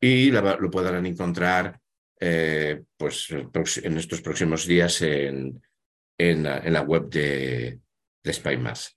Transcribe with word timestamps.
Y 0.00 0.30
lo 0.30 0.70
podrán 0.70 1.04
encontrar 1.04 1.78
eh, 2.18 2.84
pues, 2.96 3.28
en 3.82 3.98
estos 3.98 4.22
próximos 4.22 4.66
días 4.66 5.02
en, 5.02 5.62
en, 6.16 6.42
la, 6.42 6.80
web 6.80 7.10
de, 7.10 7.80
de 8.24 8.32
Spymas. 8.32 8.96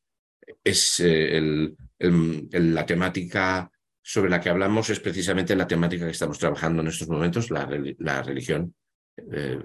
Es 0.63 1.01
eh, 1.01 1.73
la 1.99 2.85
temática 2.85 3.69
sobre 4.01 4.29
la 4.29 4.39
que 4.39 4.47
hablamos 4.47 4.89
es 4.89 5.01
precisamente 5.01 5.57
la 5.57 5.67
temática 5.67 6.05
que 6.05 6.11
estamos 6.11 6.39
trabajando 6.39 6.81
en 6.81 6.87
estos 6.87 7.09
momentos, 7.09 7.51
la, 7.51 7.67
la 7.97 8.23
religión 8.23 8.73
eh, 9.17 9.59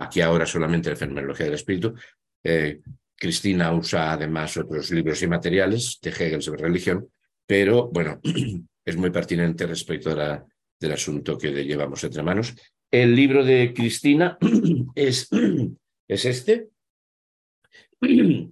aquí 0.00 0.20
ahora 0.20 0.46
solamente 0.46 0.90
la 0.90 0.96
fenomenología 0.96 1.46
del 1.46 1.54
espíritu. 1.54 1.94
Eh, 2.42 2.80
Cristina 3.14 3.72
usa 3.72 4.12
además 4.12 4.56
otros 4.56 4.90
libros 4.90 5.22
y 5.22 5.26
materiales 5.26 5.98
de 6.02 6.10
Hegel 6.10 6.42
sobre 6.42 6.62
religión, 6.62 7.08
pero 7.46 7.88
bueno, 7.88 8.20
es 8.84 8.96
muy 8.96 9.10
pertinente 9.10 9.66
respecto 9.66 10.14
del 10.14 10.92
asunto 10.92 11.38
que 11.38 11.64
llevamos 11.64 12.04
entre 12.04 12.22
manos. 12.22 12.54
El 12.90 13.14
libro 13.14 13.44
de 13.44 13.72
Cristina 13.74 14.38
es, 14.94 15.28
es 16.08 16.24
este, 16.24 16.68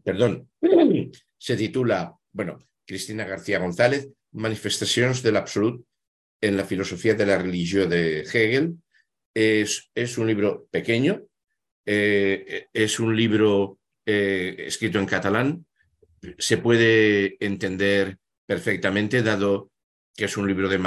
perdón, 0.02 0.48
se 1.38 1.56
titula, 1.56 2.14
bueno, 2.32 2.58
Cristina 2.86 3.24
García 3.24 3.58
González, 3.58 4.08
Manifestaciones 4.32 5.22
del 5.22 5.36
Absolut 5.36 5.84
en 6.40 6.56
la 6.56 6.64
filosofía 6.64 7.14
de 7.14 7.26
la 7.26 7.38
religión 7.38 7.88
de 7.88 8.20
Hegel, 8.20 8.76
es, 9.34 9.90
es 9.94 10.16
un 10.16 10.26
libro 10.26 10.66
pequeño, 10.70 11.22
eh, 11.84 12.68
es 12.72 13.00
un 13.00 13.14
libro 13.16 13.78
eh, 14.06 14.54
escrito 14.66 14.98
en 14.98 15.06
catalán, 15.06 15.66
se 16.38 16.58
puede 16.58 17.36
entender 17.44 18.16
perfectamente, 18.46 19.22
dado 19.22 19.70
que 20.16 20.26
es 20.26 20.36
un 20.36 20.46
libro 20.46 20.68
de 20.68 20.78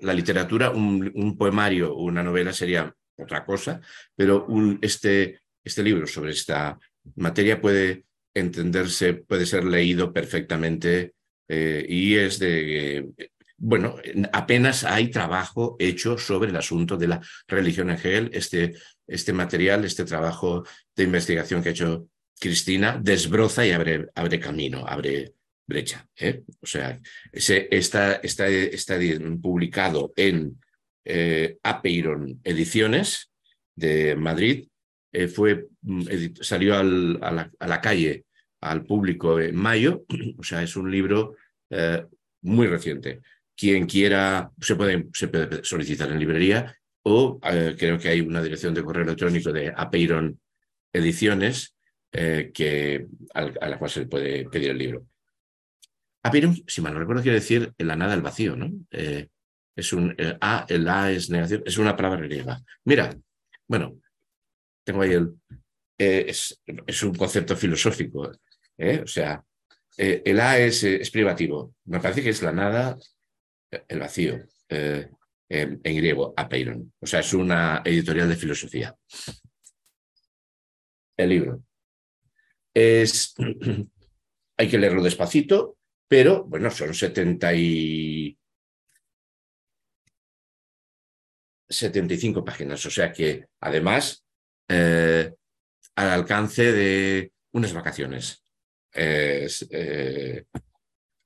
la 0.00 0.12
literatura, 0.12 0.70
un, 0.70 1.36
poemario 1.38 1.94
o 1.94 2.02
una 2.02 2.22
novela 2.22 2.52
sería 2.52 2.92
otra 3.16 3.44
cosa, 3.44 3.80
pero 4.14 4.44
un, 4.46 4.78
este, 4.82 5.40
este 5.62 5.82
libro 5.84 6.06
sobre 6.06 6.32
esta 6.32 6.76
materia 7.14 7.60
puede 7.60 8.06
entenderse, 8.34 9.14
puede 9.14 9.46
ser 9.46 9.64
leído 9.64 10.12
perfectamente 10.12 11.14
eh, 11.48 11.86
y 11.88 12.16
es 12.16 12.40
de 12.40 13.08
bueno, 13.58 13.96
apenas 14.32 14.84
hay 14.84 15.10
trabajo 15.10 15.76
hecho 15.78 16.18
sobre 16.18 16.50
el 16.50 16.56
asunto 16.56 16.96
de 16.96 17.08
la 17.08 17.20
religión 17.48 17.90
en 17.90 17.96
Hegel. 17.96 18.30
Este, 18.32 18.74
este 19.06 19.32
material, 19.32 19.84
este 19.84 20.04
trabajo 20.04 20.64
de 20.94 21.04
investigación 21.04 21.62
que 21.62 21.70
ha 21.70 21.72
hecho 21.72 22.08
Cristina, 22.38 23.00
desbroza 23.02 23.66
y 23.66 23.72
abre, 23.72 24.06
abre 24.14 24.38
camino, 24.38 24.84
abre 24.86 25.32
brecha. 25.66 26.06
¿eh? 26.16 26.42
O 26.60 26.66
sea, 26.66 26.98
está, 27.32 28.14
está, 28.14 28.48
está 28.48 28.98
publicado 29.40 30.12
en 30.16 30.58
eh, 31.04 31.58
Apeiron 31.62 32.40
Ediciones 32.44 33.30
de 33.74 34.16
Madrid. 34.16 34.68
Eh, 35.12 35.28
fue, 35.28 35.68
mm, 35.82 36.02
salió 36.40 36.76
a, 36.76 36.82
la, 36.82 37.50
a, 37.58 37.66
la, 37.66 37.80
calle 37.80 38.24
al 38.60 38.84
público 38.84 39.40
en 39.40 39.56
mayo, 39.56 40.04
o 40.38 40.42
sea, 40.42 40.62
es 40.62 40.76
un 40.76 40.90
libro 40.90 41.36
eh, 41.70 42.04
muy 42.42 42.66
reciente. 42.66 43.20
Quien 43.56 43.86
quiera 43.86 44.50
se 44.60 44.76
puede, 44.76 45.08
solicitar 45.62 46.10
en 46.10 46.18
librería 46.18 46.76
o 47.04 47.38
eh, 47.42 47.74
creo 47.78 47.98
que 47.98 48.08
hay 48.08 48.20
una 48.20 48.42
dirección 48.42 48.74
de 48.74 48.82
correo 48.82 49.04
electrónico 49.04 49.52
de 49.52 49.72
Apeiron 49.74 50.38
Ediciones 50.92 51.74
eh, 52.12 52.50
que, 52.52 53.06
a, 53.32 53.44
la 53.44 53.78
cual 53.78 53.90
se 53.90 54.06
puede 54.06 54.48
pedir 54.48 54.70
el 54.70 54.78
libro. 54.78 55.06
Apeiron, 56.22 56.54
si 56.66 56.80
mal 56.80 56.92
no 56.92 57.00
recuerdo, 57.00 57.22
quiere 57.22 57.38
decir 57.38 57.72
la 57.78 57.96
nada 57.96 58.14
el 58.14 58.22
vacío, 58.22 58.56
¿no? 58.56 58.70
Eh, 58.90 59.28
es 59.76 59.92
un 59.92 60.16
A, 60.40 60.66
el 60.68 60.88
A 60.88 61.12
es 61.12 61.30
negación, 61.30 61.62
es 61.64 61.78
una 61.78 61.94
palabra 61.94 62.20
griega. 62.20 62.60
Mira, 62.84 63.14
bueno, 63.68 64.00
tengo 64.84 65.02
ahí 65.02 65.12
el. 65.12 65.34
Es, 65.98 66.60
es, 66.86 67.02
un 67.02 67.14
concepto 67.14 67.56
filosófico, 67.56 68.30
o 68.30 69.06
sea, 69.06 69.42
el 69.96 70.40
A 70.40 70.58
es, 70.58 70.82
es 70.82 71.10
privativo. 71.10 71.74
Me 71.84 72.00
parece 72.00 72.22
que 72.22 72.30
es 72.30 72.42
la 72.42 72.52
nada 72.52 72.98
el 73.70 73.98
vacío, 73.98 74.38
eh, 74.68 75.08
en, 75.48 75.80
griego, 75.82 76.34
apeiron. 76.36 76.92
O 77.00 77.06
sea, 77.06 77.20
es 77.20 77.32
una 77.32 77.82
editorial 77.84 78.28
de 78.28 78.36
filosofía. 78.36 78.96
El 81.16 81.28
libro. 81.28 81.62
Es, 82.74 83.34
hay 84.58 84.68
que 84.68 84.78
leerlo 84.78 85.02
despacito, 85.02 85.78
pero 86.08 86.44
bueno, 86.44 86.70
son 86.70 86.94
70 86.94 87.54
y 87.54 88.38
75 91.68 92.44
páginas, 92.44 92.84
o 92.86 92.90
sea 92.90 93.12
que 93.12 93.46
además 93.60 94.24
eh, 94.68 95.32
al 95.96 96.10
alcance 96.10 96.72
de 96.72 97.32
unas 97.52 97.72
vacaciones. 97.72 98.42
Es, 98.92 99.66
eh, 99.70 100.44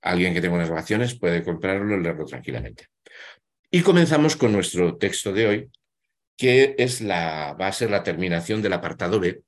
alguien 0.02 0.34
que 0.34 0.40
tenga 0.40 0.56
unas 0.56 1.14
puede 1.14 1.42
comprarlo 1.42 1.96
y 1.96 2.02
leerlo 2.02 2.24
tranquilamente. 2.24 2.86
Y 3.70 3.82
comenzamos 3.82 4.36
con 4.36 4.52
nuestro 4.52 4.96
texto 4.96 5.32
de 5.32 5.46
hoy, 5.46 5.70
que 6.36 6.74
es 6.78 7.00
la, 7.00 7.56
va 7.60 7.68
a 7.68 7.72
ser 7.72 7.90
la 7.90 8.02
terminación 8.02 8.62
del 8.62 8.72
apartado 8.72 9.20
B 9.20 9.42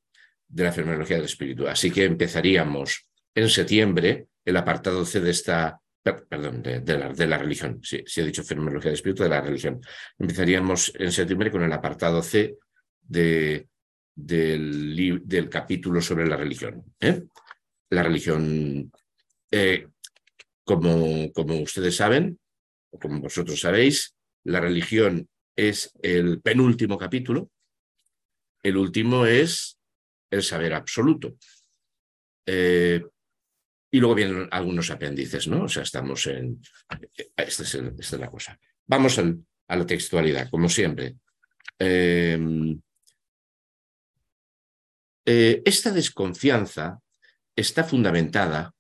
de 0.47 0.65
la 0.65 0.73
fenomenología 0.73 1.17
del 1.17 1.25
espíritu. 1.25 1.67
Así 1.67 1.91
que 1.91 2.05
empezaríamos 2.05 3.09
en 3.35 3.49
septiembre 3.49 4.27
el 4.45 4.57
apartado 4.57 5.05
C 5.05 5.21
de 5.21 5.31
esta, 5.31 5.81
perdón, 6.03 6.63
de, 6.63 7.27
la, 7.27 7.39
religión, 7.39 7.81
si 7.83 8.05
he 8.17 8.25
dicho 8.25 8.45
fenomenología 8.45 8.91
del 8.91 8.97
espíritu, 8.97 9.23
de 9.23 9.29
la 9.31 9.41
religión. 9.41 9.81
Empezaríamos 10.19 10.93
en 10.97 11.11
septiembre 11.11 11.51
con 11.51 11.63
el 11.63 11.73
apartado 11.73 12.23
C 12.23 12.57
de, 13.01 13.67
del, 14.15 15.23
del, 15.25 15.49
capítulo 15.49 16.01
sobre 16.01 16.27
la 16.27 16.37
religión. 16.37 16.85
¿eh? 17.01 17.23
La 17.91 18.03
religión 18.03 18.93
eh, 19.51 19.87
como, 20.65 21.33
como 21.33 21.61
ustedes 21.61 21.97
saben, 21.97 22.39
o 22.91 22.99
como 22.99 23.21
vosotros 23.21 23.61
sabéis, 23.61 24.15
la 24.45 24.61
religión 24.61 25.29
es 25.57 25.93
el 26.03 26.41
penúltimo 26.41 26.99
capítulo. 26.99 27.51
El 28.63 28.77
último 28.77 29.27
es 29.27 29.79
el 30.31 30.43
saber 30.43 30.75
absoluto. 30.75 31.37
Eh, 32.47 33.03
y 33.91 34.01
luego 34.01 34.15
vienen 34.15 34.49
algunos 34.51 34.91
apéndices, 34.91 35.49
¿no? 35.49 35.65
O 35.65 35.69
sea, 35.69 35.83
estamos 35.83 36.27
en... 36.27 36.61
Esta 37.37 37.63
es, 37.63 38.13
la 38.13 38.31
cosa. 38.31 38.59
Vamos 38.87 39.19
a 39.19 39.77
la 39.77 39.87
textualidad, 39.87 40.49
como 40.49 40.69
siempre. 40.69 41.17
Em, 41.79 42.81
eh, 45.27 45.63
esta 45.65 45.91
desconfianza 45.91 46.99
está 47.55 47.85
fundamentada, 47.85 48.75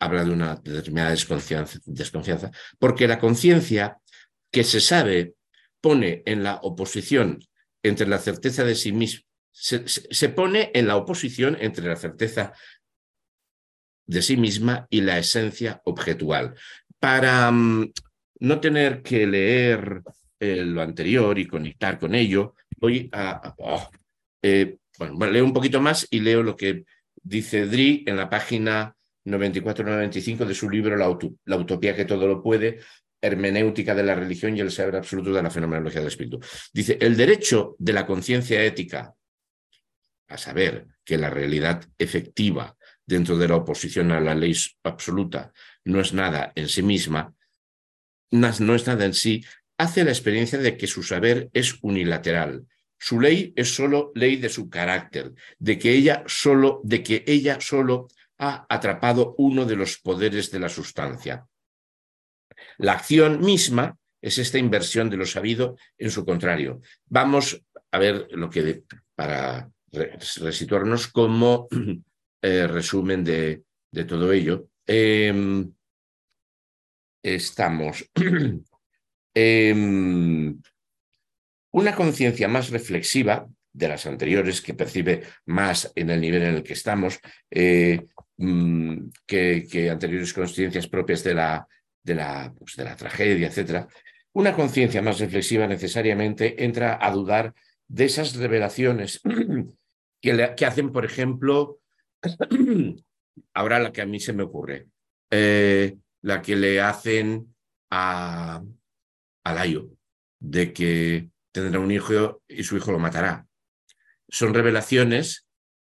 habla 0.00 0.24
de 0.24 0.30
una 0.30 0.56
determinada 0.56 1.10
desconfianza, 1.10 2.50
porque 2.78 3.08
la 3.08 3.18
conciencia 3.18 3.98
que 4.50 4.64
se 4.64 4.80
sabe 4.80 5.34
pone 5.80 6.22
en 6.26 6.42
la 6.42 6.56
oposición 6.62 7.40
entre 7.82 8.06
la 8.06 8.18
certeza 8.18 8.64
de 8.64 8.74
sí 8.74 8.92
mismo, 8.92 9.22
se, 9.50 10.28
pone 10.28 10.70
en 10.74 10.86
la 10.86 10.96
oposición 10.96 11.56
entre 11.60 11.86
la 11.86 11.96
certeza 11.96 12.52
de 14.06 14.22
sí 14.22 14.36
misma 14.36 14.86
y 14.88 15.00
la 15.00 15.18
esencia 15.18 15.82
objetual. 15.84 16.54
Para 17.00 17.50
mm, 17.50 17.92
no 18.40 18.60
tener 18.60 19.02
que 19.02 19.26
leer 19.26 20.02
eh, 20.38 20.64
lo 20.64 20.80
anterior 20.80 21.38
y 21.38 21.46
conectar 21.46 21.98
con 21.98 22.14
ello, 22.14 22.54
voy 22.78 23.08
a... 23.12 23.54
Oh, 23.58 23.90
eh, 24.42 24.76
bueno, 24.96 25.26
leo 25.26 25.44
un 25.44 25.52
poquito 25.52 25.80
más 25.80 26.06
y 26.10 26.20
leo 26.20 26.42
lo 26.42 26.56
que 26.56 26.84
dice 27.22 27.66
Dri 27.66 28.04
en 28.06 28.16
la 28.16 28.30
página 28.30 28.94
94-95 29.30 30.44
de 30.44 30.54
su 30.54 30.68
libro 30.70 30.96
la, 30.96 31.56
Utopía 31.56 31.94
que 31.94 32.04
todo 32.04 32.26
lo 32.26 32.42
puede, 32.42 32.80
hermenéutica 33.20 33.94
de 33.94 34.04
la 34.04 34.14
religión 34.14 34.56
y 34.56 34.60
el 34.60 34.70
saber 34.70 34.96
absoluto 34.96 35.32
de 35.32 35.42
la 35.42 35.50
fenomenología 35.50 36.00
del 36.00 36.08
espíritu. 36.08 36.40
Dice, 36.72 36.98
el 37.00 37.16
derecho 37.16 37.76
de 37.78 37.92
la 37.92 38.06
conciencia 38.06 38.62
ética 38.62 39.14
a 40.28 40.38
saber 40.38 40.86
que 41.04 41.18
la 41.18 41.30
realidad 41.30 41.84
efectiva 41.98 42.76
dentro 43.04 43.38
de 43.38 43.48
la 43.48 43.56
oposición 43.56 44.12
a 44.12 44.20
la 44.20 44.34
ley 44.34 44.54
absoluta 44.82 45.52
no 45.84 46.00
es 46.00 46.12
nada 46.12 46.52
en 46.54 46.68
sí 46.68 46.82
misma, 46.82 47.34
no 48.30 48.74
es 48.74 48.86
nada 48.86 49.04
en 49.04 49.14
sí, 49.14 49.42
hace 49.78 50.04
la 50.04 50.10
experiencia 50.10 50.58
de 50.58 50.76
que 50.76 50.86
su 50.86 51.02
saber 51.02 51.48
es 51.54 51.78
unilateral. 51.80 52.66
Su 52.98 53.20
ley 53.20 53.52
es 53.56 53.74
solo 53.74 54.12
ley 54.14 54.36
de 54.36 54.48
su 54.48 54.68
carácter, 54.68 55.32
de 55.58 55.78
que 55.78 55.92
ella 55.92 56.24
solo, 56.26 56.80
de 56.82 57.02
que 57.02 57.24
ella 57.26 57.58
solo 57.60 58.08
ha 58.38 58.66
atrapado 58.68 59.34
uno 59.38 59.64
de 59.64 59.76
los 59.76 59.98
poderes 59.98 60.50
de 60.50 60.60
la 60.60 60.68
sustancia. 60.68 61.46
La 62.78 62.92
acción 62.92 63.40
misma 63.40 63.96
es 64.20 64.38
esta 64.38 64.58
inversión 64.58 65.10
de 65.10 65.16
lo 65.16 65.26
sabido 65.26 65.76
en 65.96 66.10
su 66.10 66.24
contrario. 66.24 66.80
Vamos 67.06 67.62
a 67.90 67.98
ver 67.98 68.28
lo 68.32 68.50
que 68.50 68.84
para 69.14 69.70
resituarnos 69.90 71.08
como 71.08 71.68
eh, 72.42 72.66
resumen 72.66 73.24
de, 73.24 73.64
todo 74.06 74.32
ello. 74.32 74.68
Em, 74.86 75.72
estamos 77.22 78.08
en 79.34 80.62
una 81.72 81.94
conciencia 81.94 82.48
más 82.48 82.70
reflexiva 82.70 83.48
de 83.78 83.88
las 83.88 84.06
anteriores, 84.06 84.60
que 84.60 84.74
percibe 84.74 85.22
más 85.46 85.92
en 85.94 86.10
el 86.10 86.20
nivel 86.20 86.42
en 86.42 86.54
el 86.56 86.62
que 86.62 86.72
estamos, 86.72 87.20
eh, 87.50 88.06
mm, 88.36 89.08
que, 89.24 89.88
anteriores 89.90 90.32
conciencias 90.32 90.88
propias 90.88 91.22
de 91.22 91.34
la, 91.34 91.66
de 92.02 92.14
la, 92.16 92.52
pues, 92.58 92.76
de 92.76 92.84
la 92.84 92.96
tragedia, 92.96 93.48
etc. 93.48 93.86
Una 94.32 94.52
conciencia 94.54 95.00
más 95.00 95.20
reflexiva 95.20 95.66
necesariamente 95.66 96.64
entra 96.64 96.98
a 97.00 97.10
dudar 97.12 97.54
de 97.86 98.04
esas 98.04 98.34
revelaciones 98.34 99.20
que, 100.20 100.54
que 100.56 100.66
hacen, 100.66 100.90
por 100.90 101.04
ejemplo, 101.04 101.78
ahora 103.54 103.78
la 103.78 103.92
que 103.92 104.02
a 104.02 104.06
mí 104.06 104.18
se 104.18 104.32
me 104.32 104.42
ocurre, 104.42 104.88
eh, 105.30 105.96
la 106.22 106.42
que 106.42 106.56
le 106.56 106.80
hacen 106.80 107.54
a, 107.90 108.60
a 109.44 109.52
Layo, 109.54 109.90
de 110.40 110.72
que 110.72 111.30
tendrá 111.52 111.80
un 111.80 111.90
hijo 111.90 112.42
y 112.48 112.64
su 112.64 112.76
hijo 112.76 112.92
lo 112.92 112.98
matará. 112.98 113.47
Son 114.28 114.54
revelaciones. 114.54 115.46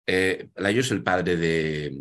Eh, 0.06 0.48
es 0.56 0.90
el 0.90 1.02
padre 1.02 1.36
de 1.36 1.92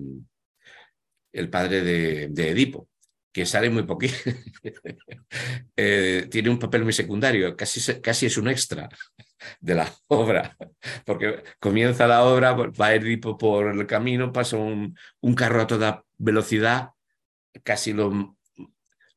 el 1.34 1.50
padre 1.50 1.82
de, 1.82 2.50
Edipo, 2.50 2.90
que 3.32 3.46
sale 3.46 3.70
muy 3.70 3.84
poquito. 3.84 4.16
Eh, 5.80 6.28
tiene 6.32 6.50
un 6.50 6.58
papel 6.58 6.84
muy 6.84 6.92
secundario, 6.92 7.56
casi, 7.56 8.02
casi 8.02 8.26
es 8.26 8.38
un 8.38 8.48
extra 8.48 8.90
de 9.60 9.76
la 9.76 9.94
obra, 10.08 10.58
porque 11.06 11.44
comienza 11.60 12.08
la 12.08 12.24
obra, 12.24 12.54
va 12.54 12.96
Edipo 12.96 13.38
por 13.38 13.68
el 13.68 13.86
camino, 13.86 14.34
pasa 14.34 14.58
un, 14.58 14.98
un 15.22 15.36
carro 15.36 15.62
a 15.62 15.68
toda 15.68 16.04
velocidad, 16.18 16.90
casi 17.64 17.94
lo, 17.94 18.38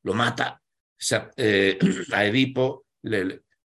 lo 0.02 0.14
mata 0.14 0.60
eh, 1.36 1.78
a 2.12 2.24
Edipo, 2.26 2.84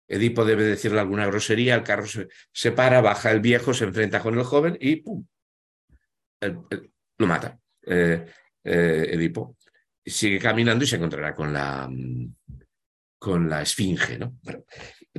Edipo 0.09 0.45
debe 0.45 0.65
decirle 0.65 1.01
alguna 1.01 1.27
grosería, 1.27 1.75
el 1.75 1.83
carro 1.83 2.07
se, 2.07 2.73
para, 2.73 3.01
baja 3.01 3.31
el 3.31 3.41
viejo, 3.41 3.75
se 3.75 3.85
enfrenta 3.85 4.21
con 4.21 4.39
el 4.39 4.45
joven 4.45 4.77
y 4.81 4.97
¡pum! 4.97 5.25
lo 6.41 7.27
mata 7.27 7.59
eh, 7.85 8.27
Edipo 8.65 9.57
sigue 10.09 10.39
caminando 10.39 10.85
y 10.85 10.87
se 10.87 10.97
encontrará 10.97 11.35
con 11.35 11.53
la, 11.53 11.91
con 13.19 13.49
la 13.49 13.63
esfinge. 13.63 14.19
¿no? 14.19 14.39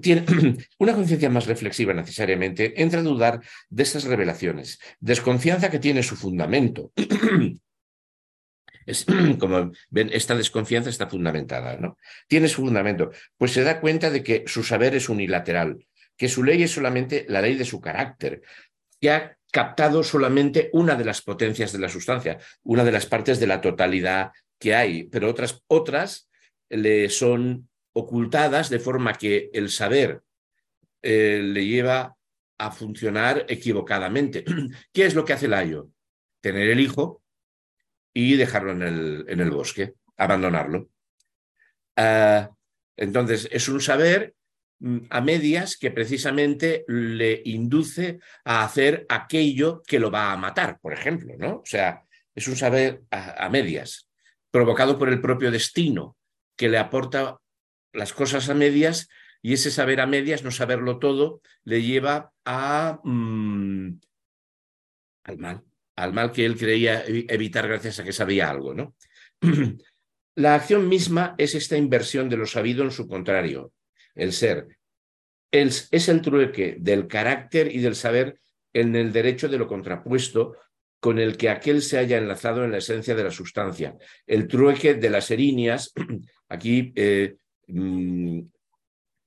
tiene 0.02 0.26
una 0.80 0.94
conciencia 0.94 1.30
más 1.30 1.48
reflexiva 1.48 1.94
necesariamente 1.94 2.82
entra 2.82 3.00
a 3.00 3.04
dudar 3.04 3.42
de 3.70 3.84
estas 3.84 4.06
revelaciones. 4.06 4.80
Desconfianza 5.00 5.70
que 5.70 5.80
tiene 5.80 6.04
su 6.04 6.16
fundamento. 6.16 6.92
Es, 8.86 9.06
como 9.40 9.72
ven, 9.90 10.10
esta 10.12 10.36
desconfianza 10.36 10.90
está 10.90 11.08
fundamentada, 11.08 11.78
¿no? 11.78 11.98
Tiene 12.28 12.48
su 12.48 12.62
fundamento, 12.62 13.12
pues 13.38 13.52
se 13.52 13.64
da 13.64 13.80
cuenta 13.80 14.10
de 14.10 14.24
que 14.24 14.44
su 14.48 14.64
saber 14.64 14.96
es 14.96 15.10
unilateral, 15.10 15.86
que 16.18 16.30
su 16.30 16.44
ley 16.44 16.64
es 16.64 16.72
solamente 16.72 17.26
la 17.30 17.42
ley 17.42 17.56
de 17.56 17.66
su 17.66 17.80
carácter, 17.80 18.42
que 19.00 19.12
ha 19.12 19.38
captado 19.52 20.04
solamente 20.04 20.70
una 20.74 20.96
de 20.96 21.06
las 21.06 21.22
potencias 21.22 21.72
de 21.72 21.80
la 21.80 21.90
sustancia, 21.90 22.38
una 22.64 22.84
de 22.84 22.92
las 22.92 23.06
partes 23.06 23.40
de 23.40 23.48
la 23.48 23.62
totalidad 23.62 24.32
que 24.60 24.76
hay, 24.76 25.06
pero 25.06 25.30
otras, 25.30 25.64
otras 25.68 26.30
le 26.70 27.10
son 27.10 27.70
ocultadas 27.94 28.70
de 28.70 28.80
forma 28.80 29.14
que 29.14 29.50
el 29.54 29.70
saber 29.70 30.22
eh, 31.02 31.42
le 31.44 31.66
lleva 31.66 32.16
a 32.58 32.72
funcionar 32.72 33.46
equivocadamente. 33.48 34.44
¿Qué 34.94 35.06
es 35.06 35.16
lo 35.16 35.26
que 35.26 35.34
hace 35.34 35.48
Layo? 35.48 35.90
Tener 36.42 36.70
el 36.70 36.80
hijo 36.80 37.24
y 38.28 38.36
dejarlo 38.36 38.72
en 38.72 38.82
el, 38.82 39.26
en 39.28 39.40
el 39.40 39.52
bosque, 39.52 39.94
abandonarlo. 40.18 40.90
Ah, 41.96 42.50
entonces, 42.98 43.48
es 43.52 43.68
un 43.70 43.82
saber 43.82 44.36
mm, 44.80 45.00
a 45.10 45.22
medias 45.22 45.78
que 45.78 45.92
precisamente 45.92 46.84
le 46.88 47.42
induce 47.46 48.20
a 48.44 48.64
hacer 48.64 49.06
aquello 49.10 49.82
que 49.86 50.00
lo 50.00 50.12
va 50.12 50.32
a 50.32 50.38
matar, 50.38 50.80
por 50.80 50.94
ejemplo, 50.94 51.36
¿no? 51.38 51.58
O 51.58 51.66
sea, 51.66 52.04
es 52.36 52.48
un 52.48 52.56
saber 52.56 53.04
a 53.12 53.50
medias 53.50 54.10
provocado 54.52 54.98
por 54.98 55.10
el 55.10 55.22
propio 55.22 55.52
destino, 55.52 56.18
que 56.56 56.70
le 56.70 56.78
aporta 56.78 57.38
las 57.94 58.14
cosas 58.14 58.50
a 58.50 58.54
medias 58.54 59.10
y 59.42 59.54
ese 59.54 59.72
saber 59.72 60.02
a 60.02 60.08
medias, 60.08 60.44
no 60.44 60.52
saberlo 60.52 61.00
todo, 61.00 61.42
le 61.64 61.82
lleva 61.82 62.32
a, 62.46 63.00
mm, 63.04 64.00
al 65.24 65.38
mal, 65.38 65.64
al 66.00 66.14
mal 66.14 66.32
que 66.32 66.46
él 66.46 66.58
creía 66.58 67.04
evitar 67.06 67.68
gracias 67.68 68.00
a 68.00 68.04
que 68.04 68.14
sabía 68.14 68.50
algo. 68.50 68.74
¿no? 68.74 68.96
La 70.36 70.56
acción 70.56 70.88
misma 70.88 71.36
es 71.38 71.56
esta 71.56 71.78
inversión 71.78 72.30
de 72.30 72.38
lo 72.38 72.46
sabido 72.46 72.84
en 72.84 72.92
su 72.92 73.08
contrario, 73.08 73.74
el 74.16 74.32
ser. 74.32 74.68
es 75.52 76.10
el 76.10 76.22
trueque 76.22 76.78
del 76.80 77.08
carácter 77.08 77.74
y 77.76 77.80
del 77.80 77.96
saber 77.96 78.40
en 78.72 78.96
el 78.96 79.12
derecho 79.12 79.50
de 79.50 79.58
lo 79.58 79.68
contrapuesto 79.68 80.56
con 81.00 81.20
el 81.20 81.36
que 81.36 81.50
aquel 81.50 81.82
se 81.82 81.98
haya 81.98 82.18
enlazado 82.18 82.64
en 82.64 82.72
la 82.72 82.78
esencia 82.78 83.16
de 83.16 83.24
la 83.24 83.32
sustancia. 83.32 83.96
El 84.28 84.48
trueque 84.48 84.94
de 84.94 85.10
las 85.10 85.32
erinias, 85.32 85.94
aquí 86.50 86.92
eh, 86.96 87.36
mm, 87.68 88.42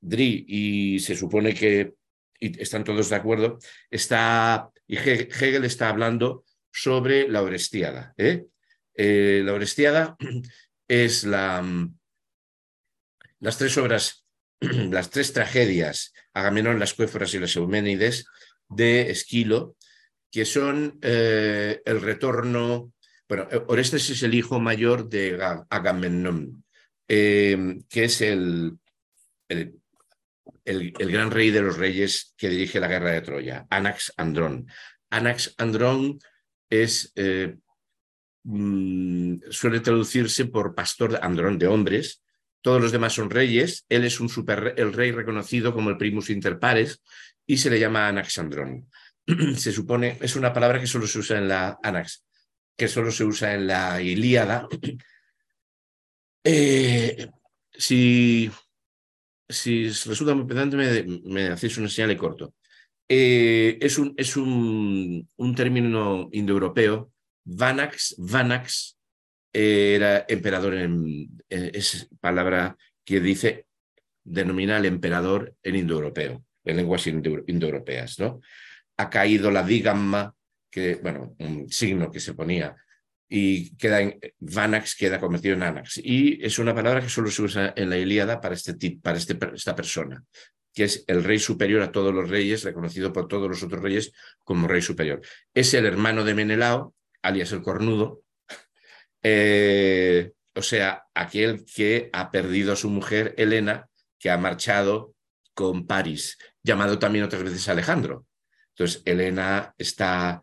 Dri, 0.00 0.44
y 0.48 0.98
se 0.98 1.14
supone 1.14 1.54
que 1.54 1.94
están 2.40 2.84
todos 2.84 3.08
de 3.08 3.16
acuerdo, 3.16 3.58
está, 3.90 4.68
y 4.86 4.96
Hegel 4.96 5.64
está 5.64 5.88
hablando 5.88 6.44
sobre 6.72 7.28
la 7.28 7.42
Orestiada. 7.42 8.14
¿eh? 8.16 8.46
Eh, 8.94 9.42
la 9.44 9.52
Orestiada 9.52 10.16
es 10.88 11.24
mm, 11.26 11.86
las 13.40 13.58
tres 13.58 13.76
obras, 13.78 14.24
las 14.60 15.10
tres 15.10 15.32
tragedias, 15.32 16.12
Agamenón, 16.32 16.78
las 16.78 16.94
Cuéforas 16.94 17.34
y 17.34 17.38
las 17.38 17.54
Euménides, 17.56 18.24
de 18.68 19.10
Esquilo, 19.10 19.76
que 20.30 20.46
son 20.46 20.98
eh, 21.02 21.82
el 21.84 22.00
retorno, 22.00 22.92
bueno, 23.28 23.46
Orestes 23.68 24.08
es 24.10 24.22
el 24.22 24.34
hijo 24.34 24.60
mayor 24.60 25.08
de 25.08 25.38
Agamenón, 25.68 26.64
que 27.06 27.84
es 27.92 28.20
el, 28.22 28.78
el, 29.48 29.82
el, 30.64 30.92
gran 31.12 31.30
rey 31.30 31.50
de 31.50 31.60
los 31.60 31.76
reyes 31.76 32.34
que 32.36 32.48
dirige 32.48 32.80
la 32.80 32.88
guerra 32.88 33.10
de 33.10 33.20
Troya, 33.20 33.66
Anax 33.68 34.12
Andrón. 34.16 34.66
Anax 35.10 35.54
Andrón 35.58 36.18
eh, 36.72 37.56
mm, 38.44 39.36
suele 39.50 39.80
traducirse 39.80 40.46
por 40.46 40.74
pastor 40.74 41.18
Andrón 41.22 41.58
de 41.58 41.66
hombres. 41.66 42.22
Todos 42.62 42.80
los 42.80 42.92
demás 42.92 43.12
son 43.12 43.30
reyes. 43.30 43.84
Él 43.88 44.04
es 44.04 44.20
un 44.20 44.28
super, 44.28 44.74
el 44.76 44.92
rey 44.92 45.12
reconocido 45.12 45.74
como 45.74 45.90
el 45.90 45.98
primus 45.98 46.30
inter 46.30 46.58
pares 46.58 47.02
y 47.46 47.58
se 47.58 47.70
le 47.70 47.78
llama 47.78 48.08
Anax 48.08 48.38
Andrón. 48.38 48.88
se 49.56 49.72
supone, 49.72 50.18
es 50.20 50.36
una 50.36 50.52
palabra 50.52 50.80
que 50.80 50.86
solo 50.86 51.06
se 51.06 51.18
usa 51.18 51.38
en 51.38 51.48
la 51.48 51.78
Anax, 51.82 52.24
que 52.76 52.88
solo 52.88 53.10
se 53.10 53.24
usa 53.24 53.54
en 53.54 53.66
la 53.66 54.00
Ilíada. 54.00 54.66
Eh, 56.44 57.28
si, 57.72 58.50
si 59.48 59.84
resulta 59.86 60.34
muy 60.34 60.44
pedante, 60.44 60.76
me, 61.24 61.46
hacéis 61.46 61.78
una 61.78 61.88
señal 61.88 62.10
y 62.10 62.16
corto. 62.16 62.54
Eh, 63.14 63.76
es 63.82 63.98
un, 63.98 64.14
es 64.16 64.38
un, 64.38 65.28
un 65.36 65.54
término 65.54 66.30
indoeuropeo. 66.32 67.12
Vanax, 67.44 68.14
Vanax 68.16 68.96
era 69.52 70.24
emperador 70.26 70.72
en, 70.72 71.28
es 71.50 72.08
palabra 72.22 72.74
que 73.04 73.20
dice, 73.20 73.66
denomina 74.24 74.78
al 74.78 74.86
emperador 74.86 75.54
en 75.62 75.76
indoeuropeo, 75.76 76.42
en 76.64 76.76
lenguas 76.78 77.06
indoeuropeas, 77.06 78.18
¿no? 78.18 78.40
Ha 78.96 79.10
caído 79.10 79.50
la 79.50 79.62
digamma, 79.62 80.34
que, 80.70 80.94
bueno, 80.94 81.36
un 81.38 81.70
signo 81.70 82.10
que 82.10 82.20
se 82.20 82.32
ponía 82.32 82.74
y 83.28 83.76
queda 83.76 84.00
en 84.00 84.18
Vanax 84.40 84.96
queda 84.96 85.20
convertido 85.20 85.56
en 85.56 85.64
Anax. 85.64 86.00
Y 86.02 86.42
es 86.42 86.58
una 86.58 86.74
palabra 86.74 87.02
que 87.02 87.10
solo 87.10 87.30
se 87.30 87.42
usa 87.42 87.74
en 87.76 87.90
la 87.90 87.98
Ilíada 87.98 88.40
para, 88.40 88.54
este, 88.54 88.74
para 89.02 89.18
este, 89.18 89.38
esta 89.54 89.76
persona, 89.76 90.24
que 90.72 90.84
es 90.84 91.04
el 91.06 91.24
rey 91.24 91.38
superior 91.38 91.82
a 91.82 91.92
todos 91.92 92.14
los 92.14 92.28
reyes, 92.28 92.64
reconocido 92.64 93.12
por 93.12 93.28
todos 93.28 93.48
los 93.48 93.62
otros 93.62 93.82
reyes 93.82 94.12
como 94.44 94.68
rey 94.68 94.82
superior. 94.82 95.20
Es 95.54 95.74
el 95.74 95.86
hermano 95.86 96.24
de 96.24 96.34
Menelao, 96.34 96.94
alias 97.22 97.52
el 97.52 97.62
cornudo, 97.62 98.22
eh, 99.22 100.32
o 100.54 100.62
sea, 100.62 101.04
aquel 101.14 101.64
que 101.64 102.10
ha 102.12 102.30
perdido 102.30 102.72
a 102.72 102.76
su 102.76 102.90
mujer 102.90 103.34
Helena, 103.36 103.88
que 104.18 104.30
ha 104.30 104.38
marchado 104.38 105.14
con 105.54 105.86
París, 105.86 106.38
llamado 106.62 106.98
también 106.98 107.24
otras 107.24 107.42
veces 107.42 107.68
Alejandro. 107.68 108.26
Entonces, 108.70 109.02
Helena 109.04 109.74
está... 109.78 110.42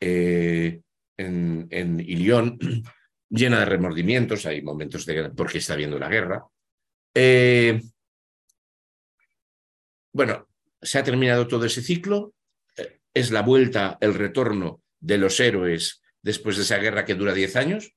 Eh, 0.00 0.80
en, 1.18 1.66
en 1.70 2.00
Ilión, 2.00 2.58
llena 3.28 3.60
de 3.60 3.64
remordimientos, 3.66 4.46
hay 4.46 4.62
momentos 4.62 5.04
de 5.04 5.30
porque 5.30 5.58
está 5.58 5.74
habiendo 5.74 5.98
la 5.98 6.08
guerra. 6.08 6.44
Eh, 7.14 7.82
bueno, 10.12 10.48
se 10.80 10.98
ha 10.98 11.04
terminado 11.04 11.46
todo 11.46 11.64
ese 11.64 11.82
ciclo, 11.82 12.34
eh, 12.76 13.00
es 13.14 13.30
la 13.30 13.42
vuelta, 13.42 13.98
el 14.00 14.14
retorno 14.14 14.82
de 15.00 15.18
los 15.18 15.38
héroes 15.40 16.02
después 16.22 16.56
de 16.56 16.62
esa 16.62 16.78
guerra 16.78 17.04
que 17.04 17.14
dura 17.14 17.32
10 17.32 17.56
años. 17.56 17.94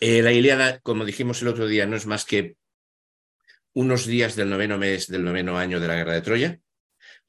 Eh, 0.00 0.22
la 0.22 0.32
Iliada, 0.32 0.80
como 0.80 1.04
dijimos 1.04 1.42
el 1.42 1.48
otro 1.48 1.66
día, 1.66 1.86
no 1.86 1.96
es 1.96 2.06
más 2.06 2.24
que 2.24 2.56
unos 3.72 4.06
días 4.06 4.34
del 4.34 4.50
noveno 4.50 4.78
mes 4.78 5.06
del 5.06 5.24
noveno 5.24 5.56
año 5.56 5.78
de 5.78 5.86
la 5.86 5.94
guerra 5.94 6.14
de 6.14 6.22
Troya 6.22 6.60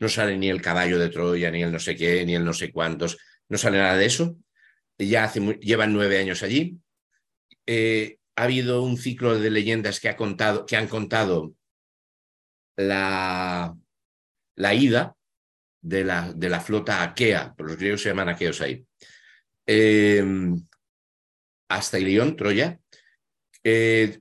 no 0.02 0.10
sale 0.10 0.36
ni 0.36 0.50
el 0.50 0.62
caballo 0.62 0.98
de 0.98 1.10
Troya, 1.10 1.52
ni 1.52 1.62
el 1.62 1.72
no 1.72 1.80
sé 1.80 1.96
qué, 1.96 2.26
ni 2.26 2.36
el 2.36 2.44
no 2.44 2.54
sé 2.54 2.72
cuántos, 2.72 3.20
no 3.48 3.58
sale 3.58 3.78
nada 3.78 3.96
de 3.96 4.08
eso. 4.08 4.36
Ya 4.98 5.26
hace, 5.26 5.40
llevan 5.62 5.94
nueve 5.94 6.18
años 6.18 6.42
allí. 6.42 6.80
Eh, 7.68 8.18
ha 8.36 8.44
habido 8.44 8.84
un 8.84 8.98
ciclo 8.98 9.38
de 9.38 9.50
leyendas 9.50 10.00
que, 10.00 10.10
ha 10.10 10.16
contado, 10.16 10.66
que 10.66 10.76
han 10.78 10.88
contado 10.88 11.54
la, 12.78 13.76
la 14.56 14.74
ida 14.74 15.16
de 15.82 16.04
la, 16.04 16.32
de 16.34 16.50
la, 16.50 16.60
flota 16.60 17.04
aquea, 17.04 17.54
los 17.58 17.78
griegos 17.78 18.02
se 18.02 18.10
llaman 18.10 18.30
aqueos 18.30 18.62
ahí, 18.62 18.86
eh, 19.66 20.24
hasta 21.70 22.00
Ilión, 22.00 22.36
Troya, 22.36 22.80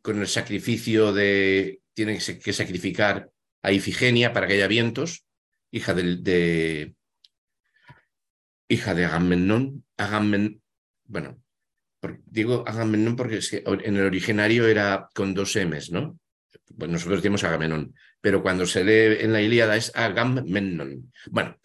con 0.02 0.20
el 0.20 0.26
sacrificio 0.26 1.12
de, 1.12 1.80
tienen 1.94 2.18
que 2.18 2.52
sacrificar 2.52 3.30
a 3.62 3.72
Ifigenia 3.72 4.32
para 4.32 4.46
que 4.46 4.54
haya 4.54 4.66
vientos, 4.66 5.26
hija 5.70 5.94
de, 5.94 6.94
hija 8.68 8.94
de 8.94 9.04
Agamemnón, 9.04 9.84
bueno, 11.04 11.42
digo 12.26 12.64
Agamemnón 12.66 13.16
porque 13.16 13.40
en 13.52 13.96
el 13.96 14.04
originario 14.04 14.66
era 14.66 15.08
con 15.14 15.34
dos 15.34 15.56
M's, 15.56 15.90
¿no? 15.90 16.18
Pues 16.78 16.90
nosotros 16.90 17.20
decimos 17.20 17.44
Agamenón, 17.44 17.94
pero 18.20 18.42
cuando 18.42 18.66
se 18.66 18.84
lee 18.84 19.22
en 19.24 19.32
la 19.32 19.42
Ilíada 19.42 19.76
es 19.76 19.92
Agamemnón. 19.94 21.12
Bueno, 21.26 21.56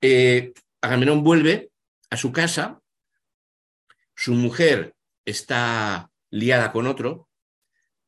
eh, 0.00 0.52
Agamenón 0.80 1.22
vuelve 1.22 1.70
a 2.10 2.16
su 2.16 2.32
casa, 2.32 2.80
su 4.16 4.34
mujer 4.34 4.94
está 5.24 6.10
liada 6.30 6.72
con 6.72 6.86
otro 6.86 7.28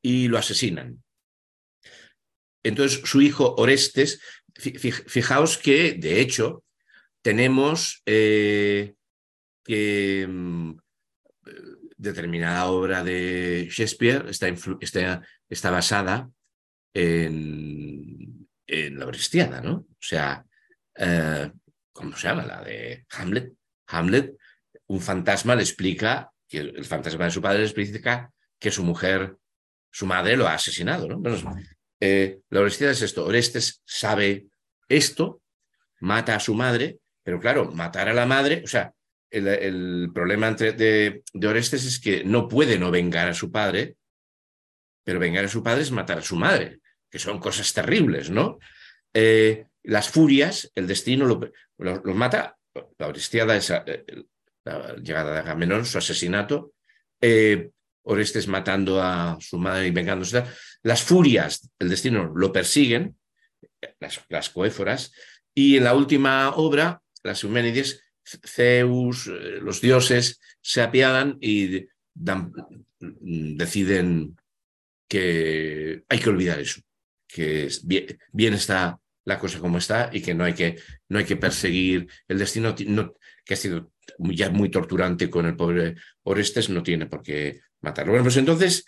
y 0.02 0.28
lo 0.28 0.38
asesinan. 0.38 1.02
Entonces 2.62 3.00
su 3.04 3.20
hijo 3.20 3.54
Orestes, 3.56 4.20
Fijaos 4.52 5.56
que, 5.56 5.94
de 5.94 6.20
hecho, 6.20 6.64
tenemos 7.22 8.02
eh, 8.04 8.94
que 9.64 10.26
mm, 10.28 10.72
determinada 12.00 12.66
obra 12.66 13.04
de 13.04 13.69
Shakespeare 13.71 14.25
está, 14.30 14.49
está, 15.50 15.71
basada 15.71 16.30
en, 16.95 18.49
la 18.66 19.04
Bristiana, 19.04 19.61
¿no? 19.61 19.73
O 19.73 19.97
sea, 20.00 20.45
eh, 20.97 21.50
¿cómo 21.92 22.16
se 22.16 22.28
llama? 22.28 22.47
La 22.47 22.62
de 22.62 23.04
Hamlet. 23.11 23.52
Hamlet, 23.88 24.37
un 24.87 25.00
fantasma 25.00 25.54
le 25.54 25.62
explica, 25.62 26.30
que 26.49 26.59
el 26.59 26.85
fantasma 26.85 27.26
de 27.26 27.30
su 27.30 27.42
padre 27.42 27.59
le 27.59 27.64
explica 27.64 28.33
que 28.59 28.71
su 28.71 28.83
mujer, 28.83 29.37
su 29.90 30.07
madre 30.07 30.37
lo 30.37 30.47
ha 30.47 30.54
asesinado, 30.54 31.07
¿no? 31.09 31.23
Eh, 32.00 32.40
la 32.49 32.61
Orestiada 32.61 32.92
es 32.92 33.02
esto, 33.02 33.26
Orestes 33.26 33.83
sabe 33.85 34.47
esto, 34.88 35.42
mata 36.00 36.35
a 36.35 36.40
su 36.40 36.54
madre, 36.54 36.99
pero 37.23 37.38
claro, 37.40 37.71
matar 37.73 38.09
a 38.09 38.14
la 38.14 38.25
madre, 38.25 38.62
o 38.64 38.66
sea, 38.66 38.95
el, 39.30 40.10
problema 40.12 40.49
entre, 40.49 40.72
de, 40.72 41.22
Orestes 41.46 41.84
es 41.84 42.00
que 42.00 42.25
no 42.25 42.49
puede 42.49 42.78
no 42.78 42.90
vengar 42.90 43.28
a 43.28 43.34
su 43.34 43.50
padre, 43.50 43.96
pero 45.04 45.18
vengar 45.18 45.44
a 45.44 45.49
su 45.49 45.62
padre 45.62 45.82
es 45.82 45.90
matar 45.90 46.18
a 46.18 46.22
su 46.22 46.37
madre, 46.37 46.80
que 47.10 47.18
son 47.18 47.38
cosas 47.38 47.72
terribles, 47.72 48.30
¿no? 48.30 48.58
Eh, 49.14 49.66
las 49.82 50.08
furias, 50.08 50.70
el 50.75 50.87
destino 50.87 51.25
los 51.26 51.50
lo, 51.78 52.14
mata, 52.14 52.56
la 52.99 53.08
Orestiada 53.08 53.56
es 53.56 53.70
eh, 53.70 54.04
la 54.64 54.94
llegada 54.96 55.32
de 55.32 55.38
Agamenón, 55.38 55.87
su 55.87 55.99
asesinato, 55.99 56.72
Orestes 58.02 58.49
matando 58.49 59.00
a 59.02 59.37
su 59.40 59.58
madre 59.58 59.87
y 59.87 59.90
vengándose. 59.90 60.44
Las 60.82 61.02
furias, 61.02 61.70
el 61.78 61.88
destino, 61.88 62.32
lo 62.34 62.52
persiguen, 62.52 63.16
las, 64.28 64.50
coéforas, 64.50 65.12
y 65.54 65.76
en 65.76 65.84
la 65.84 65.94
última 65.94 66.50
obra, 66.50 67.02
las 67.22 67.44
Euménides, 67.44 68.02
Zeus, 68.24 69.26
eh, 69.26 69.58
los 69.60 69.80
dioses, 69.80 70.40
se 70.60 70.82
apiadan 70.82 71.38
y 71.40 71.86
deciden 73.00 74.36
que 75.08 76.04
hay 76.08 76.18
que 76.18 76.28
olvidar 76.28 76.60
eso, 76.60 76.80
que 77.26 77.68
bien, 77.82 78.54
está 78.54 79.00
la 79.24 79.38
cosa 79.38 79.58
como 79.58 79.78
está 79.78 80.10
y 80.12 80.22
que 80.22 80.34
no 80.34 80.44
hay 80.44 80.54
que, 80.54 80.76
no 81.08 81.18
hay 81.18 81.24
que 81.24 81.36
perseguir 81.36 82.08
el 82.28 82.38
destino, 82.38 82.74
que 83.44 83.54
ha 83.54 83.56
sido 83.56 83.92
ya 84.18 84.50
muy 84.50 84.70
torturante 84.70 85.28
con 85.30 85.46
el 85.46 85.56
pobre 85.56 85.96
Orestes, 86.22 86.70
no 86.70 86.82
tiene 86.82 87.06
por 87.06 87.22
qué 87.22 87.60
matarlo. 87.80 88.12
Bueno, 88.12 88.24
pues 88.24 88.36
entonces 88.36 88.84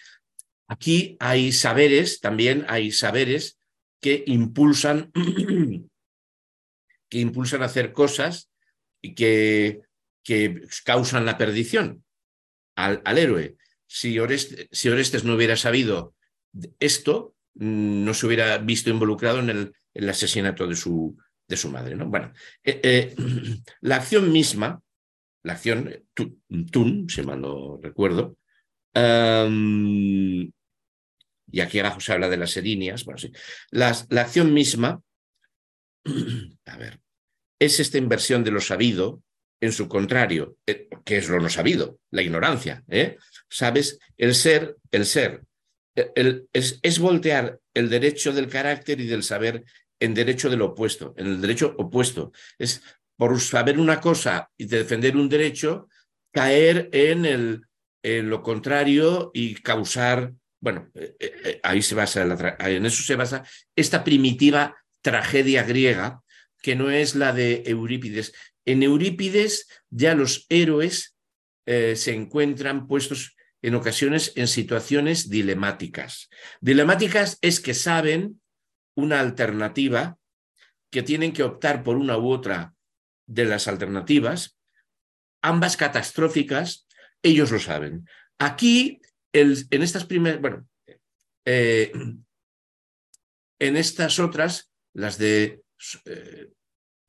aquí 0.69 1.17
hay 1.21 1.53
saberes, 1.53 2.21
también 2.21 2.65
hay 2.69 2.93
saberes 2.93 3.59
que 4.01 4.23
impulsan, 4.27 5.11
que 7.09 7.19
impulsan 7.19 7.63
a 7.63 7.67
hacer 7.67 7.93
cosas 7.93 8.52
que, 9.03 9.83
que 10.23 10.63
causan 10.85 11.27
la 11.27 11.37
perdición 11.37 12.05
al, 12.77 13.19
héroe. 13.19 13.57
Si 13.87 14.19
Orestes, 14.19 14.69
si 14.71 14.89
Orestes, 14.89 15.25
no 15.25 15.35
hubiera 15.35 15.57
sabido 15.57 16.15
esto, 16.79 17.35
mm, 17.55 18.05
no 18.05 18.15
se 18.15 18.27
hubiera 18.27 18.59
visto 18.59 18.91
involucrado 18.91 19.41
en 19.41 19.73
el, 19.95 20.09
asesinato 20.09 20.67
de 20.67 20.77
su, 20.77 21.19
de 21.47 21.57
su 21.57 21.71
madre. 21.71 21.97
¿no? 21.97 22.07
Bueno, 22.07 22.33
eh, 22.65 22.81
eh, 22.83 23.15
la 23.81 23.97
acción 23.97 24.33
misma, 24.33 24.83
la 25.43 25.55
acción 25.55 25.93
Tun, 26.71 27.09
si 27.09 27.23
mal 27.23 27.41
no 27.41 27.79
recuerdo, 27.83 28.37
y 28.95 30.53
aquí 31.61 31.79
abajo 31.79 32.01
se 32.01 32.13
habla 32.13 32.29
de 32.29 32.37
las 32.37 32.57
erinias, 32.57 33.05
bueno, 33.05 33.19
sí. 33.19 33.33
la 33.71 33.91
acción 34.21 34.55
misma, 34.55 35.03
a 36.67 36.77
ver, 36.77 37.02
es 37.65 37.79
esta 37.81 37.99
inversión 37.99 38.43
de 38.45 38.51
lo 38.51 38.61
sabido 38.61 39.23
en 39.61 39.73
su 39.73 39.89
contrario, 39.89 40.57
eh, 40.67 40.89
que 41.05 41.19
es 41.19 41.29
lo 41.29 41.41
no 41.41 41.49
sabido, 41.49 42.01
la 42.11 42.23
ignorancia, 42.23 42.83
¿eh? 42.89 43.17
¿Sabes? 43.49 43.99
El 44.17 44.35
ser, 44.35 44.77
el 44.91 45.07
ser, 45.07 45.43
el, 45.95 46.49
es, 46.53 46.81
es, 46.83 46.99
voltear 46.99 47.61
el 47.73 47.89
derecho 47.89 48.33
del 48.33 48.49
carácter 48.49 49.01
y 49.01 49.07
del 49.07 49.23
saber 49.23 49.65
en 50.01 50.15
derecho 50.15 50.51
del 50.51 50.63
opuesto, 50.63 51.15
en 51.17 51.27
el 51.27 51.41
derecho 51.41 51.77
opuesto. 51.79 52.33
Es 52.59 52.83
por 53.17 53.41
saber 53.41 53.79
una 53.79 54.01
cosa 54.01 54.51
y 54.57 54.65
defender 54.65 55.17
un 55.17 55.29
derecho, 55.29 55.89
caer 56.33 56.89
en, 56.93 57.25
el, 57.25 57.63
en 58.03 58.29
lo 58.29 58.43
contrario 58.43 59.31
y 59.33 59.55
causar, 59.55 60.33
bueno, 60.61 60.91
eh, 60.95 61.15
eh, 61.21 61.61
ahí 61.63 61.83
se 61.83 61.95
basa, 61.95 62.23
en 62.23 62.87
eso 62.87 63.03
se 63.05 63.15
basa 63.15 63.45
esta 63.77 64.03
primitiva 64.03 64.77
tragedia 65.03 65.63
griega, 65.63 66.21
que 66.63 66.77
no 66.77 66.91
es 66.91 67.15
la 67.15 67.33
de 67.33 67.65
Eurípides. 67.67 68.33
En 68.65 68.83
Eurípides 68.83 69.69
ya 69.91 70.15
los 70.15 70.47
héroes 70.49 71.17
se 71.67 72.15
encuentran 72.15 72.89
puestos 72.89 73.37
en 73.63 73.77
ocasiones 73.77 74.33
en 74.35 74.49
situaciones 74.49 75.31
dilemáticas. 75.31 76.29
Dilemáticas 76.61 77.39
es 77.41 77.61
que 77.61 77.75
saben 77.75 78.41
una 78.97 79.21
alternativa, 79.21 80.19
que 80.91 81.03
tienen 81.03 81.33
que 81.33 81.45
optar 81.45 81.83
por 81.83 81.97
una 81.97 82.19
u 82.19 82.31
otra 82.31 82.75
de 83.27 83.47
las 83.47 83.69
alternativas, 83.69 84.59
ambas 85.41 85.77
catastróficas, 85.77 86.87
ellos 87.23 87.51
lo 87.51 87.59
saben. 87.59 88.07
Aquí, 88.39 89.01
en 89.33 89.83
estas 89.83 90.05
primeras, 90.05 90.41
bueno, 90.41 90.67
eh, 91.47 91.93
en 93.59 93.77
estas 93.77 94.19
otras, 94.19 94.71
las 94.93 95.17
de 95.17 95.62
eh, 96.05 96.51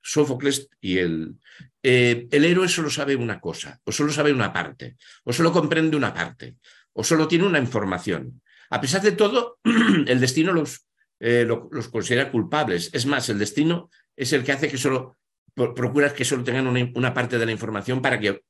Sófocles 0.01 0.69
y 0.81 0.97
el, 0.97 1.35
eh, 1.81 2.27
el 2.29 2.45
héroe 2.45 2.67
solo 2.67 2.89
sabe 2.89 3.15
una 3.15 3.39
cosa, 3.39 3.79
o 3.83 3.91
solo 3.91 4.11
sabe 4.11 4.33
una 4.33 4.51
parte, 4.51 4.97
o 5.23 5.31
solo 5.31 5.51
comprende 5.51 5.95
una 5.95 6.13
parte, 6.13 6.57
o 6.93 7.03
solo 7.03 7.27
tiene 7.27 7.45
una 7.45 7.59
información. 7.59 8.41
A 8.69 8.81
pesar 8.81 9.01
de 9.01 9.13
todo, 9.13 9.59
el 10.07 10.19
destino 10.19 10.51
los, 10.51 10.87
los 11.19 11.89
considera 11.89 12.31
culpables. 12.31 12.89
Es 12.93 13.05
más, 13.05 13.29
el 13.29 13.39
destino 13.39 13.89
es 14.15 14.33
el 14.33 14.43
que 14.43 14.51
hace 14.51 14.69
que 14.69 14.77
solo 14.77 15.17
procuras 15.53 16.13
que 16.13 16.25
solo 16.25 16.43
tengan 16.43 16.67
una, 16.67 17.13
parte 17.13 17.37
de 17.37 17.45
la 17.45 17.51
información 17.51 18.01
para, 18.01 18.19
que, 18.19 18.43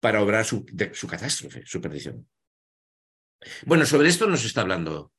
para 0.00 0.22
obrar 0.22 0.44
su, 0.44 0.66
su, 0.92 1.06
catástrofe, 1.06 1.64
su 1.64 1.80
perdición. 1.80 2.28
Bueno, 3.64 3.86
sobre 3.86 4.08
esto 4.08 4.26
nos 4.26 4.44
está 4.44 4.62
hablando. 4.62 5.12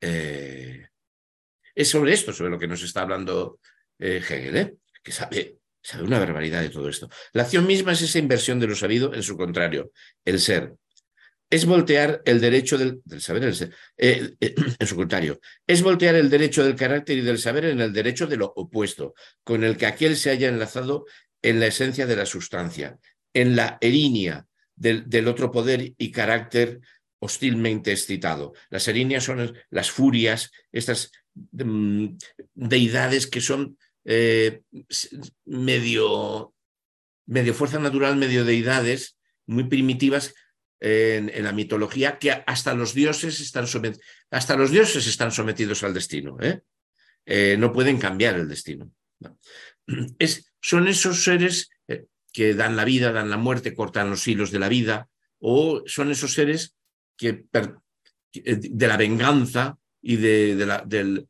Eh, 0.00 0.88
es 1.74 1.88
sobre 1.88 2.12
esto, 2.12 2.32
sobre 2.32 2.50
lo 2.50 2.58
que 2.58 2.66
nos 2.66 2.82
está 2.82 3.02
hablando 3.02 3.60
eh, 3.98 4.22
Hegel, 4.28 4.56
¿eh? 4.56 4.74
que 5.02 5.12
sabe, 5.12 5.58
sabe 5.82 6.04
una 6.04 6.18
barbaridad 6.18 6.62
de 6.62 6.70
todo 6.70 6.88
esto. 6.88 7.08
La 7.32 7.42
acción 7.42 7.66
misma 7.66 7.92
es 7.92 8.02
esa 8.02 8.18
inversión 8.18 8.60
de 8.60 8.66
lo 8.66 8.74
sabido 8.74 9.14
en 9.14 9.22
su 9.22 9.36
contrario, 9.36 9.92
el 10.24 10.40
ser 10.40 10.74
es 11.52 11.66
voltear 11.66 12.22
el 12.24 12.40
derecho 12.40 12.78
del, 12.78 13.02
saber 13.20 13.44
eh, 13.98 14.34
eh, 14.40 14.54
en 14.78 14.86
su 14.86 14.96
contrario, 14.96 15.38
es 15.66 15.82
voltear 15.82 16.14
el 16.14 16.30
derecho 16.30 16.64
del 16.64 16.74
carácter 16.74 17.18
y 17.18 17.20
del 17.20 17.38
saber 17.38 17.66
en 17.66 17.82
el 17.82 17.92
derecho 17.92 18.26
de 18.26 18.38
lo 18.38 18.54
opuesto, 18.56 19.14
con 19.44 19.62
el 19.62 19.76
que 19.76 19.84
aquel 19.84 20.16
se 20.16 20.30
haya 20.30 20.48
enlazado 20.48 21.04
en 21.42 21.60
la 21.60 21.66
esencia 21.66 22.06
de 22.06 22.16
la 22.16 22.24
sustancia, 22.24 22.98
en 23.34 23.54
la 23.54 23.76
erinia 23.82 24.46
del, 24.74 25.28
otro 25.28 25.52
poder 25.52 25.92
y 25.98 26.10
carácter 26.10 26.80
hostilmente 27.18 27.92
excitado. 27.92 28.54
Las 28.70 28.88
erinias 28.88 29.24
son 29.24 29.54
las 29.68 29.90
furias, 29.90 30.52
estas 30.72 31.12
mm, 31.34 32.16
deidades 32.54 33.26
que 33.26 33.42
son 33.42 33.76
eh, 34.04 34.62
medio, 35.44 36.54
medio 37.26 37.54
fuerza 37.54 37.78
natural, 37.78 38.16
medio 38.16 38.44
deidades, 38.44 39.18
muy 39.46 39.64
primitivas, 39.64 40.34
en, 40.84 41.44
la 41.44 41.52
mitología 41.52 42.18
que 42.18 42.32
hasta 42.32 42.74
los 42.74 42.92
dioses 42.92 43.40
están, 43.40 43.66
hasta 44.30 44.56
los 44.56 44.70
dioses 44.72 45.06
están 45.06 45.30
sometidos 45.30 45.84
al 45.84 45.94
destino. 45.94 46.36
¿eh? 46.40 46.62
Eh, 47.24 47.56
no 47.58 47.72
pueden 47.72 47.98
cambiar 47.98 48.34
el 48.34 48.48
destino. 48.48 48.90
Es, 50.18 50.52
son 50.60 50.86
esos 50.86 51.24
seres 51.24 51.70
que 52.32 52.54
dan 52.54 52.76
la 52.76 52.84
vida, 52.84 53.12
dan 53.12 53.30
la 53.30 53.36
muerte, 53.36 53.74
cortan 53.74 54.10
los 54.10 54.26
hilos 54.26 54.52
de 54.52 54.58
la 54.60 54.68
vida, 54.68 55.08
o 55.40 55.82
son 55.86 56.10
esos 56.12 56.32
seres 56.32 56.76
que 57.16 57.44
de 58.32 58.86
la 58.86 58.96
venganza 58.96 59.76
y 60.00 60.16
de, 60.16 60.54
la, 60.64 60.82
del, 60.86 61.28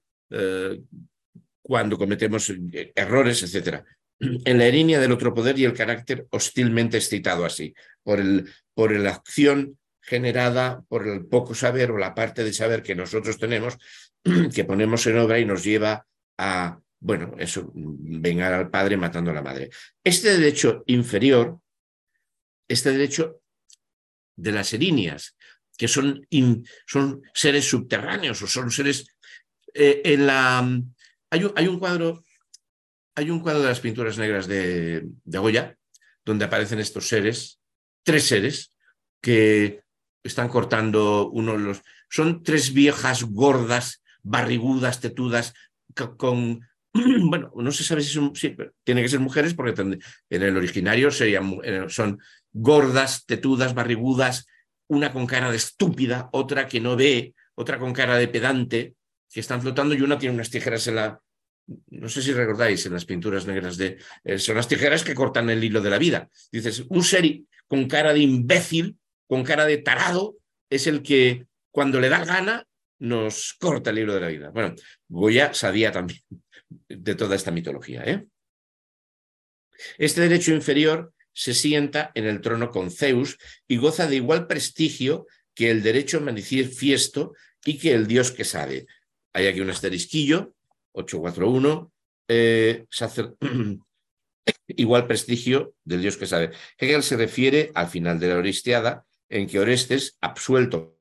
cuando 1.72 1.96
cometemos 1.96 2.52
errores, 2.94 3.42
etc 3.42 3.82
en 4.20 4.58
la 4.58 4.68
línea 4.68 5.00
del 5.00 5.12
otro 5.12 5.34
poder 5.34 5.58
y 5.58 5.64
el 5.64 5.72
carácter 5.72 6.26
hostilmente 6.30 6.96
excitado 6.96 7.44
así, 7.44 7.74
por, 8.02 8.20
el, 8.20 8.48
por 8.74 8.92
la 8.92 9.10
acción 9.10 9.78
generada 10.00 10.82
por 10.88 11.08
el 11.08 11.26
poco 11.26 11.54
saber 11.54 11.90
o 11.90 11.98
la 11.98 12.14
parte 12.14 12.44
de 12.44 12.52
saber 12.52 12.82
que 12.82 12.94
nosotros 12.94 13.38
tenemos, 13.38 13.78
que 14.54 14.64
ponemos 14.64 15.06
en 15.06 15.18
obra 15.18 15.40
y 15.40 15.44
nos 15.44 15.64
lleva 15.64 16.06
a, 16.38 16.78
bueno, 17.00 17.34
eso, 17.38 17.72
vengar 17.74 18.52
al 18.52 18.70
padre 18.70 18.96
matando 18.96 19.30
a 19.30 19.34
la 19.34 19.42
madre. 19.42 19.70
Este 20.04 20.38
derecho 20.38 20.84
inferior, 20.86 21.58
este 22.68 22.92
derecho 22.92 23.40
de 24.36 24.52
las 24.52 24.72
erinias, 24.72 25.36
que 25.76 25.88
son, 25.88 26.28
son 26.86 27.22
seres 27.34 27.68
subterráneos 27.68 28.42
o 28.42 28.46
son 28.46 28.70
seres... 28.70 29.06
Eh, 29.74 30.02
en 30.04 30.26
la, 30.26 30.82
hay, 31.32 31.66
un 31.66 31.78
cuadro 31.78 32.22
hay 33.14 33.30
un 33.30 33.40
cuadro 33.40 33.62
de 33.62 33.68
las 33.68 33.80
pinturas 33.80 34.18
negras 34.18 34.46
de, 34.46 35.06
Goya, 35.24 35.76
donde 36.24 36.44
aparecen 36.44 36.78
estos 36.78 37.08
seres, 37.08 37.60
tres 38.02 38.26
seres, 38.26 38.74
que 39.20 39.82
están 40.22 40.48
cortando 40.48 41.30
uno 41.30 41.52
de 41.52 41.58
los... 41.58 41.82
Son 42.08 42.42
tres 42.42 42.72
viejas 42.72 43.24
gordas, 43.24 44.02
barrigudas, 44.22 45.00
tetudas, 45.00 45.54
con... 46.16 46.60
Bueno, 46.94 47.52
no 47.56 47.72
se 47.72 47.84
sabe 47.84 48.02
si 48.02 48.10
son... 48.10 48.34
Sí, 48.34 48.54
tiene 48.84 49.02
que 49.02 49.08
ser 49.08 49.20
mujeres 49.20 49.54
porque 49.54 49.80
en 49.80 50.42
el 50.42 50.56
originario 50.56 51.10
serían, 51.10 51.58
son 51.88 52.18
gordas, 52.52 53.24
tetudas, 53.26 53.74
barrigudas, 53.74 54.46
una 54.88 55.12
con 55.12 55.26
cara 55.26 55.50
de 55.50 55.56
estúpida, 55.56 56.28
otra 56.32 56.68
que 56.68 56.80
no 56.80 56.96
ve, 56.96 57.34
otra 57.54 57.78
con 57.78 57.92
cara 57.92 58.16
de 58.16 58.28
pedante, 58.28 58.94
que 59.32 59.40
están 59.40 59.62
flotando 59.62 59.94
y 59.94 60.02
una 60.02 60.18
tiene 60.18 60.34
unas 60.34 60.50
tijeras 60.50 60.86
en 60.88 60.96
la, 60.96 61.20
no 61.90 62.08
sé 62.08 62.22
si 62.22 62.32
recordáis 62.32 62.84
en 62.86 62.92
las 62.92 63.04
pinturas 63.04 63.46
negras 63.46 63.76
de... 63.76 63.98
Eh, 64.24 64.38
son 64.38 64.56
las 64.56 64.68
tijeras 64.68 65.04
que 65.04 65.14
cortan 65.14 65.48
el 65.50 65.62
hilo 65.62 65.80
de 65.80 65.90
la 65.90 65.98
vida. 65.98 66.28
Dices, 66.50 66.84
un 66.88 67.02
ser 67.02 67.24
con 67.66 67.88
cara 67.88 68.12
de 68.12 68.20
imbécil, 68.20 68.98
con 69.26 69.44
cara 69.44 69.64
de 69.64 69.78
tarado, 69.78 70.36
es 70.68 70.86
el 70.86 71.02
que 71.02 71.46
cuando 71.70 72.00
le 72.00 72.08
da 72.08 72.24
gana 72.24 72.66
nos 72.98 73.54
corta 73.54 73.90
el 73.90 74.00
hilo 74.00 74.14
de 74.14 74.20
la 74.20 74.28
vida. 74.28 74.50
Bueno, 74.50 74.74
Goya 75.08 75.54
sabía 75.54 75.90
también 75.90 76.20
de 76.88 77.14
toda 77.14 77.34
esta 77.34 77.50
mitología. 77.50 78.04
¿eh? 78.04 78.26
Este 79.98 80.20
derecho 80.20 80.52
inferior 80.52 81.12
se 81.32 81.54
sienta 81.54 82.12
en 82.14 82.26
el 82.26 82.40
trono 82.40 82.70
con 82.70 82.90
Zeus 82.90 83.38
y 83.66 83.78
goza 83.78 84.06
de 84.06 84.16
igual 84.16 84.46
prestigio 84.46 85.26
que 85.54 85.70
el 85.70 85.82
derecho 85.82 86.20
manifiesto 86.20 87.34
y 87.64 87.78
que 87.78 87.92
el 87.92 88.06
dios 88.06 88.32
que 88.32 88.44
sabe. 88.44 88.86
Hay 89.32 89.46
aquí 89.46 89.60
un 89.60 89.70
asterisquillo 89.70 90.54
841, 90.92 91.92
eh, 92.28 92.86
igual 94.68 95.06
prestigio 95.06 95.74
del 95.84 96.02
Dios 96.02 96.16
que 96.16 96.26
sabe. 96.26 96.52
Hegel 96.78 97.02
se 97.02 97.16
refiere 97.16 97.70
al 97.74 97.88
final 97.88 98.18
de 98.18 98.28
la 98.28 98.36
Oristiada, 98.36 99.04
en 99.28 99.46
que 99.46 99.58
Orestes, 99.58 100.18
absuelto, 100.20 100.98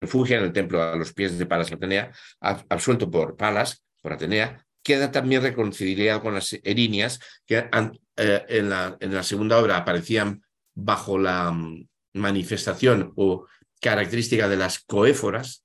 refugia 0.00 0.38
en 0.38 0.44
el 0.44 0.52
templo 0.52 0.82
a 0.82 0.96
los 0.96 1.12
pies 1.12 1.38
de 1.38 1.46
Palas 1.46 1.72
Atenea, 1.72 2.12
absuelto 2.40 3.10
por 3.10 3.36
Palas, 3.36 3.84
por 4.00 4.12
Atenea, 4.12 4.64
queda 4.82 5.10
también 5.10 5.42
reconciliado 5.42 6.22
con 6.22 6.34
las 6.34 6.52
erinias 6.64 7.20
que 7.46 7.58
eh, 7.58 8.44
en, 8.48 8.68
la, 8.68 8.96
en, 9.00 9.14
la, 9.14 9.22
segunda 9.22 9.58
obra 9.58 9.76
aparecían 9.76 10.42
bajo 10.74 11.18
la 11.18 11.52
mm, 11.52 11.88
manifestación 12.14 13.12
o 13.16 13.46
característica 13.80 14.48
de 14.48 14.56
las 14.56 14.80
coéforas, 14.80 15.64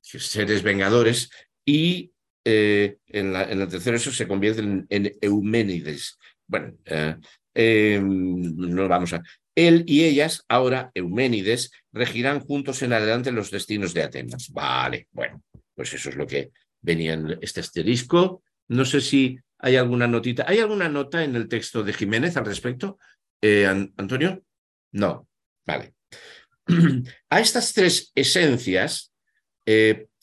seres 0.00 0.62
vengadores, 0.62 1.30
y 1.66 2.12
eh, 2.44 2.98
en, 3.08 3.32
la, 3.32 3.50
en, 3.50 3.60
el 3.60 3.68
tercero 3.68 3.96
eso 3.96 4.12
se 4.12 4.28
convierte 4.28 4.60
en, 4.60 5.12
Euménides. 5.20 6.16
Bueno, 6.46 6.74
eh, 6.84 7.16
em, 7.54 8.56
no 8.56 8.88
vamos 8.88 9.12
a... 9.12 9.22
Él 9.56 9.82
y 9.86 10.04
ellas, 10.04 10.44
ahora 10.48 10.92
Euménides, 10.94 11.72
regirán 11.92 12.40
juntos 12.40 12.82
en 12.82 12.92
adelante 12.92 13.32
los 13.32 13.50
destinos 13.50 13.92
de 13.94 14.04
Atenas. 14.04 14.50
Vale, 14.50 15.08
bueno, 15.10 15.42
pues 15.74 15.92
eso 15.92 16.10
es 16.10 16.14
lo 16.14 16.26
que 16.26 16.52
venía 16.80 17.14
en 17.14 17.36
este 17.40 17.60
asterisco. 17.60 18.44
No 18.68 18.84
sé 18.84 19.00
si 19.00 19.40
hay 19.58 19.74
alguna 19.74 20.06
notita. 20.06 20.44
¿Hay 20.46 20.60
alguna 20.60 20.88
nota 20.88 21.24
en 21.24 21.34
el 21.34 21.48
texto 21.48 21.82
de 21.82 21.94
Jiménez 21.94 22.36
al 22.36 22.46
respecto, 22.46 22.98
eh, 23.42 23.66
Antonio? 23.66 24.44
No, 24.92 25.26
vale. 25.66 25.94
A 27.30 27.40
estas 27.40 27.72
tres 27.72 28.12
esencias 28.14 29.12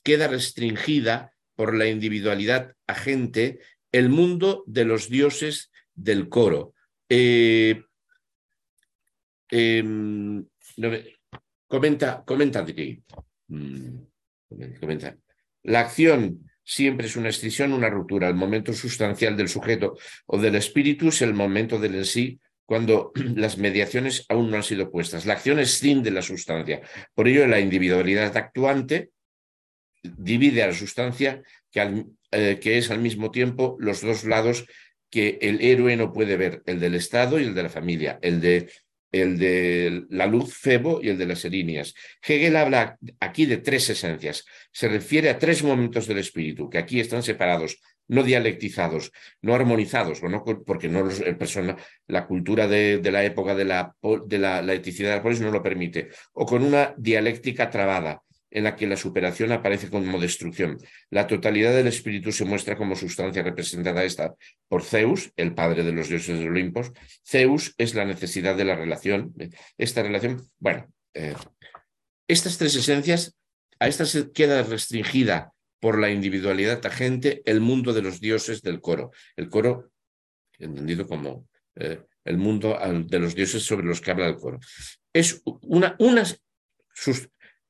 queda 0.03 0.27
restringida 0.29 1.33
por 1.56 1.76
la 1.76 1.88
individualidad 1.88 2.76
agente 2.88 3.60
el 3.92 4.10
mundo 4.10 4.63
de 4.68 4.86
los 4.86 5.10
dioses 5.10 5.72
del 5.94 6.30
coro. 6.30 6.74
Eh, 7.10 7.84
em, 9.50 10.46
comenta, 11.68 12.24
comenta, 12.26 12.66
mm, 13.48 13.98
comenta. 14.80 15.18
La 15.63 15.82
acción 15.82 16.50
siempre 16.63 17.08
es 17.08 17.16
una 17.16 17.30
escisión, 17.30 17.74
una 17.74 17.89
ruptura. 17.89 18.28
El 18.28 18.36
momento 18.36 18.74
sustancial 18.74 19.38
del 19.38 19.50
sujeto 19.50 19.96
o 20.26 20.39
del 20.39 20.56
espíritu 20.56 21.10
es 21.10 21.22
el 21.22 21.34
momento 21.34 21.80
del 21.80 21.96
en 21.96 22.06
sí, 22.06 22.39
cuando 22.66 23.12
las 23.36 23.58
mediaciones 23.58 24.26
aún 24.30 24.50
no 24.50 24.58
han 24.58 24.63
sido 24.63 24.89
puestas. 24.89 25.26
La 25.26 25.34
acción 25.34 25.60
es 25.60 25.72
sin 25.72 26.02
de 26.02 26.12
la 26.12 26.22
sustancia. 26.22 26.82
Por 27.13 27.28
ello, 27.28 27.46
la 27.48 27.60
individualidad 27.60 28.36
actuante 28.36 29.12
divide 30.04 30.63
a 30.63 30.68
la 30.68 30.74
sustancia 30.74 31.42
que, 31.72 32.06
eh, 32.32 32.60
que 32.62 32.78
es 32.78 32.92
al 32.92 33.00
mismo 33.00 33.32
tiempo 33.32 33.78
los 33.80 34.02
dos 34.02 34.26
lados 34.26 34.66
que 35.10 35.38
el 35.42 35.62
héroe 35.62 35.96
no 35.96 36.12
puede 36.12 36.38
ver, 36.38 36.62
el 36.66 36.80
del 36.80 36.96
Estado 36.96 37.39
y 37.39 37.44
el 37.44 37.54
de 37.54 37.63
la 37.63 37.70
familia, 37.70 38.20
el 38.22 38.42
de 38.42 38.70
el 39.13 39.38
de 39.38 40.06
la 40.10 40.26
luz 40.26 40.58
Febo 40.58 41.00
y 41.02 41.10
el 41.10 41.18
de 41.18 41.28
las 41.28 41.46
Erinias. 41.46 41.94
Hegel 42.28 42.56
habla 42.58 42.98
aquí 43.20 43.46
de 43.46 43.58
tres 43.58 43.89
esencias. 43.92 44.44
Se 44.72 44.89
refiere 44.89 45.30
a 45.30 45.38
tres 45.38 45.63
momentos 45.63 46.08
del 46.08 46.18
espíritu, 46.18 46.68
que 46.68 46.80
aquí 46.80 47.00
están 47.00 47.22
separados, 47.22 47.78
no 48.08 48.24
dialectizados, 48.24 49.12
no 49.42 49.54
armonizados, 49.54 50.20
porque 50.66 50.89
no 50.89 51.08
persona, 51.38 51.78
la 52.08 52.26
cultura 52.26 52.68
de, 52.68 53.00
la 53.12 53.24
época 53.24 53.56
de 53.56 53.66
la, 53.66 53.96
de 54.26 54.39
la 54.39 54.62
laicicidad 54.62 55.12
de 55.12 55.16
la 55.18 55.24
polis 55.24 55.42
no 55.42 55.52
lo 55.52 55.63
permite, 55.63 56.10
o 56.34 56.46
con 56.46 56.63
una 56.63 56.94
dialéctica 56.98 57.70
trabada, 57.70 58.24
en 58.54 58.66
la 58.66 58.76
que 58.76 58.86
la 58.86 58.96
superación 58.96 59.52
aparece 59.52 59.89
como 59.89 60.20
destrucción. 60.20 60.78
La 61.10 61.26
totalidad 61.26 61.74
del 61.74 61.88
espíritu 61.88 62.32
se 62.32 62.46
muestra 62.46 62.78
como 62.78 62.96
sustancia 62.96 63.42
representada 63.42 64.04
esta 64.04 64.36
por 64.68 64.84
Zeus, 64.84 65.32
el 65.36 65.56
padre 65.56 65.84
de 65.84 65.92
los 65.92 66.08
dioses 66.08 66.39
de 66.39 66.48
Olimpos. 66.48 66.92
Zeus 67.28 67.74
es 67.80 67.96
la 67.96 68.06
necesidad 68.06 68.56
de 68.56 68.66
la 68.66 68.76
relación. 68.76 69.34
Esta 69.78 70.04
relación, 70.04 70.48
bueno, 70.60 70.88
eh, 71.16 71.34
estas 72.28 72.60
tres 72.60 72.76
esencias, 72.76 73.36
a 73.80 73.88
estas 73.88 74.16
queda 74.34 74.62
restringida 74.62 75.52
por 75.80 76.00
la 76.00 76.12
individualidad 76.12 76.86
agente 76.86 77.42
el 77.46 77.60
mundo 77.60 77.92
de 77.92 78.04
los 78.04 78.22
dioses 78.22 78.62
del 78.62 78.82
coro. 78.82 79.12
El 79.36 79.50
coro, 79.50 79.92
entendido 80.60 81.08
como 81.08 81.50
eh, 81.76 82.04
el 82.24 82.38
mundo 82.38 82.78
de 83.08 83.20
los 83.20 83.34
dioses 83.34 83.63
sobre 83.63 83.88
los 83.88 84.00
que 84.00 84.12
habla 84.12 84.28
el 84.28 84.36
coro. 84.36 84.60
Es 85.12 85.42
una, 85.44 85.96
unas, 85.98 86.39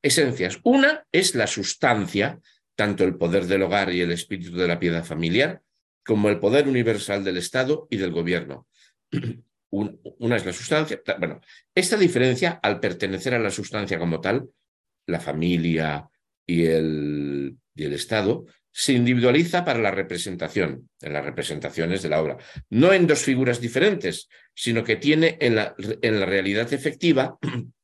esencias. 0.03 0.59
Una 0.63 1.05
es 1.11 1.33
la 1.33 1.47
sustancia, 1.47 2.39
tanto 2.75 3.03
el 3.03 3.15
poder 3.15 3.47
del 3.47 3.63
hogar 3.63 3.91
y 3.91 4.01
el 4.01 4.11
espíritu 4.11 4.55
de 4.55 4.67
la 4.67 4.79
piedad 4.79 5.03
familiar, 5.03 5.61
como 6.05 6.29
el 6.29 6.39
poder 6.39 6.67
universal 6.67 7.23
del 7.23 7.37
Estado 7.37 7.87
y 7.89 7.97
del 7.97 8.11
gobierno. 8.11 8.67
Una 9.71 10.35
es 10.35 10.45
la 10.45 10.53
sustancia. 10.53 11.01
Bueno, 11.17 11.41
esta 11.73 11.97
diferencia, 11.97 12.59
al 12.61 12.79
pertenecer 12.79 13.33
a 13.33 13.39
la 13.39 13.49
sustancia 13.49 13.97
como 13.97 14.21
tal, 14.21 14.47
la 15.07 15.19
familia 15.19 16.07
y 16.45 16.65
el, 16.65 17.57
y 17.73 17.83
el 17.83 17.93
Estado, 17.93 18.45
se 18.71 18.93
individualiza 18.93 19.65
para 19.65 19.79
la 19.79 19.89
representación, 19.89 20.89
en 21.01 21.13
las 21.13 21.25
representaciones 21.25 22.03
de 22.03 22.09
la 22.09 22.21
obra. 22.21 22.37
No 22.69 22.93
en 22.93 23.07
dos 23.07 23.23
figuras 23.23 23.59
diferentes, 23.59 24.29
sino 24.53 24.83
que 24.83 24.97
tiene 24.97 25.37
en 25.39 25.55
la, 25.55 25.75
en 26.01 26.19
la 26.19 26.25
realidad 26.27 26.71
efectiva 26.71 27.37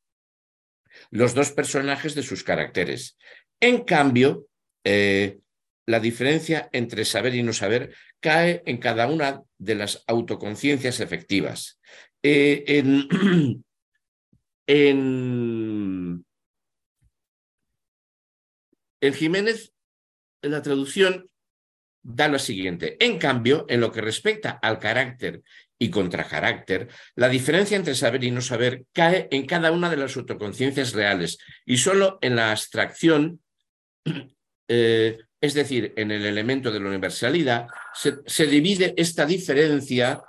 los 1.12 1.34
dos 1.34 1.52
personajes 1.52 2.16
de 2.16 2.24
sus 2.24 2.44
caracteres. 2.44 3.18
En 3.60 3.84
cambio, 3.84 4.48
eh, 4.84 5.40
la 5.86 6.00
diferencia 6.00 6.70
entre 6.72 7.04
saber 7.04 7.36
y 7.36 7.44
no 7.44 7.54
saber 7.54 7.96
cae 8.20 8.62
en 8.66 8.78
cada 8.78 9.08
una 9.08 9.42
de 9.58 9.76
las 9.76 10.04
autoconciencias 10.08 11.00
efectivas. 11.00 11.80
Eh, 12.22 12.64
en, 12.68 13.08
en, 14.68 16.26
en 19.02 19.14
Jiménez, 19.14 19.74
en 20.42 20.52
la 20.52 20.62
traducción, 20.62 21.30
da 22.02 22.28
lo 22.28 22.40
siguiente. 22.40 23.04
En 23.04 23.18
cambio, 23.18 23.66
en 23.68 23.82
lo 23.82 23.92
que 23.92 24.02
respecta 24.02 24.52
al 24.62 24.80
carácter 24.80 25.44
y 25.80 25.90
contracarácter, 25.90 26.90
la 27.16 27.30
diferencia 27.30 27.78
entre 27.78 27.96
saber 27.96 28.24
y 28.26 28.32
no 28.32 28.42
saber 28.42 28.84
cae 28.92 29.30
en 29.32 29.46
cada 29.46 29.72
una 29.72 29.90
de 29.90 29.96
las 29.96 30.16
autoconciencias 30.18 30.92
reales 30.94 31.38
y 31.66 31.78
solo 31.78 32.20
en 32.22 32.36
la 32.36 32.52
abstracción, 32.52 33.42
eh, 34.68 35.18
es 35.42 35.54
decir, 35.54 35.94
en 35.96 36.12
el 36.12 36.26
elemento 36.26 36.70
de 36.70 36.82
la 36.82 36.90
universalidad, 36.90 37.68
se, 37.94 38.46
divide 38.46 38.94
esta 38.98 39.26
diferencia. 39.26 40.22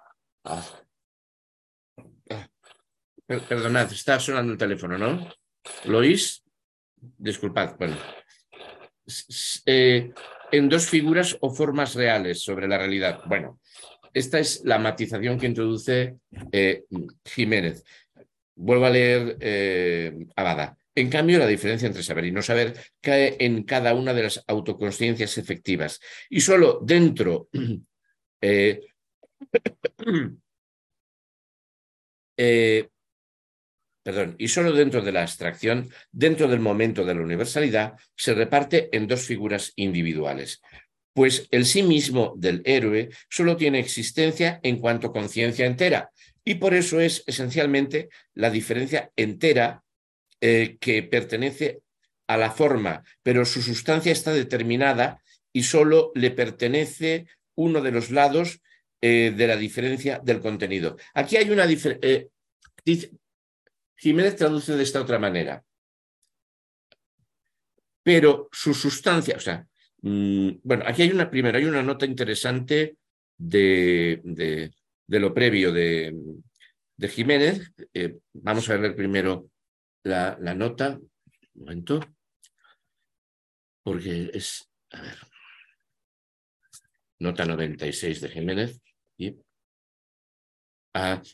Ah, 0.45 0.65
ah, 2.31 2.49
perdonad, 3.27 3.93
está 3.93 4.21
sonando 4.21 4.53
el 4.53 4.59
teléfono, 4.59 4.97
¿no? 4.97 5.29
¿Lo? 5.87 6.01
Disculpad, 7.19 7.77
bueno. 7.77 7.97
Eh, 9.67 10.13
en 10.53 10.69
dos 10.69 10.87
figuras 10.87 11.37
o 11.41 11.51
formas 11.51 11.95
reales 11.95 12.43
sobre 12.43 12.69
la 12.69 12.79
realidad. 12.79 13.23
Bueno, 13.27 13.61
esta 14.13 14.39
es 14.39 14.63
la 14.65 14.79
matización 14.79 15.39
que 15.39 15.47
introduce 15.47 16.17
eh, 16.53 16.85
Jiménez. 17.25 17.85
Vuelvo 18.55 18.87
a 18.87 18.91
leer 18.91 19.37
eh, 19.41 20.27
Abada. 20.37 20.77
En 20.95 21.09
cambio, 21.09 21.39
la 21.39 21.47
diferencia 21.47 21.87
entre 21.87 22.03
saber 22.03 22.25
y 22.27 22.33
no 22.33 22.43
saber 22.43 22.75
cae 23.01 23.37
en 23.39 23.63
cada 23.63 23.95
una 23.95 24.13
de 24.13 24.25
las 24.25 24.45
autoconsciencias 24.47 25.39
efectivas. 25.39 26.01
Y 26.29 26.41
solo 26.41 26.81
dentro 26.83 27.49
eh, 28.43 28.81
perdón, 34.03 34.35
y 34.39 34.49
solo 34.49 34.73
dentro 34.73 35.03
de 35.03 35.13
la 35.13 35.23
abstracción, 35.23 35.91
dentro 36.11 36.49
del 36.49 36.61
momento 36.61 37.05
de 37.05 37.15
la 37.15 37.21
universalidad, 37.21 37.95
se 38.17 38.35
reparte 38.35 38.89
en 38.97 39.07
dos 39.07 39.23
figuras 39.23 39.73
individuales 39.77 40.61
pues 41.21 41.49
el 41.51 41.67
sí 41.67 41.83
mismo 41.83 42.33
del 42.39 42.63
héroe 42.65 43.11
solo 43.29 43.55
tiene 43.55 43.79
existencia 43.79 44.59
en 44.63 44.79
cuanto 44.79 45.13
conciencia 45.13 45.67
entera. 45.67 46.11
Y 46.47 46.55
por 46.55 46.73
eso 46.73 46.99
es 46.99 47.25
esencialmente 47.27 48.09
la 48.33 48.49
diferencia 48.49 49.13
entera 49.17 49.85
eh, 50.41 50.79
que 50.81 51.03
pertenece 51.03 51.83
a 52.27 52.39
la 52.39 52.51
forma, 52.51 53.05
pero 53.23 53.45
su 53.45 53.61
sustancia 53.61 54.13
está 54.13 54.33
determinada 54.33 55.23
y 55.53 55.65
solo 55.65 56.11
le 56.15 56.31
pertenece 56.31 57.27
uno 57.55 57.83
de 57.83 57.93
los 57.93 58.11
lados 58.11 58.63
eh, 59.03 59.35
de 59.37 59.47
la 59.47 59.59
diferencia 59.59 60.23
del 60.25 60.41
contenido. 60.41 60.97
Aquí 61.13 61.37
hay 61.37 61.51
una 61.51 61.67
diferencia. 61.67 62.09
Eh, 62.09 63.11
Jiménez 63.95 64.37
traduce 64.37 64.75
de 64.75 64.83
esta 64.83 65.03
otra 65.03 65.19
manera. 65.19 65.63
Pero 68.03 68.49
su 68.53 68.73
sustancia, 68.73 69.37
o 69.37 69.41
sea, 69.41 69.67
Mm, 70.03 70.51
bueno, 70.63 70.85
aquí 70.87 71.03
hay 71.03 71.11
una 71.11 71.31
primera, 71.31 71.59
hay 71.59 71.65
una 71.65 71.83
nota 71.83 72.07
interesante 72.07 72.97
de, 73.37 74.71
lo 75.09 75.35
previo 75.35 75.73
de, 75.73 76.15
Jiménez. 77.09 77.73
Eh, 77.95 78.19
vamos 78.33 78.69
a 78.69 78.77
ver 78.77 78.95
primero 78.95 79.51
la, 80.05 80.37
nota. 80.55 80.99
Un 81.55 81.61
momento. 81.65 82.01
Porque 83.83 84.31
es, 84.35 84.69
a 84.93 85.03
ver, 85.03 85.19
nota 87.19 87.45
96 87.45 88.21
de 88.21 88.29
Jiménez. 88.29 88.81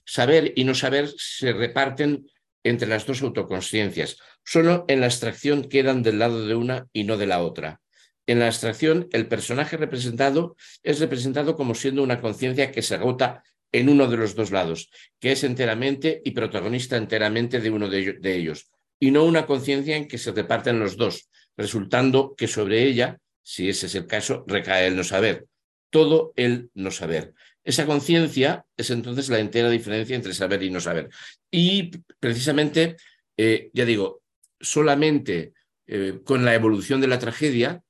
Saber 0.04 0.52
y 0.54 0.64
no 0.64 0.74
saber 0.74 1.08
se 1.16 1.52
reparten 1.52 2.26
entre 2.62 2.88
las 2.88 3.06
dos 3.06 3.22
autoconsciencias. 3.22 4.18
Solo 4.44 4.84
en 4.88 5.00
la 5.00 5.06
abstracción 5.06 5.68
quedan 5.68 6.02
del 6.02 6.18
lado 6.18 6.46
de 6.46 6.54
una 6.54 6.86
y 6.92 7.04
no 7.04 7.16
de 7.16 7.26
la 7.26 7.42
otra. 7.42 7.80
En 8.26 8.40
la 8.40 8.46
abstracción, 8.46 9.08
el 9.12 9.28
personaje 9.28 9.76
representado 9.76 10.56
es 10.82 10.98
representado 10.98 11.56
como 11.56 11.74
siendo 11.74 12.02
una 12.02 12.20
conciencia 12.20 12.72
que 12.72 12.82
se 12.82 12.96
agota 12.96 13.44
en 13.72 13.88
uno 13.88 14.08
de 14.08 14.16
los 14.16 14.34
dos 14.34 14.50
lados, 14.50 14.90
que 15.20 15.32
es 15.32 15.44
enteramente 15.44 16.22
y 16.24 16.32
protagonista 16.32 16.96
enteramente 16.96 17.60
de 17.60 17.70
uno 17.70 17.88
de 17.88 18.36
ellos, 18.36 18.70
y 18.98 19.10
no 19.10 19.24
una 19.24 19.46
conciencia 19.46 19.96
en 19.96 20.08
que 20.08 20.18
se 20.18 20.32
reparten 20.32 20.80
los 20.80 20.96
dos, 20.96 21.28
resultando 21.56 22.34
que 22.36 22.48
sobre 22.48 22.82
ella, 22.84 23.18
si 23.42 23.68
ese 23.68 23.86
es 23.86 23.94
el 23.94 24.06
caso, 24.06 24.44
recae 24.46 24.86
el 24.86 24.96
no 24.96 25.04
saber, 25.04 25.46
todo 25.90 26.32
el 26.36 26.70
no 26.74 26.90
saber. 26.90 27.34
Esa 27.64 27.86
conciencia 27.86 28.64
es 28.76 28.90
entonces 28.90 29.28
la 29.28 29.40
entera 29.40 29.68
diferencia 29.70 30.14
entre 30.14 30.34
saber 30.34 30.62
y 30.62 30.70
no 30.70 30.80
saber. 30.80 31.08
Y 31.50 31.90
precisamente, 32.20 32.96
eh, 33.36 33.70
ya 33.72 33.84
digo, 33.84 34.22
solamente 34.60 35.52
eh, 35.86 36.20
con 36.24 36.44
la 36.44 36.54
evolución 36.54 37.00
de 37.00 37.08
la 37.08 37.18
tragedia, 37.18 37.82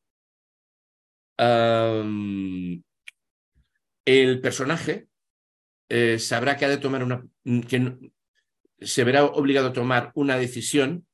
el 1.39 2.83
personaje 4.41 5.09
eh, 5.89 6.19
sabrá 6.19 6.57
que 6.57 6.65
ha 6.65 6.69
de 6.69 6.79
tomar 6.79 7.03
una. 7.03 7.27
que 7.69 8.11
se 8.81 9.05
verá 9.05 9.25
obligado 9.25 9.69
a 9.69 9.73
tomar 9.73 10.13
una 10.15 10.37
decisión 10.37 11.07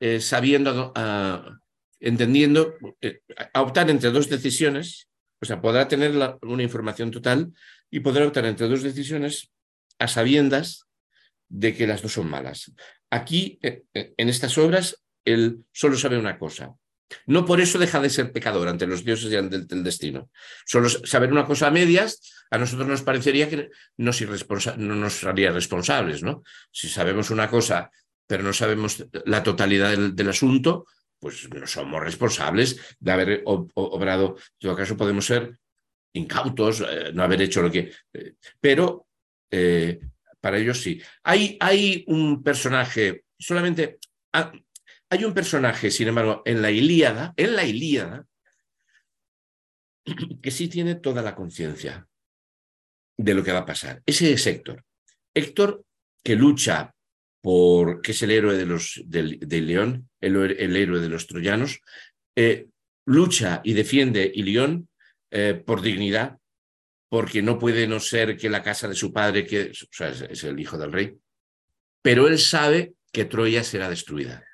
eh, 0.00 0.20
sabiendo, 0.20 0.92
ah, 0.94 1.58
entendiendo, 2.00 2.74
eh, 3.00 3.20
a 3.52 3.62
optar 3.62 3.90
entre 3.90 4.10
dos 4.10 4.28
decisiones, 4.28 5.08
o 5.40 5.46
sea, 5.46 5.60
podrá 5.60 5.88
tener 5.88 6.12
una 6.42 6.62
información 6.62 7.10
total 7.10 7.52
y 7.90 8.00
podrá 8.00 8.26
optar 8.26 8.46
entre 8.46 8.68
dos 8.68 8.82
decisiones 8.82 9.52
a 9.98 10.08
sabiendas 10.08 10.86
de 11.48 11.74
que 11.74 11.86
las 11.86 12.02
dos 12.02 12.12
son 12.12 12.28
malas. 12.28 12.72
Aquí, 13.10 13.58
en 13.62 14.28
estas 14.28 14.56
obras, 14.58 15.02
él 15.24 15.64
solo 15.72 15.96
sabe 15.96 16.18
una 16.18 16.38
cosa, 16.38 16.74
No 17.26 17.44
por 17.44 17.60
eso 17.60 17.78
deja 17.78 18.00
de 18.00 18.10
ser 18.10 18.32
pecador 18.32 18.68
ante 18.68 18.86
los 18.86 19.04
dioses 19.04 19.32
y 19.32 19.36
ante 19.36 19.56
el, 19.56 19.82
destino. 19.82 20.30
Solo 20.66 20.88
saber 20.88 21.32
una 21.32 21.46
cosa 21.46 21.68
a 21.68 21.70
medias, 21.70 22.20
a 22.50 22.58
nosotros 22.58 22.88
nos 22.88 23.02
parecería 23.02 23.48
que 23.48 23.70
no 23.96 24.12
nos 24.76 25.24
haría 25.24 25.52
responsables, 25.52 26.22
¿no? 26.22 26.42
Si 26.70 26.88
sabemos 26.88 27.30
una 27.30 27.48
cosa, 27.48 27.90
pero 28.26 28.42
no 28.42 28.52
sabemos 28.52 29.04
la 29.24 29.42
totalidad 29.42 29.96
del, 29.96 30.28
asunto, 30.28 30.86
pues 31.18 31.48
no 31.50 31.66
somos 31.66 32.02
responsables 32.02 32.78
de 33.00 33.12
haber 33.12 33.42
obrado. 33.44 34.36
En 34.36 34.58
todo 34.58 34.76
caso, 34.76 34.96
podemos 34.96 35.24
ser 35.26 35.58
incautos, 36.12 36.80
eh, 36.80 37.10
no 37.12 37.22
haber 37.22 37.42
hecho 37.42 37.62
lo 37.62 37.70
que... 37.70 37.92
Eh, 38.12 38.34
pero 38.60 39.06
eh, 39.50 39.98
para 40.40 40.58
ellos 40.58 40.80
sí. 40.80 41.00
Hay, 41.22 41.56
hay 41.60 42.04
un 42.06 42.42
personaje, 42.42 43.24
solamente 43.38 43.98
ah, 44.32 44.52
hay 45.10 45.24
un 45.24 45.34
personaje, 45.34 45.90
sin 45.90 46.08
embargo, 46.08 46.42
en 46.44 46.62
la 46.62 46.70
Ilíada, 46.70 47.32
en 47.36 47.56
la 47.56 47.64
Ilíada, 47.64 48.26
que 50.42 50.50
sí 50.50 50.68
tiene 50.68 50.96
toda 50.96 51.22
la 51.22 51.34
conciencia 51.34 52.06
de 53.16 53.34
lo 53.34 53.42
que 53.42 53.52
va 53.52 53.60
a 53.60 53.66
pasar. 53.66 54.02
Ese 54.06 54.32
es 54.32 54.46
Héctor. 54.46 54.84
Héctor 55.34 55.84
que 56.22 56.36
lucha 56.36 56.94
por, 57.40 58.00
que 58.02 58.12
es 58.12 58.22
el 58.22 58.30
héroe 58.30 58.56
de 58.56 58.66
los, 58.66 59.02
del, 59.06 59.38
León, 59.48 60.08
el, 60.20 60.76
héroe 60.76 61.00
de 61.00 61.08
los 61.08 61.26
troyanos, 61.26 61.80
eh, 62.36 62.68
lucha 63.06 63.60
y 63.64 63.72
defiende 63.72 64.30
Ilión 64.34 64.88
eh, 65.30 65.54
por 65.54 65.80
dignidad, 65.82 66.38
porque 67.08 67.42
no 67.42 67.58
puede 67.58 67.86
no 67.86 68.00
ser 68.00 68.36
que 68.36 68.50
la 68.50 68.62
casa 68.62 68.88
de 68.88 68.94
su 68.94 69.12
padre, 69.12 69.46
que 69.46 69.72
es, 69.72 70.44
el 70.44 70.60
hijo 70.60 70.76
del 70.76 70.92
rey, 70.92 71.16
pero 72.02 72.28
él 72.28 72.38
sabe 72.38 72.94
que 73.12 73.24
Troya 73.24 73.64
será 73.64 73.88
destruida. 73.88 74.44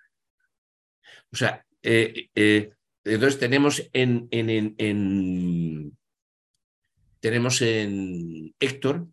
O 1.34 1.36
sea, 1.36 1.64
eh, 1.82 2.28
eh, 2.32 2.70
entonces 3.02 3.40
tenemos 3.40 3.82
en, 3.92 4.28
en, 4.30 4.74
en, 4.78 5.98
tenemos 7.18 7.60
en 7.60 8.54
Héctor 8.60 9.08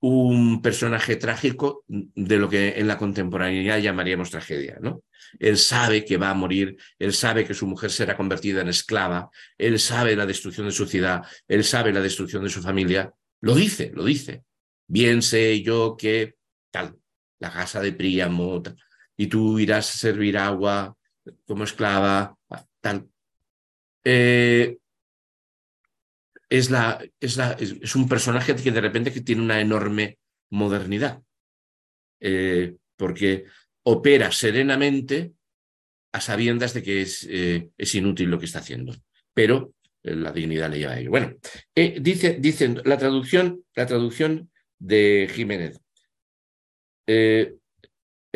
un 0.00 0.60
personaje 0.60 1.16
trágico 1.16 1.82
de 1.88 2.36
lo 2.36 2.50
que 2.50 2.78
en 2.78 2.86
la 2.86 2.98
contemporaneidad 2.98 3.78
llamaríamos 3.78 4.30
tragedia, 4.30 4.76
¿no? 4.82 5.02
Él 5.38 5.56
sabe 5.56 6.04
que 6.04 6.18
va 6.18 6.28
a 6.28 6.34
morir, 6.34 6.76
él 6.98 7.14
sabe 7.14 7.46
que 7.46 7.54
su 7.54 7.66
mujer 7.66 7.90
será 7.90 8.18
convertida 8.18 8.60
en 8.60 8.68
esclava, 8.68 9.30
él 9.56 9.80
sabe 9.80 10.14
la 10.14 10.26
destrucción 10.26 10.66
de 10.66 10.72
su 10.72 10.86
ciudad, 10.86 11.22
él 11.48 11.64
sabe 11.64 11.90
la 11.90 12.02
destrucción 12.02 12.44
de 12.44 12.50
su 12.50 12.60
familia, 12.60 13.10
lo 13.40 13.54
dice, 13.54 13.92
lo 13.94 14.04
dice. 14.04 14.42
Bien 14.86 15.22
sé 15.22 15.62
yo 15.62 15.96
que 15.96 16.34
tal, 16.70 16.96
la 17.40 17.50
casa 17.50 17.80
de 17.80 17.92
Príamo, 17.92 18.62
y 19.16 19.26
tú 19.28 19.58
irás 19.58 19.88
a 19.94 19.98
servir 19.98 20.36
agua 20.36 20.95
como 21.46 21.64
esclava, 21.64 22.36
tal. 22.80 23.08
Eh, 24.04 24.78
es, 26.48 26.70
la, 26.70 27.04
es, 27.20 27.36
la, 27.36 27.52
es, 27.52 27.96
un 27.96 28.08
personaje 28.08 28.54
que 28.54 28.70
de 28.70 28.80
repente 28.80 29.12
que 29.12 29.20
tiene 29.20 29.42
una 29.42 29.60
enorme 29.60 30.18
modernidad, 30.50 31.22
eh, 32.20 32.76
porque 32.96 33.46
opera 33.82 34.30
serenamente 34.30 35.32
a 36.12 36.20
sabiendas 36.20 36.72
de 36.74 36.82
que 36.82 37.02
es, 37.02 37.26
eh, 37.28 37.70
es 37.76 37.94
inútil 37.94 38.30
lo 38.30 38.38
que 38.38 38.46
está 38.46 38.60
haciendo, 38.60 38.94
pero 39.34 39.74
la 40.02 40.30
dignidad 40.30 40.70
le 40.70 40.78
lleva 40.78 40.92
a 40.92 41.00
ello. 41.00 41.10
Bueno, 41.10 41.36
dice, 41.74 42.36
dicen 42.38 42.80
la 42.84 42.96
traducción, 42.96 43.64
la 43.74 43.86
traducción 43.86 44.50
de 44.78 45.28
Jiménez. 45.34 45.80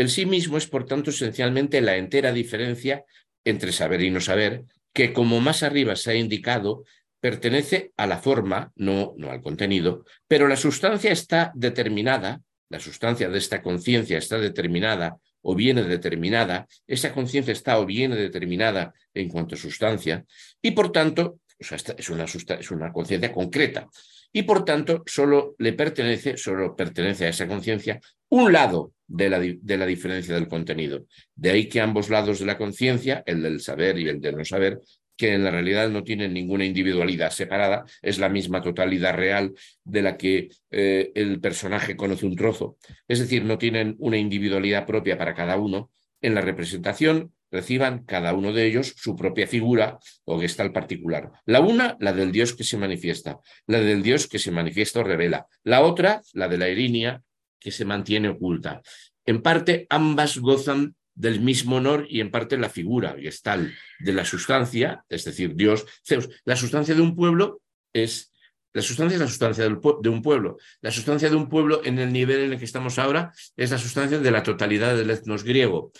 El 0.01 0.09
sí 0.09 0.25
mismo 0.25 0.57
es, 0.57 0.67
por 0.67 0.87
tanto, 0.87 1.11
esencialmente 1.11 1.83
la 1.83 1.99
entera 1.99 2.33
diferencia 2.33 3.05
entre 3.45 3.71
saber 3.71 4.01
y 4.01 4.11
no 4.11 4.23
saber, 4.23 4.65
que, 4.95 5.13
como 5.13 5.43
más 5.43 5.63
arriba 5.63 5.95
se 5.95 6.13
ha 6.13 6.15
indicado, 6.15 6.85
pertenece 7.21 7.93
a 7.99 8.07
la 8.07 8.17
forma, 8.17 8.73
no, 8.77 9.13
no 9.19 9.31
al 9.31 9.43
contenido, 9.43 10.07
pero 10.27 10.49
la 10.49 10.57
sustancia 10.57 11.13
está 11.13 11.53
determinada, 11.55 12.41
la 12.71 12.81
sustancia 12.81 13.29
de 13.29 13.37
esta 13.37 13.61
conciencia 13.61 14.17
está 14.17 14.39
determinada 14.39 15.19
o 15.43 15.55
viene 15.55 15.83
determinada, 15.83 16.67
esa 16.87 17.13
conciencia 17.13 17.53
está 17.53 17.79
o 17.79 17.85
viene 17.85 18.17
determinada 18.17 18.95
en 19.13 19.29
cuanto 19.29 19.55
a 19.55 19.59
sustancia, 19.59 20.25
y 20.63 20.71
por 20.71 20.93
tanto, 20.93 21.40
es 21.61 22.11
una, 22.11 22.25
es 22.25 22.71
una 22.71 22.93
conciencia 22.93 23.33
concreta, 23.33 23.89
y 24.33 24.43
por 24.43 24.65
tanto 24.65 25.03
solo 25.07 25.55
le 25.59 25.73
pertenece, 25.73 26.37
solo 26.37 26.75
pertenece 26.75 27.27
a 27.27 27.31
esa 27.31 27.47
conciencia 27.47 28.01
un 28.29 28.53
lado 28.53 28.93
de 29.07 29.29
la, 29.29 29.41
de 29.41 29.77
la 29.77 29.87
diferencia 29.87 30.35
del 30.35 30.49
contenido. 30.49 31.05
De 31.35 31.51
ahí 31.51 31.69
que 31.69 31.81
ambos 31.81 32.11
lados 32.11 32.39
de 32.39 32.47
la 32.47 32.57
conciencia, 32.57 33.23
el 33.27 33.43
del 33.43 33.61
saber 33.61 33.99
y 33.99 34.09
el 34.09 34.21
del 34.21 34.37
no 34.37 34.45
saber, 34.45 34.81
que 35.17 35.35
en 35.35 35.45
la 35.45 35.51
realidad 35.51 35.91
no 35.91 36.03
tienen 36.03 36.33
ninguna 36.33 36.65
individualidad 36.65 37.31
separada, 37.31 37.85
es 38.01 38.19
la 38.19 38.31
misma 38.31 38.63
totalidad 38.63 39.15
real 39.15 39.53
de 39.85 40.01
la 40.01 40.17
que 40.17 40.49
eh, 40.71 41.13
el 41.15 41.41
personaje 41.41 41.95
conoce 41.95 42.25
un 42.25 42.37
trozo. 42.37 42.79
Es 43.07 43.19
decir, 43.19 43.45
no 43.45 43.59
tienen 43.59 43.97
una 43.99 44.17
individualidad 44.17 44.87
propia 44.87 45.19
para 45.19 45.35
cada 45.35 45.59
uno. 45.59 45.91
En 46.23 46.35
la 46.35 46.41
representación 46.41 47.35
reciban 47.51 48.05
cada 48.05 48.35
uno 48.35 48.53
de 48.53 48.67
ellos 48.67 48.95
su 48.97 49.17
propia 49.17 49.47
figura 49.47 49.99
o 50.25 50.41
gestal 50.41 50.73
particular. 50.73 51.33
La 51.47 51.61
una, 51.61 51.97
la 52.01 52.13
del 52.13 52.33
Dios 52.33 52.55
que 52.55 52.65
se 52.65 52.77
manifiesta, 52.77 53.39
la 53.67 53.81
del 53.81 54.03
Dios 54.03 54.27
que 54.27 54.39
se 54.39 54.51
manifiesta 54.51 55.01
o 55.01 55.05
revela. 55.05 55.47
La 55.65 55.83
otra, 55.83 56.23
la 56.33 56.49
de 56.49 56.59
la 56.59 56.69
Erinia, 56.69 57.23
que 57.59 57.71
se 57.71 57.85
mantiene 57.85 58.29
oculta. 58.29 58.83
En 59.27 59.43
parte, 59.43 59.87
ambas 59.91 60.39
gozan 60.39 60.95
del 61.15 61.41
mismo 61.41 61.77
honor 61.77 62.07
y 62.09 62.21
en 62.21 62.31
parte 62.31 62.57
la 62.57 62.71
figura 62.71 63.15
gestal 63.19 63.75
de 63.99 64.13
la 64.13 64.25
sustancia, 64.25 65.05
es 65.09 65.25
decir, 65.25 65.55
Dios, 65.55 65.85
Zeus. 66.07 66.29
La 66.45 66.57
sustancia 66.57 66.95
de 66.95 67.03
un 67.03 67.15
pueblo 67.15 67.61
es 67.93 68.31
la 68.73 68.83
sustancia 68.83 69.17
es 69.17 69.21
la 69.21 69.27
sustancia 69.27 69.65
de 69.65 70.09
un 70.09 70.23
pueblo. 70.23 70.57
La 70.81 70.93
sustancia 70.93 71.29
de 71.29 71.35
un 71.35 71.49
pueblo 71.49 71.81
en 71.85 71.99
el 71.99 72.13
nivel 72.13 72.41
en 72.41 72.53
el 72.53 72.59
que 72.59 72.65
estamos 72.65 73.01
ahora 73.01 73.33
es 73.57 73.73
la 73.73 73.79
sustancia 73.79 74.21
de 74.21 74.31
la 74.31 74.45
totalidad 74.45 74.97
del 74.97 75.11
etnos 75.11 75.43
griego. 75.43 75.91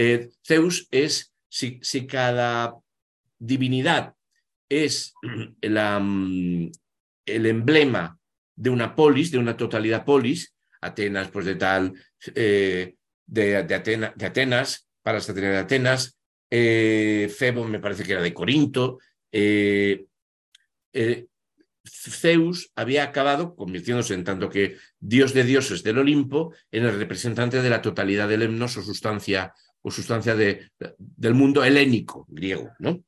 Eh, 0.00 0.30
Zeus 0.46 0.86
es, 0.92 1.34
si, 1.48 2.06
cada 2.06 2.76
divinidad 3.36 4.14
es 4.68 5.12
mm, 5.22 6.66
el 7.26 7.46
emblema 7.46 8.16
de 8.54 8.70
una 8.70 8.94
polis, 8.94 9.32
de 9.32 9.38
una 9.38 9.56
totalidad 9.56 10.04
polis, 10.04 10.54
Atenas, 10.80 11.28
pues 11.32 11.46
de 11.46 11.56
tal, 11.56 11.92
eh, 12.32 12.94
de, 13.26 13.64
de, 13.64 13.74
Atenas, 14.24 14.88
para 15.02 15.18
esta 15.18 15.32
de 15.32 15.56
Atenas, 15.56 16.16
eh, 16.48 17.28
Febo 17.36 17.64
me 17.64 17.80
parece 17.80 18.04
que 18.04 18.12
era 18.12 18.22
de 18.22 18.32
Corinto, 18.32 19.00
Zeus 21.88 22.70
había 22.76 23.02
acabado 23.02 23.56
convirtiéndose 23.56 24.14
en 24.14 24.22
tanto 24.22 24.48
que 24.48 24.76
dios 25.00 25.34
de 25.34 25.42
dioses 25.42 25.82
del 25.82 25.98
Olimpo 25.98 26.54
en 26.70 26.84
el 26.84 26.96
representante 26.96 27.62
de 27.62 27.70
la 27.70 27.82
totalidad 27.82 28.28
del 28.28 28.44
himno, 28.44 28.68
su 28.68 28.82
sustancia 28.82 29.54
o 29.82 29.90
sustancia 29.90 30.34
de, 30.34 30.70
del 30.98 31.34
mundo 31.34 31.64
helénico 31.64 32.26
griego. 32.28 32.70
¿no? 32.78 33.02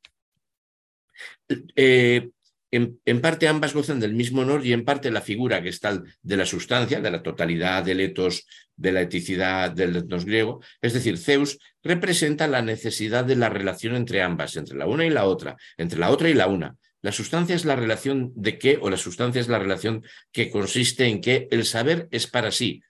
Eh, 1.77 2.31
en, 2.73 3.21
parte 3.21 3.49
ambas 3.49 3.75
gozan 3.75 3.99
del 3.99 4.15
mismo 4.15 4.43
honor 4.43 4.65
y 4.65 4.73
en 4.73 4.85
parte 4.85 5.11
la 5.11 5.21
figura 5.21 5.61
que 5.61 5.71
está 5.71 6.01
de 6.23 6.37
la 6.37 6.47
sustancia, 6.47 7.01
de 7.01 7.11
la 7.11 7.23
totalidad 7.23 7.83
del 7.83 8.01
etos, 8.01 8.47
de 8.77 8.93
la 8.93 9.01
eticidad 9.01 9.73
del 9.73 9.97
etnos 9.97 10.25
griego. 10.25 10.61
Es 10.81 10.93
decir, 10.93 11.19
Zeus 11.19 11.59
representa 11.83 12.47
la 12.47 12.63
necesidad 12.63 13.25
de 13.25 13.37
la 13.37 13.49
relación 13.49 13.97
entre 13.97 14.23
ambas, 14.23 14.57
entre 14.57 14.79
la 14.79 14.87
una 14.87 15.05
y 15.05 15.11
la 15.11 15.25
otra, 15.25 15.57
entre 15.77 15.99
la 15.99 16.11
otra 16.11 16.31
y 16.31 16.35
la 16.35 16.47
una. 16.47 16.77
La 17.03 17.13
sustancia 17.13 17.57
es 17.57 17.65
la 17.65 17.77
relación 17.77 18.33
de 18.37 18.59
qué, 18.59 18.79
o 18.81 18.91
la 18.91 18.99
sustancia 18.99 19.41
es 19.41 19.49
la 19.49 19.59
relación 19.59 20.05
que 20.31 20.51
consiste 20.51 21.07
en 21.07 21.21
que 21.21 21.49
el 21.51 21.65
saber 21.65 22.09
es 22.11 22.27
para 22.27 22.53
sí. 22.53 22.83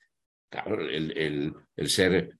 Claro, 0.50 0.80
el, 0.90 1.54
el 1.76 1.88
ser 1.88 2.39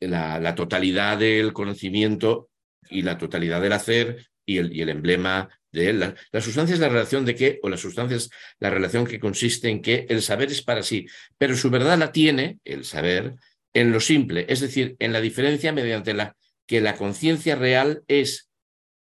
la, 0.00 0.54
totalidad 0.54 1.18
del 1.18 1.52
conocimiento 1.52 2.48
y 2.88 3.02
la 3.02 3.18
totalidad 3.18 3.60
del 3.60 3.72
hacer 3.72 4.26
y 4.44 4.58
el, 4.58 4.78
el 4.80 4.88
emblema 4.88 5.48
de 5.72 5.90
él. 5.90 6.14
La, 6.32 6.40
sustancia 6.40 6.74
es 6.74 6.80
la 6.80 6.88
relación 6.88 7.24
de 7.24 7.34
que, 7.34 7.60
o 7.62 7.68
la 7.68 7.76
sustancia 7.76 8.16
es 8.16 8.30
la 8.58 8.70
relación 8.70 9.06
que 9.06 9.20
consiste 9.20 9.68
en 9.68 9.82
que 9.82 10.06
el 10.08 10.22
saber 10.22 10.50
es 10.50 10.62
para 10.62 10.82
sí, 10.82 11.06
pero 11.38 11.56
su 11.56 11.70
verdad 11.70 11.98
la 11.98 12.12
tiene, 12.12 12.58
el 12.64 12.84
saber, 12.84 13.34
en 13.72 13.92
lo 13.92 14.00
simple, 14.00 14.46
es 14.48 14.60
decir, 14.60 14.96
en 14.98 15.12
la 15.12 15.20
diferencia 15.20 15.72
mediante 15.72 16.14
la 16.14 16.36
que 16.66 16.80
la 16.80 16.96
conciencia 16.96 17.54
real 17.54 18.02
es, 18.08 18.48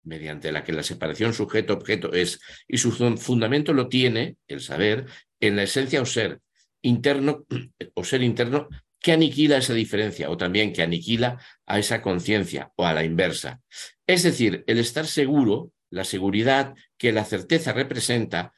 mediante 0.03 0.51
la 0.51 0.63
que 0.63 0.73
la 0.73 0.83
separación 0.83 1.33
sujeto-objeto 1.33 2.13
es, 2.13 2.39
y 2.67 2.77
su 2.77 2.91
fundamento 2.91 3.73
lo 3.73 3.87
tiene, 3.87 4.37
el 4.47 4.61
saber, 4.61 5.05
en 5.39 5.55
la 5.55 5.63
esencia 5.63 6.01
o 6.01 6.05
ser 6.05 6.41
interno, 6.81 7.45
o 7.93 8.03
ser 8.03 8.23
interno 8.23 8.67
que 8.99 9.11
aniquila 9.11 9.57
esa 9.57 9.73
diferencia 9.73 10.29
o 10.29 10.37
también 10.37 10.73
que 10.73 10.81
aniquila 10.81 11.39
a 11.65 11.79
esa 11.79 12.01
conciencia 12.01 12.71
o 12.75 12.85
a 12.85 12.93
la 12.93 13.03
inversa. 13.03 13.61
Es 14.05 14.23
decir, 14.23 14.63
el 14.67 14.79
estar 14.79 15.05
seguro, 15.05 15.71
la 15.89 16.03
seguridad 16.03 16.75
que 16.97 17.11
la 17.11 17.25
certeza 17.25 17.73
representa, 17.73 18.53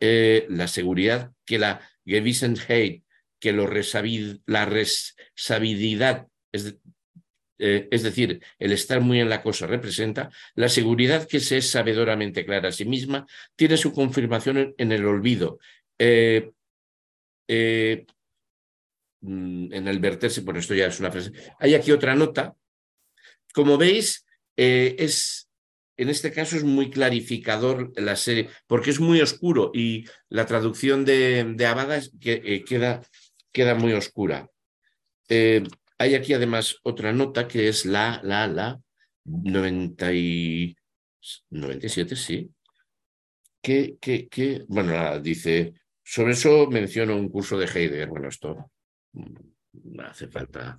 eh, 0.00 0.46
la 0.48 0.68
seguridad 0.68 1.32
que 1.44 1.58
la 1.58 1.80
Gewissenheit, 2.04 3.04
que 3.38 3.52
lo 3.52 3.68
la 4.46 4.64
resabididad, 4.64 6.28
es 6.52 6.76
eh, 7.64 7.88
es 7.92 8.02
decir, 8.02 8.42
el 8.58 8.72
estar 8.72 9.00
muy 9.00 9.20
en 9.20 9.28
la 9.28 9.40
cosa 9.40 9.68
representa, 9.68 10.30
la 10.56 10.68
seguridad 10.68 11.28
que 11.28 11.38
se 11.38 11.58
es 11.58 11.70
sabedoramente 11.70 12.44
clara 12.44 12.70
a 12.70 12.72
sí 12.72 12.84
misma 12.84 13.24
tiene 13.54 13.76
su 13.76 13.92
confirmación 13.92 14.74
en, 14.76 14.90
el 14.90 15.04
olvido. 15.06 15.60
Eh, 15.96 16.50
eh, 19.22 19.26
mm, 19.26 19.72
en 19.72 19.88
el 19.88 19.98
verterse, 19.98 20.42
bueno, 20.42 20.60
esto 20.60 20.74
ya 20.74 20.86
es 20.86 21.00
una 21.00 21.10
frase. 21.10 21.32
Hay 21.58 21.74
aquí 21.74 21.92
otra 21.92 22.14
nota. 22.14 22.54
Como 23.54 23.76
veis, 23.76 24.24
es 24.56 25.48
en 25.96 26.08
este 26.08 26.32
caso 26.32 26.56
es 26.56 26.64
muy 26.64 26.90
clarificador 26.90 27.92
la 28.00 28.16
serie, 28.16 28.48
porque 28.66 28.90
es 28.90 28.98
muy 28.98 29.20
oscuro 29.20 29.70
y 29.74 30.06
la 30.28 30.46
traducción 30.46 31.04
de, 31.04 31.44
de 31.54 31.66
Abada 31.66 32.00
que, 32.18 32.64
queda, 32.64 33.02
queda, 33.52 33.74
muy 33.74 33.92
oscura. 33.92 34.48
Hay 35.28 36.14
aquí 36.16 36.34
además 36.34 36.78
otra 36.82 37.12
nota 37.12 37.46
que 37.46 37.68
es 37.68 37.86
la, 37.86 38.20
la, 38.24 38.48
la, 38.48 38.80
97, 39.24 42.16
sí, 42.16 42.50
que, 43.62 43.96
que, 44.00 44.28
que 44.28 44.64
bueno, 44.66 45.20
dice, 45.20 45.74
sobre 46.02 46.32
eso 46.32 46.66
menciono 46.66 47.16
un 47.16 47.28
curso 47.28 47.56
de 47.56 47.66
Heidegger, 47.66 48.08
bueno, 48.08 48.28
esto 48.28 48.72
no 49.12 50.02
hace 50.04 50.28
falta. 50.28 50.78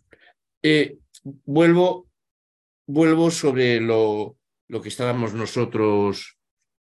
Eh, 0.61 0.97
vuelvo, 1.45 2.09
vuelvo 2.87 3.31
sobre 3.31 3.79
lo, 3.79 4.37
lo 4.67 4.81
que 4.81 4.89
estábamos 4.89 5.33
nosotros 5.33 6.37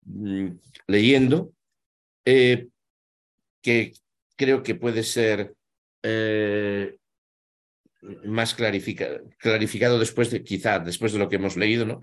mm, 0.04 0.48
leyendo, 0.86 1.52
eh, 2.24 2.68
que 3.62 3.92
creo 4.36 4.62
que 4.62 4.74
puede 4.74 5.02
ser 5.02 5.54
eh, 6.02 6.98
más 8.24 8.54
clarificado 8.54 9.98
después 9.98 10.30
de, 10.30 10.42
quizá 10.42 10.78
después 10.78 11.12
de 11.12 11.18
lo 11.18 11.28
que 11.28 11.36
hemos 11.36 11.56
leído, 11.56 11.86
¿no? 11.86 12.00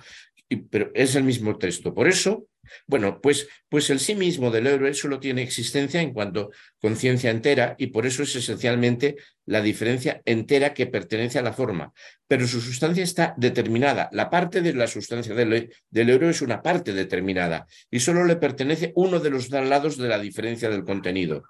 Pero 0.57 0.91
es 0.93 1.15
el 1.15 1.23
mismo 1.23 1.57
texto. 1.57 1.93
Por 1.93 2.07
eso, 2.07 2.47
bueno, 2.87 3.19
pues, 3.21 3.47
pues 3.69 3.89
el 3.89 3.99
sí 3.99 4.15
mismo 4.15 4.51
del 4.51 4.67
héroe 4.67 4.93
solo 4.93 5.19
tiene 5.19 5.41
existencia 5.41 6.01
en 6.01 6.13
cuanto 6.13 6.51
conciencia 6.79 7.31
entera 7.31 7.75
y 7.77 7.87
por 7.87 8.05
eso 8.05 8.23
es 8.23 8.35
esencialmente 8.35 9.15
la 9.45 9.61
diferencia 9.61 10.21
entera 10.25 10.73
que 10.73 10.87
pertenece 10.87 11.39
a 11.39 11.41
la 11.43 11.53
forma, 11.53 11.93
pero 12.27 12.47
su 12.47 12.61
sustancia 12.61 13.03
está 13.03 13.33
determinada. 13.37 14.09
La 14.11 14.29
parte 14.29 14.61
de 14.61 14.73
la 14.73 14.87
sustancia 14.87 15.33
del, 15.33 15.73
del 15.89 16.09
héroe 16.09 16.29
es 16.29 16.41
una 16.41 16.61
parte 16.61 16.93
determinada 16.93 17.65
y 17.89 17.99
solo 17.99 18.25
le 18.25 18.37
pertenece 18.37 18.91
uno 18.95 19.19
de 19.19 19.29
los 19.29 19.49
lados 19.49 19.97
de 19.97 20.07
la 20.07 20.19
diferencia 20.19 20.69
del 20.69 20.83
contenido. 20.83 21.43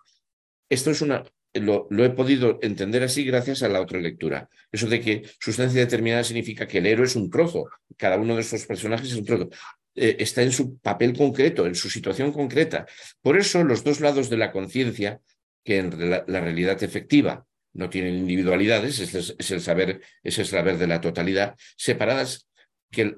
Esto 0.70 0.92
es 0.92 1.02
una, 1.02 1.24
lo, 1.54 1.88
he 1.90 2.10
podido 2.12 2.60
entender 2.62 3.04
así 3.04 3.24
gracias 3.26 3.64
a 3.64 3.70
la 3.70 3.82
otra 3.82 4.00
lectura. 4.00 4.50
Eso 4.72 4.88
de 4.88 5.02
que 5.02 5.24
sustancia 5.40 5.82
determinada 5.82 6.24
significa 6.24 6.68
que 6.68 6.78
el 6.78 6.86
héroe 6.86 7.06
es 7.06 7.16
un 7.16 7.30
trozo, 7.30 7.70
cada 7.98 8.18
uno 8.18 8.36
de 8.36 8.42
estos 8.42 8.66
personajes 8.66 9.12
es 9.12 9.18
un 9.18 9.26
trozo. 9.26 9.50
Eh, 9.96 10.18
está 10.20 10.42
en 10.42 10.52
su 10.52 10.78
papel 10.78 11.16
concreto, 11.16 11.66
en 11.68 11.76
su 11.76 11.90
situación 11.90 12.32
concreta. 12.32 12.86
Por 13.22 13.38
eso 13.38 13.64
los 13.64 13.84
dos 13.84 14.00
lados 14.00 14.30
de 14.30 14.38
la 14.38 14.52
conciencia, 14.52 15.20
que 15.64 15.80
en 15.80 16.10
la, 16.10 16.24
realidad 16.26 16.82
efectiva 16.82 17.46
no 17.74 17.90
tienen 17.90 18.16
individualidades, 18.16 19.00
es, 19.00 19.36
es, 19.38 19.52
el 19.52 19.62
saber, 19.62 20.02
es 20.24 20.40
el 20.40 20.46
saber 20.46 20.78
de 20.78 20.88
la 20.88 21.02
totalidad, 21.02 21.56
separadas, 21.76 22.48
que 22.90 23.16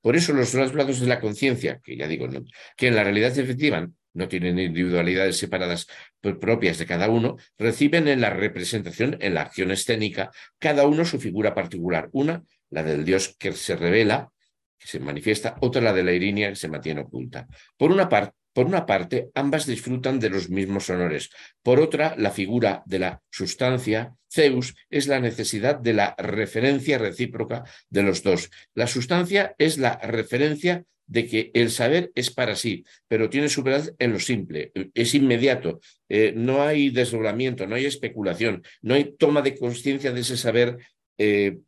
por 0.00 0.16
eso 0.16 0.32
los 0.32 0.52
dos 0.52 0.74
lados 0.74 1.00
de 1.00 1.06
la 1.06 1.20
conciencia, 1.20 1.80
que 1.82 1.96
ya 1.96 2.08
digo, 2.08 2.28
que 2.76 2.88
en 2.88 2.96
la 2.96 3.04
realidad 3.04 3.38
efectiva 3.38 3.88
no 4.14 4.28
tienen 4.28 4.58
individualidades 4.58 5.36
separadas 5.36 5.86
propias 6.20 6.78
de 6.78 6.86
cada 6.86 7.10
uno, 7.10 7.36
reciben 7.58 8.08
en 8.08 8.20
la 8.20 8.30
representación, 8.30 9.18
en 9.20 9.34
la 9.34 9.42
acción 9.42 9.70
escénica, 9.70 10.30
cada 10.58 10.86
uno 10.86 11.04
su 11.04 11.20
figura 11.20 11.54
particular. 11.54 12.08
Una, 12.12 12.42
la 12.70 12.82
del 12.82 13.04
dios 13.04 13.36
que 13.38 13.52
se 13.52 13.76
revela, 13.76 14.30
que 14.78 14.86
se 14.86 15.00
manifiesta, 15.00 15.56
otra 15.60 15.82
la 15.82 15.92
de 15.92 16.04
la 16.04 16.12
irinia 16.12 16.48
que 16.48 16.56
se 16.56 16.68
mantiene 16.68 17.02
oculta. 17.02 17.46
Por 17.76 17.92
una, 17.92 18.08
por 18.54 18.66
una 18.66 18.86
parte, 18.86 19.30
ambas 19.34 19.66
disfrutan 19.66 20.20
de 20.20 20.30
los 20.30 20.48
mismos 20.48 20.88
honores. 20.88 21.30
Por 21.62 21.80
otra, 21.80 22.14
la 22.16 22.30
figura 22.30 22.82
de 22.86 23.00
la 23.00 23.22
sustancia, 23.30 24.14
Zeus, 24.32 24.74
es 24.88 25.08
la 25.08 25.20
necesidad 25.20 25.76
de 25.78 25.92
la 25.92 26.14
referencia 26.16 26.96
recíproca 26.96 27.64
de 27.90 28.02
los 28.04 28.22
dos. 28.22 28.50
La 28.74 28.86
sustancia 28.86 29.54
es 29.58 29.76
la 29.76 29.98
referencia 29.98 30.84
de 31.06 31.26
que 31.26 31.50
el 31.52 31.70
saber 31.70 32.12
es 32.14 32.30
para 32.30 32.56
sí, 32.56 32.84
pero 33.08 33.28
tiene 33.28 33.48
su 33.48 33.62
verdad 33.62 33.92
en 33.98 34.12
lo 34.12 34.20
simple, 34.20 34.72
es 34.94 35.14
inmediato, 35.14 35.80
eh, 36.08 36.32
no 36.34 36.62
hay 36.62 36.90
desdoblamiento, 36.90 37.66
no 37.66 37.74
hay 37.74 37.84
especulación, 37.84 38.62
no 38.80 38.94
hay 38.94 39.14
toma 39.16 39.42
de 39.42 39.56
conciencia 39.56 40.12
de 40.12 40.20
ese 40.20 40.36
saber 40.36 40.78
eh, 41.18 41.58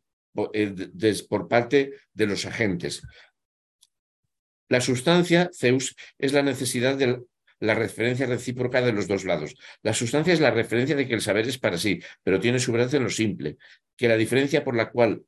eh, 0.53 0.73
por, 1.27 1.47
parte 1.47 1.93
de 2.13 2.25
los 2.27 2.45
agentes. 2.45 3.01
La 4.69 4.81
sustancia, 4.81 5.49
Zeus, 5.53 5.95
es 6.17 6.33
la 6.33 6.41
necesidad 6.43 6.97
de 6.97 7.21
la 7.59 7.75
referencia 7.75 8.25
recíproca 8.25 8.81
de 8.81 8.91
los 8.91 9.07
dos 9.07 9.25
lados. 9.25 9.55
La 9.81 9.93
sustancia 9.93 10.33
es 10.33 10.39
la 10.39 10.51
referencia 10.51 10.95
de 10.95 11.07
que 11.07 11.13
el 11.13 11.21
saber 11.21 11.47
es 11.47 11.57
para 11.57 11.77
sí, 11.77 12.01
pero 12.23 12.39
tiene 12.39 12.59
su 12.59 12.71
verdad 12.71 12.93
en 12.95 13.03
lo 13.03 13.09
simple, 13.09 13.57
que 13.95 14.07
la 14.07 14.17
diferencia 14.17 14.63
por 14.63 14.75
la 14.75 14.91
cual 14.91 15.23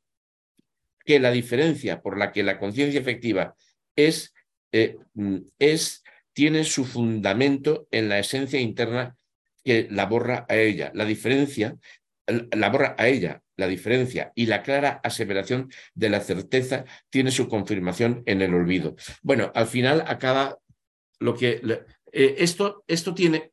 que 1.06 1.19
la 1.19 1.32
diferencia 1.32 2.02
por 2.02 2.17
la 2.17 2.32
que 2.32 2.43
la 2.43 2.60
conciencia 2.60 2.99
efectiva 2.99 3.56
es, 3.95 4.34
eh, 4.71 4.97
mm, 5.15 5.38
es, 5.58 6.04
tiene 6.34 6.63
su 6.63 6.86
fundamento 6.86 7.88
en 7.89 8.10
la 8.10 8.19
esencia 8.19 8.60
interna 8.60 9.15
que 9.63 9.88
la 9.89 10.06
borra 10.06 10.45
a 10.47 10.56
ella. 10.56 10.91
La 10.93 11.06
diferencia, 11.06 11.75
la 12.28 12.69
borra 12.69 12.95
a 12.97 13.08
ella, 13.08 13.41
la 13.60 13.67
diferencia 13.67 14.32
y 14.36 14.48
la 14.48 14.63
clara 14.63 15.00
aseveración 15.04 15.72
de 15.93 16.10
la 16.10 16.22
certeza 16.22 16.86
tiene 17.10 17.32
su 17.32 17.48
confirmación 17.48 18.24
en 18.26 18.41
el 18.41 18.54
olvido. 18.54 18.95
Bueno, 19.22 19.52
al 19.54 19.67
final 19.67 20.04
acaba 20.08 20.58
lo 21.19 21.36
que... 21.36 21.62
Eh, 22.12 22.36
esto, 22.39 22.84
esto 22.88 23.13
tiene, 23.13 23.52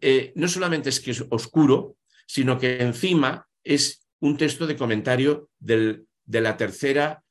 eh, 0.00 0.32
no 0.36 0.46
solamente 0.46 0.90
es 0.90 1.00
que 1.00 1.10
es 1.10 1.24
oscuro, 1.30 1.96
sino 2.26 2.58
que 2.58 2.80
encima 2.80 3.48
es 3.64 4.06
un 4.20 4.36
texto 4.36 4.66
de 4.66 4.76
comentario 4.76 5.50
del, 5.58 6.06
de 6.24 6.40
la 6.40 6.56
tercera 6.56 7.24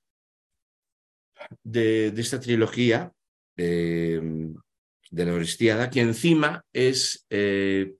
de, 1.63 2.07
esta 2.07 2.39
trilogía 2.39 3.11
de, 3.55 4.53
la 5.11 5.33
Oristiada, 5.33 5.89
que 5.89 6.01
encima 6.01 6.65
es, 6.73 7.25
eh, 7.29 7.95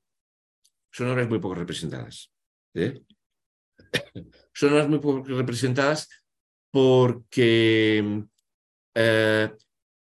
son 0.91 1.09
obras 1.09 1.29
muy 1.29 1.39
poco 1.39 1.55
representadas. 1.55 2.31
¿eh? 2.73 3.01
son 4.53 4.73
obras 4.73 4.89
muy 4.89 4.99
poco 4.99 5.23
representadas 5.27 6.09
porque 6.71 8.23
eh, 8.95 9.51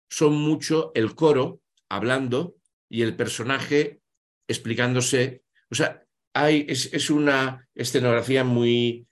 son 0.09 0.35
mucho 0.35 0.93
el 0.95 1.15
coro 1.15 1.61
hablando 1.89 2.57
y 2.89 3.03
el 3.03 3.17
personaje 3.17 4.01
explicándose. 4.49 5.43
O 5.71 5.75
sea, 5.75 6.05
hay, 6.35 6.67
es, 6.69 6.93
es 6.93 7.11
una 7.11 7.69
escenografía 7.75 8.45
muy 8.45 9.07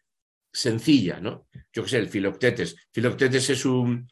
sencilla, 0.52 1.20
¿no? 1.20 1.46
Yo 1.72 1.84
qué 1.84 1.90
sé, 1.90 1.98
el 1.98 2.08
Filoctetes. 2.08 2.76
Filoctetes 2.92 3.50
es 3.50 3.64
un, 3.64 4.08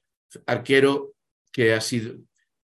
arquero 0.46 1.14
que 1.52 1.74
ha 1.74 1.80
sido, 1.80 2.16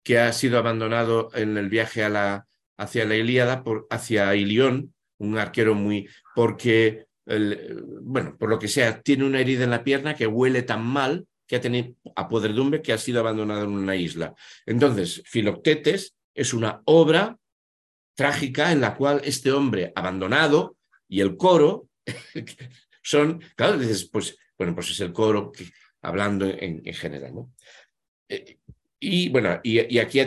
que 0.04 0.20
ha 0.20 0.34
sido 0.34 0.58
abandonado 0.58 1.30
en 1.34 1.58
el 1.58 1.70
viaje 1.70 2.04
a 2.04 2.10
la, 2.10 2.48
hacia 2.78 3.06
la 3.06 3.16
Ilíada, 3.16 3.64
por, 3.64 3.88
hacia 3.90 4.36
Ilión, 4.36 4.94
un 5.18 5.38
arquero 5.38 5.76
muy, 5.76 6.10
porque, 6.36 7.06
bueno, 7.26 8.38
por 8.38 8.50
lo 8.50 8.60
que 8.60 8.68
sea, 8.68 9.02
tiene 9.02 9.26
una 9.26 9.40
herida 9.40 9.64
en 9.64 9.70
la 9.70 9.84
pierna 9.84 10.16
que 10.16 10.28
huele 10.28 10.64
tan 10.64 10.86
mal 10.86 11.26
que 11.48 11.58
ha 11.58 11.62
tenido 11.62 11.96
a 12.16 12.28
podredumbre 12.28 12.82
que 12.82 12.94
ha 12.94 12.98
sido 12.98 13.20
abandonado 13.20 13.64
en 13.64 13.72
una 13.72 13.96
isla. 13.96 14.34
Entonces, 14.66 15.22
Filoctetes 15.26 16.16
es 16.34 16.54
una 16.54 16.82
obra 16.86 17.38
trágica 18.16 18.72
en 18.72 18.82
la 18.82 18.96
cual 18.96 19.22
este 19.24 19.52
hombre 19.52 19.92
abandonado 19.96 20.78
y 21.08 21.22
el 21.22 21.38
coro 21.38 21.90
son, 23.02 23.42
claro, 23.56 23.78
dices, 23.78 24.10
pues, 24.10 24.38
bueno, 24.58 24.76
pues 24.76 24.92
es 24.92 25.00
el 25.00 25.14
coro 25.14 25.52
hablando 26.02 26.46
en, 26.48 26.84
general. 26.94 27.34
Eh, 28.30 28.58
y 29.00 29.30
bueno, 29.30 29.60
y, 29.64 29.98
aquí 29.98 30.20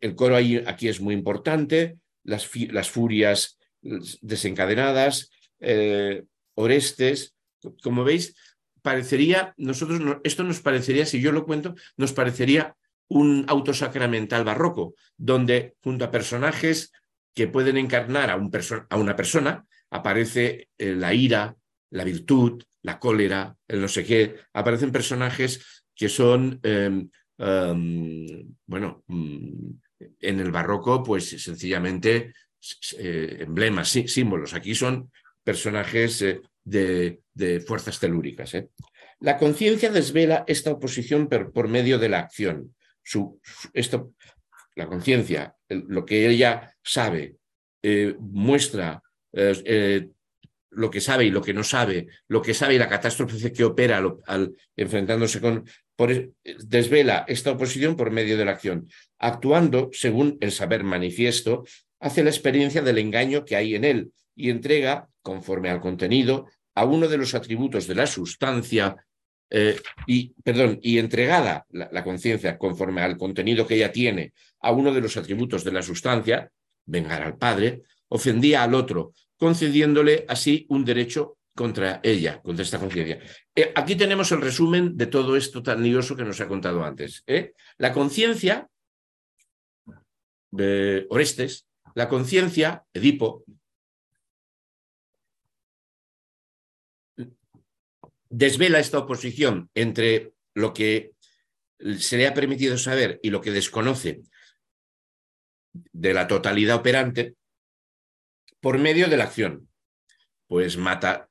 el 0.00 0.14
coro 0.14 0.36
aquí 0.36 0.88
es 0.88 1.00
muy 1.00 1.14
importante, 1.14 1.98
las, 2.24 2.48
las 2.70 2.90
furias 2.90 3.58
desencadenadas, 3.82 5.30
eh, 5.62 6.24
Orestes, 6.54 7.34
como 7.82 8.04
veis, 8.04 8.34
parecería, 8.82 9.54
nosotros, 9.56 10.00
esto 10.24 10.42
nos 10.42 10.60
parecería, 10.60 11.06
si 11.06 11.20
yo 11.20 11.32
lo 11.32 11.46
cuento, 11.46 11.74
nos 11.96 12.12
parecería 12.12 12.76
un 13.08 13.44
autosacramental 13.48 14.44
barroco, 14.44 14.94
donde 15.16 15.76
junto 15.82 16.04
a 16.04 16.10
personajes 16.10 16.92
que 17.34 17.46
pueden 17.46 17.76
encarnar 17.76 18.30
a, 18.30 18.36
un 18.36 18.50
a 18.90 18.96
una 18.96 19.16
persona, 19.16 19.64
aparece 19.90 20.68
eh, 20.78 20.94
la 20.94 21.14
ira, 21.14 21.54
la 21.90 22.04
virtud, 22.04 22.62
la 22.82 22.98
cólera, 22.98 23.56
el 23.68 23.80
no 23.80 23.88
sé 23.88 24.04
qué, 24.04 24.36
aparecen 24.52 24.90
personajes 24.90 25.84
que 25.94 26.08
son, 26.08 26.58
em, 26.62 27.08
em, 27.38 28.26
bueno, 28.66 29.04
mm, 29.06 29.70
en 30.20 30.40
el 30.40 30.50
barroco, 30.50 31.02
pues 31.02 31.28
sencillamente 31.42 32.32
eh, 32.98 33.38
emblemas, 33.40 33.88
símbolos. 33.88 34.54
Aquí 34.54 34.74
son 34.74 35.10
personajes 35.44 36.22
eh, 36.22 36.40
de, 36.64 37.60
fuerzas 37.66 37.98
telúricas. 37.98 38.54
¿eh? 38.54 38.68
La 39.20 39.38
conciencia 39.38 39.90
desvela 39.90 40.44
esta 40.46 40.72
oposición 40.72 41.28
por, 41.28 41.68
medio 41.68 41.98
de 41.98 42.08
la 42.08 42.20
acción. 42.20 42.74
Esto, 43.72 44.12
la 44.74 44.86
conciencia, 44.86 45.56
lo 45.68 46.04
que 46.04 46.28
ella 46.28 46.74
sabe, 46.82 47.36
eh, 47.82 48.14
muestra 48.18 49.02
eh, 49.32 50.08
lo 50.70 50.90
que 50.90 51.00
sabe 51.00 51.24
y 51.24 51.30
lo 51.30 51.42
que 51.42 51.54
no 51.54 51.64
sabe, 51.64 52.06
lo 52.28 52.42
que 52.42 52.54
sabe 52.54 52.74
y 52.74 52.78
la 52.78 52.88
catástrofe 52.88 53.52
que 53.52 53.64
opera 53.64 54.02
al, 54.26 54.56
enfrentándose 54.76 55.40
con, 55.40 55.64
desvela 56.44 57.24
esta 57.28 57.52
oposición 57.52 57.96
por 57.96 58.10
medio 58.10 58.36
de 58.36 58.44
la 58.44 58.52
acción, 58.52 58.88
actuando 59.18 59.90
según 59.92 60.38
el 60.40 60.50
saber 60.50 60.82
manifiesto, 60.82 61.64
hace 62.00 62.24
la 62.24 62.30
experiencia 62.30 62.82
del 62.82 62.98
engaño 62.98 63.44
que 63.44 63.56
hay 63.56 63.74
en 63.74 63.84
él 63.84 64.12
y 64.34 64.50
entrega, 64.50 65.08
conforme 65.22 65.70
al 65.70 65.80
contenido, 65.80 66.46
a 66.74 66.84
uno 66.84 67.08
de 67.08 67.18
los 67.18 67.34
atributos 67.34 67.86
de 67.86 67.94
la 67.94 68.06
sustancia 68.06 68.96
eh, 69.50 69.76
y, 70.06 70.32
perdón, 70.42 70.78
y 70.82 70.98
entregada 70.98 71.66
la, 71.70 72.02
conciencia 72.02 72.56
conforme 72.56 73.02
al 73.02 73.18
contenido 73.18 73.66
que 73.66 73.74
ella 73.74 73.92
tiene 73.92 74.32
a 74.60 74.72
uno 74.72 74.94
de 74.94 75.00
los 75.02 75.16
atributos 75.18 75.62
de 75.62 75.72
la 75.72 75.82
sustancia, 75.82 76.50
vengar 76.86 77.22
al 77.22 77.36
padre, 77.36 77.82
ofendía 78.08 78.62
al 78.62 78.74
otro, 78.74 79.12
concediéndole 79.36 80.24
así 80.26 80.64
un 80.70 80.84
derecho 80.84 81.36
contra 81.54 82.00
ella, 82.02 82.40
contra 82.40 82.62
esta 82.62 82.78
conciencia. 82.78 83.18
Eh, 83.54 83.72
aquí 83.74 83.94
tenemos 83.94 84.32
el 84.32 84.40
resumen 84.40 84.96
de 84.96 85.06
todo 85.06 85.36
esto 85.36 85.62
tan 85.62 85.82
lioso 85.82 86.16
que 86.16 86.24
nos 86.24 86.40
ha 86.40 86.48
contado 86.48 86.82
antes. 86.82 87.22
¿eh? 87.26 87.52
La 87.76 87.92
conciencia 87.92 88.68
Orestes, 91.08 91.66
la 91.94 92.08
conciencia, 92.08 92.84
Edipo, 92.92 93.44
desvela 98.32 98.80
esta 98.80 98.98
oposición 98.98 99.70
entre 99.74 100.32
lo 100.54 100.72
que 100.72 101.12
se 101.98 102.16
le 102.16 102.26
ha 102.26 102.34
permitido 102.34 102.78
saber 102.78 103.20
y 103.22 103.30
lo 103.30 103.40
que 103.40 103.50
desconoce 103.50 104.22
de 105.72 106.14
la 106.14 106.26
totalidad 106.26 106.76
operante 106.76 107.34
por 108.60 108.78
medio 108.78 109.08
de 109.08 109.16
la 109.16 109.24
acción. 109.24 109.68
Pues 110.46 110.76
mata, 110.76 111.28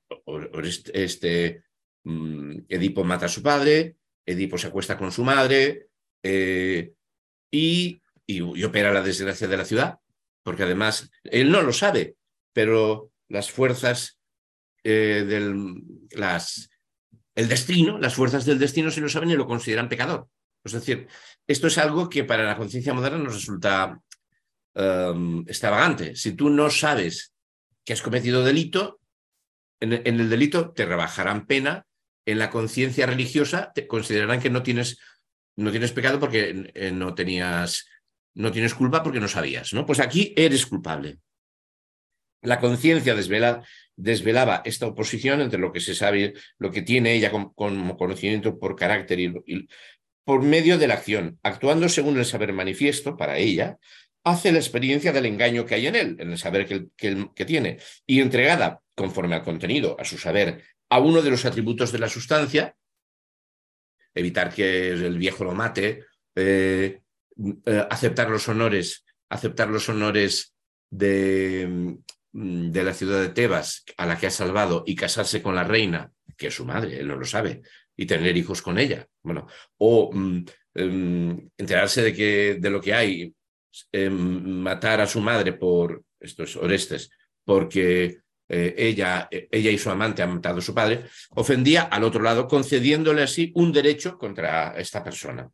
este, 0.94 1.64
mm, 2.04 2.60
Edipo 2.70 3.04
mata 3.04 3.26
a 3.26 3.30
su 3.30 3.42
padre, 3.42 3.96
Edipo 4.26 4.58
se 4.58 4.68
acuesta 4.68 4.98
con 4.98 5.12
su 5.12 5.24
madre 5.24 5.88
eh, 6.24 6.94
y, 7.50 8.02
y, 8.28 8.64
opera 8.64 8.94
la 8.94 9.02
desgracia 9.02 9.48
de 9.48 9.58
la 9.58 9.66
ciudad, 9.66 10.00
porque 10.44 10.64
además 10.64 11.10
él 11.24 11.52
no 11.52 11.62
lo 11.62 11.74
sabe, 11.74 12.16
pero 12.54 13.12
las 13.28 13.50
fuerzas 13.50 14.20
eh, 14.84 15.26
del, 15.28 15.84
las, 16.12 16.71
el 17.36 17.48
destino, 17.48 17.98
las 17.98 18.16
fuerzas 18.16 18.46
del 18.46 18.60
destino 18.60 18.92
se 18.92 19.02
lo 19.02 19.10
saben 19.10 19.30
y 19.30 19.36
lo 19.36 19.48
consideran 19.48 19.90
pecador. 19.90 20.28
Es 20.64 20.74
decir, 20.74 21.08
esto 21.48 21.68
es 21.68 21.78
algo 21.78 22.10
que 22.10 22.24
para 22.24 22.44
la 22.44 22.58
conciencia 22.58 22.94
moderna 22.94 23.18
nos 23.18 23.36
resulta 23.36 24.00
um, 24.76 25.42
extravagante. 25.48 26.16
Si 26.16 26.34
tú 26.34 26.50
no 26.50 26.70
sabes 26.70 27.34
que 27.84 27.94
has 27.94 28.02
cometido 28.02 28.44
delito, 28.44 29.00
en, 29.80 29.94
el 29.94 30.30
delito 30.30 30.72
te 30.72 30.86
rebajarán 30.86 31.48
pena, 31.48 31.86
en 32.26 32.38
la 32.38 32.52
conciencia 32.52 33.08
religiosa 33.08 33.72
te 33.74 33.88
considerarán 33.88 34.40
que 34.40 34.52
no 34.52 34.62
tienes, 34.62 35.00
no 35.56 35.72
tienes 35.72 35.92
pecado 35.92 36.20
porque 36.20 36.72
eh, 36.76 36.92
no 36.92 37.16
tenías, 37.16 37.88
no 38.36 38.52
tienes 38.52 38.76
culpa 38.76 39.02
porque 39.02 39.20
no 39.20 39.28
sabías, 39.28 39.74
¿no? 39.74 39.86
Pues 39.86 40.00
aquí 40.00 40.34
eres 40.38 40.68
culpable. 40.68 41.18
La 42.44 42.60
conciencia 42.60 43.16
desvelaba 44.02 44.62
esta 44.66 44.88
oposición 44.88 45.42
entre 45.42 45.60
lo 45.60 45.72
que 45.72 45.80
se 45.80 45.94
sabe, 45.94 46.34
lo 46.58 46.72
que 46.72 46.82
tiene 46.82 47.14
ella 47.14 47.32
como 47.32 47.54
conocimiento 47.54 48.58
por 48.58 48.76
carácter 48.76 49.20
y, 49.20 49.68
por 50.24 50.42
medio 50.42 50.78
de 50.78 50.88
la 50.88 50.96
acción, 50.96 51.40
actuando 51.44 51.88
según 51.90 52.18
el 52.18 52.26
saber 52.26 52.54
manifiesto 52.54 53.16
para 53.16 53.38
ella, 53.38 53.78
hace 54.24 54.52
la 54.52 54.60
experiencia 54.60 55.12
del 55.12 55.26
engaño 55.26 55.66
que 55.66 55.76
hay 55.76 55.88
en 55.88 55.96
él, 55.96 56.18
en 56.20 56.32
el 56.32 56.38
saber 56.38 56.66
que, 56.66 56.88
que, 57.36 57.46
tiene, 57.46 57.80
y 58.06 58.22
entregada 58.22 58.82
conforme 58.96 59.36
al 59.36 59.44
contenido, 59.44 59.96
a 60.00 60.06
su 60.06 60.18
saber, 60.18 60.64
a 60.90 61.00
uno 61.00 61.22
de 61.22 61.32
los 61.32 61.46
atributos 61.46 61.92
de 61.92 62.00
la 62.00 62.10
sustancia, 62.10 62.76
evitar 64.14 64.54
que 64.54 64.90
el 64.90 65.18
viejo 65.18 65.44
lo 65.44 65.54
mate, 65.54 66.06
eh, 66.36 67.02
eh, 67.66 67.88
aceptar 67.90 68.30
los 68.30 68.48
honores, 68.48 69.04
aceptar 69.30 69.70
los 69.70 69.90
honores 69.90 70.54
de, 70.90 71.98
de 72.34 72.84
la 72.84 72.94
ciudad 72.94 73.22
de 73.22 73.30
Tebas 73.30 73.84
a 73.98 74.06
la 74.06 74.18
que 74.18 74.28
ha 74.28 74.32
salvado 74.32 74.84
y 74.86 74.96
casarse 74.96 75.42
con 75.42 75.56
la 75.56 75.64
reina, 75.64 76.12
que 76.38 76.48
es 76.48 76.56
su 76.56 76.66
madre, 76.66 77.00
él 77.00 77.08
no 77.08 77.18
lo 77.18 77.26
sabe, 77.26 77.62
y 77.96 78.06
tener 78.06 78.36
hijos 78.38 78.62
con 78.62 78.80
ella. 78.80 79.08
Bueno, 79.22 79.48
o 79.78 80.12
mm, 80.14 80.46
em, 80.76 81.50
enterarse 81.58 82.02
de, 82.02 82.14
que, 82.14 82.58
de 82.60 82.70
lo 82.70 82.82
que 82.82 82.94
hay, 82.94 83.34
em, 83.92 84.62
matar 84.62 85.02
a 85.02 85.08
su 85.08 85.20
madre 85.20 85.54
por, 85.54 86.04
estos 86.22 86.56
Orestes, 86.56 87.10
porque 87.44 88.20
eh, 88.48 88.76
ella, 88.78 89.28
ella 89.32 89.72
y 89.72 89.78
su 89.78 89.90
amante 89.90 90.22
han 90.22 90.36
matado 90.36 90.60
a 90.60 90.62
su 90.62 90.74
padre, 90.74 91.06
ofendía 91.32 91.84
al 91.84 92.04
otro 92.04 92.22
lado, 92.22 92.48
concediéndole 92.48 93.24
así 93.24 93.52
un 93.56 93.72
derecho 93.72 94.18
contra 94.18 94.74
esta 94.78 95.04
persona. 95.04 95.50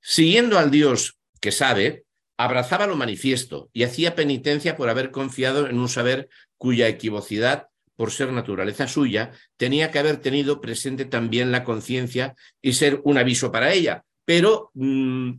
Siguiendo 0.00 0.58
al 0.58 0.70
Dios 0.70 1.18
que 1.40 1.52
sabe, 1.52 2.04
abrazaba 2.38 2.86
lo 2.86 2.96
manifiesto 2.96 3.68
y 3.72 3.82
hacía 3.82 4.14
penitencia 4.14 4.76
por 4.76 4.88
haber 4.88 5.10
confiado 5.10 5.68
en 5.68 5.78
un 5.78 5.88
saber 5.88 6.28
cuya 6.56 6.88
equivocidad, 6.88 7.66
por 7.96 8.12
ser 8.12 8.32
naturaleza 8.32 8.86
suya, 8.86 9.32
tenía 9.56 9.90
que 9.90 9.98
haber 9.98 10.18
tenido 10.18 10.60
presente 10.60 11.04
también 11.04 11.50
la 11.50 11.64
conciencia 11.64 12.36
y 12.62 12.74
ser 12.74 13.00
un 13.02 13.18
aviso 13.18 13.50
para 13.50 13.72
ella. 13.72 14.04
Pero, 14.24 14.70
mm, 14.74 15.32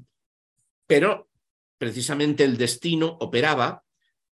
pero 0.86 1.30
precisamente 1.78 2.44
el 2.44 2.58
destino 2.58 3.18
operaba 3.22 3.84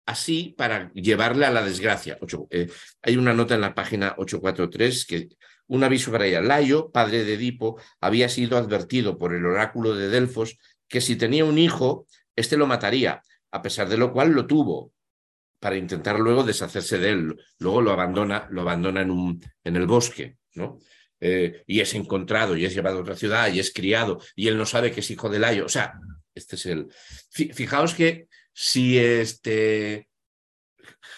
así 0.05 0.53
para 0.57 0.91
llevarle 0.93 1.45
a 1.45 1.51
la 1.51 1.63
desgracia. 1.63 2.17
Eh, 2.49 2.67
hay 3.01 3.15
una 3.15 3.33
nota 3.33 3.55
en 3.55 3.61
la 3.61 3.73
página 3.73 4.13
843 4.17 5.05
que 5.05 5.29
un 5.67 5.85
aviso 5.85 6.11
para 6.11 6.25
ella. 6.25 6.41
Layo, 6.41 6.91
padre 6.91 7.23
de 7.23 7.35
Edipo, 7.35 7.79
había 8.01 8.27
sido 8.27 8.57
advertido 8.57 9.17
por 9.17 9.33
el 9.33 9.45
oráculo 9.45 9.95
de 9.95 10.09
Delfos 10.09 10.57
que 10.89 11.01
si 11.01 11.15
tenía 11.15 11.45
un 11.45 11.57
hijo 11.57 12.07
este 12.37 12.55
lo 12.55 12.67
mataría, 12.67 13.21
a 13.51 13.61
pesar 13.61 13.89
de 13.89 13.97
lo 13.97 14.13
cual 14.13 14.31
lo 14.31 14.47
tuvo 14.47 14.93
para 15.59 15.75
intentar 15.75 16.19
luego 16.19 16.43
deshacerse 16.43 16.97
de 16.99 17.09
él. 17.09 17.35
Luego 17.59 17.81
lo 17.81 17.91
abandona, 17.91 18.47
lo 18.51 18.61
abandona 18.61 19.01
en, 19.01 19.11
un, 19.11 19.43
en 19.63 19.75
el 19.75 19.87
bosque, 19.87 20.37
¿no? 20.53 20.79
Eh, 21.19 21.63
y 21.65 21.79
es 21.79 21.95
encontrado 21.95 22.55
y 22.55 22.65
es 22.65 22.75
llevado 22.75 22.99
a 22.99 23.01
otra 23.01 23.15
ciudad 23.15 23.51
y 23.51 23.59
es 23.59 23.73
criado 23.73 24.21
y 24.35 24.49
él 24.49 24.57
no 24.57 24.67
sabe 24.67 24.91
que 24.91 24.99
es 24.99 25.09
hijo 25.09 25.29
de 25.29 25.39
Layo. 25.39 25.65
O 25.65 25.69
sea, 25.69 25.99
este 26.35 26.55
es 26.55 26.65
el. 26.67 26.87
Fijaos 27.31 27.95
que 27.95 28.27
si 28.53 28.99
este 28.99 30.07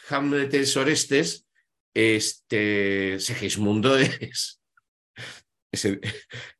Hamlet 0.09 0.53
es 0.53 0.77
Orestes, 0.77 1.45
este 1.93 3.19
Segismundo 3.19 3.97
es. 3.97 4.61
es, 5.71 5.85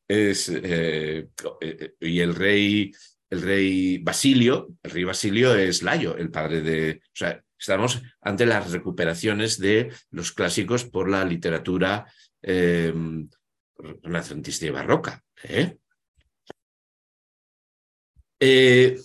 es 0.08 0.50
eh, 0.50 1.30
eh, 1.62 1.94
y 2.02 2.20
el 2.20 2.36
rey 2.36 2.92
el 3.30 3.42
rey 3.42 3.98
Basilio, 4.00 4.70
el 4.84 4.92
rey 4.92 5.04
Basilio 5.04 5.56
es 5.56 5.84
Layo, 5.84 6.18
el 6.18 6.32
padre 6.32 6.62
de... 6.62 7.02
O 7.04 7.16
sea, 7.16 7.44
estamos 7.58 8.02
ante 8.22 8.46
las 8.46 8.72
recuperaciones 8.72 9.60
de 9.60 9.92
los 10.10 10.32
clásicos 10.32 10.86
por 10.86 11.10
la 11.10 11.24
literatura 11.26 12.12
eh, 12.42 12.94
renacentista 14.02 14.66
y 14.66 14.70
barroca. 14.72 15.24
¿eh? 15.44 15.78
Eh, 18.40 18.98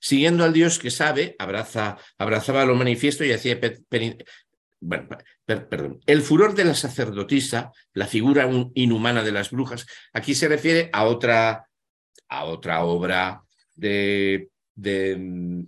siguiendo 0.00 0.44
al 0.44 0.52
Dios 0.52 0.78
que 0.78 0.90
sabe, 0.90 1.34
abraza, 1.38 1.96
abrazaba 2.18 2.64
lo 2.64 2.74
manifiesto 2.74 3.24
y 3.24 3.32
hacía... 3.32 3.58
Bueno, 4.84 5.08
perdón. 5.46 6.00
El 6.06 6.22
furor 6.22 6.54
de 6.54 6.64
la 6.64 6.74
sacerdotisa, 6.74 7.70
la 7.94 8.08
figura 8.08 8.50
inhumana 8.74 9.22
de 9.22 9.30
las 9.30 9.50
brujas, 9.50 9.86
aquí 10.12 10.34
se 10.34 10.48
refiere 10.48 10.90
a 10.92 11.04
otra, 11.04 11.68
a 12.28 12.44
otra 12.44 12.82
obra 12.84 13.44
de, 13.74 14.48
de, 14.74 15.66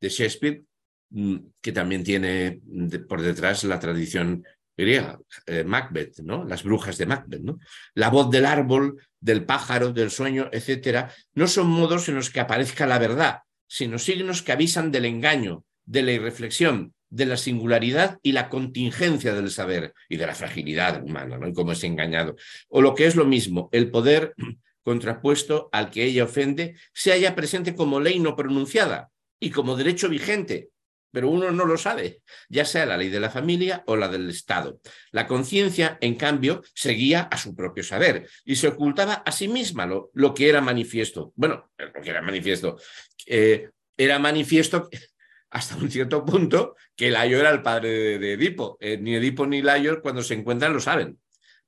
Shakespeare, 0.00 0.62
mm, 1.10 1.36
que 1.60 1.72
también 1.72 2.04
tiene 2.04 2.60
por 3.08 3.22
detrás 3.22 3.64
la 3.64 3.78
tradición 3.78 4.44
griega, 4.76 5.18
eh, 5.46 5.64
Macbeth, 5.64 6.20
¿no? 6.20 6.44
Las 6.44 6.62
brujas 6.62 6.96
de 6.98 7.06
Macbeth, 7.06 7.42
¿no? 7.42 7.58
La 7.94 8.08
voz 8.08 8.30
del 8.30 8.46
árbol, 8.46 9.00
del 9.20 9.44
pájaro, 9.44 9.92
del 9.92 10.10
sueño, 10.10 10.48
etcétera, 10.52 11.12
no 11.34 11.46
son 11.46 11.68
modos 11.68 12.08
en 12.08 12.14
los 12.14 12.30
que 12.30 12.40
aparezca 12.40 12.86
la 12.86 12.98
verdad, 12.98 13.40
sino 13.66 13.98
signos 13.98 14.42
que 14.42 14.52
avisan 14.52 14.90
del 14.90 15.04
engaño, 15.04 15.64
de 15.84 16.02
la 16.02 16.12
irreflexión, 16.12 16.94
de 17.10 17.26
la 17.26 17.36
singularidad 17.36 18.18
y 18.22 18.32
la 18.32 18.48
contingencia 18.48 19.34
del 19.34 19.50
saber 19.50 19.92
y 20.08 20.16
de 20.16 20.26
la 20.26 20.34
fragilidad 20.34 21.02
humana, 21.02 21.36
¿no? 21.38 21.48
Y 21.48 21.52
cómo 21.52 21.72
es 21.72 21.84
engañado. 21.84 22.36
O 22.68 22.80
lo 22.80 22.94
que 22.94 23.06
es 23.06 23.16
lo 23.16 23.26
mismo, 23.26 23.68
el 23.72 23.90
poder 23.90 24.34
contrapuesto 24.82 25.68
al 25.72 25.90
que 25.90 26.04
ella 26.04 26.24
ofende, 26.24 26.76
se 26.92 27.12
haya 27.12 27.34
presente 27.34 27.74
como 27.74 28.00
ley 28.00 28.18
no 28.18 28.36
pronunciada 28.36 29.10
y 29.38 29.50
como 29.50 29.76
derecho 29.76 30.08
vigente, 30.08 30.70
pero 31.12 31.28
uno 31.28 31.50
no 31.50 31.64
lo 31.64 31.76
sabe, 31.76 32.22
ya 32.48 32.64
sea 32.64 32.86
la 32.86 32.96
ley 32.96 33.08
de 33.08 33.20
la 33.20 33.30
familia 33.30 33.82
o 33.86 33.96
la 33.96 34.08
del 34.08 34.30
Estado. 34.30 34.80
La 35.10 35.26
conciencia, 35.26 35.98
en 36.00 36.14
cambio, 36.14 36.62
seguía 36.74 37.22
a 37.22 37.36
su 37.36 37.54
propio 37.54 37.82
saber 37.82 38.28
y 38.44 38.56
se 38.56 38.68
ocultaba 38.68 39.14
a 39.14 39.32
sí 39.32 39.48
misma 39.48 39.86
lo, 39.86 40.34
que 40.34 40.48
era 40.48 40.60
manifiesto. 40.60 41.32
Bueno, 41.34 41.70
lo 41.76 42.00
que 42.00 42.10
era 42.10 42.22
manifiesto. 42.22 42.78
Eh, 43.26 43.70
era 43.96 44.18
manifiesto 44.18 44.88
hasta 45.50 45.76
un 45.76 45.90
cierto 45.90 46.24
punto 46.24 46.76
que 46.94 47.10
Layo 47.10 47.40
era 47.40 47.50
el 47.50 47.62
padre 47.62 48.18
de, 48.18 48.32
Edipo. 48.34 48.76
Eh, 48.80 48.98
ni 48.98 49.14
Edipo 49.16 49.46
ni 49.46 49.62
Layo 49.62 50.00
cuando 50.00 50.22
se 50.22 50.34
encuentran 50.34 50.72
lo 50.72 50.80
saben, 50.80 51.18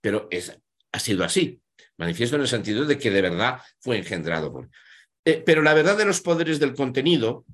pero 0.01 0.29
ha 0.93 0.99
sido 0.99 1.25
así. 1.25 1.62
Manifiesto 1.99 2.37
en 2.37 2.43
el 2.43 2.49
sentido 2.49 2.85
de 2.85 2.99
que 2.99 3.11
de 3.11 3.23
verdad 3.23 3.61
fue 3.81 3.99
engendrado 3.99 4.53
por... 4.53 4.69
Eh, 5.25 5.43
pero 5.45 5.63
la 5.63 5.75
verdad 5.75 5.97
de 5.97 6.05
los 6.05 6.21
poderes 6.21 6.59
del 6.59 6.75
contenido 6.75 7.45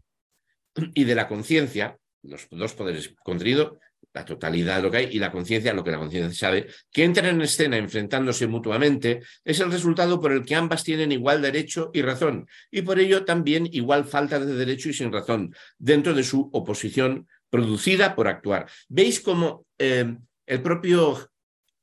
y 0.94 1.04
de 1.04 1.14
la 1.14 1.28
conciencia, 1.28 1.98
los 2.22 2.46
dos 2.50 2.74
poderes, 2.74 3.14
contenido, 3.22 3.78
la 4.12 4.24
totalidad 4.24 4.76
de 4.76 4.82
lo 4.82 4.90
que 4.90 4.96
hay, 4.98 5.08
y 5.12 5.18
la 5.18 5.30
conciencia, 5.30 5.74
lo 5.74 5.84
que 5.84 5.90
la 5.90 5.98
conciencia 5.98 6.32
sabe, 6.32 6.66
que 6.90 7.04
entran 7.04 7.26
en 7.26 7.42
escena 7.42 7.76
enfrentándose 7.76 8.46
mutuamente, 8.46 9.20
es 9.44 9.60
el 9.60 9.70
resultado 9.70 10.20
por 10.20 10.32
el 10.32 10.44
que 10.44 10.54
ambas 10.54 10.82
tienen 10.82 11.12
igual 11.12 11.42
derecho 11.42 11.90
y 11.92 12.02
razón, 12.02 12.48
y 12.70 12.82
por 12.82 12.98
ello 12.98 13.24
también 13.24 13.68
igual 13.70 14.04
falta 14.04 14.40
de 14.40 14.54
derecho 14.54 14.88
y 14.88 14.94
sin 14.94 15.12
razón, 15.12 15.54
dentro 15.78 16.14
de 16.14 16.24
su 16.24 16.48
oposición 16.52 17.28
producida 17.50 18.14
por 18.14 18.28
actuar. 18.28 18.68
¿Veis 18.88 19.20
cómo 19.20 19.66
eh, 19.78 20.16
el 20.46 20.62
propio, 20.62 21.30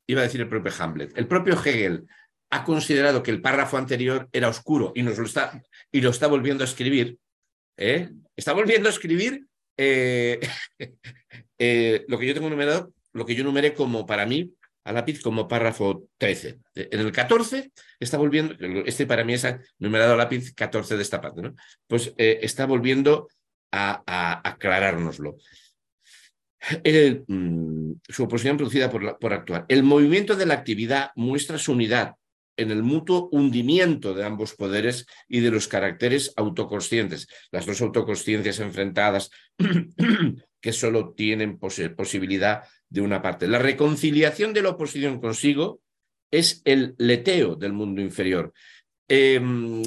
iba 0.07 0.21
a 0.21 0.23
decir 0.23 0.41
el 0.41 0.49
propio 0.49 0.73
Hamlet, 0.77 1.17
el 1.17 1.27
propio 1.27 1.53
Hegel 1.53 2.05
ha 2.55 2.63
considerado 2.63 3.21
que 3.21 3.31
el 3.31 3.41
párrafo 3.41 3.77
anterior 3.77 4.29
era 4.31 4.47
oscuro 4.47 4.93
y 4.95 5.03
nos 5.03 5.17
lo 5.17 5.25
está, 5.25 5.61
y 5.91 5.99
lo 5.99 6.09
está 6.09 6.27
volviendo 6.27 6.63
a 6.63 6.67
escribir? 6.67 7.17
¿eh? 7.75 8.09
Está 8.35 8.53
volviendo 8.53 8.87
a 8.87 8.91
escribir 8.91 9.45
eh, 9.77 10.39
eh, 11.59 12.05
lo 12.07 12.17
que 12.17 12.27
yo 12.27 12.33
tengo 12.33 12.49
numerado, 12.49 12.93
lo 13.11 13.25
que 13.25 13.35
yo 13.35 13.43
numeré 13.43 13.73
como 13.73 14.05
para 14.05 14.25
mí 14.25 14.53
a 14.85 14.93
lápiz 14.93 15.21
como 15.21 15.47
párrafo 15.47 16.07
13. 16.17 16.59
En 16.75 16.99
el 16.99 17.11
14 17.11 17.71
está 17.99 18.17
volviendo, 18.17 18.55
este 18.85 19.05
para 19.05 19.25
mí 19.25 19.33
es 19.33 19.45
numerado 19.79 20.13
a 20.13 20.17
lápiz 20.17 20.53
14 20.53 20.95
de 20.95 21.01
esta 21.01 21.19
parte. 21.19 21.41
Pues 21.87 22.13
está 22.15 22.65
volviendo 22.67 23.27
a, 23.71 24.47
aclarárnoslo. 24.47 25.37
Mm, 27.27 27.93
su 28.07 28.23
oposición 28.23 28.57
producida 28.57 28.89
por, 28.89 29.17
por 29.19 29.33
actuar. 29.33 29.65
El 29.67 29.83
movimiento 29.83 30.35
de 30.35 30.45
la 30.45 30.53
actividad 30.53 31.09
muestra 31.15 31.57
su 31.57 31.71
unidad 31.73 32.15
en 32.57 32.71
el 32.71 32.83
mutuo 32.83 33.29
hundimiento 33.31 34.13
de 34.13 34.25
ambos 34.25 34.53
poderes 34.53 35.05
y 35.27 35.39
de 35.39 35.51
los 35.51 35.67
caracteres 35.67 36.33
autoconscientes. 36.35 37.27
Las 37.51 37.65
dos 37.65 37.81
autoconsciencias 37.81 38.59
enfrentadas 38.59 39.29
que 40.61 40.73
solo 40.73 41.13
tienen 41.13 41.59
posibilidad 41.59 42.63
de 42.89 43.01
una 43.01 43.21
parte. 43.21 43.47
La 43.47 43.59
reconciliación 43.59 44.53
de 44.53 44.61
la 44.61 44.69
oposición 44.69 45.19
consigo 45.19 45.81
es 46.31 46.61
el 46.65 46.95
leteo 46.97 47.55
del 47.55 47.73
mundo 47.73 48.01
inferior. 48.01 48.53
Em, 49.07 49.81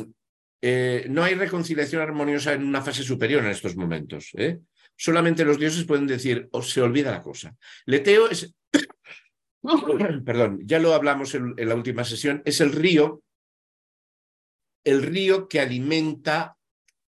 eh, 0.61 1.07
no 1.09 1.25
hay 1.25 1.35
reconciliación 1.35 2.03
armoniosa 2.03 2.53
en 2.53 2.65
una 2.65 2.83
fase 2.83 3.03
superior 3.03 3.45
en 3.45 3.51
estos 3.51 3.77
momentos. 3.77 4.31
¿eh? 4.37 4.59
Solamente 4.97 5.45
los 5.45 5.59
dioses 5.59 5.85
pueden 5.85 6.07
decir, 6.07 6.49
o 6.53 6.63
se 6.63 6.81
olvida 6.81 7.11
la 7.11 7.23
cosa. 7.23 7.57
Leteo 7.87 8.29
es 8.29 8.55
perdón, 10.25 10.61
ya 10.65 10.79
lo 10.79 10.95
hablamos 10.95 11.35
en, 11.35 11.55
la 11.57 11.75
última 11.75 12.05
sesión, 12.05 12.43
es 12.45 12.61
el 12.61 12.73
río, 12.73 13.23
el 14.85 15.03
río 15.03 15.49
que 15.49 15.61
alimenta 15.61 16.57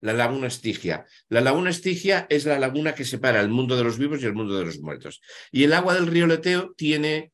la 0.01 0.13
laguna 0.13 0.47
Estigia. 0.47 1.05
La 1.29 1.41
laguna 1.41 1.69
Estigia 1.69 2.27
es 2.29 2.45
la 2.45 2.59
laguna 2.59 2.93
que 2.93 3.05
separa 3.05 3.41
el 3.41 3.49
mundo 3.49 3.75
de 3.75 3.83
los 3.83 3.97
vivos 3.97 4.21
y 4.21 4.25
el 4.25 4.33
mundo 4.33 4.57
de 4.57 4.65
los 4.65 4.79
muertos. 4.79 5.21
Y 5.51 5.63
el 5.63 5.73
agua 5.73 5.95
del 5.95 6.07
río 6.07 6.27
Leteo 6.27 6.73
tiene 6.77 7.31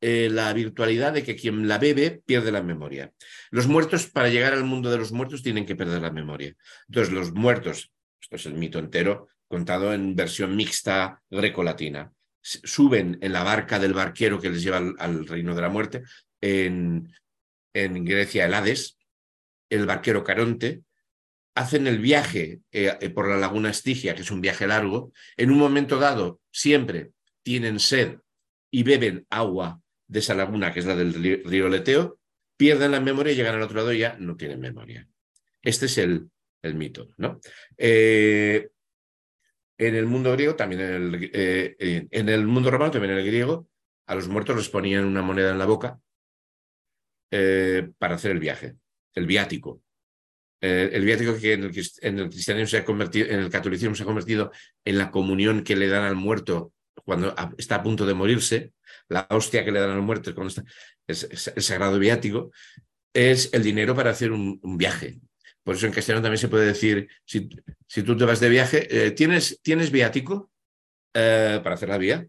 eh, 0.00 0.28
la 0.30 0.52
virtualidad 0.52 1.12
de 1.12 1.22
que 1.22 1.36
quien 1.36 1.68
la 1.68 1.78
bebe 1.78 2.22
pierde 2.24 2.50
la 2.50 2.62
memoria. 2.62 3.12
Los 3.50 3.66
muertos, 3.66 4.06
para 4.06 4.28
llegar 4.28 4.52
al 4.52 4.64
mundo 4.64 4.90
de 4.90 4.98
los 4.98 5.12
muertos, 5.12 5.42
tienen 5.42 5.66
que 5.66 5.76
perder 5.76 6.02
la 6.02 6.10
memoria. 6.10 6.54
Entonces, 6.88 7.12
los 7.12 7.32
muertos, 7.32 7.92
esto 8.20 8.36
es 8.36 8.46
el 8.46 8.54
mito 8.54 8.78
entero, 8.78 9.28
contado 9.46 9.92
en 9.92 10.16
versión 10.16 10.56
mixta 10.56 11.22
greco-latina 11.30 12.12
suben 12.46 13.18
en 13.20 13.32
la 13.32 13.42
barca 13.42 13.78
del 13.78 13.92
barquero 13.92 14.40
que 14.40 14.50
les 14.50 14.62
lleva 14.62 14.78
al, 14.78 15.26
reino 15.26 15.54
de 15.54 15.62
la 15.62 15.68
muerte, 15.68 16.02
en, 16.40 17.12
Grecia 17.74 18.46
el 18.46 18.54
Hades, 18.54 18.98
el 19.68 19.86
barquero 19.86 20.22
Caronte, 20.22 20.82
hacen 21.54 21.86
el 21.86 21.98
viaje 21.98 22.60
eh, 22.70 22.96
eh, 23.00 23.10
por 23.10 23.28
la 23.28 23.36
laguna 23.36 23.70
Estigia, 23.70 24.14
que 24.14 24.22
es 24.22 24.30
un 24.30 24.40
viaje 24.40 24.66
largo, 24.66 25.12
en 25.36 25.50
un 25.50 25.58
momento 25.58 25.98
dado 25.98 26.40
siempre 26.52 27.10
tienen 27.42 27.80
sed 27.80 28.18
y 28.70 28.82
beben 28.82 29.26
agua 29.28 29.80
de 30.06 30.20
esa 30.20 30.34
laguna, 30.34 30.72
que 30.72 30.80
es 30.80 30.86
la 30.86 30.94
del 30.94 31.14
río, 31.44 31.68
Leteo, 31.68 32.18
pierden 32.56 32.92
la 32.92 33.00
memoria 33.00 33.32
y 33.32 33.36
llegan 33.36 33.56
al 33.56 33.62
otro 33.62 33.78
lado 33.78 33.92
y 33.92 33.98
ya 33.98 34.16
no 34.18 34.36
tienen 34.36 34.60
memoria. 34.60 35.08
Este 35.62 35.86
es 35.86 35.98
el, 35.98 36.30
el 36.62 36.74
mito. 36.74 37.08
¿no? 37.16 37.40
Eh, 37.76 38.68
en 39.78 39.94
el 39.94 40.06
mundo 40.06 40.32
griego, 40.32 40.56
también 40.56 40.80
en 40.80 40.94
el, 40.94 41.30
eh, 41.32 42.06
en 42.10 42.28
el 42.28 42.46
mundo 42.46 42.70
romano, 42.70 42.90
también 42.90 43.12
en 43.12 43.18
el 43.18 43.26
griego, 43.26 43.68
a 44.06 44.14
los 44.14 44.28
muertos 44.28 44.56
les 44.56 44.68
ponían 44.68 45.04
una 45.04 45.22
moneda 45.22 45.50
en 45.50 45.58
la 45.58 45.66
boca 45.66 46.00
eh, 47.30 47.90
para 47.98 48.14
hacer 48.14 48.30
el 48.30 48.38
viaje, 48.38 48.76
el 49.14 49.26
viático. 49.26 49.82
Eh, 50.60 50.90
el 50.92 51.04
viático 51.04 51.36
que 51.38 51.52
en 51.52 51.64
el, 51.64 51.72
en 52.00 52.18
el, 52.18 52.30
cristianismo 52.30 52.66
se 52.66 52.78
ha 52.78 52.84
convertido, 52.84 53.28
en 53.28 53.40
el 53.40 53.50
catolicismo 53.50 53.94
se 53.94 54.04
ha 54.04 54.06
convertido 54.06 54.52
en 54.84 54.98
la 54.98 55.10
comunión 55.10 55.62
que 55.62 55.76
le 55.76 55.88
dan 55.88 56.04
al 56.04 56.16
muerto 56.16 56.72
cuando 57.04 57.34
está 57.58 57.76
a 57.76 57.82
punto 57.82 58.06
de 58.06 58.14
morirse, 58.14 58.72
la 59.08 59.26
hostia 59.30 59.64
que 59.64 59.70
le 59.70 59.80
dan 59.80 59.90
al 59.90 60.02
muerto 60.02 60.34
cuando 60.34 60.48
está, 60.48 60.64
es, 61.06 61.52
el 61.54 61.62
sagrado 61.62 61.98
viático, 61.98 62.50
es 63.12 63.52
el 63.52 63.62
dinero 63.62 63.94
para 63.94 64.10
hacer 64.10 64.32
un 64.32 64.78
viaje, 64.78 65.20
por 65.66 65.74
eso 65.74 65.86
en 65.86 65.92
castellano 65.92 66.22
también 66.22 66.38
se 66.38 66.46
puede 66.46 66.64
decir, 66.64 67.08
si, 67.24 67.48
si 67.88 68.04
tú 68.04 68.16
te 68.16 68.24
vas 68.24 68.38
de 68.38 68.48
viaje, 68.48 68.86
eh, 68.88 69.10
¿tienes, 69.10 69.58
¿tienes 69.62 69.90
viático 69.90 70.52
eh, 71.12 71.58
para 71.60 71.74
hacer 71.74 71.88
la 71.88 71.98
vía? 71.98 72.24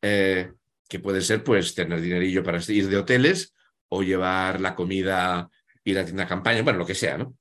Eh, 0.00 0.52
que 0.88 0.98
puede 0.98 1.20
ser 1.20 1.44
pues 1.44 1.74
tener 1.74 2.00
dinerillo 2.00 2.42
para 2.42 2.62
ir 2.66 2.88
de 2.88 2.96
hoteles 2.96 3.54
o 3.90 4.02
llevar 4.02 4.62
la 4.62 4.74
comida 4.74 5.50
y 5.84 5.92
la 5.92 6.06
tienda 6.06 6.26
campaña, 6.26 6.62
bueno, 6.62 6.78
lo 6.78 6.86
que 6.86 6.94
sea, 6.94 7.18
¿no? 7.18 7.36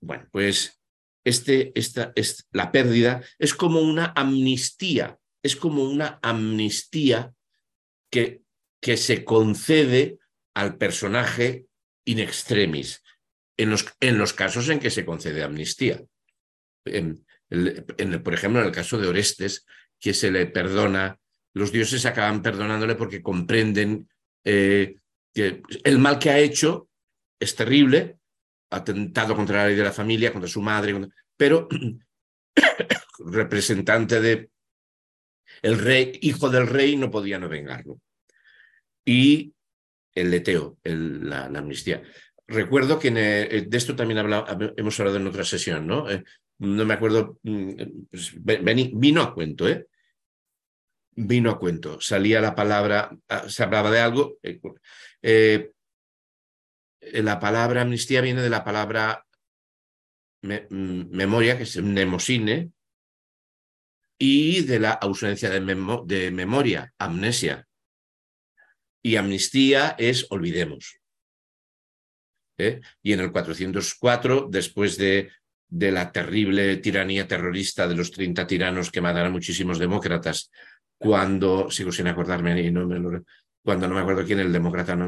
bueno, 0.00 0.26
pues 0.32 0.80
este, 1.22 1.70
esta, 1.76 2.12
es, 2.16 2.48
la 2.50 2.72
pérdida 2.72 3.22
es 3.38 3.54
como 3.54 3.82
una 3.82 4.12
amnistía, 4.16 5.16
es 5.44 5.54
como 5.54 5.84
una 5.84 6.18
amnistía 6.22 7.32
que, 8.10 8.42
que 8.80 8.96
se 8.96 9.24
concede 9.24 10.18
al 10.54 10.76
personaje 10.76 11.66
in 12.04 12.18
extremis 12.18 13.01
en 13.62 13.70
los, 13.70 13.86
en 14.00 14.18
los 14.18 14.32
casos 14.32 14.68
en 14.68 14.78
que 14.78 14.90
se 14.90 15.04
concede 15.04 15.42
amnistía. 15.42 16.00
En, 16.84 17.24
por 18.22 18.34
ejemplo, 18.34 18.60
en 18.60 18.66
el 18.66 18.72
caso 18.72 18.98
de 18.98 19.08
Orestes, 19.08 19.64
que 20.00 20.14
se 20.14 20.30
le 20.30 20.46
perdona, 20.46 21.18
los 21.54 21.70
dioses 21.70 22.04
acaban 22.06 22.42
perdonándole 22.42 22.94
porque 22.94 23.22
comprenden 23.22 24.08
eh, 24.44 24.96
que 25.32 25.62
el 25.84 25.98
mal 25.98 26.18
que 26.18 26.30
ha 26.30 26.38
hecho 26.38 26.88
es 27.38 27.54
terrible, 27.54 28.18
atentado 28.70 29.36
contra 29.36 29.58
la 29.58 29.66
ley 29.68 29.76
de 29.76 29.84
la 29.84 29.92
familia, 29.92 30.32
contra 30.32 30.48
su 30.48 30.62
madre, 30.62 31.08
pero 31.36 31.68
representante 33.18 34.20
de 34.20 34.50
el 35.60 35.78
rey, 35.78 36.18
hijo 36.22 36.48
del 36.48 36.66
rey, 36.66 36.96
no 36.96 37.10
podía 37.10 37.38
no 37.38 37.48
vengarlo. 37.48 38.00
Y 39.04 39.54
el 40.14 40.30
leteo, 40.30 40.78
la, 40.84 41.44
amnistía 41.44 42.02
recuerdo 42.52 42.98
que 42.98 43.08
eh, 43.08 43.66
de 43.66 43.76
esto 43.76 43.96
también 43.96 44.18
hemos 44.76 45.00
hablado 45.00 45.16
en 45.16 45.26
otra 45.26 45.44
sesión, 45.44 45.86
¿no? 45.86 46.10
Eh, 46.10 46.22
no 46.58 46.84
me 46.84 46.94
acuerdo, 46.94 47.38
mm, 47.42 47.72
pues, 48.10 48.32
vino 48.94 49.22
a 49.22 49.34
cuento, 49.34 49.68
¿eh? 49.68 49.86
Vino 51.14 51.50
a 51.50 51.58
cuento. 51.58 52.00
Salía 52.00 52.40
la 52.40 52.54
palabra, 52.54 53.10
ah, 53.28 53.48
se 53.48 53.62
hablaba 53.62 53.90
de 53.90 54.00
algo. 54.00 54.38
Eh, 55.22 55.70
la 57.00 57.40
palabra 57.40 57.82
amnistía 57.82 58.20
viene 58.20 58.42
de 58.42 58.50
la 58.50 58.64
palabra 58.64 59.26
mm, 60.42 61.10
memoria, 61.10 61.56
que 61.56 61.64
es 61.64 61.76
nemosine, 61.82 62.70
y 64.18 64.62
de 64.62 64.78
la 64.78 64.92
ausencia 64.92 65.50
de 65.50 66.30
memoria, 66.30 66.94
amnesia. 66.98 67.66
Y 69.02 69.16
amnistía 69.16 69.96
es 69.98 70.26
olvidemos. 70.30 71.01
¿Eh? 72.58 72.80
Y 73.02 73.12
en 73.12 73.20
el 73.20 73.32
404, 73.32 74.48
después 74.50 74.96
de, 74.96 75.30
de, 75.68 75.92
la 75.92 76.12
terrible 76.12 76.76
tiranía 76.78 77.26
terrorista 77.26 77.86
de 77.86 77.94
los 77.94 78.10
30 78.10 78.46
tiranos 78.46 78.90
que 78.90 79.00
mataron 79.00 79.28
a 79.28 79.32
muchísimos 79.32 79.78
demócratas, 79.78 80.50
cuando, 80.98 81.70
sigo 81.70 81.90
sin 81.90 82.06
acordarme, 82.06 82.70
no 82.70 82.86
me 82.86 83.22
cuando 83.64 83.88
no 83.88 83.94
me 83.94 84.00
acuerdo 84.00 84.24
quién, 84.24 84.40
el 84.40 84.52
demócrata 84.52 84.98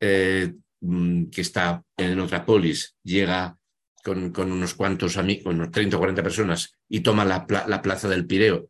eh, 0.00 0.52
mm, 0.80 1.24
que 1.26 1.40
está 1.40 1.82
en 1.96 2.20
otra 2.20 2.44
polis, 2.44 2.96
llega 3.02 3.56
con, 4.04 4.32
con 4.32 4.52
unos 4.52 4.74
cuantos 4.74 5.16
amigos, 5.16 5.54
unos 5.54 5.70
30 5.70 5.96
o 5.96 5.98
40 5.98 6.22
personas, 6.22 6.78
y 6.88 7.00
toma 7.00 7.24
la, 7.24 7.46
la 7.66 7.82
plaza 7.82 8.08
del 8.08 8.26
Pireo 8.26 8.68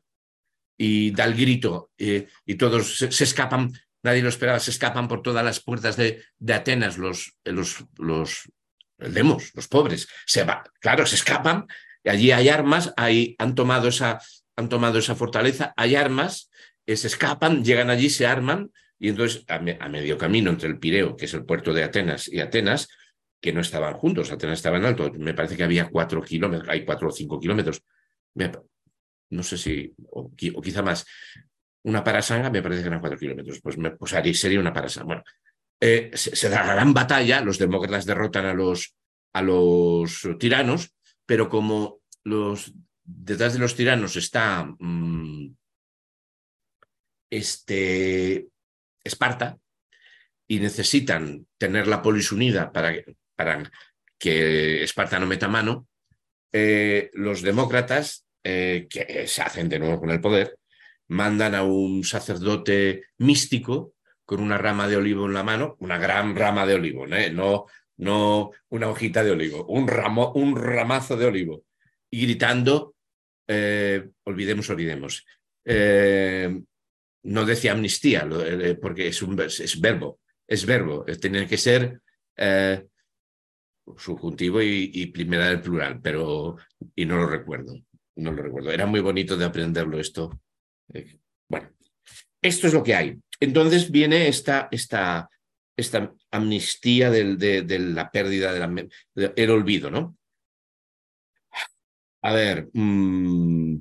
y 0.76 1.12
da 1.12 1.24
el 1.24 1.34
grito 1.34 1.90
eh, 1.96 2.26
y 2.44 2.57
todos 2.57 2.98
se, 2.98 3.24
escapan, 3.24 3.72
nadie 4.03 4.22
lo 4.22 4.28
esperaba, 4.28 4.61
se 4.61 4.70
escapan 4.70 5.09
por 5.09 5.22
todas 5.22 5.44
las 5.44 5.61
puertas 5.61 5.96
de, 5.96 6.22
de 6.38 6.55
Atenas 6.55 6.98
los, 6.98 7.36
los, 7.44 7.84
los 7.98 8.50
demos, 8.98 9.53
los 9.55 9.68
pobres. 9.68 10.09
Se 10.26 10.44
va, 10.44 10.64
claro, 10.80 11.07
se 11.07 11.16
escapan, 11.16 11.66
y 12.05 12.11
allí 12.11 12.32
hay 12.32 12.48
armas, 12.48 12.92
ahí 12.96 13.36
han 13.38 13.55
tomado 13.55 13.88
esa, 13.88 14.20
han 14.57 14.68
tomado 14.68 14.98
esa 14.98 15.14
fortaleza, 15.14 15.72
hay 15.76 15.94
armas, 15.94 16.50
eh, 16.86 16.96
se 16.96 17.07
escapan, 17.07 17.64
llegan 17.64 17.90
allí, 17.90 18.11
se 18.11 18.26
arman, 18.26 18.72
y 18.98 19.09
entonces 19.09 19.44
a, 19.48 19.59
medio 19.88 20.18
camino 20.18 20.50
entre 20.50 20.68
el 20.68 20.78
Pireo, 20.78 21.16
que 21.16 21.26
es 21.26 21.34
el 21.34 21.44
puerto 21.44 21.72
de 21.72 21.84
Atenas, 21.84 22.28
y 22.28 22.40
Atenas, 22.40 22.88
que 23.40 23.53
no 23.53 23.61
estaban 23.61 23.94
juntos, 23.94 24.30
Atenas 24.30 24.59
estaba 24.59 24.78
en 24.78 24.84
alto, 24.84 25.12
me 25.18 25.34
parece 25.34 25.57
que 25.57 25.64
había 25.64 25.88
cuatro 25.88 26.22
kilómetros, 26.22 26.68
hay 26.68 26.84
cuatro 26.84 27.09
o 27.09 27.12
cinco 27.12 27.40
kilómetros, 27.40 27.82
no 29.30 29.42
sé 29.42 29.59
si, 29.59 29.94
o, 30.11 30.30
quizá 30.36 30.82
más, 30.82 31.07
una 31.84 32.04
parasanga 32.04 32.50
me 32.50 32.62
parece 32.62 32.82
que 32.82 32.88
eran 32.88 33.00
cuatro 33.00 33.18
kilómetros, 33.18 33.60
pues, 33.60 33.76
me, 33.78 33.90
pues 33.92 34.12
sería 34.38 34.60
una 34.60 34.72
parasanga. 34.72 35.06
Bueno, 35.06 35.24
eh, 35.80 36.10
se, 36.14 36.48
da 36.48 36.64
la 36.64 36.74
gran 36.74 36.94
batalla, 36.94 37.40
los 37.40 37.58
demócratas 37.58 38.06
derrotan 38.06 38.46
a 38.46 38.54
los, 38.54 38.94
a 39.32 39.42
los 39.42 40.28
tiranos, 40.38 40.94
pero 41.26 41.48
como 41.48 42.00
los, 42.24 42.72
detrás 43.02 43.54
de 43.54 43.58
los 43.58 43.74
tiranos 43.74 44.16
está 44.16 44.64
mm, 44.78 45.54
este, 47.30 48.48
Esparta 49.02 49.58
y 50.46 50.60
necesitan 50.60 51.46
tener 51.58 51.88
la 51.88 52.02
polis 52.02 52.30
unida 52.30 52.70
para, 52.70 52.94
para 53.34 53.70
que 54.18 54.84
Esparta 54.84 55.18
no 55.18 55.26
meta 55.26 55.48
mano, 55.48 55.88
eh, 56.52 57.10
los 57.14 57.42
demócratas 57.42 58.26
eh, 58.44 58.86
que 58.88 59.26
se 59.26 59.42
hacen 59.42 59.68
de 59.68 59.78
nuevo 59.78 59.98
con 59.98 60.10
el 60.10 60.20
poder, 60.20 60.58
mandan 61.12 61.54
a 61.54 61.62
un 61.62 62.04
sacerdote 62.04 63.04
místico 63.18 63.94
con 64.24 64.40
una 64.40 64.58
rama 64.58 64.88
de 64.88 64.96
olivo 64.96 65.26
en 65.26 65.34
la 65.34 65.42
mano, 65.42 65.76
una 65.80 65.98
gran 65.98 66.34
rama 66.34 66.66
de 66.66 66.74
olivo, 66.74 67.06
¿eh? 67.06 67.30
no, 67.30 67.66
no 67.98 68.50
una 68.70 68.88
hojita 68.88 69.22
de 69.22 69.30
olivo, 69.30 69.66
un, 69.66 69.88
ramo, 69.88 70.32
un 70.34 70.56
ramazo 70.56 71.16
de 71.16 71.26
olivo, 71.26 71.64
y 72.10 72.22
gritando, 72.22 72.94
eh, 73.46 74.08
olvidemos, 74.24 74.68
olvidemos. 74.70 75.24
no 77.24 77.44
decía 77.44 77.72
amnistía, 77.72 78.28
porque 78.80 79.08
es 79.08 79.22
un 79.22 79.40
es 79.40 79.80
verbo, 79.80 80.20
es 80.46 80.66
verbo, 80.66 81.04
tiene 81.04 81.46
que 81.46 81.58
ser 81.58 82.00
subjuntivo 83.96 84.62
y, 84.62 84.90
y, 84.94 85.06
primera 85.06 85.48
del 85.48 85.60
plural, 85.60 86.00
pero 86.00 86.56
y 86.94 87.04
no 87.04 87.16
lo 87.16 87.26
recuerdo 87.26 87.74
no 88.16 88.32
lo 88.32 88.42
recuerdo. 88.42 88.70
Era 88.70 88.86
muy 88.86 89.00
bonito 89.00 89.36
de 89.36 89.44
aprenderlo 89.44 89.98
esto. 89.98 90.40
Eh, 90.92 91.18
bueno, 91.48 91.70
esto 92.40 92.66
es 92.66 92.74
lo 92.74 92.82
que 92.82 92.94
hay. 92.94 93.18
Entonces 93.40 93.90
viene 93.90 94.28
esta, 94.28 94.68
esta, 94.70 95.28
esta 95.76 96.12
amnistía 96.30 97.10
de, 97.10 97.78
la 97.78 98.10
pérdida, 98.10 98.52
del 98.52 99.50
olvido, 99.50 99.90
¿no? 99.90 100.16
A 102.22 102.32
ver, 102.32 102.68
mm, 102.72 103.78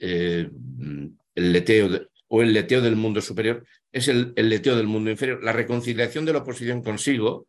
eh, 0.00 0.50
el 1.34 1.52
leteo 1.52 2.08
o 2.28 2.42
el 2.42 2.52
leteo 2.52 2.80
del 2.80 2.96
mundo 2.96 3.20
superior 3.20 3.66
es 3.90 4.08
el, 4.08 4.32
el 4.36 4.48
leteo 4.50 4.76
del 4.76 4.86
mundo 4.86 5.10
inferior. 5.10 5.42
La 5.42 5.52
reconciliación 5.52 6.24
de 6.24 6.32
la 6.32 6.40
oposición 6.40 6.82
consigo 6.82 7.46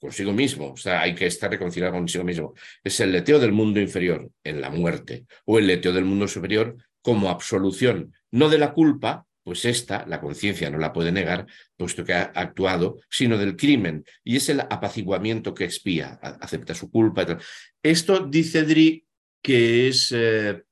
consigo 0.00 0.32
mismo, 0.32 0.72
o 0.72 0.76
sea, 0.76 1.02
hay 1.02 1.14
que 1.14 1.26
estar 1.26 1.50
reconciliado 1.50 1.94
consigo 1.94 2.24
mismo. 2.24 2.54
Es 2.82 2.98
el 3.00 3.12
leteo 3.12 3.38
del 3.38 3.52
mundo 3.52 3.80
inferior 3.80 4.30
en 4.42 4.60
la 4.60 4.70
muerte 4.70 5.26
o 5.44 5.58
el 5.58 5.66
leteo 5.66 5.92
del 5.92 6.04
mundo 6.04 6.26
superior 6.26 6.76
como 7.02 7.28
absolución, 7.28 8.14
no 8.30 8.48
de 8.48 8.58
la 8.58 8.72
culpa, 8.72 9.26
pues 9.42 9.64
esta, 9.64 10.06
la 10.06 10.20
conciencia 10.20 10.70
no 10.70 10.78
la 10.78 10.92
puede 10.92 11.12
negar, 11.12 11.46
puesto 11.76 12.04
que 12.04 12.12
ha 12.12 12.22
actuado, 12.34 13.00
sino 13.08 13.38
del 13.38 13.56
crimen, 13.56 14.04
y 14.22 14.36
es 14.36 14.48
el 14.48 14.60
apaciguamiento 14.60 15.54
que 15.54 15.64
expía, 15.64 16.18
acepta 16.22 16.74
su 16.74 16.90
culpa. 16.90 17.26
Esto 17.82 18.26
dice 18.26 18.64
Dri 18.64 19.04
que 19.42 19.88
es, 19.88 20.12
eh, 20.14 20.62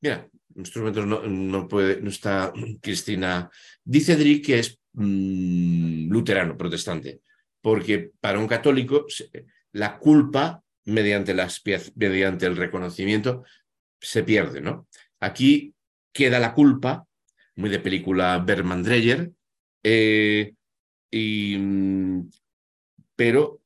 mira, 0.00 0.28
en 0.54 0.62
estos 0.62 0.82
momentos 0.82 1.06
no, 1.28 1.68
puede, 1.68 2.00
no 2.00 2.08
está 2.08 2.52
Cristina, 2.80 3.50
dice 3.84 4.16
Dri 4.16 4.40
que 4.40 4.58
es 4.58 4.78
mm, 4.92 6.10
luterano, 6.10 6.56
protestante, 6.56 7.20
porque 7.64 8.10
para 8.20 8.38
un 8.38 8.46
católico 8.46 9.06
la 9.72 9.98
culpa 9.98 10.62
mediante, 10.84 11.32
el 11.32 12.56
reconocimiento 12.58 13.42
se 13.98 14.22
pierde, 14.22 14.60
¿no? 14.60 14.86
Aquí 15.18 15.74
queda 16.12 16.38
la 16.38 16.52
culpa, 16.52 17.06
muy 17.56 17.70
de 17.70 17.78
película 17.78 18.36
Berman 18.46 18.82
Dreyer, 18.82 19.30
eh, 19.82 20.52
y, 21.10 21.56
mm, 21.56 22.30
pero 23.16 23.62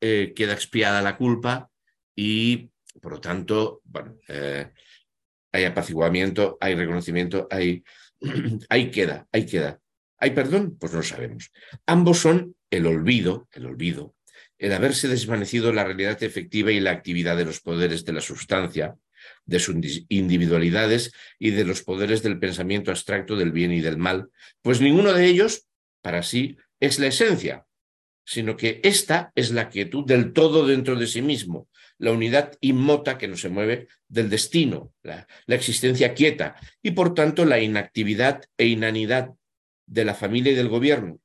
eh, 0.00 0.32
queda 0.36 0.52
expiada 0.52 1.02
la 1.02 1.16
culpa 1.16 1.68
y, 2.14 2.70
por 3.00 3.14
lo 3.14 3.20
tanto, 3.20 3.80
bueno, 3.82 4.18
eh, 4.28 4.70
hay 5.50 5.64
apaciguamiento, 5.64 6.58
hay 6.60 6.76
reconocimiento, 6.76 7.48
hay, 7.50 7.82
ahí 8.68 8.92
queda, 8.92 9.26
ahí 9.32 9.46
queda. 9.46 9.80
¿Hay 10.18 10.30
perdón? 10.30 10.76
Pues 10.78 10.92
no 10.92 10.98
lo 10.98 11.04
sabemos. 11.04 11.50
Ambos 11.86 12.20
son 12.20 12.54
el 12.72 12.86
olvido, 12.86 13.48
el 13.52 13.66
olvido, 13.66 14.16
el 14.58 14.72
haberse 14.72 15.06
desvanecido 15.06 15.72
la 15.72 15.84
realidad 15.84 16.20
efectiva 16.22 16.72
y 16.72 16.80
la 16.80 16.90
actividad 16.90 17.36
de 17.36 17.44
los 17.44 17.60
poderes 17.60 18.04
de 18.06 18.14
la 18.14 18.22
sustancia, 18.22 18.96
de 19.44 19.60
sus 19.60 19.76
individualidades 20.08 21.12
y 21.38 21.50
de 21.50 21.64
los 21.64 21.82
poderes 21.82 22.22
del 22.22 22.38
pensamiento 22.38 22.90
abstracto 22.90 23.36
del 23.36 23.52
bien 23.52 23.72
y 23.72 23.80
del 23.80 23.98
mal, 23.98 24.30
pues 24.62 24.80
ninguno 24.80 25.12
de 25.12 25.26
ellos, 25.26 25.66
para 26.00 26.22
sí, 26.22 26.56
es 26.80 26.98
la 26.98 27.08
esencia, 27.08 27.66
sino 28.24 28.56
que 28.56 28.80
esta 28.84 29.32
es 29.34 29.50
la 29.50 29.68
quietud 29.68 30.06
del 30.06 30.32
todo 30.32 30.66
dentro 30.66 30.96
de 30.96 31.06
sí 31.06 31.20
mismo, 31.20 31.68
la 31.98 32.12
unidad 32.12 32.56
inmota 32.62 33.18
que 33.18 33.28
no 33.28 33.36
se 33.36 33.50
mueve 33.50 33.88
del 34.08 34.30
destino, 34.30 34.94
la, 35.02 35.26
la 35.44 35.54
existencia 35.56 36.14
quieta 36.14 36.56
y 36.82 36.92
por 36.92 37.12
tanto 37.12 37.44
la 37.44 37.60
inactividad 37.60 38.42
e 38.56 38.66
inanidad 38.66 39.30
de 39.86 40.04
la 40.06 40.14
familia 40.14 40.52
y 40.52 40.56
del 40.56 40.70
gobierno 40.70 41.20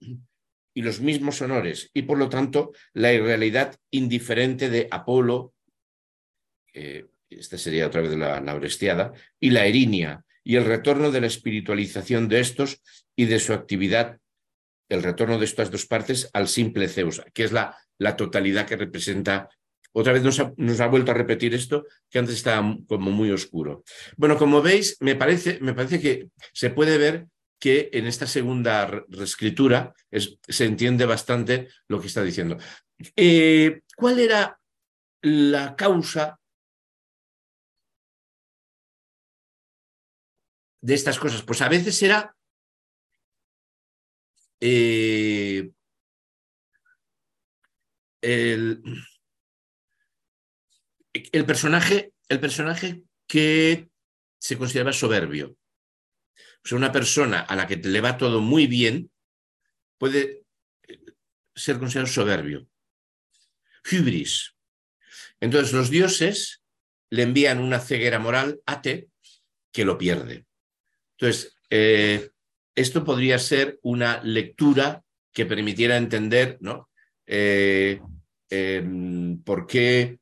y 0.77 0.83
los 0.83 1.01
mismos 1.01 1.41
honores, 1.41 1.89
y 1.91 2.03
por 2.03 2.19
lo 2.19 2.29
tanto 2.29 2.71
la 2.93 3.11
irrealidad 3.11 3.75
indiferente 3.89 4.69
de 4.69 4.87
Apolo, 4.91 5.55
esta 6.71 7.57
sería 7.57 7.87
otra 7.87 8.01
vez 8.01 8.15
la, 8.15 8.39
la 8.39 9.13
y 9.39 9.49
la 9.49 9.65
Erinia, 9.65 10.23
y 10.43 10.55
el 10.55 10.65
retorno 10.65 11.09
de 11.09 11.21
la 11.21 11.25
espiritualización 11.25 12.27
de 12.27 12.41
estos 12.41 12.83
y 13.15 13.25
de 13.25 13.39
su 13.39 13.53
actividad, 13.53 14.19
el 14.87 15.01
retorno 15.01 15.39
de 15.39 15.45
estas 15.45 15.71
dos 15.71 15.87
partes 15.87 16.29
al 16.31 16.47
simple 16.47 16.87
Zeus, 16.87 17.23
que 17.33 17.45
es 17.45 17.51
la, 17.51 17.75
la 17.97 18.15
totalidad 18.15 18.67
que 18.67 18.75
representa. 18.75 19.49
Otra 19.93 20.13
vez 20.13 20.21
nos 20.21 20.39
ha, 20.39 20.53
nos 20.57 20.79
ha, 20.79 20.85
vuelto 20.85 21.09
a 21.09 21.15
repetir 21.15 21.55
esto, 21.55 21.87
que 22.07 22.19
antes 22.19 22.35
estaba 22.35 22.77
como 22.87 23.09
muy 23.09 23.31
oscuro. 23.31 23.83
Bueno, 24.15 24.37
como 24.37 24.61
veis, 24.61 24.95
me 24.99 25.15
parece, 25.15 25.57
me 25.59 25.73
parece 25.73 25.99
que 25.99 26.27
se 26.53 26.69
puede 26.69 26.99
ver 26.99 27.25
que 27.59 27.89
en 27.93 28.05
esta 28.05 28.27
segunda 28.27 28.85
reescritura 28.85 29.93
se 30.11 30.65
entiende 30.65 31.05
bastante 31.05 31.69
lo 31.87 31.99
que 31.99 32.07
está 32.07 32.23
diciendo. 32.23 32.57
Eh, 33.15 33.81
¿Cuál 33.95 34.19
era 34.19 34.59
la 35.21 35.75
causa 35.75 36.39
de 40.81 40.93
estas 40.93 41.19
cosas? 41.19 41.41
Pues 41.43 41.61
a 41.61 41.69
veces 41.69 42.01
era 42.03 42.35
eh, 44.59 45.71
el, 48.21 48.81
el, 51.13 51.45
personaje, 51.45 52.13
el 52.29 52.39
personaje 52.39 53.03
que 53.27 53.89
se 54.39 54.57
consideraba 54.57 54.93
soberbio 54.93 55.55
una 56.71 56.91
persona 56.91 57.41
a 57.41 57.55
la 57.55 57.67
que 57.67 57.77
le 57.77 58.01
va 58.01 58.17
todo 58.17 58.41
muy 58.41 58.67
bien 58.67 59.09
puede 59.97 60.43
eh, 60.87 60.99
ser 61.55 61.79
considerado 61.79 62.11
soberbio. 62.11 62.67
Hybris. 63.89 64.55
Entonces 65.39 65.73
los 65.73 65.89
dioses 65.89 66.61
le 67.09 67.23
envían 67.23 67.59
una 67.59 67.79
ceguera 67.79 68.19
moral 68.19 68.59
a 68.65 68.81
Te 68.81 69.09
que 69.71 69.85
lo 69.85 69.97
pierde. 69.97 70.45
Entonces, 71.17 71.55
eh, 71.69 72.31
esto 72.75 73.03
podría 73.03 73.39
ser 73.39 73.79
una 73.83 74.21
lectura 74.23 75.03
que 75.31 75.45
permitiera 75.45 75.97
entender 75.97 76.57
¿no? 76.61 76.89
Eh, 77.25 78.01
em, 78.49 79.41
por 79.43 79.67
qué 79.67 80.19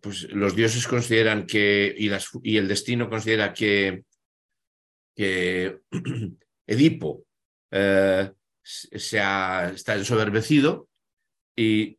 pues 0.00 0.22
los 0.30 0.56
dioses 0.56 0.86
consideran 0.86 1.46
que, 1.46 1.94
y, 1.98 2.08
y 2.42 2.56
el 2.56 2.66
destino 2.66 3.10
considera 3.10 3.52
que 3.52 4.04
que 5.14 5.80
Edipo 6.66 7.24
eh, 7.70 8.32
se 8.62 9.18
está 9.18 9.94
ensoberbecido 9.96 10.88
y 11.56 11.98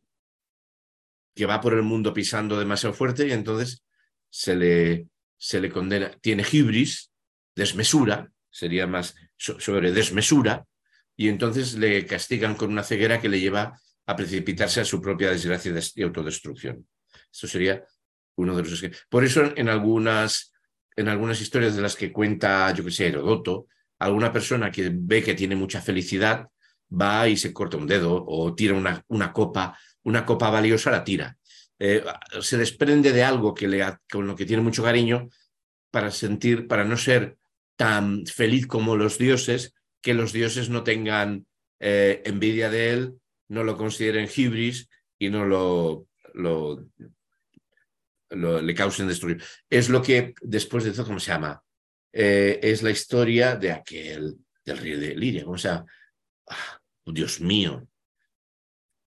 que 1.34 1.46
va 1.46 1.60
por 1.60 1.74
el 1.74 1.82
mundo 1.82 2.12
pisando 2.12 2.58
demasiado 2.58 2.94
fuerte 2.94 3.26
y 3.26 3.32
entonces 3.32 3.84
se 4.28 4.56
le, 4.56 5.08
se 5.36 5.60
le 5.60 5.70
condena, 5.70 6.10
tiene 6.20 6.44
hibris, 6.50 7.10
desmesura, 7.54 8.30
sería 8.50 8.86
más 8.86 9.14
sobre 9.36 9.92
desmesura, 9.92 10.66
y 11.16 11.28
entonces 11.28 11.74
le 11.74 12.06
castigan 12.06 12.54
con 12.54 12.70
una 12.70 12.82
ceguera 12.82 13.20
que 13.20 13.28
le 13.28 13.40
lleva 13.40 13.78
a 14.06 14.16
precipitarse 14.16 14.80
a 14.80 14.84
su 14.84 15.00
propia 15.00 15.30
desgracia 15.30 15.72
y 15.94 16.02
autodestrucción. 16.02 16.86
Esto 17.32 17.46
sería 17.46 17.84
uno 18.36 18.56
de 18.56 18.62
los... 18.62 18.84
Por 19.08 19.24
eso 19.24 19.52
en 19.56 19.68
algunas, 19.68 20.51
en 20.96 21.08
algunas 21.08 21.40
historias 21.40 21.76
de 21.76 21.82
las 21.82 21.96
que 21.96 22.12
cuenta, 22.12 22.72
yo 22.72 22.84
que 22.84 22.90
sé, 22.90 23.08
Herodoto, 23.08 23.66
alguna 23.98 24.32
persona 24.32 24.70
que 24.70 24.90
ve 24.92 25.22
que 25.22 25.34
tiene 25.34 25.56
mucha 25.56 25.80
felicidad 25.80 26.48
va 26.90 27.28
y 27.28 27.36
se 27.36 27.52
corta 27.52 27.76
un 27.76 27.86
dedo 27.86 28.24
o 28.26 28.54
tira 28.54 28.74
una, 28.74 29.02
una 29.08 29.32
copa, 29.32 29.78
una 30.02 30.26
copa 30.26 30.50
valiosa 30.50 30.90
la 30.90 31.04
tira. 31.04 31.36
Eh, 31.78 32.04
se 32.40 32.58
desprende 32.58 33.12
de 33.12 33.24
algo 33.24 33.54
que 33.54 33.68
le, 33.68 33.84
con 34.10 34.26
lo 34.26 34.36
que 34.36 34.46
tiene 34.46 34.62
mucho 34.62 34.82
cariño 34.82 35.28
para 35.90 36.10
sentir, 36.10 36.68
para 36.68 36.84
no 36.84 36.96
ser 36.96 37.36
tan 37.76 38.26
feliz 38.26 38.66
como 38.66 38.96
los 38.96 39.18
dioses, 39.18 39.74
que 40.00 40.14
los 40.14 40.32
dioses 40.32 40.68
no 40.68 40.82
tengan 40.82 41.46
eh, 41.80 42.22
envidia 42.24 42.70
de 42.70 42.90
él, 42.90 43.14
no 43.48 43.64
lo 43.64 43.76
consideren 43.76 44.28
hibris 44.34 44.88
y 45.18 45.30
no 45.30 45.44
lo, 45.44 46.06
lo, 46.34 46.86
le 48.34 48.74
causen 48.74 49.08
destruir. 49.08 49.42
Es 49.68 49.88
lo 49.88 50.02
que 50.02 50.34
después 50.40 50.84
de 50.84 50.92
todo, 50.92 51.06
¿cómo 51.06 51.20
se 51.20 51.32
llama? 51.32 51.62
Eh, 52.12 52.60
es 52.62 52.82
la 52.82 52.90
historia 52.90 53.56
de 53.56 53.72
aquel, 53.72 54.36
del 54.64 54.78
río 54.78 54.98
de 54.98 55.14
Liria, 55.14 55.44
¿cómo 55.44 55.58
se? 55.58 55.68
Ah, 55.68 55.86
Dios 57.06 57.40
mío, 57.40 57.88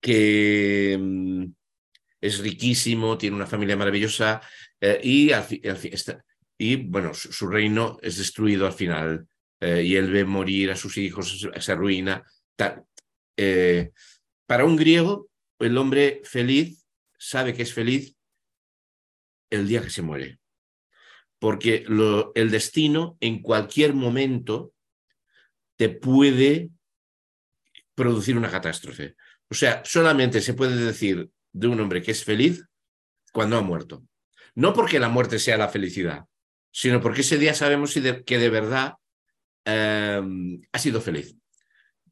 que 0.01 0.97
mm, 0.99 1.45
es 2.21 2.39
riquísimo, 2.39 3.17
tiene 3.17 3.35
una 3.35 3.47
familia 3.47 3.77
maravillosa 3.77 4.41
eh, 4.79 4.99
y, 5.03 5.31
al, 5.31 5.45
y 6.57 6.75
bueno, 6.75 7.13
su, 7.13 7.47
reino 7.47 7.97
es 8.01 8.17
destruido 8.17 8.65
al 8.65 8.73
final 8.73 9.27
eh, 9.59 9.83
y 9.83 9.95
él 9.95 10.11
ve 10.11 10.25
morir 10.25 10.71
a 10.71 10.75
sus 10.75 10.97
hijos, 10.97 11.47
se 11.57 11.75
ruina. 11.75 12.23
Eh, 13.37 13.91
para 14.45 14.65
un 14.65 14.75
griego, 14.75 15.29
el 15.59 15.77
hombre 15.77 16.21
feliz 16.23 16.85
sabe 17.17 17.53
que 17.53 17.63
es 17.63 17.73
feliz 17.73 18.14
el 19.55 19.67
día 19.67 19.81
que 19.81 19.89
se 19.89 20.01
muere, 20.01 20.39
porque 21.39 21.85
el 22.35 22.51
destino 22.51 23.17
en 23.19 23.41
cualquier 23.41 23.93
momento 23.93 24.73
te 25.77 25.89
puede 25.89 26.69
producir 27.93 28.37
una 28.37 28.51
catástrofe. 28.51 29.15
O 29.49 29.55
sea, 29.55 29.83
solamente 29.85 30.41
se 30.41 30.53
puede 30.53 30.75
decir 30.75 31.29
de 31.51 31.67
un 31.67 31.79
hombre 31.79 32.01
que 32.01 32.11
es 32.11 32.23
feliz 32.23 32.65
cuando 33.31 33.57
ha 33.57 33.61
muerto. 33.61 34.05
No 34.55 34.73
porque 34.73 34.99
la 34.99 35.09
muerte 35.09 35.39
sea 35.39 35.57
la 35.57 35.69
felicidad, 35.69 36.25
sino 36.71 37.01
porque 37.01 37.21
ese 37.21 37.37
día 37.37 37.53
sabemos 37.53 37.93
que 37.93 38.37
de 38.37 38.49
verdad 38.49 38.95
em, 39.65 40.61
ha 40.71 40.79
sido 40.79 41.01
feliz. 41.01 41.35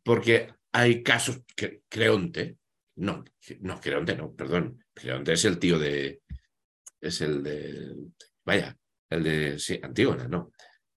Porque 0.04 0.54
hay 0.72 1.02
casos, 1.02 1.42
Creonte, 1.88 2.58
no, 2.96 3.24
no, 3.62 3.80
Creonte 3.80 4.16
no, 4.16 4.34
perdón, 4.34 4.84
Creonte 4.94 5.34
es 5.34 5.46
el 5.46 5.60
tío 5.60 5.80
de, 5.80 6.22
es 7.04 7.22
el 7.22 7.44
de, 7.44 7.96
vaya, 8.46 8.76
el 9.10 9.24
de, 9.24 9.60
sí, 9.60 9.80
Antígona, 9.82 10.28
¿no? 10.28 10.52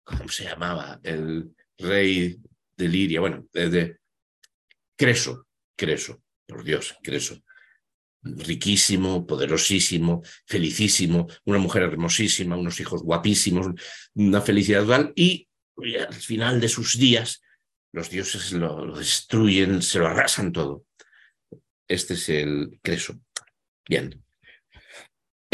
¿Cómo 0.04 0.28
se 0.28 0.44
llamaba? 0.44 1.00
El 1.02 1.54
rey 1.78 2.36
de 2.76 2.88
Liria, 2.88 3.20
bueno, 3.20 3.46
de 3.52 3.98
Creso, 4.96 5.48
Creso, 5.76 6.22
por 6.46 6.62
Dios, 6.62 6.96
Creso 7.02 7.42
riquísimo, 8.34 9.26
poderosísimo, 9.26 10.22
felicísimo, 10.46 11.28
una 11.44 11.58
mujer 11.58 11.82
hermosísima, 11.82 12.56
unos 12.56 12.80
hijos 12.80 13.02
guapísimos, 13.02 13.68
una 14.14 14.40
felicidad 14.40 14.82
total 14.82 15.12
y, 15.14 15.48
al 16.08 16.14
final 16.14 16.60
de 16.60 16.68
sus 16.68 16.98
días 16.98 17.42
los 17.92 18.10
dioses 18.10 18.52
lo, 18.52 18.96
destruyen, 18.96 19.82
se 19.82 19.98
lo 19.98 20.06
arrasan 20.06 20.52
todo. 20.52 20.84
Este 21.88 22.14
es 22.14 22.28
el 22.28 22.78
Creso. 22.82 23.20
Bien. 23.88 24.25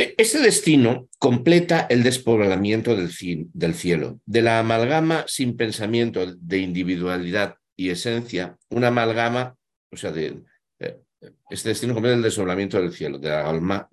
E, 0.02 0.16
ese 0.18 0.40
destino 0.40 1.08
completa 1.20 1.86
el 1.88 2.02
despoblamiento 2.02 2.96
del, 2.96 3.12
cielo, 3.12 4.20
de 4.26 4.42
la 4.42 4.58
amalgama 4.58 5.24
sin 5.28 5.56
pensamiento 5.56 6.26
de 6.26 6.58
individualidad 6.58 7.54
y 7.76 7.90
esencia, 7.90 8.56
una 8.70 8.88
amalgama, 8.88 9.54
o 9.92 9.96
sea, 9.96 10.10
de, 10.10 10.42
este 11.50 11.68
destino 11.68 11.94
completa 11.94 12.16
el 12.16 12.22
desdoblamiento 12.22 12.82
del 12.82 12.92
cielo, 12.92 13.20
de 13.20 13.28
la 13.28 13.48
alma, 13.48 13.88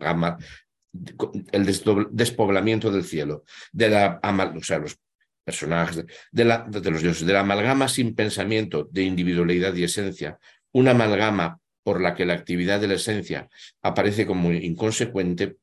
el 1.51 1.65
despoblamiento 2.11 2.91
del 2.91 3.03
cielo, 3.03 3.43
de 3.71 3.89
la, 3.89 4.19
o 4.23 4.63
sea, 4.63 4.79
los 4.79 4.97
personajes, 5.45 6.05
de 6.31 6.45
los 6.91 7.03
dioses, 7.03 7.27
de 7.27 7.33
la 7.33 7.41
amalgama 7.41 7.87
sin 7.87 8.15
pensamiento 8.15 8.89
de 8.91 9.03
individualidad 9.03 9.75
y 9.75 9.83
esencia, 9.83 10.39
una 10.71 10.91
amalgama 10.91 11.59
por 11.83 12.01
la 12.01 12.15
que 12.15 12.25
la 12.25 12.33
actividad 12.33 12.81
de 12.81 12.87
la 12.87 12.95
esencia 12.95 13.47
aparece 13.83 14.25
como 14.25 14.51
inconsecuente, 14.51 15.57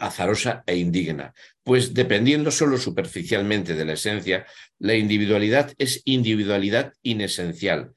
azarosa 0.00 0.62
e 0.66 0.76
indigna, 0.76 1.34
pues 1.62 1.94
dependiendo 1.94 2.50
solo 2.50 2.78
superficialmente 2.78 3.74
de 3.74 3.84
la 3.84 3.92
esencia, 3.94 4.46
la 4.78 4.94
individualidad 4.94 5.72
es 5.78 6.02
individualidad 6.04 6.92
inesencial, 7.02 7.92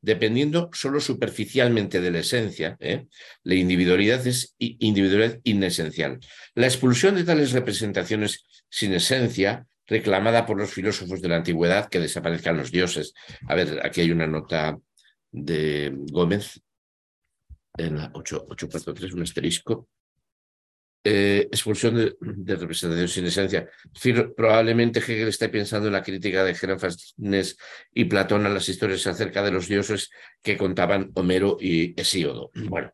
dependiendo 0.00 0.70
solo 0.72 1.00
superficialmente 1.00 2.00
de 2.00 2.10
la 2.10 2.20
esencia, 2.20 2.76
¿eh? 2.80 3.06
la 3.42 3.54
individualidad 3.54 4.26
es 4.26 4.54
individualidad 4.58 5.40
inesencial. 5.44 6.20
La 6.54 6.66
expulsión 6.66 7.16
de 7.16 7.24
tales 7.24 7.52
representaciones 7.52 8.44
sin 8.70 8.92
esencia, 8.92 9.66
reclamada 9.86 10.46
por 10.46 10.58
los 10.58 10.70
filósofos 10.70 11.20
de 11.20 11.28
la 11.28 11.36
antigüedad, 11.36 11.88
que 11.88 12.00
desaparezcan 12.00 12.56
los 12.56 12.70
dioses. 12.70 13.14
A 13.48 13.54
ver, 13.54 13.80
aquí 13.84 14.02
hay 14.02 14.10
una 14.10 14.26
nota 14.26 14.78
de 15.30 15.92
Gómez 16.12 16.60
en 17.76 17.96
la 17.96 18.10
843, 18.12 19.12
un 19.12 19.22
asterisco, 19.22 19.88
eh, 21.04 21.48
expulsión 21.50 21.94
de, 21.96 22.56
representación 22.56 23.08
sin 23.08 23.26
esencia. 23.26 23.68
Probablemente 24.36 24.98
Hegel 24.98 25.28
está 25.28 25.50
pensando 25.50 25.86
en 25.86 25.92
la 25.92 26.02
crítica 26.02 26.44
de 26.44 26.54
Jerónimo 26.54 26.88
y 27.94 28.04
Platón 28.04 28.46
a 28.46 28.48
las 28.48 28.68
historias 28.68 29.06
acerca 29.06 29.42
de 29.42 29.52
los 29.52 29.68
dioses 29.68 30.10
que 30.42 30.56
contaban 30.56 31.10
Homero 31.14 31.56
y 31.60 31.98
Hesíodo. 31.98 32.50
Bueno, 32.54 32.92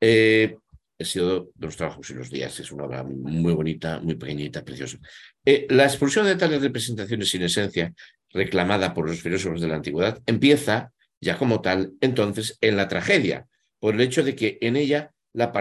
eh, 0.00 0.56
Hesíodo 0.98 1.50
de 1.54 1.66
los 1.66 1.76
trabajos 1.76 2.10
y 2.10 2.14
los 2.14 2.30
días 2.30 2.58
es 2.60 2.70
una 2.70 2.84
obra 2.84 3.02
muy 3.04 3.52
bonita, 3.52 4.00
muy 4.00 4.16
pequeñita, 4.16 4.64
preciosa. 4.64 4.98
Eh, 5.44 5.66
la 5.70 5.84
expulsión 5.84 6.26
de 6.26 6.36
tales 6.36 6.62
representaciones 6.62 7.28
sin 7.28 7.42
esencia, 7.42 7.92
reclamada 8.30 8.92
por 8.94 9.08
los 9.08 9.20
filósofos 9.20 9.60
de 9.60 9.68
la 9.68 9.76
antigüedad, 9.76 10.20
empieza 10.26 10.92
ya 11.20 11.38
como 11.38 11.60
tal 11.60 11.92
entonces 12.00 12.58
en 12.60 12.76
la 12.76 12.88
tragedia, 12.88 13.46
por 13.78 13.94
el 13.94 14.00
hecho 14.00 14.22
de 14.22 14.34
que 14.34 14.58
en 14.60 14.76
ella 14.76 15.12
la, 15.34 15.52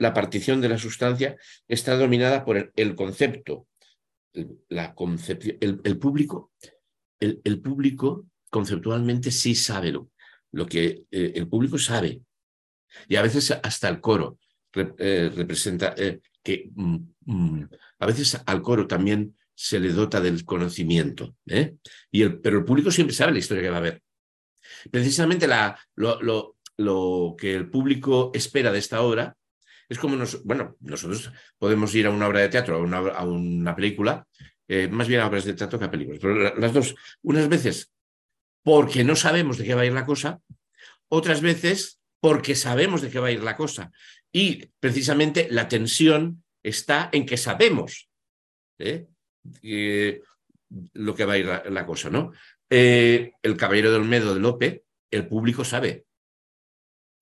la 0.00 0.12
partición 0.12 0.60
de 0.60 0.68
la 0.68 0.78
sustancia 0.78 1.36
está 1.68 1.96
dominada 1.96 2.44
por 2.44 2.72
el, 2.74 2.94
concepto, 2.94 3.68
la 4.68 4.94
concepción, 4.94 5.56
el, 5.60 5.98
público, 5.98 6.52
el, 7.20 7.60
público 7.60 8.26
conceptualmente 8.50 9.30
sí 9.30 9.54
sabe 9.54 9.92
lo, 9.92 10.10
lo 10.50 10.66
que 10.66 11.04
eh, 11.10 11.32
el 11.36 11.48
público 11.48 11.78
sabe. 11.78 12.20
Y 13.08 13.16
a 13.16 13.22
veces 13.22 13.52
hasta 13.62 13.88
el 13.88 14.00
coro 14.00 14.38
eh, 14.74 15.30
representa 15.34 15.94
eh, 15.96 16.20
que 16.42 16.70
mm, 16.74 16.96
mm, 17.26 17.68
a 18.00 18.06
veces 18.06 18.40
al 18.44 18.62
coro 18.62 18.86
también 18.86 19.36
se 19.54 19.78
le 19.78 19.92
dota 19.92 20.20
del 20.20 20.44
conocimiento, 20.44 21.36
y 22.10 22.22
el, 22.22 22.40
pero 22.40 22.58
el 22.58 22.64
público 22.64 22.90
siempre 22.90 23.14
sabe 23.14 23.32
la 23.32 23.38
historia 23.38 23.62
que 23.62 23.70
va 23.70 23.76
a 23.76 23.78
haber. 23.78 24.02
Precisamente 24.90 25.46
la, 25.46 25.78
lo 25.94 26.53
que 26.76 27.54
el 27.54 27.70
público 27.70 28.30
espera 28.34 28.72
de 28.72 28.78
esta 28.78 29.02
obra 29.02 29.36
es 29.88 29.98
como 29.98 30.16
nos, 30.16 30.42
bueno, 30.44 30.76
nosotros 30.80 31.30
podemos 31.58 31.94
ir 31.94 32.06
a 32.06 32.10
una 32.10 32.26
obra 32.26 32.40
de 32.40 32.48
teatro, 32.48 32.76
a 32.76 32.78
una, 32.78 32.98
a 32.98 33.24
una 33.24 33.76
película, 33.76 34.26
eh, 34.66 34.88
más 34.88 35.08
bien 35.08 35.20
a 35.20 35.26
obras 35.26 35.44
de 35.44 35.54
teatro 35.54 35.78
que 35.78 35.84
a 35.84 35.90
películas, 35.90 36.20
pero 36.20 36.56
las 36.56 36.72
dos, 36.72 36.94
unas 37.22 37.48
veces 37.48 37.92
porque 38.62 39.04
no 39.04 39.14
sabemos 39.14 39.58
de 39.58 39.64
qué 39.64 39.74
va 39.74 39.82
a 39.82 39.86
ir 39.86 39.92
la 39.92 40.06
cosa, 40.06 40.40
otras 41.08 41.42
veces 41.42 42.00
porque 42.20 42.54
sabemos 42.54 43.02
de 43.02 43.10
qué 43.10 43.18
va 43.18 43.28
a 43.28 43.32
ir 43.32 43.42
la 43.42 43.56
cosa. 43.56 43.92
Y 44.32 44.70
precisamente 44.80 45.48
la 45.50 45.68
tensión 45.68 46.42
está 46.62 47.10
en 47.12 47.26
que 47.26 47.36
sabemos 47.36 48.08
¿eh? 48.78 49.06
lo 50.94 51.14
que 51.14 51.24
va 51.26 51.34
a 51.34 51.38
ir 51.38 51.46
la, 51.46 51.86
cosa, 51.86 52.08
¿no? 52.08 52.32
Eh, 52.70 53.32
el 53.42 53.56
Caballero 53.58 53.92
del 53.92 54.00
Olmedo 54.00 54.32
de 54.32 54.40
Lope, 54.40 54.84
el 55.10 55.28
público 55.28 55.64
sabe 55.64 56.06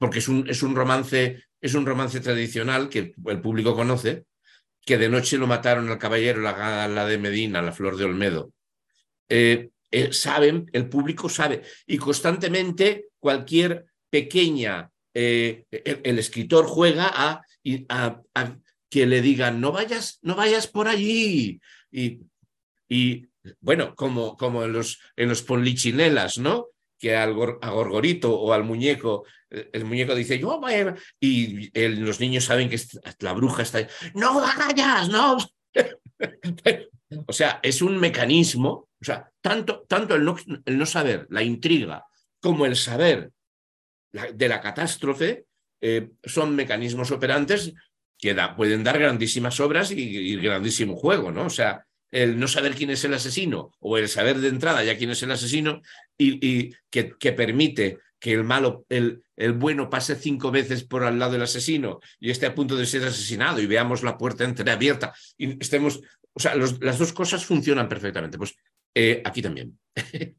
porque 0.03 0.18
es 0.18 0.26
un, 0.26 0.50
es 0.50 0.64
un, 0.64 0.74
romance, 0.74 1.44
es 1.61 1.74
un 1.74 1.86
romance 1.86 2.18
tradicional 2.18 2.88
que 2.88 3.14
el 3.24 3.40
público 3.40 3.76
conoce, 3.76 4.24
que 4.84 4.98
de 4.98 5.09
noche 5.09 5.38
lo 5.38 5.46
mataron 5.46 5.88
al 5.88 5.98
caballero, 6.00 6.40
la 6.40 6.88
la 6.88 7.07
de 7.07 7.18
Medina, 7.18 7.62
la 7.62 7.70
flor 7.70 7.96
de 7.96 8.07
Olmedo. 8.07 8.53
Eh, 9.28 9.70
eh, 9.92 10.12
saben, 10.12 10.68
el 10.72 10.88
público 10.88 11.28
sabe, 11.28 11.62
y 11.86 11.98
constantemente 11.98 13.11
cualquier 13.20 13.86
pequeña 14.11 14.90
el, 15.14 15.66
escritor 16.18 16.66
juega 16.66 17.09
a, 17.14 17.40
que 18.90 19.07
le 19.07 19.22
digan, 19.22 19.61
no 19.61 19.70
vayas, 19.70 20.18
no 20.22 20.34
vayas 20.34 20.66
por 20.66 20.88
allí. 20.88 21.61
Y, 21.92 22.22
y 22.88 23.28
bueno, 23.61 23.94
como, 23.94 24.36
como 24.36 24.64
en 24.64 24.72
los, 24.72 24.98
en 25.14 25.28
los 25.28 25.42
ponlichinelas, 25.42 26.38
¿no? 26.38 26.71
Que 27.03 27.16
al, 27.16 27.30
a 27.61 27.70
Gorgorito 27.70 28.32
o 28.32 28.53
al 28.53 28.62
muñeco, 28.62 29.24
el 29.50 29.84
muñeco 29.84 30.14
dice, 30.14 30.38
yo. 30.38 30.61
Y 31.18 31.70
los 31.96 32.20
niños 32.20 32.44
saben 32.44 32.70
que 32.70 32.80
la 33.18 33.32
bruja 33.32 33.62
está 33.62 33.78
ahí, 33.78 33.88
no 34.14 34.40
vayas, 34.40 35.09
no. 35.09 35.36
o 37.26 37.32
sea, 37.32 37.59
es 37.61 37.82
un 37.82 37.98
mecanismo, 37.98 38.88
o 39.00 39.05
sea, 39.05 39.28
tanto, 39.40 39.84
tanto 39.88 40.14
el, 40.14 40.24
no, 40.24 40.86
saber, 40.86 41.26
la 41.30 41.42
intriga, 41.42 42.07
como 42.40 42.66
el 42.66 42.76
saber 42.76 43.32
de 44.12 44.48
la 44.48 44.61
catástrofe, 44.61 45.46
eh, 45.80 46.11
son 46.22 46.55
mecanismos 46.55 47.11
operantes 47.11 47.74
que 48.16 48.36
pueden 48.57 48.84
dar 48.84 49.00
grandísimas 49.00 49.59
obras 49.59 49.90
y, 49.90 50.36
grandísimo 50.36 50.94
juego, 50.94 51.32
¿no? 51.32 51.46
O 51.46 51.50
sea, 51.50 51.84
el 52.12 52.38
no 52.38 52.46
saber 52.46 52.74
quién 52.74 52.90
es 52.90 53.02
el 53.04 53.14
asesino 53.14 53.72
o 53.80 53.98
el 53.98 54.08
saber 54.08 54.38
de 54.38 54.48
entrada 54.48 54.84
ya 54.84 54.96
quién 54.96 55.10
es 55.10 55.22
el 55.22 55.32
asesino 55.32 55.82
y, 56.16 56.72
que, 56.90 57.32
permite 57.32 57.98
que 58.20 58.32
el 58.32 58.44
malo, 58.44 58.86
el, 58.88 59.24
el, 59.36 59.54
bueno 59.54 59.90
pase 59.90 60.14
cinco 60.14 60.52
veces 60.52 60.84
por 60.84 61.02
al 61.02 61.18
lado 61.18 61.32
del 61.32 61.42
asesino 61.42 62.00
y 62.20 62.30
esté 62.30 62.46
a 62.46 62.54
punto 62.54 62.76
de 62.76 62.86
ser 62.86 63.04
asesinado 63.04 63.60
y 63.60 63.66
veamos 63.66 64.04
la 64.04 64.16
puerta 64.16 64.44
entreabierta 64.44 65.12
y 65.36 65.60
estemos, 65.60 66.00
o 66.34 66.38
sea, 66.38 66.54
las 66.54 66.98
dos 66.98 67.12
cosas 67.12 67.44
funcionan 67.44 67.88
perfectamente. 67.88 68.38
Pues 68.38 68.54
eh, 68.94 69.22
aquí 69.24 69.42
también. 69.42 69.78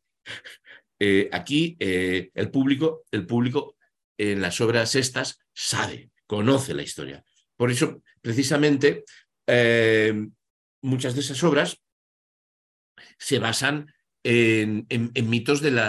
eh, 1.00 1.30
aquí 1.32 1.76
eh, 1.80 2.30
el 2.34 2.52
público, 2.52 3.04
el 3.12 3.26
público 3.26 3.76
en 4.18 4.42
las 4.42 4.62
obras 4.62 4.96
estas 4.96 5.40
sabe, 5.54 6.12
conoce 6.28 6.74
la 6.74 6.84
historia. 6.84 7.24
Por 7.58 7.72
eso, 7.72 8.02
precisamente, 8.22 9.04
muchas 10.84 11.16
de 11.16 11.22
esas 11.22 11.44
obras 11.44 11.82
se 13.18 13.40
basan 13.40 13.92
en, 14.24 14.86
mitos 15.26 15.62
del, 15.62 15.80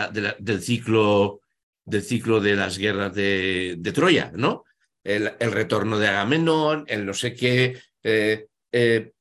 ciclo, 0.61 1.41
del 1.85 2.03
ciclo 2.03 2.41
de 2.41 2.57
las 2.57 2.79
guerras 2.79 3.15
de, 3.15 3.93
Troya, 3.95 4.33
¿no? 4.35 4.65
El, 5.03 5.31
retorno 5.39 5.99
de 5.99 6.09
Agamenón, 6.09 6.85
el 6.89 7.05
no 7.05 7.13
sé 7.13 7.35
qué, 7.35 7.79
eh, 8.03 8.47
eh, 8.73 9.13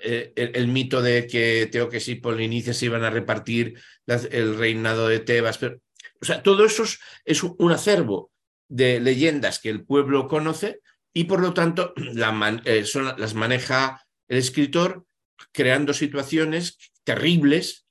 eh, 0.00 0.32
el, 0.34 0.68
mito 0.68 1.02
de 1.02 1.26
que 1.26 1.68
Teoques 1.70 2.08
y 2.08 2.16
Polinices 2.16 2.76
se 2.76 2.86
iban 2.86 3.04
a 3.04 3.10
repartir 3.10 3.78
el 4.06 4.56
reinado 4.56 5.08
de 5.08 5.20
Tebas. 5.20 5.60
o 5.62 6.24
sea, 6.24 6.42
todo 6.42 6.64
eso 6.64 6.84
es, 7.24 7.42
un 7.42 7.72
acervo 7.72 8.30
de 8.68 9.00
leyendas 9.00 9.58
que 9.58 9.70
el 9.70 9.84
pueblo 9.84 10.28
conoce 10.28 10.80
y 11.12 11.24
por 11.24 11.40
lo 11.40 11.52
tanto 11.52 11.94
las 12.14 13.34
maneja 13.34 14.06
el 14.28 14.38
escritor 14.38 15.04
creando 15.52 15.92
situaciones 15.92 16.78
terribles 17.04 17.86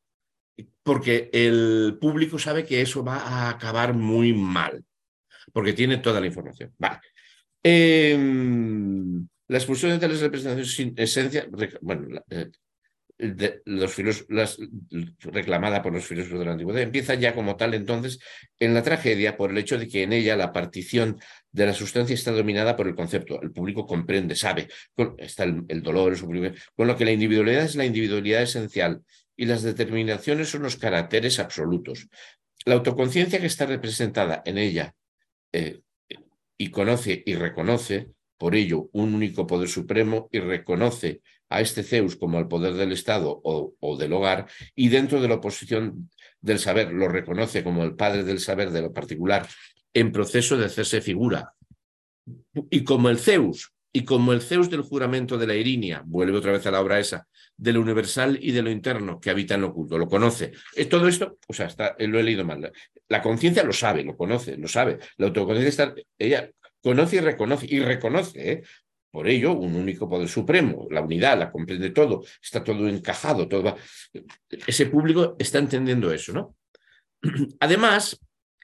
porque 0.84 1.30
el 1.34 1.98
público 2.00 2.40
sabe 2.40 2.66
que 2.66 2.82
eso 2.82 3.04
va 3.04 3.18
a 3.18 3.50
acabar 3.50 3.94
muy 3.94 4.34
mal, 4.34 4.84
porque 5.52 5.74
tiene 5.74 5.98
toda 5.98 6.22
la 6.22 6.28
información. 6.28 6.74
Vale. 6.78 7.00
Em, 7.62 9.28
la 9.50 9.58
expulsión 9.58 10.00
de 10.00 10.08
las 10.08 10.22
representaciones 10.22 10.74
sin 10.74 10.94
esencia, 10.98 11.48
bueno, 11.82 12.24
eh, 12.30 12.50
las, 13.20 14.58
reclamada 15.20 15.82
por 15.82 15.94
los 15.94 16.06
filósofos 16.06 16.40
de 16.40 16.46
la 16.46 16.52
antigüedad, 16.52 16.82
empieza 16.82 17.16
ya 17.16 17.34
como 17.34 17.56
tal 17.56 17.74
entonces 17.74 18.20
en 18.60 18.74
la 18.74 18.84
tragedia 18.84 19.36
por 19.36 19.52
el 19.52 19.58
hecho 19.58 19.78
de 19.78 19.88
que 19.88 20.04
en 20.04 20.14
ella 20.14 20.36
la 20.36 20.54
partición 20.54 21.20
de 21.58 21.66
la 21.66 21.74
sustancia 21.74 22.14
está 22.14 22.32
dominada 22.32 22.76
por 22.76 22.88
el 22.88 22.94
concepto. 22.94 23.42
El 23.42 23.52
público 23.52 23.88
comprende, 23.88 24.36
sabe, 24.36 24.68
está 25.18 25.44
el, 25.44 25.82
dolor, 25.82 26.14
el 26.14 26.54
con 26.76 26.88
lo 26.88 26.96
que 26.96 27.04
la 27.04 27.12
individualidad 27.12 27.64
es 27.64 27.76
la 27.76 27.84
individualidad 27.84 28.44
esencial 28.44 29.02
y 29.36 29.46
las 29.46 29.64
determinaciones 29.64 30.50
son 30.50 30.62
los 30.62 30.76
caracteres 30.76 31.40
absolutos. 31.40 32.10
La 32.66 32.76
autoconciencia 32.76 33.40
que 33.40 33.48
está 33.48 33.66
representada 33.66 34.44
en 34.46 34.60
ella 34.60 34.94
eh, 35.52 35.82
y 36.60 36.70
conoce 36.70 37.24
y 37.26 37.34
reconoce, 37.34 38.12
por 38.38 38.54
ello, 38.54 38.90
un 38.92 39.16
único 39.16 39.48
poder 39.48 39.68
supremo 39.68 40.30
y 40.32 40.40
reconoce 40.40 41.22
a 41.50 41.62
este 41.62 41.82
Zeus 41.82 42.18
como 42.18 42.38
al 42.38 42.48
poder 42.48 42.76
del 42.76 42.92
Estado 42.92 43.42
o, 43.44 43.98
del 43.98 44.14
hogar, 44.14 44.46
y 44.76 44.90
dentro 44.90 45.22
de 45.22 45.28
la 45.28 45.36
oposición 45.36 46.12
del 46.40 46.60
saber 46.60 46.92
lo 46.92 47.08
reconoce 47.08 47.64
como 47.64 47.84
el 47.84 47.96
padre 47.96 48.24
del 48.24 48.40
saber 48.40 48.70
de 48.70 48.84
lo 48.84 48.94
particular 48.94 49.48
en 50.00 50.12
proceso 50.12 50.58
de 50.58 50.66
hacerse 50.66 51.02
figura. 51.02 51.54
Y 52.70 52.84
como 52.84 53.10
el 53.10 53.18
Zeus, 53.18 53.74
y 53.92 54.04
como 54.04 54.32
el 54.32 54.42
Zeus 54.42 54.70
del 54.70 54.82
juramento 54.82 55.38
de 55.38 55.48
la 55.48 55.56
Irinia, 55.56 56.04
vuelve 56.06 56.38
otra 56.38 56.52
vez 56.52 56.66
a 56.68 56.72
la 56.72 56.82
obra 56.82 57.00
esa, 57.00 57.28
de 57.56 57.74
lo 57.74 57.82
universal 57.82 58.38
y 58.40 58.52
de 58.52 58.62
lo 58.62 58.70
interno 58.70 59.20
que 59.20 59.32
habita 59.32 59.56
en 59.56 59.62
lo 59.62 59.70
oculto, 59.70 59.98
lo 59.98 60.08
conoce. 60.08 60.52
Todo 60.88 61.08
esto, 61.08 61.40
o 61.48 61.54
sea, 61.54 61.66
está, 61.66 61.96
lo 61.98 62.20
he 62.20 62.24
leído 62.24 62.46
mal. 62.46 62.72
La 63.08 63.24
conciencia 63.24 63.64
lo 63.64 63.74
sabe, 63.74 64.04
lo 64.04 64.16
conoce, 64.16 64.56
lo 64.58 64.68
sabe. 64.68 65.00
La 65.18 65.28
autoconciencia 65.28 65.70
está, 65.70 65.96
ella 66.20 66.52
conoce 66.84 67.16
y 67.16 67.20
reconoce, 67.22 67.66
y 67.68 67.80
reconoce, 67.80 68.52
¿eh? 68.52 68.64
Por 69.10 69.28
ello, 69.28 69.54
un 69.54 69.76
único 69.76 70.08
poder 70.08 70.28
supremo, 70.28 70.88
la 70.92 71.02
unidad, 71.02 71.40
la 71.40 71.50
comprende 71.50 71.90
todo, 71.90 72.24
está 72.44 72.64
todo 72.64 72.88
encajado, 72.88 73.48
todo 73.48 73.76
Ese 74.68 74.86
público 74.86 75.36
está 75.40 75.58
entendiendo 75.58 76.14
eso, 76.14 76.34
¿no? 76.34 76.56
Además, 77.60 78.20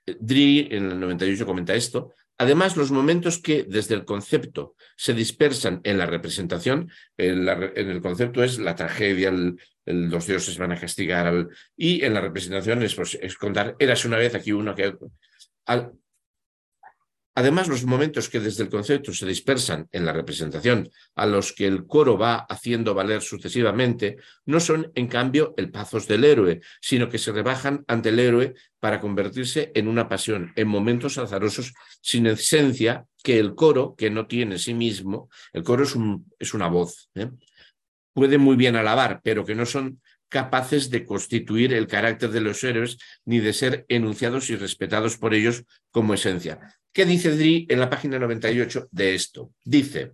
Dri 0.06 0.68
en 0.72 0.92
el 0.92 1.00
98 1.00 1.46
comenta 1.46 1.76
esto, 1.76 2.14
además 2.38 2.76
los 2.76 2.92
momentos 2.92 3.40
que 3.40 3.64
desde 3.64 3.96
el 3.96 4.06
concepto 4.06 4.76
se 4.96 5.14
dispersan 5.14 5.82
en 5.84 5.98
la 5.98 6.06
representación, 6.06 6.92
en, 7.18 7.48
el 7.48 8.02
concepto 8.02 8.44
es 8.44 8.60
la 8.60 8.76
tragedia, 8.76 9.32
los 9.86 10.28
dioses 10.28 10.58
van 10.58 10.72
a 10.72 10.80
castigar, 10.80 11.48
y 11.76 12.04
en 12.04 12.14
la 12.14 12.22
representación 12.22 12.84
es, 12.84 12.96
pues, 12.96 13.18
es 13.22 13.38
contar, 13.38 13.76
eras 13.80 14.06
una 14.06 14.18
vez 14.18 14.36
aquí 14.36 14.52
uno 14.52 14.76
que... 14.76 14.96
Al, 15.66 15.94
Además, 17.36 17.68
los 17.68 17.84
momentos 17.86 18.30
que 18.30 18.40
desde 18.40 18.64
el 18.64 18.70
concepto 18.70 19.12
se 19.12 19.26
dispersan 19.26 19.88
en 19.92 20.06
la 20.06 20.14
representación, 20.14 20.90
a 21.16 21.26
los 21.26 21.52
que 21.52 21.66
el 21.66 21.88
coro 21.88 22.16
va 22.16 22.36
haciendo 22.36 22.94
valer 22.94 23.24
sucesivamente, 23.24 24.18
no 24.46 24.60
son, 24.60 24.92
en 24.94 25.08
cambio, 25.08 25.56
el 25.58 25.72
pazos 25.72 26.08
del 26.08 26.26
héroe, 26.26 26.62
sino 26.80 27.10
que 27.10 27.18
se 27.18 27.32
rebajan 27.32 27.84
ante 27.88 28.10
el 28.10 28.20
héroe 28.20 28.54
para 28.80 29.00
convertirse 29.00 29.72
en 29.74 29.88
una 29.88 30.08
pasión, 30.08 30.54
en 30.56 30.68
momentos 30.68 31.18
azarosos 31.18 31.74
sin 32.02 32.28
esencia 32.28 33.06
que 33.24 33.40
el 33.40 33.56
coro, 33.56 33.96
que 33.98 34.12
no 34.12 34.28
tiene 34.28 34.60
sí 34.60 34.76
mismo, 34.76 35.30
el 35.54 35.64
coro 35.64 35.86
es, 35.86 35.96
un, 35.96 36.32
es 36.38 36.54
una 36.54 36.68
voz, 36.68 37.10
¿eh? 37.16 37.32
puede 38.14 38.38
muy 38.38 38.56
bien 38.56 38.76
alabar, 38.76 39.22
pero 39.24 39.44
que 39.44 39.56
no 39.56 39.66
son 39.66 40.02
capaces 40.30 40.90
de 40.92 41.06
constituir 41.06 41.74
el 41.74 41.88
carácter 41.88 42.30
de 42.32 42.42
los 42.42 42.64
héroes 42.64 42.98
ni 43.26 43.40
de 43.40 43.54
ser 43.54 43.86
enunciados 43.88 44.50
y 44.50 44.56
respetados 44.56 45.18
por 45.18 45.34
ellos 45.34 45.64
como 45.92 46.14
esencia. 46.14 46.60
¿Qué 46.94 47.06
dice 47.06 47.36
Dri 47.36 47.66
en 47.70 47.80
la 47.80 47.90
página 47.90 48.20
98 48.20 48.90
de 48.92 49.16
esto? 49.16 49.56
Dice, 49.66 50.12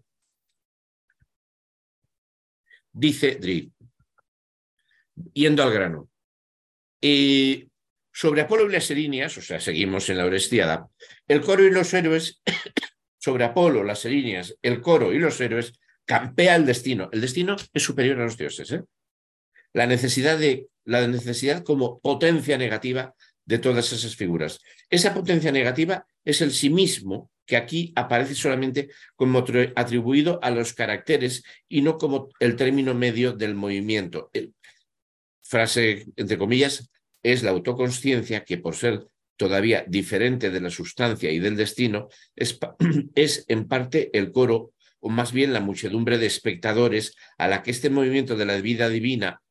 dice 2.94 3.36
Dri, 3.36 3.70
yendo 5.34 5.62
al 5.62 5.74
grano, 5.74 6.10
y 7.02 7.70
sobre 8.14 8.42
Apolo 8.42 8.70
y 8.70 8.72
las 8.72 8.90
Erinias, 8.92 9.38
o 9.38 9.42
sea, 9.42 9.60
seguimos 9.60 10.10
en 10.10 10.18
la 10.18 10.26
Orestiada, 10.26 10.88
el 11.28 11.42
coro 11.42 11.66
y 11.66 11.72
los 11.72 11.94
héroes, 11.94 12.42
sobre 13.20 13.44
Apolo, 13.44 13.84
las 13.84 14.06
Erinias, 14.06 14.56
el 14.62 14.80
coro 14.80 15.14
y 15.14 15.20
los 15.20 15.40
héroes, 15.42 15.74
campea 16.06 16.56
el 16.56 16.66
destino. 16.66 17.10
El 17.12 17.20
destino 17.20 17.58
es 17.74 17.84
superior 17.84 18.20
a 18.20 18.24
los 18.24 18.38
dioses. 18.38 18.72
¿eh? 18.72 18.84
La, 19.74 19.86
necesidad 19.86 20.38
de, 20.40 20.68
la 20.86 21.06
necesidad 21.08 21.64
como 21.64 22.00
potencia 22.00 22.58
negativa 22.58 23.14
de 23.46 23.60
todas 23.60 23.92
esas 23.92 24.16
figuras. 24.16 24.60
Esa 24.90 25.14
potencia 25.14 25.52
negativa 25.52 26.06
es 26.30 26.42
el 26.42 26.52
sí 26.52 26.70
mismo, 26.70 27.32
que 27.46 27.58
aquí 27.58 27.92
aparece 27.96 28.36
solamente 28.36 28.90
como 29.16 29.44
atribuido 29.76 30.40
a 30.44 30.52
los 30.52 30.74
caracteres 30.74 31.44
y 31.68 31.82
no 31.82 31.98
como 31.98 32.30
el 32.40 32.56
término 32.56 32.94
medio 32.94 33.34
del 33.34 33.56
movimiento. 33.56 34.30
frase, 35.42 36.06
entre 36.16 36.38
comillas, 36.38 36.92
es 37.24 37.42
la 37.42 37.50
autoconsciencia 37.50 38.46
que 38.46 38.60
por 38.60 38.76
ser 38.76 39.08
todavía 39.36 39.84
diferente 39.88 40.52
de 40.52 40.62
la 40.62 40.70
sustancia 40.70 41.32
y 41.32 41.40
del 41.40 41.56
destino, 41.56 42.10
es, 42.36 43.46
en 43.48 43.68
parte 43.68 44.12
el 44.14 44.32
coro 44.32 44.74
o 45.00 45.10
más 45.10 45.32
bien 45.32 45.54
la 45.54 45.62
muchedumbre 45.62 46.18
de 46.18 46.28
espectadores 46.28 47.16
a 47.38 47.48
la 47.48 47.64
que 47.64 47.72
este 47.72 47.90
movimiento 47.90 48.36
de 48.36 48.46
la 48.46 48.60
vida 48.62 48.90
divina, 48.90 49.42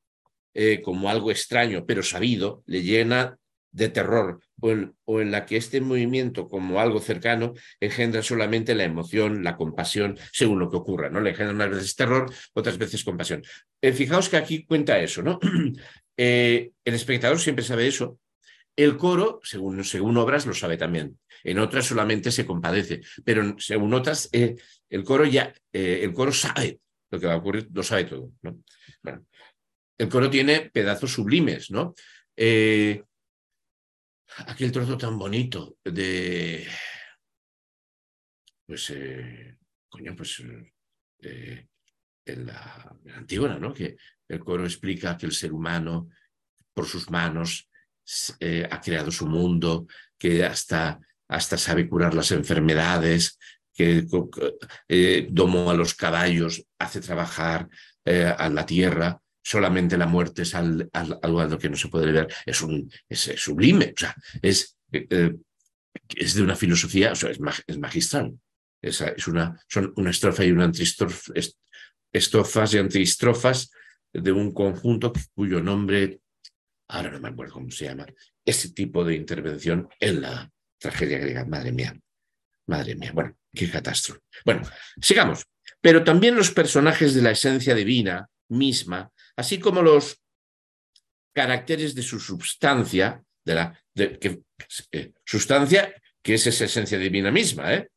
eh, 0.55 0.83
como 0.83 1.11
algo 1.11 1.31
extraño 1.31 1.85
pero 1.87 2.03
sabido, 2.03 2.63
le 2.67 2.83
llena 2.83 3.39
de 3.73 3.89
terror 3.89 4.41
o 4.61 5.21
en, 5.21 5.31
la 5.31 5.47
que 5.47 5.57
este 5.57 5.81
movimiento 5.81 6.49
como 6.49 6.81
algo 6.81 7.01
cercano 7.01 7.55
engendra 7.81 8.23
solamente 8.23 8.75
la 8.75 8.85
emoción, 8.85 9.45
la 9.45 9.57
compasión, 9.57 10.19
según 10.33 10.59
lo 10.59 10.71
que 10.71 10.77
ocurra, 10.77 11.11
¿no? 11.11 11.21
Le 11.21 11.31
engendra 11.31 11.55
unas 11.55 11.71
veces 11.71 11.97
terror, 11.97 12.33
otras 12.55 12.79
veces 12.79 13.05
compasión. 13.05 13.43
Eh, 13.81 13.93
fijaos 13.93 14.29
que 14.29 14.37
aquí 14.37 14.65
cuenta 14.65 14.99
eso, 14.99 15.23
¿no? 15.23 15.39
Eh, 16.21 16.73
el 16.85 16.95
espectador 16.95 17.39
siempre 17.39 17.65
sabe 17.65 17.87
eso. 17.87 18.19
El 18.75 18.97
coro, 18.97 19.41
según, 19.45 19.85
según 19.85 20.17
obras, 20.17 20.47
lo 20.47 20.55
sabe 20.55 20.77
también. 20.77 21.19
en 21.45 21.61
otras 21.61 21.87
solamente 21.87 22.33
se 22.33 22.45
compadece, 22.45 23.03
pero 23.25 23.55
según 23.59 23.95
otras, 23.95 24.29
eh, 24.33 24.57
el 24.91 25.05
coro 25.05 25.25
ya, 25.25 25.53
eh, 25.73 26.01
el 26.03 26.13
coro 26.13 26.33
sabe 26.33 26.81
lo 27.11 27.21
que 27.21 27.27
va 27.27 27.35
a 27.35 27.37
ocurrir, 27.37 27.69
lo 27.73 27.83
sabe 27.83 28.05
todo. 28.05 28.33
el 29.99 30.09
coro 30.09 30.29
tiene 30.31 30.71
pedazos 30.73 31.13
sublimes, 31.13 31.71
¿no? 31.71 31.95
Eh, 32.37 33.03
aquel 34.47 34.73
trozo 34.73 34.97
tan 34.97 35.19
bonito 35.19 35.79
de, 35.85 36.67
pues, 38.67 38.93
coño, 39.89 40.15
pues, 40.17 40.43
en 41.21 42.47
la, 42.47 42.97
Antígona, 43.15 43.59
¿no? 43.59 43.73
Que 43.73 43.97
el 44.29 44.41
coro 44.41 44.65
explica 44.65 45.17
que 45.17 45.27
el 45.27 45.33
ser 45.33 45.53
humano, 45.53 46.11
por 46.73 46.87
sus 46.87 47.11
manos, 47.11 47.69
ha 48.71 48.81
creado 48.81 49.11
su 49.11 49.27
mundo, 49.27 49.87
que 50.19 50.45
hasta, 50.45 51.01
hasta 51.29 51.57
sabe 51.59 51.89
curar 51.89 52.15
las 52.15 52.31
enfermedades, 52.33 53.39
que 53.79 54.05
eh, 54.89 55.29
domó 55.31 55.71
a 55.71 55.75
los 55.75 55.95
caballos, 55.95 56.67
hace 56.81 57.01
trabajar 57.01 57.69
eh, 58.05 58.25
a 58.25 58.49
la 58.51 58.67
tierra, 58.67 59.21
solamente 59.49 59.97
la 59.97 60.07
muerte 60.07 60.43
es 60.43 60.55
algo 60.55 61.41
a 61.41 61.47
lo 61.47 61.59
que 61.59 61.71
no 61.71 61.77
se 61.77 61.89
puede 61.89 62.13
ver, 62.13 62.29
es, 62.45 62.61
un, 62.61 62.93
es, 63.09 63.33
sublime, 63.37 63.95
o 63.97 63.99
sea, 63.99 64.15
es, 64.43 64.77
eh, 64.93 65.35
es 66.15 66.35
de 66.35 66.43
una 66.43 66.55
filosofía, 66.55 67.13
es, 67.13 67.79
magistral. 67.79 68.39
Es, 68.83 69.01
es, 69.01 69.27
una, 69.27 69.59
son 69.67 69.95
una 69.97 70.11
estrofa 70.11 70.45
y 70.45 70.51
una 70.51 70.65
antistrofa, 70.65 71.33
estrofas 72.13 72.75
y 72.75 72.79
antistrofas 72.79 73.71
de 74.13 74.33
un 74.33 74.53
conjunto 74.53 75.15
cuyo 75.35 75.63
nombre, 75.63 76.21
ahora 76.89 77.11
no 77.11 77.19
me 77.19 77.29
acuerdo 77.29 77.55
cómo 77.55 77.71
se 77.71 77.87
llama, 77.87 78.05
ese 78.45 78.73
tipo 78.73 79.03
de 79.03 79.15
intervención 79.15 79.89
en 79.99 80.21
la 80.21 80.51
tragedia 80.79 81.19
griega. 81.19 81.47
Madre 81.47 81.73
mía, 81.73 81.99
madre 82.67 82.95
mía. 82.97 83.13
Bueno, 83.15 83.35
qué 83.55 83.71
catástrofe. 83.71 84.21
Bueno, 84.45 84.69
sigamos. 85.01 85.43
Pero 85.81 86.05
también 86.05 86.37
los 86.37 86.51
personajes 86.51 87.15
de 87.15 87.23
la 87.23 87.31
esencia 87.31 87.75
divina 87.75 88.29
misma, 88.49 89.11
así 89.39 89.61
como 89.61 89.83
los 89.83 90.21
caracteres 91.33 91.95
de 91.95 92.03
su 92.03 92.19
sustancia, 92.19 93.23
de 93.45 93.55
la 93.55 93.81
que, 93.95 94.41
eh, 94.91 95.13
sustancia 95.25 95.95
que 96.21 96.35
es 96.35 96.47
esa 96.49 96.65
esencia 96.65 96.99
divina 96.99 97.31
misma, 97.31 97.73
¿eh? 97.73 97.89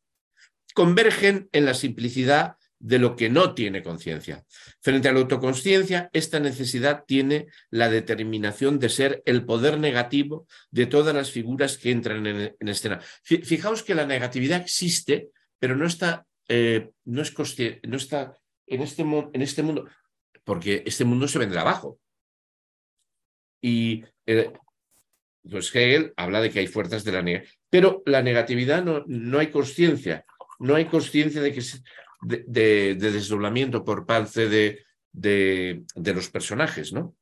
convergen 0.72 1.48
en 1.50 1.64
la 1.64 1.74
simplicidad 1.74 2.54
de 2.78 3.00
lo 3.00 3.16
que 3.16 3.28
no 3.28 3.54
tiene 3.54 3.82
conciencia. 3.82 4.44
Frente 4.80 5.08
a 5.08 5.12
la 5.12 5.18
autoconsciencia, 5.18 6.10
esta 6.12 6.38
necesidad 6.38 7.04
tiene 7.06 7.48
la 7.70 7.88
determinación 7.88 8.78
de 8.78 8.88
ser 8.88 9.22
el 9.26 9.44
poder 9.44 9.80
negativo 9.80 10.46
de 10.70 10.86
todas 10.86 11.14
las 11.14 11.32
figuras 11.32 11.76
que 11.76 11.90
entran 11.90 12.24
en, 12.24 12.68
escena. 12.68 13.00
Fijaos 13.24 13.82
que 13.82 13.96
la 13.96 14.06
negatividad 14.06 14.60
existe, 14.60 15.30
pero 15.58 15.74
no 15.74 15.86
está, 15.86 16.24
eh, 16.48 16.90
no, 17.04 17.22
es 17.22 17.34
no 17.82 17.96
está 17.96 18.36
en 18.66 18.82
este, 18.82 19.02
en 19.02 19.42
este 19.42 19.62
mundo, 19.62 19.88
porque 20.44 20.82
este 20.86 21.04
mundo 21.04 21.28
se 21.28 21.38
vendrá 21.38 21.62
abajo. 21.62 21.98
Y 23.60 24.04
eh, 24.26 24.52
pues 25.48 25.74
Hegel 25.74 26.12
habla 26.16 26.40
de 26.40 26.50
que 26.50 26.60
hay 26.60 26.66
fuerzas 26.66 27.04
de 27.04 27.12
la 27.12 27.22
negatividad, 27.22 27.58
pero 27.70 28.02
la 28.06 28.22
negatividad 28.22 28.84
no, 28.84 29.04
no 29.06 29.38
hay 29.38 29.50
conciencia, 29.50 30.24
no 30.58 30.74
hay 30.74 30.86
conciencia 30.86 31.40
de 31.40 31.52
que 31.52 31.62
de, 32.22 32.94
desdoblamiento 32.94 33.84
por 33.84 34.06
parte 34.06 34.48
de, 34.48 34.84
de, 35.12 36.14
los 36.14 36.30
personajes, 36.30 36.92
¿no? 36.92 37.16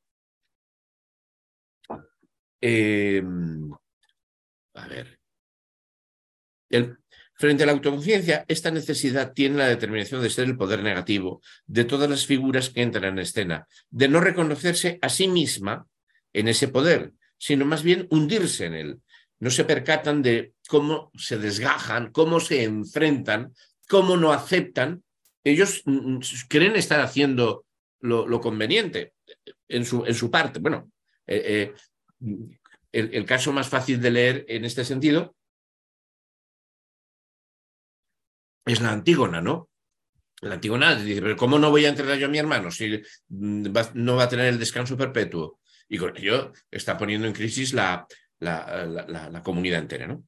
Em, 2.60 3.72
a 4.74 4.86
ver. 4.88 5.20
Frente 7.40 7.62
a 7.62 7.66
la 7.66 7.72
autoconciencia, 7.72 8.44
esta 8.48 8.70
necesidad 8.70 9.32
tiene 9.32 9.56
la 9.56 9.68
determinación 9.68 10.20
de 10.20 10.28
ser 10.28 10.44
el 10.44 10.58
poder 10.58 10.82
negativo 10.82 11.40
de 11.66 11.84
todas 11.84 12.10
las 12.10 12.26
figuras 12.26 12.68
que 12.68 12.82
entran 12.82 13.04
en 13.04 13.18
escena, 13.20 13.66
de 13.88 14.08
no 14.08 14.20
reconocerse 14.20 14.98
a 15.00 15.08
sí 15.08 15.26
misma 15.26 15.86
en 16.34 16.48
ese 16.48 16.68
poder, 16.68 17.12
sino 17.38 17.64
más 17.64 17.82
bien 17.82 18.06
hundirse 18.10 18.66
en 18.66 18.74
él. 18.74 19.00
No 19.38 19.50
se 19.50 19.64
percatan 19.64 20.20
de 20.20 20.52
cómo 20.68 21.10
se 21.16 21.38
desgajan, 21.38 22.12
cómo 22.12 22.40
se 22.40 22.62
enfrentan 22.62 23.54
cómo 23.90 24.16
no 24.16 24.32
aceptan, 24.32 25.02
ellos 25.42 25.82
mm, 25.84 26.14
mm, 26.16 26.20
creen 26.48 26.76
estar 26.76 27.00
haciendo 27.00 27.64
lo, 28.00 28.40
conveniente 28.40 29.14
en 29.66 29.84
su, 29.84 30.04
en 30.06 30.14
su, 30.14 30.30
parte. 30.30 30.60
Bueno, 30.60 30.92
eh, 31.26 31.74
eh, 32.22 32.58
el, 32.92 33.24
caso 33.24 33.52
más 33.52 33.68
fácil 33.68 34.00
de 34.00 34.10
leer 34.12 34.44
en 34.48 34.64
este 34.64 34.84
sentido 34.84 35.34
es 38.64 38.80
la 38.80 38.92
Antígona, 38.92 39.40
¿no? 39.40 39.68
La 40.42 40.54
Antígona 40.54 40.94
dice, 40.94 41.20
pero 41.20 41.36
¿cómo 41.36 41.58
no 41.58 41.70
voy 41.70 41.84
a 41.84 41.90
entrenar 41.90 42.18
yo 42.18 42.26
a 42.26 42.30
mi 42.30 42.38
hermano 42.38 42.70
si 42.70 43.02
mm, 43.28 43.66
no 43.94 44.16
va 44.16 44.24
a 44.24 44.28
tener 44.28 44.46
el 44.46 44.58
descanso 44.58 44.96
perpetuo? 44.96 45.60
Y 45.88 45.98
con 45.98 46.16
ello 46.16 46.52
está 46.70 46.96
poniendo 46.96 47.26
en 47.26 47.32
crisis 47.32 47.74
la, 47.74 48.06
la, 48.38 49.42
comunidad 49.44 49.80
entera, 49.80 50.06
¿no? 50.06 50.24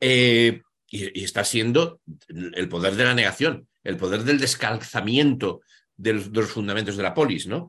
Eh, 0.00 0.62
y, 0.88 1.24
está 1.24 1.44
siendo 1.44 2.00
el 2.28 2.68
poder 2.68 2.94
de 2.94 3.04
la 3.04 3.14
negación, 3.14 3.68
el 3.84 3.96
poder 3.96 4.22
del 4.22 4.38
descalzamiento 4.38 5.60
de 5.96 6.14
los, 6.14 6.50
fundamentos 6.50 6.96
de 6.96 7.02
la 7.02 7.12
polis, 7.12 7.46
¿no? 7.46 7.68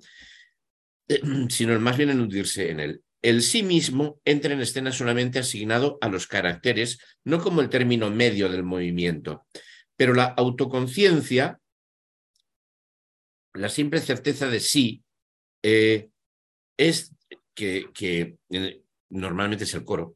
Eh, 1.08 1.22
sino 1.50 1.78
más 1.80 1.98
bien 1.98 2.12
en 2.12 2.22
hundirse 2.22 2.70
en 2.70 2.80
él. 2.80 3.02
El 3.22 3.44
sí 3.44 3.62
mismo 3.62 4.20
entra 4.26 4.54
en 4.54 4.62
escena 4.62 4.92
solamente 4.92 5.40
asignado 5.40 5.98
a 6.02 6.10
los 6.10 6.28
caracteres, 6.28 7.00
no 7.24 7.42
como 7.42 7.62
el 7.62 7.70
término 7.70 8.10
medio 8.10 8.50
del 8.50 8.64
movimiento, 8.64 9.46
pero 9.96 10.14
la 10.14 10.26
autoconciencia, 10.26 11.60
la 13.54 13.70
simple 13.70 14.00
certeza 14.00 14.48
de 14.48 14.60
sí, 14.60 15.04
eh, 15.62 16.10
es 16.78 17.14
que, 17.54 18.38
eh, 18.50 18.82
normalmente 19.10 19.66
es 19.66 19.74
el 19.76 19.84
coro, 19.84 20.16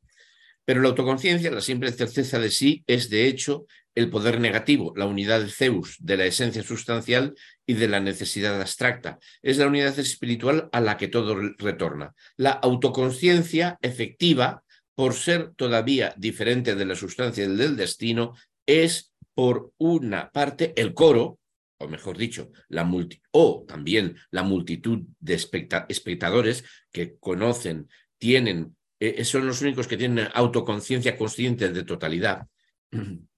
pero 0.63 0.81
la 0.81 0.89
autoconciencia, 0.89 1.51
la 1.51 1.61
simple 1.61 1.91
certeza 1.91 2.39
de 2.39 2.49
sí, 2.49 2.83
es 2.87 3.09
de 3.09 3.27
hecho 3.27 3.67
el 3.95 4.09
poder 4.09 4.39
negativo, 4.39 4.93
la 4.95 5.05
unidad 5.05 5.41
de 5.41 5.49
Zeus, 5.49 5.97
de 5.99 6.17
la 6.17 6.25
esencia 6.25 6.63
sustancial 6.63 7.33
y 7.65 7.73
de 7.73 7.87
la 7.87 7.99
necesidad 7.99 8.59
abstracta. 8.59 9.19
Es 9.41 9.57
la 9.57 9.67
unidad 9.67 9.97
espiritual 9.97 10.69
a 10.71 10.81
la 10.81 10.97
que 10.97 11.07
todo 11.07 11.35
retorna. 11.57 12.13
La 12.35 12.51
autoconciencia 12.51 13.79
efectiva, 13.81 14.63
por 14.95 15.13
ser 15.13 15.53
todavía 15.55 16.13
diferente 16.17 16.75
de 16.75 16.85
la 16.85 16.95
sustancia 16.95 17.47
del 17.47 17.77
destino, 17.77 18.35
es 18.65 19.13
por 19.33 19.71
una 19.77 20.29
parte 20.31 20.73
el 20.75 20.93
coro, 20.93 21.39
o 21.77 21.87
mejor 21.87 22.17
dicho, 22.17 22.51
la 22.69 22.83
multi 22.83 23.21
o 23.31 23.65
también 23.67 24.17
la 24.31 24.43
multitud 24.43 25.03
de 25.19 25.33
espectadores 25.33 26.63
que 26.91 27.17
conocen, 27.17 27.89
tienen 28.17 28.75
eh, 28.99 29.25
son 29.25 29.45
los 29.45 29.61
únicos 29.61 29.87
que 29.87 29.97
tienen 29.97 30.29
autoconciencia 30.33 31.17
consciente 31.17 31.69
de 31.69 31.83
totalidad. 31.83 32.47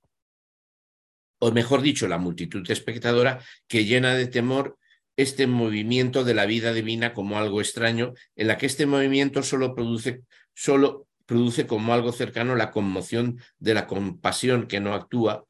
O 1.40 1.52
mejor 1.52 1.82
dicho, 1.82 2.08
la 2.08 2.18
multitud 2.18 2.70
espectadora 2.70 3.40
que 3.68 3.86
llena 3.86 4.16
de 4.16 4.28
temor 4.28 4.78
este 5.18 5.48
movimiento 5.48 6.24
de 6.24 6.36
la 6.36 6.46
vida 6.46 6.74
divina 6.74 7.14
como 7.14 7.40
algo 7.40 7.60
extraño, 7.60 8.14
en 8.36 8.48
la 8.48 8.58
que 8.58 8.68
este 8.68 8.86
movimiento 8.86 9.42
solo 9.42 9.74
produce, 9.74 10.22
solo 10.54 11.08
produce 11.26 11.66
como 11.66 11.94
algo 11.94 12.12
cercano 12.12 12.56
la 12.56 12.72
conmoción 12.72 13.40
de 13.58 13.74
la 13.74 13.88
compasión 13.88 14.68
que 14.68 14.80
no 14.80 14.94
actúa. 14.94 15.44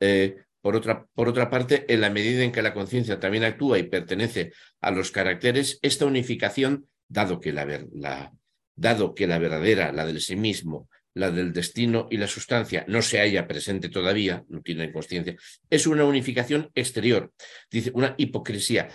Eh, 0.00 0.36
por, 0.62 0.74
otra, 0.74 1.06
por 1.14 1.28
otra 1.28 1.50
parte, 1.50 1.84
en 1.92 2.00
la 2.00 2.10
medida 2.10 2.42
en 2.42 2.52
que 2.52 2.62
la 2.62 2.72
conciencia 2.72 3.20
también 3.20 3.44
actúa 3.44 3.78
y 3.78 3.84
pertenece 3.84 4.52
a 4.80 4.90
los 4.90 5.10
caracteres, 5.10 5.78
esta 5.82 6.06
unificación, 6.06 6.88
dado 7.06 7.40
que 7.40 7.52
la, 7.52 7.66
la, 7.92 8.32
dado 8.74 9.14
que 9.14 9.26
la 9.26 9.38
verdadera, 9.38 9.92
la 9.92 10.06
del 10.06 10.20
sí 10.20 10.36
mismo, 10.36 10.88
la 11.14 11.30
del 11.30 11.52
destino 11.52 12.06
y 12.10 12.16
la 12.16 12.26
sustancia 12.26 12.84
no 12.88 13.02
se 13.02 13.20
haya 13.20 13.46
presente 13.46 13.88
todavía, 13.88 14.44
no 14.48 14.62
tiene 14.62 14.92
conciencia, 14.92 15.36
es 15.68 15.86
una 15.86 16.04
unificación 16.04 16.70
exterior, 16.74 17.32
dice 17.70 17.90
una 17.94 18.14
hipocresía. 18.16 18.88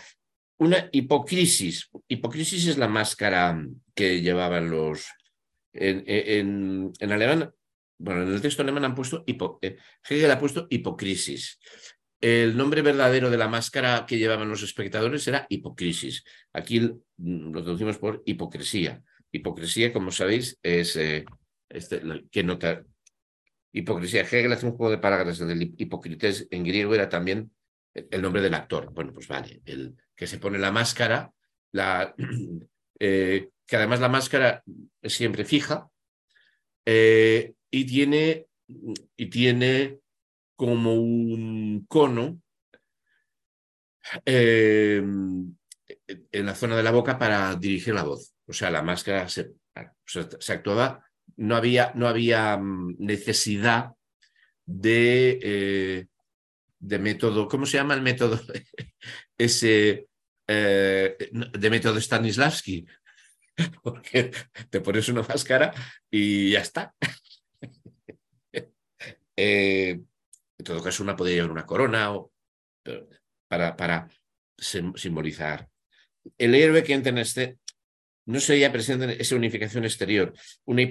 Una 0.58 0.88
hipocrisis, 0.94 1.90
hipocrisis 2.08 2.68
es 2.68 2.78
la 2.78 2.88
máscara 2.88 3.62
que 3.94 4.22
llevaban 4.22 4.70
los... 4.70 5.06
En, 5.74 6.04
en, 6.08 7.12
alemán, 7.12 7.52
bueno, 7.98 8.24
en 8.24 8.34
el 8.34 8.42
texto 8.42 8.62
alemán 8.62 8.86
han 8.86 8.96
puesto, 8.96 9.26
eh, 9.62 9.76
Hegel 10.10 10.32
ha 10.32 10.40
puesto 10.40 10.68
hipocrisis. 10.70 11.60
El 12.22 12.56
nombre 12.56 12.82
verdadero 12.82 13.30
de 13.30 13.38
la 13.38 13.50
máscara 13.50 14.06
que 14.08 14.18
llevaban 14.18 14.48
los 14.48 14.64
espectadores 14.64 15.28
era 15.28 15.46
hipocrisis. 15.50 16.24
Aquí 16.54 16.80
lo 17.18 17.62
traducimos 17.62 17.98
por 17.98 18.24
hipocresía. 18.26 19.04
Hipocresía, 19.32 19.92
como 19.92 20.12
sabéis, 20.12 20.58
es 20.64 20.96
eh, 20.96 21.26
este, 21.70 22.02
que 22.32 22.44
nota. 22.44 22.84
Hipocresía. 23.72 24.22
Hegel 24.22 24.54
hace 24.54 24.66
un 24.66 24.78
juego 24.78 24.92
de 24.92 25.00
palabras. 25.00 25.40
El 25.42 25.74
hipócrites 25.78 26.48
en 26.50 26.64
griego 26.64 26.96
era 26.96 27.10
también 27.10 27.52
el 27.94 28.22
nombre 28.22 28.42
del 28.42 28.54
actor. 28.54 28.92
Bueno, 28.94 29.12
pues 29.14 29.28
vale. 29.28 29.62
El 29.66 29.96
que 30.16 30.28
se 30.28 30.38
pone 30.38 30.58
la 30.58 30.72
máscara, 30.72 31.32
la, 31.74 32.16
eh, 33.00 33.50
que 33.66 33.76
además 33.76 34.00
la 34.00 34.10
máscara 34.10 34.64
es 35.02 35.14
siempre 35.14 35.44
fija. 35.44 35.90
Eh, 36.86 37.54
y 37.70 37.86
tiene, 37.86 38.48
y 39.18 39.30
tiene 39.30 40.00
como 40.56 40.94
un 40.94 41.86
cono 41.88 42.42
em, 44.24 45.56
en 46.08 46.46
la 46.46 46.56
zona 46.56 46.78
de 46.78 46.84
la 46.84 46.92
boca 46.92 47.18
para 47.18 47.56
dirigir 47.56 47.94
la 47.94 48.04
voz. 48.04 48.34
O 48.48 48.54
sea, 48.54 48.70
la 48.72 48.84
máscara 48.84 49.28
se, 49.28 49.52
se 50.06 50.54
actuaba, 50.54 51.04
no 51.38 51.56
había, 51.56 51.92
no 51.96 52.08
había 52.08 52.58
mm, 52.58 52.96
necesidad 53.00 53.92
de, 54.66 55.40
eh, 55.42 56.08
de 56.80 57.00
método, 57.00 57.48
¿cómo 57.48 57.66
se 57.66 57.78
llama 57.78 57.94
el 57.94 58.02
método? 58.02 58.40
Ese 59.38 60.08
eh, 60.48 61.18
de 61.32 61.70
método 61.70 62.00
Stanislavski, 62.00 62.86
porque 63.84 64.32
te 64.70 64.82
pones 64.82 65.10
una 65.10 65.24
máscara 65.24 65.74
y 66.10 66.52
ya 66.52 66.62
está. 66.62 66.94
Eh, 69.38 69.90
en 70.58 70.64
todo 70.64 70.82
caso, 70.82 71.04
una 71.04 71.18
podría 71.18 71.36
llevar 71.36 71.52
una 71.52 71.66
corona 71.66 72.14
o, 72.14 72.32
para, 73.50 73.76
para 73.76 74.08
simbolizar. 74.58 75.68
El 76.38 76.56
héroe 76.56 76.86
que 76.86 76.94
entra 76.94 77.10
en 77.10 77.18
este 77.18 77.60
no 78.26 78.40
sería 78.40 78.72
presente 78.72 79.22
esa 79.22 79.36
unificación 79.36 79.86
exterior, 79.86 80.34
una 80.66 80.82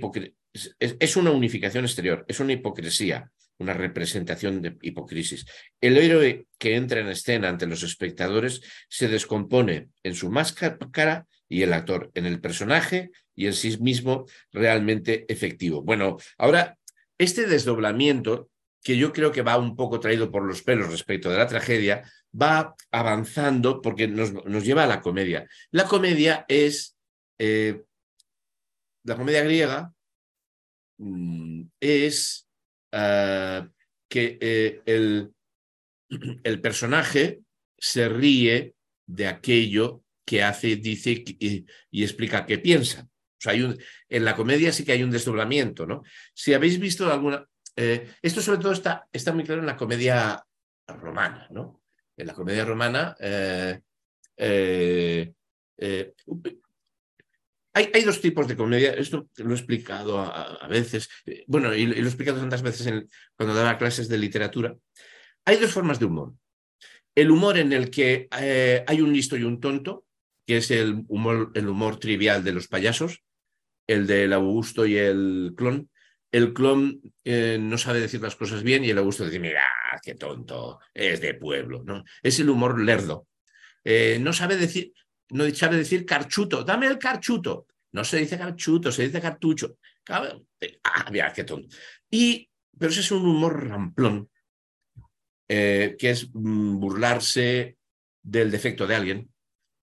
es, 0.79 1.17
una 1.17 1.33
unificación 1.33 1.85
exterior, 1.85 2.25
es 2.29 2.41
una 2.41 2.53
hipocresía, 2.53 3.31
una 3.59 3.75
representación 3.75 4.63
de 4.63 4.77
hipocrisis. 4.83 5.45
El 5.81 5.97
héroe 5.97 6.47
que 6.59 6.77
entra 6.77 7.01
en 7.01 7.09
escena 7.09 7.49
ante 7.49 7.67
los 7.67 7.83
espectadores 7.83 8.61
se 8.89 9.09
descompone 9.09 9.89
en 10.03 10.15
su 10.15 10.31
máscara 10.31 11.27
y 11.49 11.63
el 11.63 11.73
actor, 11.73 12.11
en 12.15 12.27
el 12.27 12.41
personaje 12.41 13.11
y 13.35 13.47
en 13.47 13.53
sí 13.53 13.77
mismo 13.79 14.27
realmente 14.53 15.25
efectivo. 15.29 15.83
Bueno, 15.83 16.17
ahora, 16.39 16.79
este 17.19 17.47
desdoblamiento, 17.47 18.51
que 18.83 18.97
yo 18.97 19.13
creo 19.13 19.33
que 19.33 19.43
va 19.43 19.57
un 19.57 19.77
poco 19.77 20.01
traído 20.01 20.31
por 20.31 20.45
los 20.45 20.63
pelos 20.63 20.91
respecto 20.91 21.31
de 21.31 21.39
la 21.39 21.47
tragedia, 21.47 22.03
va 22.41 22.75
avanzando 22.91 23.81
porque 23.81 24.09
nos, 24.09 24.33
nos 24.33 24.65
lleva 24.65 24.85
a 24.85 24.89
la 24.89 25.01
comedia. 25.01 25.49
La 25.71 25.85
comedia 25.85 26.45
es, 26.49 26.94
eh, 27.39 27.83
la 29.05 29.17
comedia 29.17 29.43
griega 29.43 29.93
mm, 30.99 31.63
es 31.81 32.49
ah, 32.93 33.69
que 34.09 34.39
eh, 34.41 34.83
el, 34.87 35.33
el 36.45 36.61
personaje 36.61 37.41
se 37.79 38.09
ríe 38.09 38.75
de 39.07 39.27
aquello 39.27 40.03
que 40.25 40.43
hace, 40.43 40.77
dice 40.77 41.23
y, 41.39 41.67
explica 42.03 42.47
qué 42.47 42.59
piensa. 42.59 43.07
O 43.45 43.51
hay 43.51 43.63
un, 43.63 43.79
en 44.09 44.25
la 44.25 44.35
comedia 44.35 44.73
sí 44.73 44.85
que 44.85 44.93
hay 44.93 45.03
un 45.03 45.11
desdoblamiento, 45.11 45.87
¿no? 45.87 46.03
Si 46.33 46.55
habéis 46.55 46.79
visto 46.79 47.13
alguna... 47.13 47.47
Eh, 47.77 48.09
esto 48.23 48.41
sobre 48.41 48.61
todo 48.61 48.73
está, 48.73 49.07
está 49.13 49.33
muy 49.33 49.45
claro 49.45 49.61
en 49.61 49.67
la 49.67 49.77
comedia 49.77 50.43
romana, 50.87 51.47
¿no? 51.51 51.83
En 52.17 52.27
la 52.27 52.33
comedia 52.33 52.65
romana 52.65 53.15
eh, 54.37 55.35
eh, 55.79 56.15
hay, 57.75 58.05
dos 58.05 58.21
tipos 58.21 58.47
de 58.47 58.57
comedia, 58.57 58.93
esto 58.95 59.29
lo 59.37 59.51
he 59.51 59.57
explicado 59.57 60.21
a, 60.21 60.67
veces, 60.69 61.11
bueno, 61.49 61.75
y, 61.75 61.87
lo 61.87 61.95
he 61.95 62.01
explicado 62.01 62.39
tantas 62.39 62.63
veces 62.63 63.05
cuando 63.37 63.55
daba 63.55 63.79
clases 63.79 64.09
de 64.09 64.17
literatura. 64.17 64.77
Hay 65.45 65.57
dos 65.57 65.73
formas 65.73 65.99
de 65.99 66.07
humor. 66.07 66.35
El 67.17 67.31
humor 67.33 67.59
en 67.59 67.73
el 67.73 67.91
que 67.91 68.29
hay 68.31 69.01
un 69.01 69.13
listo 69.13 69.37
y 69.37 69.43
un 69.43 69.61
tonto, 69.61 70.05
que 70.47 70.59
es 70.59 70.71
el 70.71 71.05
humor, 71.09 71.51
el 71.55 71.69
humor 71.69 71.99
trivial 71.99 72.45
de 72.45 72.53
los 72.53 72.69
payasos, 72.69 73.25
el 73.87 74.07
del 74.07 74.33
Augusto 74.33 74.87
y 74.87 74.97
el 74.97 75.53
clon. 75.57 75.91
El 76.31 76.53
clon 76.53 77.01
eh, 77.25 77.59
no 77.61 77.79
sabe 77.79 78.01
decir 78.01 78.21
las 78.21 78.37
cosas 78.37 78.63
bien 78.63 78.85
y 78.85 78.91
el 78.91 78.99
Augusto 78.99 79.25
dice, 79.25 79.39
mira, 79.39 79.65
qué 80.03 80.15
tonto, 80.15 80.81
es 80.93 81.21
de 81.21 81.35
pueblo. 81.35 81.83
¿no? 81.85 82.05
Es 82.23 82.41
el 82.41 82.51
humor 82.51 82.81
lerdo. 82.81 83.27
Eh, 83.85 84.19
no 84.21 84.33
sabe 84.33 84.57
decir, 84.57 84.93
no 85.31 85.55
sabe 85.55 85.79
decir 85.79 86.05
carchuto, 86.05 86.65
dame 86.65 86.87
el 86.87 86.99
carchuto. 86.99 87.67
No 87.93 88.05
se 88.05 88.19
dice 88.19 88.37
carchuto, 88.37 88.91
se 88.91 89.05
dice 89.05 89.21
cartucho. 89.21 89.79
Ah, 90.09 91.09
mira, 91.11 91.33
qué 91.33 91.45
tonto. 91.45 91.75
Y, 92.11 92.49
pero 92.79 92.91
ese 92.91 93.01
es 93.01 93.11
un 93.13 93.27
humor 93.27 93.69
ramplón, 93.69 94.29
eh, 95.49 95.97
que 95.99 96.11
es 96.11 96.29
mm, 96.33 96.79
burlarse 96.79 97.77
del 98.23 98.51
defecto 98.51 98.87
de 98.87 98.95
alguien, 98.97 99.31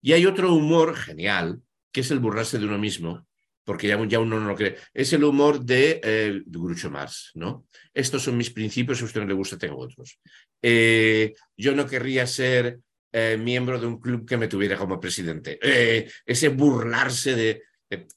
y 0.00 0.12
hay 0.12 0.26
otro 0.26 0.54
humor 0.54 0.96
genial, 0.96 1.60
que 1.92 2.00
es 2.00 2.10
el 2.10 2.20
burlarse 2.20 2.58
de 2.58 2.64
uno 2.64 2.78
mismo, 2.78 3.26
porque 3.64 3.88
ya, 3.88 4.02
ya 4.06 4.20
uno 4.20 4.40
no 4.40 4.48
lo 4.48 4.56
cree. 4.56 4.76
Es 4.94 5.12
el 5.12 5.24
humor 5.24 5.60
de, 5.60 6.00
eh, 6.02 6.42
Marx, 6.90 7.32
¿no? 7.34 7.66
Estos 7.92 8.22
son 8.22 8.36
mis 8.36 8.50
principios, 8.50 9.02
a 9.02 9.04
usted 9.04 9.20
no 9.20 9.26
le 9.26 9.34
gusta, 9.34 9.58
tengo 9.58 9.76
otros. 9.76 10.18
Eh, 10.62 11.34
yo 11.56 11.74
no 11.74 11.86
querría 11.86 12.26
ser 12.26 12.80
eh, 13.12 13.38
miembro 13.38 13.80
de 13.80 13.86
un 13.86 14.00
club 14.00 14.26
que 14.26 14.36
me 14.36 14.48
tuviera 14.48 14.76
como 14.76 15.00
presidente. 15.00 15.58
Eh, 15.62 16.10
ese 16.26 16.48
burlarse 16.48 17.34
de... 17.34 17.62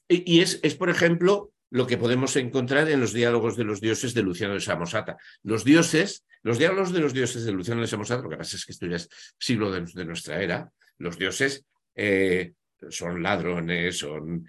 y 0.08 0.40
es, 0.40 0.60
es, 0.62 0.74
por 0.74 0.90
ejemplo, 0.90 1.52
lo 1.70 1.86
que 1.86 1.96
podemos 1.96 2.36
encontrar 2.36 2.88
en 2.90 3.00
los 3.00 3.12
diálogos 3.12 3.56
de 3.56 3.64
los 3.64 3.80
dioses 3.80 4.12
de 4.12 4.22
Luciano 4.22 4.54
de 4.54 4.60
Samosata. 4.60 5.16
Los 5.42 5.64
dioses, 5.64 6.26
los 6.42 6.58
diálogos 6.58 6.92
de 6.92 7.00
los 7.00 7.14
dioses 7.14 7.44
de 7.44 7.52
Luciano 7.52 7.80
de 7.80 7.86
Samosata, 7.86 8.22
lo 8.22 8.28
que 8.28 8.36
pasa 8.36 8.56
es 8.56 8.66
que 8.66 8.72
esto 8.72 8.86
ya 8.86 8.96
es 8.96 9.08
siglo 9.38 9.70
de 9.70 10.04
nuestra 10.04 10.42
era, 10.42 10.70
los 10.98 11.18
dioses 11.18 11.64
eh, 11.94 12.52
son 12.90 13.22
ladrones, 13.22 13.98
son 13.98 14.46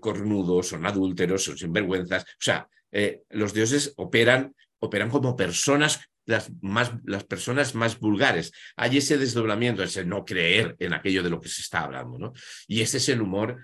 cornudos, 0.00 0.68
son 0.68 0.86
adúlteros, 0.86 1.44
son 1.44 1.58
sinvergüenzas. 1.58 2.22
O 2.22 2.26
sea, 2.38 2.68
los 3.30 3.52
dioses 3.52 3.94
operan, 3.96 4.54
operan 4.78 5.10
como 5.10 5.34
personas, 5.34 6.00
las, 6.24 6.50
más, 6.60 6.92
las 7.04 7.24
personas 7.24 7.74
más 7.74 7.98
vulgares. 7.98 8.52
Hay 8.76 8.98
ese 8.98 9.18
desdoblamiento, 9.18 9.82
ese 9.82 10.04
no 10.04 10.24
creer 10.24 10.76
en 10.78 10.92
aquello 10.92 11.22
de 11.22 11.30
lo 11.30 11.40
que 11.40 11.48
se 11.48 11.62
está 11.62 11.80
hablando. 11.84 12.18
¿no? 12.18 12.32
Y 12.66 12.80
ese 12.80 12.98
es 12.98 13.08
el 13.08 13.20
humor 13.20 13.62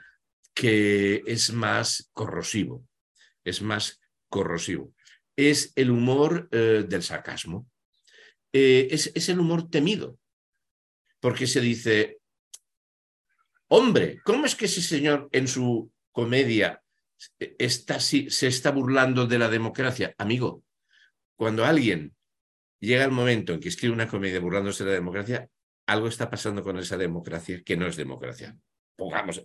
que 0.54 1.22
es 1.26 1.52
más 1.52 2.10
corrosivo, 2.12 2.84
es 3.44 3.62
más 3.62 4.00
corrosivo. 4.28 4.94
Es 5.36 5.72
el 5.76 5.90
humor 5.90 6.48
del 6.50 7.02
sarcasmo, 7.04 7.70
es, 8.50 9.12
es, 9.14 9.28
el 9.28 9.38
humor 9.38 9.70
temido, 9.70 10.18
porque 11.20 11.46
se 11.46 11.60
dice, 11.60 12.18
Hombre, 13.70 14.20
¿cómo 14.24 14.46
es 14.46 14.54
que 14.54 14.64
ese 14.64 14.80
señor 14.80 15.28
en 15.30 15.46
su 15.46 15.92
comedia 16.10 16.82
está, 17.38 18.00
se 18.00 18.26
está 18.46 18.70
burlando 18.70 19.26
de 19.26 19.38
la 19.38 19.48
democracia? 19.48 20.14
Amigo, 20.16 20.64
cuando 21.36 21.66
alguien 21.66 22.16
llega 22.80 23.04
el 23.04 23.10
momento 23.10 23.52
en 23.52 23.60
que 23.60 23.68
escribe 23.68 23.94
una 23.94 24.08
comedia 24.08 24.40
burlándose 24.40 24.84
de 24.84 24.90
la 24.90 24.96
democracia, 24.96 25.48
algo 25.86 26.08
está 26.08 26.30
pasando 26.30 26.62
con 26.62 26.78
esa 26.78 26.96
democracia 26.96 27.62
que 27.64 27.76
no 27.76 27.86
es 27.86 27.96
democracia. 27.96 28.56
Pongamos, 28.96 29.42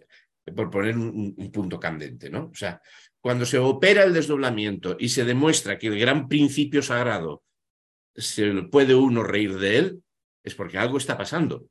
por 0.55 0.69
poner 0.69 0.97
un, 0.97 1.33
un, 1.37 1.51
punto 1.51 1.79
candente, 1.79 2.29
¿no? 2.29 2.49
O 2.51 2.55
sea, 2.55 2.81
cuando 3.21 3.45
se 3.45 3.57
opera 3.57 4.03
el 4.03 4.13
desdoblamiento 4.13 4.97
y 4.99 5.09
se 5.09 5.23
demuestra 5.23 5.77
que 5.77 5.87
el 5.87 5.99
gran 5.99 6.27
principio 6.27 6.81
sagrado 6.81 7.43
se 8.15 8.51
puede 8.63 8.93
uno 8.95 9.23
reír 9.23 9.57
de 9.57 9.77
él, 9.77 10.03
es 10.43 10.55
porque 10.55 10.77
algo 10.77 10.97
está 10.97 11.17
pasando. 11.17 11.67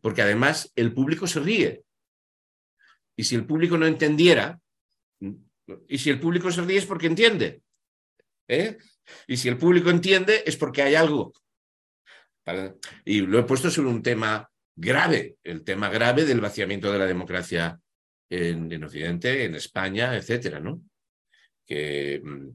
Porque 0.00 0.22
además 0.22 0.72
el 0.74 0.92
público 0.92 1.26
se 1.26 1.40
ríe. 1.40 1.84
Y 3.16 3.24
si 3.24 3.34
el 3.34 3.46
público 3.46 3.78
no 3.78 3.86
entendiera, 3.86 4.60
y 5.88 5.98
si 5.98 6.10
el 6.10 6.20
público 6.20 6.50
se 6.50 6.62
ríe 6.62 6.78
es 6.78 6.86
porque 6.86 7.06
entiende. 7.06 7.62
¿eh? 8.48 8.76
Y 9.26 9.36
si 9.36 9.48
el 9.48 9.58
público 9.58 9.90
entiende 9.90 10.42
es 10.46 10.56
porque 10.56 10.82
hay 10.82 10.94
algo. 10.94 11.32
Y 13.04 13.20
lo 13.20 13.38
he 13.38 13.42
puesto 13.42 13.70
sobre 13.70 13.88
un 13.88 14.02
tema 14.02 14.48
grave, 14.74 15.36
el 15.42 15.64
tema 15.64 15.88
grave 15.88 16.24
del 16.24 16.40
vaciamiento 16.40 16.92
de 16.92 16.98
la 16.98 17.06
democracia 17.06 17.80
en, 18.30 18.82
Occidente, 18.84 19.44
en 19.44 19.54
España, 19.54 20.16
etcétera, 20.16 20.60
¿no? 20.60 20.82
Que 21.66 22.20
mm, 22.22 22.48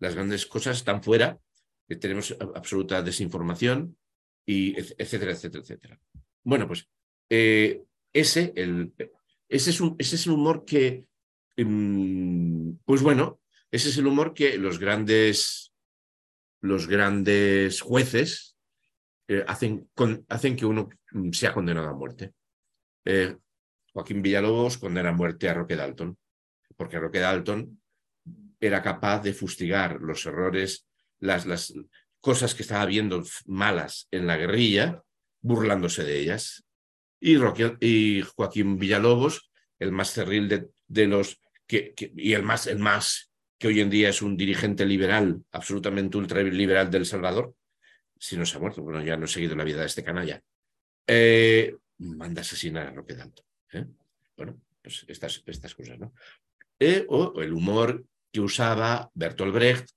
las 0.00 0.14
grandes 0.14 0.46
cosas 0.46 0.78
están 0.78 1.02
fuera, 1.02 1.38
que 1.86 1.96
tenemos 1.96 2.36
absoluta 2.54 3.02
desinformación, 3.02 3.96
y 4.46 4.76
etcétera, 4.76 5.32
etcétera, 5.32 5.62
etcétera. 5.62 6.00
Bueno, 6.42 6.66
pues 6.66 6.88
eh, 7.30 7.82
ese, 8.12 8.52
el, 8.56 8.92
ese 9.48 9.70
es, 9.70 9.80
un, 9.80 9.96
ese 9.98 10.16
es 10.16 10.26
el 10.26 10.32
humor 10.32 10.64
que, 10.64 11.04
em, 11.56 12.76
pues 12.84 13.02
bueno, 13.02 13.40
ese 13.70 13.88
es 13.88 13.98
el 13.98 14.06
humor 14.06 14.34
que 14.34 14.58
los 14.58 14.78
grandes, 14.78 15.71
los 16.62 16.86
grandes 16.86 17.80
jueces 17.80 18.56
eh, 19.28 19.44
hacen, 19.46 19.88
hacen 20.28 20.56
que 20.56 20.66
uno 20.66 20.88
mm, 21.10 21.30
sea 21.32 21.52
condenado 21.52 21.88
a 21.88 21.94
muerte. 21.94 22.32
Eh, 23.04 23.36
Joaquín 23.92 24.22
Villalobos 24.22 24.78
condena 24.78 25.10
a 25.10 25.12
muerte 25.12 25.48
a 25.48 25.54
Roque 25.54 25.76
Dalton, 25.76 26.16
porque 26.76 26.98
Roque 26.98 27.18
Dalton 27.18 27.80
era 28.58 28.80
capaz 28.80 29.22
de 29.22 29.34
fustigar 29.34 30.00
los 30.00 30.24
errores, 30.24 30.86
las, 31.18 31.46
las 31.46 31.74
cosas 32.20 32.54
que 32.54 32.62
estaba 32.62 32.86
viendo 32.86 33.22
malas 33.46 34.08
en 34.10 34.26
la 34.26 34.36
guerrilla, 34.36 35.02
burlándose 35.40 36.04
de 36.04 36.18
ellas 36.20 36.64
y, 37.22 37.36
y 37.80 38.22
Joaquín 38.22 38.78
Villalobos, 38.78 39.50
el 39.78 39.92
más 39.92 40.12
cerril 40.12 40.70
de, 40.88 41.06
los 41.06 41.40
que, 41.66 41.94
y 42.16 42.32
el 42.32 42.42
más, 42.42 42.66
el 42.66 42.78
más 42.78 43.31
que 43.62 43.68
hoy 43.68 43.78
en 43.78 43.90
día 43.90 44.08
es 44.08 44.22
un 44.22 44.36
dirigente 44.36 44.84
liberal, 44.84 45.40
absolutamente 45.52 46.18
ultraliberal 46.18 46.90
del 46.90 47.06
Salvador, 47.06 47.54
si 48.18 48.36
no 48.36 48.44
se 48.44 48.56
ha 48.56 48.60
muerto, 48.60 48.82
bueno, 48.82 49.00
ya 49.04 49.16
no 49.16 49.26
he 49.26 49.28
seguido 49.28 49.54
la 49.54 49.62
vida 49.62 49.78
de 49.82 49.86
este 49.86 50.02
canalla, 50.02 50.42
eh, 51.06 51.76
manda 51.98 52.40
a 52.40 52.42
asesinar 52.42 52.88
a 52.88 52.90
Roque 52.90 53.14
Dalton. 53.14 53.46
¿eh? 53.74 53.86
Bueno, 54.36 54.60
pues 54.82 55.04
estas, 55.06 55.44
estas 55.46 55.76
cosas, 55.76 55.96
¿no? 55.96 56.12
Eh, 56.76 57.06
o 57.08 57.40
el 57.40 57.52
humor 57.52 58.04
que 58.32 58.40
usaba 58.40 59.08
Bertolt 59.14 59.54
Brecht 59.54 59.90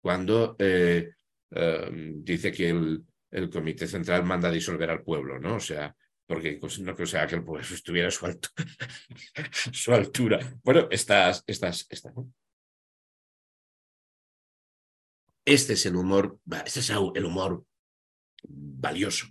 cuando 0.00 0.56
dice 0.58 2.52
que 2.52 2.70
el, 2.70 3.04
el 3.32 3.50
Comité 3.50 3.86
Central 3.86 4.24
manda 4.24 4.48
a 4.48 4.52
disolver 4.52 4.88
al 4.88 5.02
pueblo, 5.02 5.38
¿no? 5.38 5.56
O 5.56 5.60
sea, 5.60 5.94
porque 6.26 6.56
pues, 6.58 6.78
no 6.78 6.94
creo 6.94 7.06
sea 7.06 7.26
que 7.26 7.34
el 7.34 7.44
pueblo 7.44 7.66
estuviera 7.70 8.08
a 8.08 8.10
su, 8.10 8.24
su 9.72 9.92
altura. 9.92 10.38
Bueno, 10.64 10.88
estas, 10.90 11.44
estas, 11.46 11.86
estas, 11.90 12.14
Este 15.44 15.72
es 15.74 15.86
el 15.86 15.96
humor, 15.96 16.38
este 16.64 16.80
es 16.80 16.90
el 16.90 17.24
humor 17.24 17.64
valioso, 18.42 19.26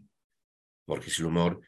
porque 0.85 1.07
es 1.07 1.19
el 1.19 1.25
humor 1.25 1.61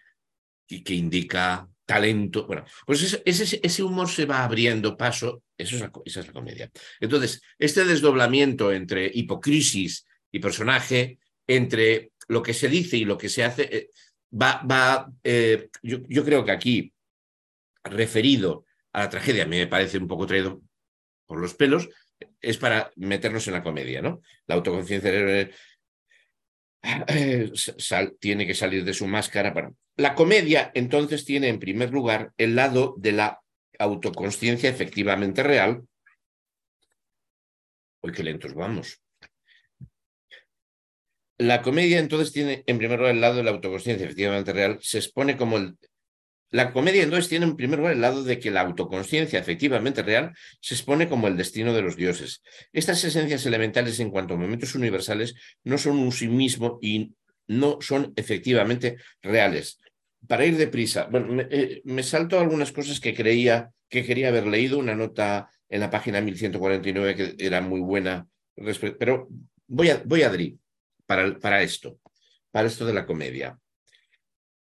que, 0.68 0.84
que 0.84 0.93
indica 0.93 1.68
talento. 1.91 2.47
Bueno, 2.47 2.63
pues 2.85 3.22
ese, 3.26 3.59
ese, 3.61 3.84
humor 3.84 4.09
se 4.09 4.26
va 4.26 4.43
abriendo 4.43 4.95
paso, 4.95 5.43
es 5.57 5.72
esa 5.72 5.91
es 6.05 6.27
la 6.27 6.34
comedia. 6.34 6.72
Entonces, 6.99 7.41
este 7.59 7.84
desdoblamiento 7.84 8.72
entre 8.72 9.11
hipocrisis 9.13 10.05
y 10.31 10.39
personaje, 10.39 11.19
entre 11.45 12.11
lo 12.30 12.41
que 12.41 12.53
se 12.53 12.69
dice 12.69 12.95
y 12.97 13.05
lo 13.05 13.18
que 13.18 13.27
se 13.27 13.43
hace, 13.43 13.63
eh, 13.76 13.89
va, 14.41 14.63
va 14.63 15.11
eh, 15.23 15.69
yo, 15.84 15.99
yo, 16.07 16.23
creo 16.23 16.45
que 16.45 16.51
aquí, 16.51 16.93
referido 17.84 18.65
a 18.93 19.01
la 19.01 19.09
tragedia, 19.09 19.45
me 19.45 19.68
parece 19.68 19.97
un 19.97 20.07
poco 20.07 20.26
traído 20.26 20.61
por 21.26 21.41
los 21.41 21.55
pelos, 21.55 21.89
es 22.41 22.57
para 22.57 22.91
meternos 22.95 23.48
en 23.48 23.53
la 23.53 23.64
comedia, 23.64 24.02
¿no? 24.02 24.22
La 24.48 24.56
autoconciencia 24.56 25.11
eh, 27.07 27.52
tiene 28.19 28.48
que 28.48 28.56
salir 28.56 28.84
de 28.84 28.93
su 28.93 29.07
máscara. 29.07 29.53
Para... 29.53 29.72
La 29.98 30.15
comedia, 30.15 30.72
entonces, 30.73 31.26
tiene 31.26 31.49
en 31.49 31.60
primer 31.60 31.91
lugar 31.91 32.31
el 32.38 32.56
lado 32.56 32.95
de 32.98 33.11
la 33.11 33.41
autoconsciencia 33.80 34.69
efectivamente 34.69 35.43
real. 35.43 35.84
Uy, 38.02 38.11
qué 38.11 38.23
lentos 38.23 38.53
vamos. 38.53 39.02
La 41.38 41.61
comedia 41.64 41.98
entonces 41.99 42.31
tiene 42.31 42.64
en 42.68 42.77
primer 42.77 42.99
lugar 42.99 43.15
el 43.15 43.22
lado 43.22 43.35
de 43.38 43.43
la 43.43 43.52
autoconsciencia 43.52 44.06
efectivamente 44.06 44.53
real, 44.53 44.77
se 44.81 44.99
expone 44.99 45.38
como 45.38 45.57
el... 45.57 45.76
La 46.52 46.73
comedia 46.73 47.02
entonces 47.02 47.30
tiene 47.30 47.45
en 47.45 47.56
primer 47.56 47.80
lugar 47.80 47.94
el 47.94 48.02
lado 48.02 48.23
de 48.23 48.38
que 48.38 48.52
la 48.52 48.61
autoconsciencia 48.61 49.40
efectivamente 49.40 50.03
real 50.03 50.34
se 50.60 50.76
expone 50.76 51.07
como 51.07 51.28
el 51.28 51.38
destino 51.38 51.73
de 51.73 51.82
los 51.82 51.95
dioses. 51.95 52.44
Estas 52.73 53.03
esencias 53.06 53.45
elementales 53.45 53.99
en 54.02 54.11
cuanto 54.11 54.34
a 54.34 54.38
momentos 54.38 54.76
universales 54.76 55.34
no 55.64 55.78
son 55.78 55.98
un 55.98 56.11
sí 56.11 56.28
mismo 56.28 56.78
y 56.82 57.14
no 57.48 57.78
son 57.80 58.11
efectivamente 58.18 58.98
reales. 59.22 59.80
Para 60.28 60.45
ir 60.45 60.57
deprisa, 60.57 61.07
bueno, 61.10 61.28
me, 61.28 61.48
eh, 61.49 62.03
salto 62.03 62.38
algunas 62.38 62.73
cosas 62.73 62.99
que 62.99 63.15
creía 63.15 63.72
que 63.90 64.06
quería 64.06 64.28
haber 64.28 64.45
leído, 64.45 64.78
una 64.78 64.95
nota 64.95 65.49
en 65.69 65.80
la 65.80 65.90
página 65.90 66.22
1149 66.22 67.15
que 67.15 67.36
era 67.40 67.61
muy 67.61 67.80
buena, 67.80 68.28
pero 68.99 69.30
voy 69.68 69.90
a, 69.90 70.02
voy 70.06 70.23
a 70.23 70.32
para, 71.06 71.61
esto, 71.61 71.99
para 72.52 72.68
esto 72.68 72.86
de 72.86 72.94
la 72.94 73.06
comedia. 73.06 73.57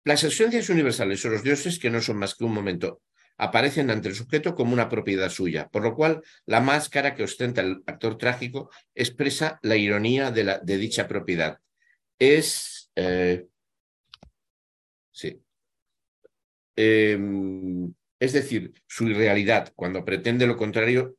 Las 0.07 0.23
esencias 0.23 0.69
universales 0.69 1.25
o 1.25 1.29
los 1.29 1.43
dioses, 1.43 1.79
que 1.79 1.89
no 1.89 1.99
son 1.99 2.15
más 2.15 2.33
que 2.33 2.45
un 2.45 2.53
momento, 2.53 3.01
aparecen 3.35 3.91
ante 3.91 4.07
el 4.07 4.15
sujeto 4.15 4.55
como 4.55 4.71
una 4.71 4.87
propiedad 4.87 5.27
suya, 5.27 5.67
por 5.67 5.83
lo 5.83 5.95
cual 5.95 6.21
la 6.45 6.61
máscara 6.61 7.13
que 7.13 7.23
ostenta 7.23 7.59
el 7.59 7.83
actor 7.85 8.17
trágico 8.17 8.69
expresa 8.95 9.59
la 9.63 9.75
ironía 9.75 10.31
de, 10.31 10.77
dicha 10.77 11.09
propiedad. 11.09 11.59
Es... 12.17 12.89
Eh, 12.95 13.47
sí. 15.11 15.41
Em, 16.77 17.93
es 18.17 18.31
decir, 18.31 18.71
su 18.87 19.09
irrealidad, 19.09 19.73
cuando 19.75 20.05
pretende 20.05 20.47
lo 20.47 20.55
contrario, 20.55 21.17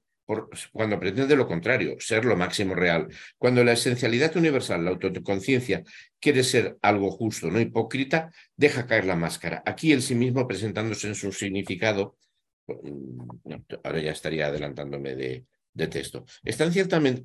cuando 0.72 1.00
pretende 1.00 1.36
lo 1.36 1.46
contrario, 1.46 1.96
ser 1.98 2.24
lo 2.26 2.36
máximo 2.36 2.74
real. 2.74 3.08
Cuando 3.38 3.64
la 3.64 3.72
esencialidad 3.72 4.36
universal, 4.36 4.84
la 4.84 4.90
autoconciencia, 4.90 5.82
quiere 6.20 6.44
ser 6.44 6.76
algo 6.82 7.10
justo, 7.10 7.50
no 7.50 7.60
hipócrita, 7.60 8.30
deja 8.54 8.86
caer 8.86 9.06
la 9.06 9.16
máscara. 9.16 9.62
Aquí 9.64 9.92
el 9.92 10.02
sí 10.02 10.14
mismo 10.14 10.46
presentándose 10.46 11.08
en 11.08 11.14
su 11.14 11.32
significado, 11.32 12.18
mm, 12.66 13.54
ahora 13.82 14.00
ya 14.00 14.12
estaría 14.12 14.46
adelantándome 14.48 15.16
de, 15.16 15.46
texto. 15.88 16.24
Están 16.44 16.72
ciertamente... 16.72 17.24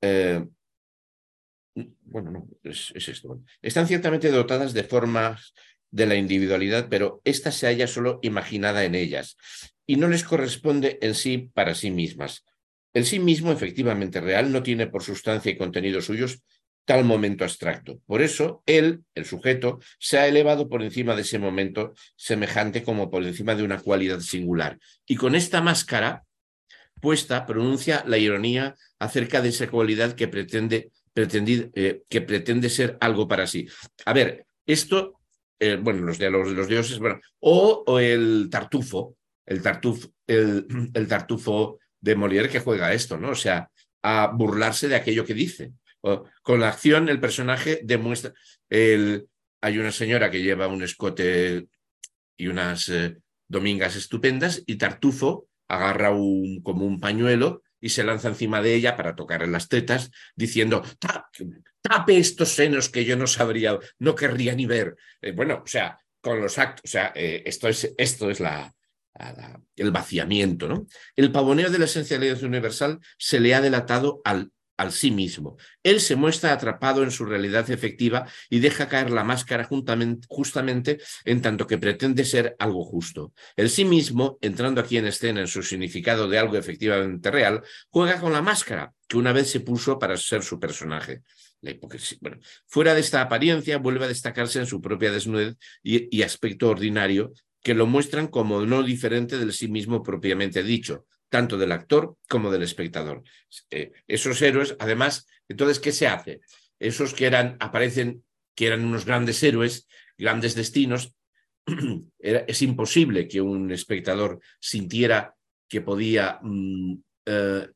Eh, 0.00 0.42
bueno, 1.74 2.30
no, 2.30 2.48
es, 2.62 2.92
esto. 2.94 3.42
Están 3.60 3.86
ciertamente 3.86 4.30
dotadas 4.30 4.72
de 4.72 4.84
formas 4.84 5.52
de 5.90 6.06
la 6.06 6.14
individualidad, 6.14 6.88
pero 6.88 7.20
esta 7.24 7.50
se 7.50 7.66
halla 7.66 7.86
solo 7.86 8.18
imaginada 8.22 8.84
en 8.84 8.94
ellas 8.94 9.36
y 9.90 9.96
no 9.96 10.06
les 10.06 10.22
corresponde 10.22 11.00
en 11.02 11.16
sí 11.16 11.50
para 11.52 11.74
sí 11.74 11.90
mismas. 11.90 12.44
El 12.94 13.04
sí 13.04 13.18
mismo, 13.18 13.50
efectivamente 13.50 14.20
real, 14.20 14.52
no 14.52 14.62
tiene 14.62 14.86
por 14.86 15.02
sustancia 15.02 15.50
y 15.50 15.56
contenido 15.56 16.00
suyos 16.00 16.44
tal 16.84 17.04
momento 17.04 17.42
abstracto. 17.42 17.98
Por 18.06 18.22
eso, 18.22 18.62
él, 18.66 19.02
el 19.16 19.24
sujeto, 19.24 19.80
se 19.98 20.18
ha 20.18 20.28
elevado 20.28 20.68
por 20.68 20.84
encima 20.84 21.16
de 21.16 21.22
ese 21.22 21.40
momento 21.40 21.92
semejante 22.14 22.84
como 22.84 23.10
por 23.10 23.24
encima 23.24 23.56
de 23.56 23.64
una 23.64 23.80
cualidad 23.80 24.20
singular. 24.20 24.78
Y 25.08 25.16
con 25.16 25.34
esta 25.34 25.60
máscara 25.60 26.22
puesta, 27.00 27.44
pronuncia 27.44 28.04
la 28.06 28.18
ironía 28.18 28.76
acerca 29.00 29.42
de 29.42 29.48
esa 29.48 29.68
cualidad 29.68 30.12
que 30.12 30.28
pretende, 30.28 30.92
eh, 31.16 32.02
que 32.08 32.20
pretende 32.20 32.70
ser 32.70 32.96
algo 33.00 33.26
para 33.26 33.48
sí. 33.48 33.66
A 34.06 34.12
ver, 34.12 34.46
esto 34.66 35.20
eh, 35.62 35.76
bueno, 35.76 36.06
los 36.06 36.18
diálogos 36.18 36.48
de 36.48 36.54
los 36.54 36.68
dioses, 36.68 36.98
bueno, 36.98 37.20
o, 37.40 37.98
el 37.98 38.48
tartufo, 38.50 39.16
el, 39.50 39.62
tartufo, 39.62 40.08
el, 40.26 41.06
tartufo 41.08 41.78
de 42.00 42.16
Molière 42.16 42.48
que 42.48 42.60
juega 42.60 42.94
esto, 42.94 43.18
¿no? 43.18 43.30
O 43.30 43.34
sea, 43.34 43.68
a 44.02 44.28
burlarse 44.28 44.88
de 44.88 44.94
aquello 44.94 45.26
que 45.26 45.34
dice. 45.34 45.72
con 46.42 46.60
la 46.60 46.68
acción, 46.68 47.08
el 47.08 47.20
personaje 47.20 47.80
demuestra. 47.82 48.32
El, 48.70 49.26
hay 49.60 49.78
una 49.78 49.92
señora 49.92 50.30
que 50.30 50.42
lleva 50.42 50.68
un 50.68 50.82
escote 50.82 51.66
y 52.38 52.46
unas 52.46 52.88
eh, 52.88 53.18
domingas 53.48 53.96
estupendas, 53.96 54.62
y 54.64 54.76
Tartufo 54.76 55.48
agarra 55.68 56.10
un, 56.10 56.62
como 56.62 56.86
un 56.86 57.00
pañuelo 57.00 57.62
y 57.80 57.90
se 57.90 58.04
lanza 58.04 58.28
encima 58.28 58.62
de 58.62 58.74
ella 58.74 58.96
para 58.96 59.14
tocarle 59.14 59.48
las 59.48 59.68
tetas, 59.68 60.10
diciendo, 60.34 60.82
tape 61.82 62.18
estos 62.18 62.50
senos 62.50 62.88
que 62.88 63.04
yo 63.04 63.16
no 63.16 63.26
sabría, 63.26 63.78
no 63.98 64.14
querría 64.14 64.54
ni 64.54 64.66
ver. 64.66 64.96
Eh, 65.20 65.32
bueno, 65.32 65.62
o 65.64 65.66
sea, 65.66 65.98
con 66.20 66.40
los 66.40 66.58
actos, 66.58 66.82
o 66.84 66.88
sea, 66.88 67.12
eh, 67.14 67.42
esto 67.44 67.68
es, 67.68 67.92
esto 67.96 68.30
es 68.30 68.40
la, 68.40 68.72
el 69.76 69.90
vaciamiento, 69.90 70.68
¿no? 70.68 70.86
El 71.16 71.32
pavoneo 71.32 71.70
de 71.70 71.78
la 71.78 71.84
esencialidad 71.84 72.42
universal 72.42 73.00
se 73.18 73.40
le 73.40 73.54
ha 73.54 73.60
delatado 73.60 74.22
al, 74.24 74.52
al 74.76 74.92
sí 74.92 75.10
mismo. 75.10 75.58
Él 75.82 76.00
se 76.00 76.16
muestra 76.16 76.52
atrapado 76.52 77.02
en 77.02 77.10
su 77.10 77.26
realidad 77.26 77.70
efectiva 77.70 78.26
y 78.48 78.60
deja 78.60 78.88
caer 78.88 79.10
la 79.10 79.24
máscara 79.24 79.68
justamente 80.28 80.98
en 81.26 81.42
tanto 81.42 81.66
que 81.66 81.76
pretende 81.76 82.24
ser 82.24 82.56
algo 82.58 82.84
justo. 82.84 83.34
El 83.56 83.68
sí 83.68 83.84
mismo, 83.84 84.38
entrando 84.40 84.80
aquí 84.80 84.96
en 84.96 85.06
escena 85.06 85.40
en 85.40 85.48
su 85.48 85.62
significado 85.62 86.28
de 86.28 86.38
algo 86.38 86.56
efectivamente 86.56 87.30
real, 87.30 87.62
juega 87.90 88.18
con 88.20 88.32
la 88.32 88.40
máscara 88.40 88.94
que 89.06 89.18
una 89.18 89.32
vez 89.32 89.50
se 89.50 89.60
puso 89.60 89.98
para 89.98 90.16
ser 90.16 90.42
su 90.42 90.58
personaje. 90.58 91.22
La 91.60 91.74
fuera 92.66 92.94
de 92.94 93.00
esta 93.00 93.20
apariencia, 93.20 93.76
vuelve 93.76 94.06
a 94.06 94.08
destacarse 94.08 94.60
en 94.60 94.66
su 94.66 94.80
propia 94.80 95.12
desnudez 95.12 95.56
y, 95.82 96.22
aspecto 96.22 96.70
ordinario, 96.70 97.34
que 97.62 97.74
lo 97.74 97.86
muestran 97.86 98.28
como 98.28 98.64
no 98.64 98.82
diferente 98.82 99.38
del 99.38 99.52
sí 99.52 99.68
mismo 99.68 100.02
propiamente 100.02 100.62
dicho, 100.62 101.06
tanto 101.28 101.58
del 101.58 101.72
actor 101.72 102.16
como 102.28 102.50
del 102.50 102.62
espectador. 102.62 103.22
Eh, 103.70 103.92
esos 104.06 104.40
héroes, 104.42 104.76
además, 104.78 105.26
entonces, 105.48 105.78
¿qué 105.78 105.92
se 105.92 106.06
hace? 106.06 106.40
Esos 106.78 107.14
que 107.14 107.26
eran, 107.26 107.56
aparecen, 107.60 108.24
que 108.54 108.66
eran 108.66 108.84
unos 108.84 109.04
grandes 109.04 109.42
héroes, 109.42 109.86
grandes 110.16 110.54
destinos, 110.54 111.14
es 112.18 112.62
imposible 112.62 113.28
que 113.28 113.40
un 113.40 113.70
espectador 113.70 114.40
sintiera 114.58 115.34
que 115.68 115.80
podía 115.82 116.38
mm, 116.42 116.94
eh, 117.26 117.68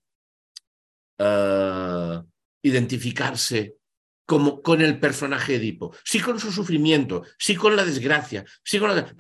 eh, 1.18 2.22
identificarse 2.62 3.76
como 4.26 4.62
con 4.62 4.80
el 4.80 4.98
personaje 4.98 5.56
Edipo, 5.56 5.94
sí 6.02 6.20
con 6.20 6.40
su 6.40 6.50
sufrimiento, 6.50 7.24
sí 7.38 7.54
con 7.54 7.76
la 7.76 7.84
desgracia, 7.84 8.44
sí 8.62 8.78
con 8.78 8.94
la... 8.94 9.14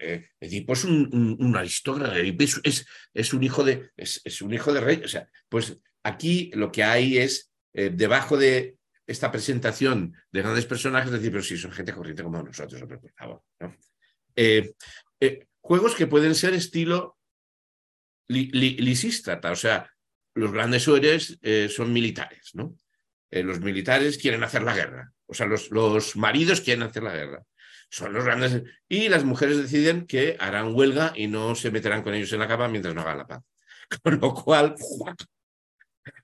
Eh, 0.00 0.28
Edipo 0.38 0.74
es 0.74 0.84
un, 0.84 1.54
aristócrata, 1.56 2.18
Edipo 2.18 2.44
es, 2.44 2.86
es, 3.14 3.32
un 3.32 3.42
hijo 3.42 3.64
de, 3.64 3.90
es, 3.96 4.42
un 4.42 4.52
hijo 4.52 4.72
de 4.72 4.80
rey. 4.80 5.02
O 5.04 5.08
sea, 5.08 5.28
pues 5.48 5.78
aquí 6.02 6.50
lo 6.54 6.70
que 6.70 6.84
hay 6.84 7.18
es, 7.18 7.50
eh, 7.72 7.90
debajo 7.92 8.36
de 8.36 8.76
esta 9.06 9.32
presentación 9.32 10.14
de 10.30 10.42
grandes 10.42 10.66
personajes, 10.66 11.10
decir, 11.10 11.30
pero 11.30 11.42
sí, 11.42 11.56
son 11.56 11.72
gente 11.72 11.92
corriente 11.92 12.22
como 12.22 12.42
nosotros, 12.42 12.82
por 12.82 13.12
favor. 13.16 13.42
Eh, 14.36 14.74
juegos 15.60 15.94
que 15.94 16.06
pueden 16.06 16.34
ser 16.34 16.54
estilo 16.54 17.18
lisístrata, 18.28 19.50
o 19.50 19.56
sea, 19.56 19.90
los 20.34 20.52
grandes 20.52 20.86
héroes 20.86 21.40
son 21.74 21.92
militares, 21.92 22.50
¿no? 22.54 22.76
Eh, 23.30 23.42
los 23.42 23.60
militares 23.60 24.18
quieren 24.18 24.42
hacer 24.42 24.62
la 24.62 24.74
guerra, 24.74 25.12
o 25.26 25.34
sea, 25.34 25.46
los, 25.46 25.70
los 25.70 26.16
maridos 26.16 26.60
quieren 26.60 26.82
hacer 26.82 27.02
la 27.02 27.14
guerra. 27.14 27.44
Son 27.92 28.12
los 28.12 28.24
grandes. 28.24 28.62
Y 28.88 29.08
las 29.08 29.24
mujeres 29.24 29.56
deciden 29.56 30.06
que 30.06 30.36
harán 30.38 30.74
huelga 30.74 31.12
y 31.16 31.26
no 31.26 31.56
se 31.56 31.72
meterán 31.72 32.02
con 32.02 32.14
ellos 32.14 32.32
en 32.32 32.38
la 32.38 32.46
cama 32.46 32.68
mientras 32.68 32.94
no 32.94 33.00
hagan 33.00 33.18
la 33.18 33.26
paz. 33.26 33.42
Con 34.04 34.20
lo 34.20 34.32
cual, 34.32 34.76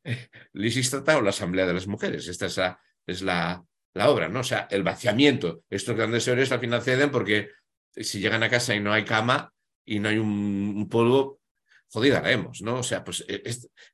Lisístrata 0.52 1.18
o 1.18 1.22
la 1.22 1.30
Asamblea 1.30 1.66
de 1.66 1.74
las 1.74 1.86
Mujeres. 1.86 2.28
Esta 2.28 2.46
es 2.46 2.56
la, 2.56 2.80
es 3.06 3.22
la, 3.22 3.64
la 3.94 4.10
obra, 4.10 4.28
¿no? 4.28 4.40
O 4.40 4.44
sea, 4.44 4.68
el 4.70 4.82
vaciamiento. 4.82 5.62
Estos 5.70 5.96
grandes 5.96 6.26
héroes 6.28 6.52
al 6.52 6.60
final 6.60 6.82
ceden 6.82 7.10
porque 7.10 7.50
si 7.96 8.20
llegan 8.20 8.42
a 8.42 8.50
casa 8.50 8.74
y 8.74 8.80
no 8.80 8.92
hay 8.92 9.04
cama 9.04 9.52
y 9.84 9.98
no 9.98 10.08
hay 10.08 10.18
un, 10.18 10.88
polvo, 10.90 11.40
jodida 11.88 12.18
haremos, 12.18 12.62
¿no? 12.62 12.80
O 12.80 12.82
sea, 12.82 13.02
pues 13.04 13.24
e, 13.28 13.42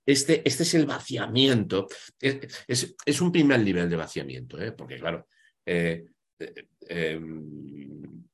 este, 0.07 0.43
este 0.45 0.63
es 0.63 0.75
el 0.75 0.87
vaciamiento. 0.87 1.87
Es, 2.21 2.95
es, 3.05 3.21
un 3.21 3.33
primer 3.33 3.61
nivel 3.61 3.89
de 3.89 3.97
vaciamiento, 3.97 4.61
¿eh? 4.61 4.73
Porque, 4.73 4.99
claro, 4.99 5.27
eh, 5.67 6.05
eh, 6.39 6.67
em, 6.89 8.25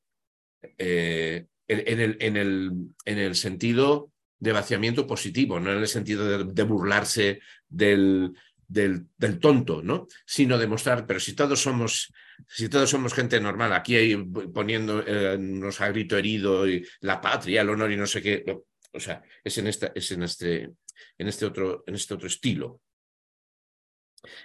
eh 0.78 1.46
en, 1.68 2.00
el, 2.00 2.16
en, 2.20 2.36
el, 2.36 2.72
en 3.04 3.18
el 3.18 3.34
sentido 3.34 4.10
de 4.38 4.52
vaciamiento 4.52 5.06
positivo, 5.06 5.60
no 5.60 5.72
en 5.72 5.78
el 5.78 5.88
sentido 5.88 6.44
de, 6.44 6.62
burlarse 6.62 7.40
del, 7.68 8.32
del, 8.66 9.38
tonto, 9.40 9.82
¿no? 9.82 10.06
Sino 10.24 10.58
demostrar, 10.58 11.06
pero 11.06 11.20
si 11.20 11.34
todos 11.34 11.60
somos, 11.60 12.12
si 12.46 12.68
todos 12.68 12.88
somos 12.88 13.12
gente 13.12 13.40
normal, 13.40 13.72
aquí 13.72 13.96
hay 13.96 14.16
poniendo 14.16 15.04
eh, 15.06 15.38
a 15.78 15.88
grito 15.88 16.16
herido 16.16 16.68
y 16.68 16.86
la 17.00 17.20
patria, 17.20 17.62
el 17.62 17.70
honor 17.70 17.92
y 17.92 17.96
no 17.96 18.06
sé 18.06 18.22
qué. 18.22 18.44
O 18.92 19.00
sea, 19.00 19.22
es 19.44 19.58
en 19.58 19.66
esta, 19.66 19.92
es 19.94 20.10
en 20.12 20.22
este, 20.22 20.70
en 21.18 21.28
este 21.28 21.46
otro, 21.46 21.84
en 21.86 21.94
este 21.94 22.14
otro 22.14 22.26
estilo. 22.26 22.80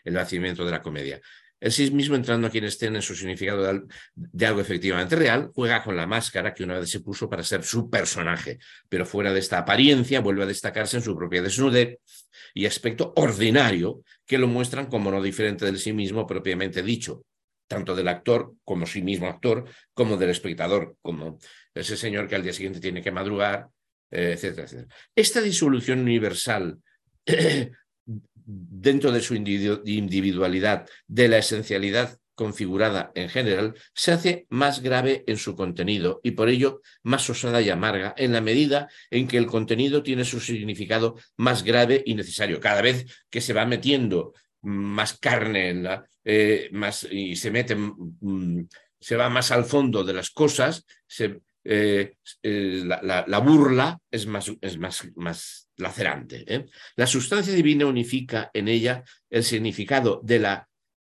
El 0.03 0.15
vaciamiento 0.15 0.65
de 0.65 0.72
la 0.72 0.82
comedia. 0.82 1.22
El 1.64 1.72
sí 1.72 1.90
mismo, 1.91 2.18
entrando 2.18 2.45
a 2.45 2.49
quienes 2.49 2.74
estén 2.74 2.94
en 2.98 3.02
su 3.02 3.15
significado 3.15 3.64
de, 4.15 4.45
algo 4.45 4.60
efectivamente 4.60 5.15
real, 5.15 5.49
juega 5.56 5.82
con 5.82 5.95
la 5.95 6.06
máscara 6.06 6.53
que 6.53 6.65
una 6.65 6.78
vez 6.78 6.90
se 6.90 6.99
puso 6.99 7.30
para 7.30 7.41
ser 7.41 7.64
su 7.64 7.90
personaje, 7.90 8.60
pero 8.90 9.06
fuera 9.06 9.32
de 9.32 9.40
esta 9.40 9.60
apariencia 9.60 10.20
vuelve 10.20 10.44
a 10.44 10.48
destacarse 10.48 10.98
en 10.98 11.03
su 11.03 11.15
propia 11.15 11.41
desnudez 11.41 11.99
y 12.53 12.65
aspecto 12.65 13.14
ordinario 13.15 14.03
que 14.26 14.38
lo 14.38 14.48
muestran 14.48 14.88
como 14.88 15.10
no 15.10 15.22
diferente 15.22 15.64
del 15.64 15.80
sí 15.80 15.94
mismo 15.94 16.28
propiamente 16.28 16.84
dicho, 16.84 17.24
tanto 17.65 17.95
del 17.95 18.10
actor 18.10 18.56
como 18.65 18.86
sí 18.86 19.02
mismo 19.02 19.28
actor, 19.28 19.64
como 19.94 20.18
del 20.18 20.32
espectador, 20.32 20.98
como 21.02 21.40
ese 21.74 21.95
señor 21.95 22.28
que 22.28 22.36
al 22.36 22.44
día 22.44 22.52
siguiente 22.52 22.82
tiene 22.82 23.02
que 23.02 23.11
madrugar, 23.11 23.70
etcétera, 24.14 24.65
etcétera. 24.65 24.95
Esta 25.15 25.41
disolución 25.41 25.99
universal 25.99 26.80
dentro 28.45 29.11
de 29.11 29.22
su 29.22 29.35
individualidad, 29.35 30.88
de 31.07 31.27
la 31.27 31.38
esencialidad 31.38 32.19
configurada 32.35 33.11
en 33.15 33.30
general, 33.30 33.76
se 33.94 34.11
hace 34.11 34.48
más 34.49 34.81
grave 34.81 35.23
en 35.27 35.38
su 35.38 35.56
contenido 35.56 36.19
y 36.23 36.31
por 36.31 36.49
ello 36.49 36.81
más 37.03 37.30
osada 37.30 37.61
y 37.61 37.69
amarga 37.69 38.14
en 38.18 38.34
la 38.34 38.41
medida 38.41 38.90
en 39.11 39.27
que 39.27 39.38
el 39.38 39.45
contenido 39.45 40.03
tiene 40.03 40.26
su 40.26 40.40
significado 40.40 41.15
más 41.38 41.64
grave 41.64 42.02
y 42.06 42.15
necesario. 42.15 42.60
Cada 42.60 42.81
vez 42.81 43.06
que 43.30 43.41
se 43.41 43.53
va 43.53 43.65
metiendo 43.65 44.34
más 44.61 45.18
carne 45.18 45.69
en 45.69 45.88
eh, 46.26 46.69
más, 46.72 47.07
y 47.10 47.35
se 47.35 47.52
mete, 47.52 47.76
mm, 47.76 48.68
se 48.99 49.15
va 49.15 49.30
más 49.30 49.52
al 49.52 49.65
fondo 49.65 50.03
de 50.03 50.14
las 50.14 50.31
cosas, 50.31 50.85
se, 51.06 51.41
eh, 51.65 52.15
eh, 52.41 52.84
la, 52.85 53.40
burla 53.40 53.98
es 54.11 54.27
más, 54.27 54.52
es 54.60 54.77
más, 54.77 55.07
más 55.15 55.69
lacerante. 55.77 56.44
¿eh? 56.48 56.65
La 56.95 57.07
sustancia 57.07 57.53
divina 57.53 57.85
unifica 57.85 58.52
en 58.53 58.68
ella 58.68 59.03
el 59.30 59.44
significado 59.44 60.19
de 60.23 60.40
la, 60.40 60.68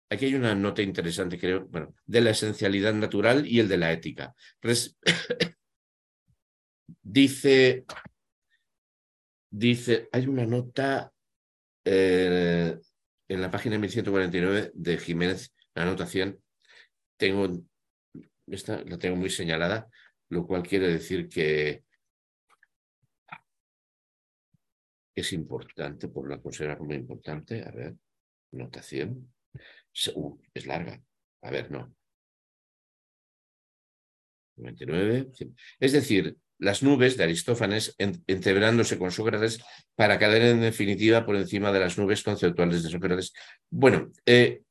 aquí 0.09 0.25
hay 0.25 0.35
una 0.35 0.53
nota 0.53 0.83
interesante, 0.83 1.39
creo, 1.39 1.65
bueno, 1.67 1.95
de 2.05 2.21
la 2.21 2.29
esencialidad 2.29 2.93
natural 2.93 3.47
y 3.47 3.59
el 3.59 3.67
de 3.67 3.77
la 3.77 3.91
ética. 3.91 4.35
dice, 7.01 7.85
dice, 9.49 10.09
hay 10.11 10.27
una 10.27 10.45
nota 10.45 11.11
en 11.87 12.81
la 13.41 13.51
página 13.51 13.77
1149 13.77 14.71
de 14.73 14.97
Jiménez, 14.97 15.53
la 15.75 15.83
anotación, 15.83 16.39
tengo, 17.17 17.63
esta 18.47 18.83
la 18.83 18.97
tengo 18.97 19.15
muy 19.15 19.29
señalada, 19.29 19.87
lo 20.35 20.45
cual 20.45 20.63
quiere 20.63 20.89
decir 20.89 21.29
que 21.29 21.85
es 25.15 25.31
importante, 25.31 26.09
por 26.09 26.29
la 26.29 26.41
considero 26.41 26.83
muy 26.83 26.97
importante. 26.97 27.63
A 27.63 27.71
ver, 27.71 27.95
notación. 28.51 29.33
Uh, 30.13 30.37
es 30.53 30.65
larga. 30.65 31.01
A 31.41 31.51
ver, 31.51 31.71
no. 31.71 31.95
99. 34.57 35.31
Es 35.79 35.93
decir, 35.93 36.37
las 36.57 36.83
nubes 36.83 37.15
de 37.15 37.23
Aristófanes 37.23 37.95
entegrándose 37.97 38.99
con 38.99 39.11
Sócrates 39.11 39.63
para 39.95 40.19
caer 40.19 40.41
en 40.41 40.61
definitiva 40.61 41.25
por 41.25 41.37
encima 41.37 41.71
de 41.71 41.79
las 41.79 41.97
nubes 41.97 42.23
conceptuales 42.23 42.83
de 42.83 42.89
Sócrates. 42.89 43.31
Bueno, 43.69 44.11
eh, 44.25 44.63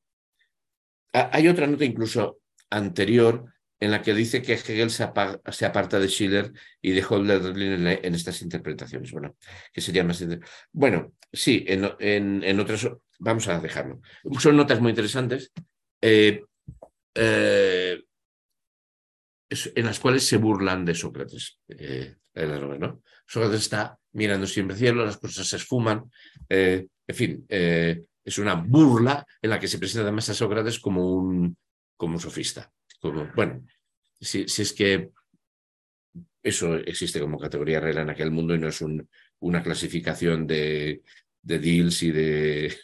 hay 1.12 1.48
otra 1.48 1.66
nota 1.66 1.86
incluso 1.86 2.40
anterior 2.68 3.53
en 3.80 3.90
la 3.90 4.02
que 4.02 4.14
dice 4.14 4.42
que 4.42 4.54
Hegel 4.54 4.90
se, 4.90 5.02
aparta 5.02 5.98
de 5.98 6.08
Schiller 6.08 6.52
y 6.80 6.92
de 6.92 7.02
Hölderlin 7.02 7.86
en, 7.86 8.14
estas 8.14 8.40
interpretaciones. 8.42 9.12
Bueno, 9.12 9.36
que 9.72 9.80
sería 9.80 10.04
más. 10.04 10.24
Bueno, 10.72 11.12
sí, 11.32 11.64
en, 11.66 12.60
otras. 12.60 12.88
Vamos 13.18 13.48
a 13.48 13.60
dejarlo. 13.60 14.00
Son 14.38 14.56
notas 14.56 14.80
muy 14.80 14.90
interesantes. 14.90 15.52
Eh, 16.00 16.42
eh, 17.14 18.02
en 19.50 19.84
las 19.84 20.00
cuales 20.00 20.26
se 20.26 20.36
burlan 20.36 20.84
de 20.84 20.94
Sócrates. 20.94 21.58
Eh, 21.68 22.16
¿no? 22.34 23.02
Sócrates 23.26 23.60
está 23.60 23.98
mirando 24.12 24.46
siempre 24.46 24.76
cielo, 24.76 25.04
las 25.04 25.18
cosas 25.18 25.46
se 25.46 25.56
esfuman. 25.56 26.10
en 26.48 26.88
fin, 27.14 27.46
es 27.48 28.38
una 28.38 28.54
burla 28.54 29.26
en 29.42 29.50
la 29.50 29.60
que 29.60 29.68
se 29.68 29.78
presenta 29.78 30.02
además 30.02 30.28
a 30.30 30.34
Sócrates 30.34 30.80
como 30.80 31.12
un, 31.12 31.56
como 31.96 32.14
un 32.14 32.20
sofista 32.20 32.72
bueno, 33.34 33.66
si, 34.20 34.42
es 34.42 34.72
que 34.72 35.10
eso 36.42 36.76
existe 36.76 37.20
como 37.20 37.38
categoría 37.38 37.80
real 37.80 37.98
en 37.98 38.10
aquel 38.10 38.30
mundo 38.30 38.54
y 38.54 38.58
no 38.58 38.68
es 38.68 38.82
una 39.40 39.62
clasificación 39.62 40.46
de, 40.46 41.02
deals 41.42 42.02
y 42.02 42.12
de, 42.12 42.74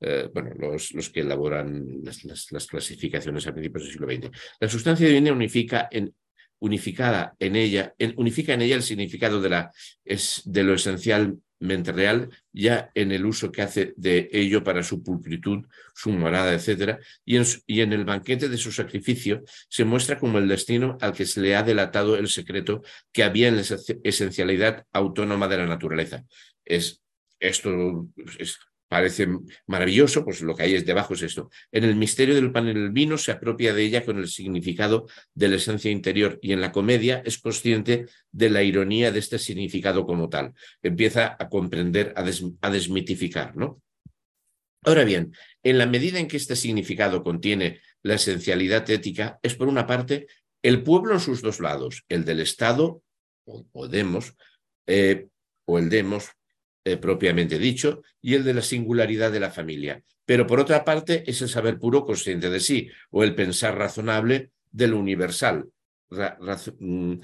eh, 0.00 0.28
bueno, 0.32 0.50
los, 0.58 0.92
los, 0.92 1.10
que 1.10 1.20
elaboran 1.20 1.84
las, 2.02 2.66
clasificaciones 2.66 3.46
a 3.46 3.52
principios 3.52 3.84
del 3.84 3.92
siglo 3.92 4.08
XX. 4.08 4.38
La 4.60 4.68
sustancia 4.68 5.06
divina 5.06 5.32
unifica 5.32 5.88
en, 5.90 6.14
unificada 6.58 7.34
en 7.38 7.56
ella, 7.56 7.94
unifica 8.16 8.54
en 8.54 8.62
ella 8.62 8.76
el 8.76 8.82
significado 8.82 9.40
de, 9.40 9.48
la, 9.48 9.70
es, 10.04 10.42
de 10.44 10.64
lo 10.64 10.74
esencial 10.74 11.38
real, 11.60 12.30
ya 12.52 12.90
en 12.94 13.12
el 13.12 13.24
uso 13.24 13.50
que 13.50 13.62
hace 13.62 13.94
de 13.96 14.28
ello 14.32 14.62
para 14.62 14.82
su 14.82 15.02
pulcritud, 15.02 15.66
su 15.94 16.10
morada, 16.10 16.54
etc. 16.54 16.98
Y 17.24 17.36
en, 17.36 17.44
y 17.66 17.80
en 17.80 17.92
el 17.92 18.04
banquete 18.04 18.48
de 18.48 18.58
su 18.58 18.72
sacrificio 18.72 19.42
se 19.68 19.84
muestra 19.84 20.18
como 20.18 20.38
el 20.38 20.48
destino 20.48 20.98
al 21.00 21.12
que 21.12 21.26
se 21.26 21.40
le 21.40 21.56
ha 21.56 21.62
delatado 21.62 22.16
el 22.16 22.28
secreto 22.28 22.82
que 23.12 23.24
había 23.24 23.48
en 23.48 23.56
la 23.56 23.62
esencialidad 24.04 24.86
autónoma 24.92 25.48
de 25.48 25.56
la 25.56 25.66
naturaleza. 25.66 26.24
Es, 26.64 27.02
esto 27.40 28.08
es 28.38 28.58
parece 28.88 29.28
maravilloso, 29.66 30.24
pues 30.24 30.40
lo 30.42 30.54
que 30.54 30.64
hay 30.64 30.74
es 30.74 30.86
debajo 30.86 31.14
es 31.14 31.22
esto. 31.22 31.50
En 31.72 31.84
el 31.84 31.96
misterio 31.96 32.34
del 32.34 32.52
pan 32.52 32.68
y 32.68 32.70
el 32.70 32.90
vino 32.90 33.18
se 33.18 33.32
apropia 33.32 33.74
de 33.74 33.82
ella 33.82 34.04
con 34.04 34.18
el 34.18 34.28
significado 34.28 35.06
de 35.34 35.48
la 35.48 35.56
esencia 35.56 35.90
interior 35.90 36.38
y 36.40 36.52
en 36.52 36.60
la 36.60 36.72
comedia 36.72 37.22
es 37.24 37.38
consciente 37.38 38.06
de 38.30 38.50
la 38.50 38.62
ironía 38.62 39.10
de 39.10 39.18
este 39.18 39.38
significado 39.38 40.06
como 40.06 40.28
tal. 40.28 40.52
Empieza 40.82 41.36
a 41.38 41.48
comprender, 41.48 42.14
a, 42.16 42.70
desmitificar, 42.70 43.56
¿no? 43.56 43.82
Ahora 44.84 45.02
bien, 45.02 45.32
en 45.64 45.78
la 45.78 45.86
medida 45.86 46.20
en 46.20 46.28
que 46.28 46.36
este 46.36 46.54
significado 46.54 47.24
contiene 47.24 47.80
la 48.02 48.14
esencialidad 48.14 48.88
ética, 48.88 49.40
es 49.42 49.56
por 49.56 49.66
una 49.66 49.86
parte 49.86 50.28
el 50.62 50.84
pueblo 50.84 51.14
en 51.14 51.20
sus 51.20 51.42
dos 51.42 51.58
lados, 51.58 52.04
el 52.08 52.24
del 52.24 52.40
Estado, 52.40 53.02
o, 53.44 53.64
Podemos, 53.66 54.34
eh, 54.86 55.28
o 55.64 55.78
el 55.78 55.88
demos, 55.88 56.30
eh, 56.86 56.98
propiamente 56.98 57.58
dicho, 57.58 58.02
y 58.22 58.34
el 58.34 58.44
de 58.44 58.54
la 58.54 58.62
singularidad 58.62 59.32
de 59.32 59.40
la 59.40 59.50
familia. 59.50 60.00
Pero 60.24 60.46
por 60.46 60.60
otra 60.60 60.84
parte 60.84 61.28
es 61.28 61.42
el 61.42 61.48
saber 61.48 61.80
puro 61.80 62.04
consciente 62.04 62.48
de 62.48 62.60
sí, 62.60 62.88
o 63.10 63.24
el 63.24 63.34
pensar 63.34 63.76
razonable 63.76 64.52
de 64.70 64.86
lo 64.86 64.96
universal. 64.96 65.68
Mm, 66.78 67.14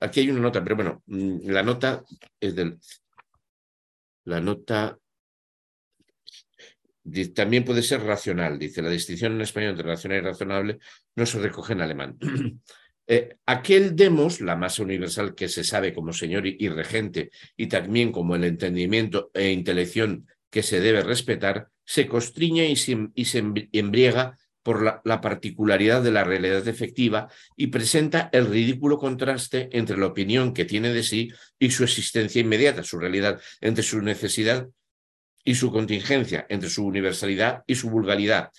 aquí 0.00 0.18
hay 0.18 0.30
una 0.30 0.40
nota, 0.40 0.64
pero 0.64 0.74
bueno, 0.74 1.04
mm, 1.06 1.48
la 1.50 1.62
nota 1.62 2.02
es 2.40 2.56
del... 2.56 2.80
La 4.24 4.40
nota 4.40 4.98
también 7.32 7.64
puede 7.64 7.82
ser 7.82 8.02
racional, 8.02 8.58
dice. 8.58 8.82
La 8.82 8.90
distinción 8.90 9.34
en 9.34 9.42
español 9.42 9.70
entre 9.70 9.86
racional 9.86 10.18
y 10.18 10.22
razonable 10.22 10.78
no 11.14 11.26
se 11.26 11.38
recoge 11.38 11.74
en 11.74 11.80
alemán. 11.80 12.18
eh, 13.06 13.36
aquel 13.46 13.96
demos, 13.96 14.40
la 14.40 14.56
masa 14.56 14.82
universal 14.82 15.34
que 15.34 15.48
se 15.48 15.64
sabe 15.64 15.92
como 15.92 16.12
señor 16.12 16.46
y, 16.46 16.68
regente, 16.68 17.30
y 17.56 17.66
también 17.66 18.12
como 18.12 18.36
el 18.36 18.44
entendimiento 18.44 19.30
e 19.34 19.50
intelección 19.50 20.26
que 20.50 20.62
se 20.62 20.80
debe 20.80 21.02
respetar, 21.02 21.68
se 21.84 22.06
constriñe 22.06 22.68
y 22.68 22.76
se, 22.76 23.08
y 23.14 23.24
se 23.24 23.42
embriega 23.72 24.38
por 24.62 25.04
la, 25.04 25.20
particularidad 25.20 26.02
de 26.02 26.12
la 26.12 26.24
realidad 26.24 26.66
efectiva 26.68 27.28
y 27.56 27.68
presenta 27.68 28.30
el 28.32 28.46
ridículo 28.46 28.98
contraste 28.98 29.68
entre 29.72 29.98
la 29.98 30.06
opinión 30.06 30.54
que 30.54 30.64
tiene 30.64 30.92
de 30.92 31.02
sí 31.02 31.32
y 31.58 31.70
su 31.70 31.82
existencia 31.82 32.40
inmediata, 32.40 32.84
su 32.84 32.98
realidad, 32.98 33.40
entre 33.60 33.82
su 33.82 34.00
necesidad 34.00 34.68
y 35.44 35.56
su 35.56 35.72
contingencia, 35.72 36.46
entre 36.48 36.70
su 36.70 36.86
universalidad 36.86 37.64
y 37.66 37.74
su 37.74 37.90
vulgaridad. 37.90 38.50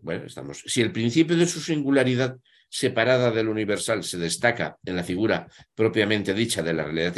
Bueno, 0.00 0.24
estamos. 0.24 0.62
Si 0.66 0.80
el 0.80 0.92
principio 0.92 1.36
de 1.36 1.46
su 1.46 1.60
singularidad 1.60 2.38
separada 2.74 3.30
del 3.30 3.48
universal 3.48 4.02
se 4.02 4.18
destaca 4.18 4.78
en 4.84 4.96
la 4.96 5.04
figura 5.04 5.46
propiamente 5.76 6.34
dicha 6.34 6.60
de 6.60 6.72
la 6.72 6.82
realidad 6.82 7.16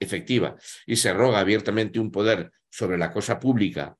efectiva 0.00 0.56
y 0.86 0.96
se 0.96 1.12
roga 1.12 1.40
abiertamente 1.40 2.00
un 2.00 2.10
poder 2.10 2.50
sobre 2.70 2.96
la 2.96 3.12
cosa 3.12 3.38
pública, 3.38 3.98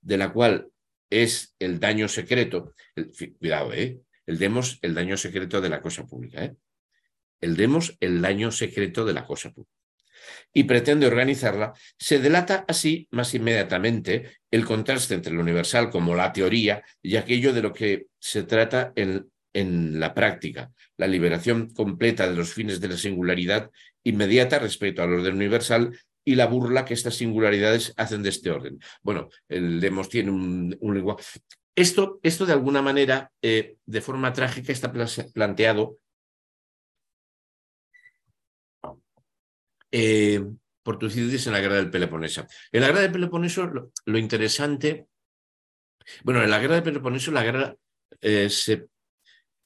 de 0.00 0.16
la 0.16 0.32
cual 0.32 0.66
es 1.08 1.54
el 1.60 1.78
daño 1.78 2.08
secreto, 2.08 2.74
cuidado, 3.38 3.72
¿eh? 3.74 4.00
el 4.26 4.38
demos 4.38 4.80
el 4.82 4.92
daño 4.92 5.16
secreto 5.16 5.60
de 5.60 5.68
la 5.68 5.80
cosa 5.80 6.04
pública, 6.04 6.46
¿eh? 6.46 6.56
el 7.40 7.56
demos 7.56 7.96
el 8.00 8.20
daño 8.20 8.50
secreto 8.50 9.04
de 9.04 9.12
la 9.12 9.24
cosa 9.24 9.52
pública 9.52 9.72
y 10.52 10.64
pretende 10.64 11.06
organizarla, 11.06 11.74
se 11.96 12.18
delata 12.18 12.64
así 12.66 13.06
más 13.12 13.34
inmediatamente 13.34 14.38
el 14.50 14.64
contraste 14.64 15.14
entre 15.14 15.32
lo 15.32 15.42
universal 15.42 15.90
como 15.90 16.14
la 16.16 16.32
teoría 16.32 16.82
y 17.00 17.14
aquello 17.16 17.52
de 17.52 17.62
lo 17.62 17.72
que 17.72 18.06
se 18.18 18.42
trata 18.42 18.92
en, 18.96 19.31
en 19.52 20.00
la 20.00 20.14
práctica, 20.14 20.70
la 20.96 21.06
liberación 21.06 21.70
completa 21.74 22.28
de 22.28 22.36
los 22.36 22.52
fines 22.52 22.80
de 22.80 22.88
la 22.88 22.96
singularidad 22.96 23.70
inmediata 24.04 24.58
respecto 24.58 25.02
al 25.02 25.12
orden 25.12 25.36
universal 25.36 25.96
y 26.24 26.34
la 26.34 26.46
burla 26.46 26.84
que 26.84 26.94
estas 26.94 27.16
singularidades 27.16 27.92
hacen 27.96 28.22
de 28.22 28.28
este 28.30 28.50
orden. 28.50 28.78
Bueno, 29.02 29.28
el 29.48 29.80
Demos 29.80 30.08
tiene 30.08 30.30
un, 30.30 30.76
lenguaje. 30.80 31.40
Esto, 31.74 32.20
esto 32.22 32.46
de 32.46 32.52
alguna 32.52 32.82
manera, 32.82 33.30
eh, 33.42 33.76
de 33.84 34.00
forma 34.00 34.32
trágica, 34.32 34.72
está 34.72 34.92
planteado 34.92 35.98
eh, 39.90 40.44
por 40.82 40.98
Tucídides 40.98 41.46
en 41.46 41.52
la 41.52 41.60
guerra 41.60 41.76
del 41.76 41.90
Peloponeso. 41.90 42.46
En 42.70 42.80
la 42.80 42.88
guerra 42.88 43.02
del 43.02 43.12
Peloponeso, 43.12 43.70
lo, 44.04 44.18
interesante, 44.18 45.06
bueno, 46.24 46.42
en 46.42 46.50
la 46.50 46.58
guerra 46.58 46.74
del 46.74 46.84
Peloponeso, 46.84 47.30
la 47.30 47.42
guerra 47.42 47.76
eh, 48.20 48.48
se 48.48 48.86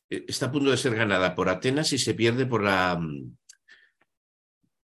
está 0.09 0.47
a 0.47 0.53
punto 0.53 0.71
de 0.71 0.77
ser 0.77 0.95
ganada 0.95 1.35
por 1.35 1.49
Atenas 1.49 1.93
y 1.93 1.99
se 1.99 2.15
pierde 2.15 2.47
por 2.47 2.63
la, 2.63 2.97
mm, 2.99 3.37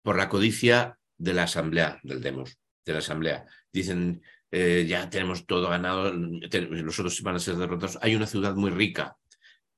por 0.02 0.16
la 0.16 0.28
codicia 0.28 0.98
de 1.18 1.32
la 1.32 1.44
asamblea, 1.44 1.98
del 2.02 2.20
demos, 2.20 2.58
de 2.84 2.92
la 2.92 2.98
asamblea. 2.98 3.46
Dicen, 3.72 4.22
eh, 4.50 4.86
ya 4.88 5.10
tenemos 5.10 5.46
todo 5.46 5.68
ganado, 5.68 6.12
los 6.12 6.98
otros 6.98 7.20
van 7.22 7.36
a 7.36 7.40
ser 7.40 7.56
derrotados. 7.56 7.98
Hay 8.02 8.14
una 8.14 8.26
ciudad 8.26 8.54
muy 8.54 8.70
rica 8.70 9.16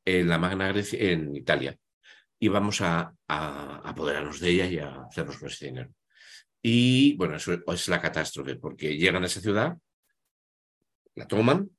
en 0.04 0.28
la 0.28 0.38
Magna 0.38 0.68
Grecia, 0.68 0.98
en 1.00 1.34
Italia, 1.34 1.78
y 2.38 2.48
vamos 2.48 2.80
a, 2.80 3.14
apoderarnos 3.26 4.40
de 4.40 4.50
ella 4.50 4.66
y 4.66 4.78
a 4.78 5.02
hacernos 5.02 5.40
nuestro 5.40 5.66
dinero. 5.66 5.90
Y 6.62 7.16
bueno, 7.16 7.36
eso 7.36 7.52
es 7.52 7.88
la 7.88 8.00
catástrofe, 8.00 8.56
porque 8.56 8.96
llegan 8.96 9.22
a 9.22 9.26
esa 9.26 9.40
ciudad, 9.40 9.76
la 11.14 11.26
toman, 11.26 11.70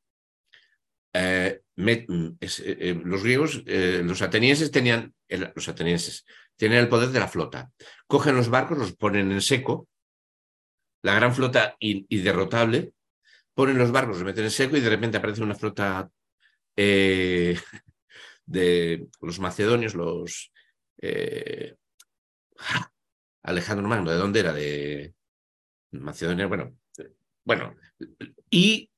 eh, 1.13 1.61
eh, 1.87 2.37
eh, 2.41 3.01
los 3.03 3.23
griegos, 3.23 3.63
los 3.65 4.21
atenienses 4.21 4.71
tenían, 4.71 5.13
los 5.55 5.69
atenienses 5.69 6.25
tenían 6.55 6.81
el 6.81 6.89
poder 6.89 7.09
de 7.09 7.19
la 7.19 7.27
flota. 7.27 7.71
Cogen 8.07 8.35
los 8.35 8.49
barcos, 8.49 8.77
los 8.77 8.95
ponen 8.95 9.31
en 9.31 9.41
seco, 9.41 9.87
la 11.01 11.15
gran 11.15 11.33
flota 11.33 11.77
derrotable, 11.79 12.93
ponen 13.53 13.77
los 13.77 13.91
barcos, 13.91 14.17
los 14.17 14.25
meten 14.25 14.45
en 14.45 14.51
seco 14.51 14.77
y 14.77 14.81
de 14.81 14.89
repente 14.89 15.17
aparece 15.17 15.41
una 15.41 15.55
flota 15.55 16.09
de 16.75 17.57
los 19.21 19.39
macedonios, 19.39 19.95
los 19.95 20.51
Alejandro 23.43 23.87
Magno, 23.87 24.11
¿de 24.11 24.17
dónde 24.17 24.39
era? 24.41 24.53
De 24.53 25.13
Macedonia, 25.91 26.47
bueno, 26.47 26.77
bueno, 27.43 27.75
y 28.49 28.89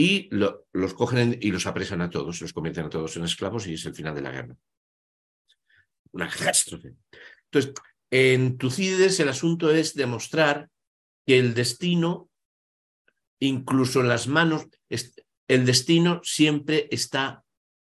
y 0.00 0.28
los 0.30 0.94
cogen 0.94 1.36
y 1.40 1.50
los 1.50 1.66
apresan 1.66 2.00
a 2.02 2.08
todos, 2.08 2.40
los 2.40 2.52
convierten 2.52 2.84
a 2.84 2.88
todos 2.88 3.16
en 3.16 3.24
esclavos 3.24 3.66
y 3.66 3.74
es 3.74 3.84
el 3.84 3.96
final 3.96 4.14
de 4.14 4.22
la 4.22 4.30
guerra. 4.30 4.56
Una 6.12 6.28
catástrofe. 6.28 6.94
Entonces, 7.46 7.74
en 8.08 8.58
Tucídides 8.58 9.18
el 9.18 9.28
asunto 9.28 9.72
es 9.72 9.94
demostrar 9.94 10.70
que 11.26 11.40
el 11.40 11.52
destino, 11.52 12.30
incluso 13.40 14.00
en 14.00 14.06
las 14.06 14.28
manos, 14.28 14.68
el 15.48 15.66
destino 15.66 16.20
siempre 16.22 16.86
está 16.92 17.42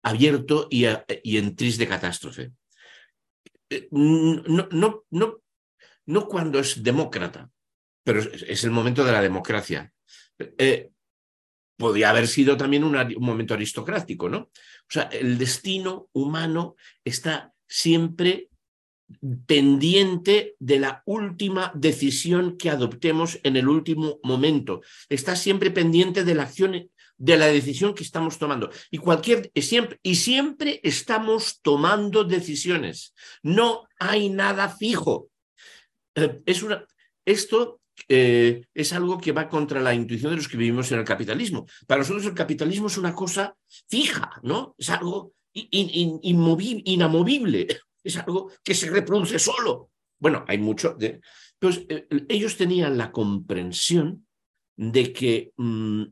abierto 0.02 0.70
y, 0.72 0.86
en 0.86 1.56
triste 1.58 1.84
de 1.84 1.90
catástrofe. 1.90 2.54
Eh, 3.70 3.90
no, 3.92 4.70
no, 4.72 5.04
no, 5.10 5.42
no 6.06 6.28
cuando 6.30 6.60
es 6.60 6.82
demócrata, 6.82 7.52
pero 8.06 8.22
es, 8.22 8.64
el 8.64 8.72
momento 8.72 9.04
de 9.04 9.12
la 9.12 9.22
democracia. 9.22 9.92
Eh, 10.40 10.92
podía 11.80 12.10
haber 12.10 12.28
sido 12.28 12.58
también 12.58 12.84
un, 12.84 12.94
momento 13.20 13.54
aristocrático, 13.54 14.28
¿no? 14.28 14.38
O 14.40 14.90
sea, 14.90 15.04
el 15.04 15.38
destino 15.38 16.10
humano 16.12 16.76
está 17.06 17.54
siempre 17.68 18.50
pendiente 19.48 20.58
de 20.60 20.80
la 20.80 21.02
última 21.06 21.72
decisión 21.74 22.58
que 22.58 22.70
adoptemos 22.70 23.40
en 23.44 23.56
el 23.56 23.70
último 23.70 24.20
momento. 24.24 24.82
Está 25.08 25.38
siempre 25.38 25.72
pendiente 25.72 26.26
de 26.26 26.36
la 26.36 26.44
acción, 26.44 26.92
de 27.18 27.38
la 27.38 27.48
decisión 27.48 27.96
que 27.96 28.04
estamos 28.04 28.38
tomando. 28.38 28.70
Y 28.92 28.98
cualquier, 28.98 29.50
siempre, 29.56 30.00
y 30.04 30.16
siempre 30.16 30.82
estamos 30.84 31.62
tomando 31.62 32.26
decisiones. 32.26 33.14
No 33.42 33.88
hay 34.00 34.30
nada 34.30 34.68
fijo. 34.68 35.30
Eh, 36.16 36.42
es 36.46 36.62
una, 36.62 36.86
esto 37.24 37.80
eh, 38.12 38.66
es 38.74 38.92
algo 38.92 39.20
que 39.20 39.32
va 39.32 39.48
contra 39.48 39.80
la 39.80 39.94
intuición 39.94 40.32
de 40.32 40.38
los 40.38 40.48
que 40.48 40.58
vivimos 40.58 40.92
en 40.92 40.98
el 40.98 41.06
capitalismo. 41.06 41.68
Para 41.86 42.00
nosotros 42.00 42.26
el 42.26 42.34
capitalismo 42.34 42.88
es 42.88 42.98
una 42.98 43.14
cosa 43.14 43.56
fija, 43.88 44.32
¿no? 44.42 44.74
Es 44.80 44.90
algo 44.90 45.34
inamovible, 45.54 47.68
es 48.04 48.18
algo 48.18 48.52
que 48.64 48.74
se 48.74 48.90
reproduce 48.90 49.38
solo. 49.38 49.92
Bueno, 50.18 50.44
hay 50.48 50.58
mucho 50.58 50.96
de... 50.96 51.22
Pues 51.60 51.86
eh, 51.88 52.08
ellos 52.30 52.58
tenían 52.58 52.98
la 52.98 53.12
comprensión 53.12 54.26
de 54.76 55.14
que 55.14 55.52
mm, 55.58 56.06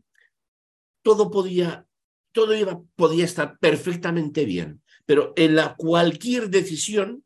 todo 1.02 1.32
podía, 1.32 1.88
todo 2.32 2.54
iba, 2.54 2.80
podía 2.96 3.26
estar 3.26 3.58
perfectamente 3.58 4.46
bien, 4.46 4.84
pero 5.06 5.34
en 5.36 5.56
la 5.56 5.76
cualquier 5.76 6.50
decisión 6.50 7.24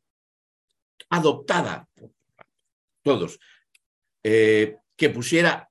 adoptada, 1.10 1.90
todos, 3.04 3.40
eh, 4.24 4.78
que 4.96 5.10
pusiera 5.10 5.70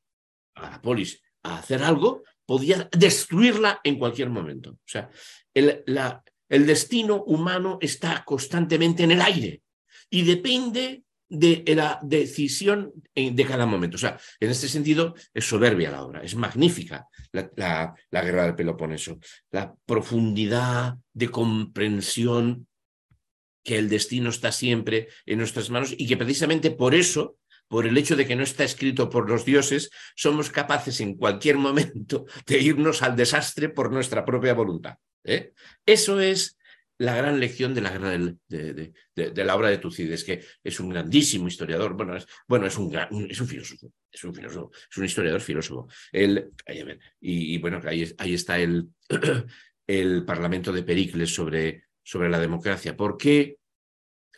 a 0.54 0.70
la 0.70 0.82
polis 0.82 1.22
a 1.42 1.58
hacer 1.58 1.82
algo, 1.82 2.22
podía 2.44 2.88
destruirla 2.92 3.80
en 3.84 3.98
cualquier 3.98 4.28
momento. 4.28 4.72
O 4.72 4.86
sea, 4.86 5.08
el, 5.54 5.82
la, 5.86 6.22
el 6.48 6.66
destino 6.66 7.22
humano 7.22 7.78
está 7.80 8.24
constantemente 8.24 9.04
en 9.04 9.12
el 9.12 9.22
aire 9.22 9.62
y 10.10 10.22
depende 10.22 11.04
de 11.30 11.62
la 11.76 12.00
decisión 12.02 12.92
de 13.14 13.46
cada 13.46 13.64
momento. 13.64 13.94
O 13.94 14.00
sea, 14.00 14.18
en 14.40 14.50
este 14.50 14.68
sentido 14.68 15.14
es 15.32 15.48
soberbia 15.48 15.92
la 15.92 16.02
obra, 16.02 16.22
es 16.22 16.34
magnífica 16.34 17.06
la, 17.32 17.94
la, 18.10 18.22
guerra 18.22 18.44
del 18.44 18.56
Peloponeso, 18.56 19.20
la 19.52 19.72
profundidad 19.86 20.96
de 21.12 21.28
comprensión 21.28 22.66
que 23.62 23.78
el 23.78 23.88
destino 23.88 24.30
está 24.30 24.50
siempre 24.50 25.08
en 25.24 25.38
nuestras 25.38 25.70
manos 25.70 25.94
y 25.96 26.08
que 26.08 26.16
precisamente 26.16 26.72
por 26.72 26.96
eso 26.96 27.36
por 27.70 27.86
el 27.86 27.96
hecho 27.96 28.16
de 28.16 28.26
que 28.26 28.34
no 28.34 28.42
está 28.42 28.64
escrito 28.64 29.08
por 29.08 29.30
los 29.30 29.44
dioses, 29.44 29.90
somos 30.16 30.50
capaces 30.50 31.00
en 31.00 31.14
cualquier 31.14 31.56
momento 31.56 32.26
de 32.44 32.58
irnos 32.58 33.00
al 33.00 33.14
desastre 33.14 33.68
por 33.68 33.92
nuestra 33.92 34.24
propia 34.24 34.54
voluntad. 34.54 34.96
¿eh? 35.22 35.52
Eso 35.86 36.18
es 36.18 36.58
la 36.98 37.14
gran 37.14 37.38
lección 37.38 37.72
de 37.72 37.80
la 37.80 39.54
obra 39.54 39.68
de 39.68 39.78
Tucídides, 39.78 40.24
que 40.24 40.44
es 40.64 40.80
un 40.80 40.88
grandísimo 40.88 41.46
historiador, 41.46 41.94
bueno, 41.94 42.16
es, 42.16 42.26
bueno, 42.48 42.66
es, 42.66 42.76
un, 42.76 42.90
filósofo, 43.46 43.92
es 44.10 44.24
un 44.98 45.04
historiador 45.04 45.40
filósofo. 45.40 45.86
y, 47.20 47.58
bueno, 47.58 47.80
ahí, 47.84 48.12
ahí 48.18 48.34
está 48.34 48.58
el, 48.58 48.88
el 49.86 50.24
Parlamento 50.24 50.72
de 50.72 50.82
Pericles 50.82 51.32
sobre, 51.32 51.84
sobre 52.02 52.28
la 52.28 52.40
democracia. 52.40 52.96
¿Por 52.96 53.16
qué 53.16 53.58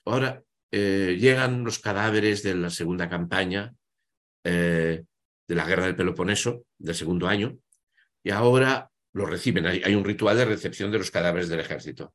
ahora 0.04 0.44
eh, 0.74 1.18
llegan 1.20 1.64
los 1.64 1.78
cadáveres 1.78 2.42
de 2.42 2.54
la 2.54 2.70
segunda 2.70 3.06
campaña 3.08 3.74
eh, 4.42 5.04
de 5.46 5.54
la 5.54 5.66
guerra 5.66 5.84
del 5.84 5.96
Peloponeso, 5.96 6.64
del 6.78 6.94
segundo 6.94 7.28
año, 7.28 7.58
y 8.24 8.30
ahora 8.30 8.90
los 9.12 9.28
reciben. 9.28 9.66
Hay, 9.66 9.94
un 9.94 10.04
ritual 10.04 10.38
de 10.38 10.46
recepción 10.46 10.90
de 10.90 10.98
los 10.98 11.10
cadáveres 11.10 11.50
del 11.50 11.60
ejército. 11.60 12.14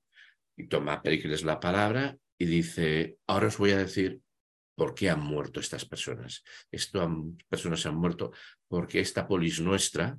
Y 0.57 0.67
toma 0.67 1.03
Pericles 1.03 1.43
la 1.43 1.59
palabra 1.59 2.17
y 2.39 2.45
dice, 2.45 3.19
ahora 3.27 3.47
os 3.47 3.59
voy 3.59 3.71
a 3.71 3.77
decir 3.77 4.21
por 4.75 4.95
qué 4.95 5.11
han 5.11 5.19
muerto 5.19 5.59
estas 5.59 5.85
personas. 5.85 6.43
Estas 6.71 7.07
personas 7.47 7.85
han 7.85 7.95
muerto 7.95 8.31
porque 8.67 8.99
esta 8.99 9.27
polis 9.27 9.61
nuestra 9.61 10.17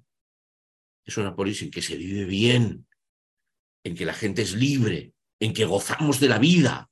es 1.05 1.17
una 1.17 1.35
polis 1.35 1.63
en 1.63 1.73
que 1.73 1.83
se 1.83 1.97
vive 1.97 2.25
bien, 2.25 2.87
en 3.85 3.95
que 3.97 4.05
la 4.05 4.15
gente 4.15 4.43
es 4.43 4.55
libre, 4.55 5.13
en 5.41 5.53
que 5.53 5.65
gozamos 5.65 6.21
de 6.21 6.29
la 6.29 6.39
vida, 6.39 6.89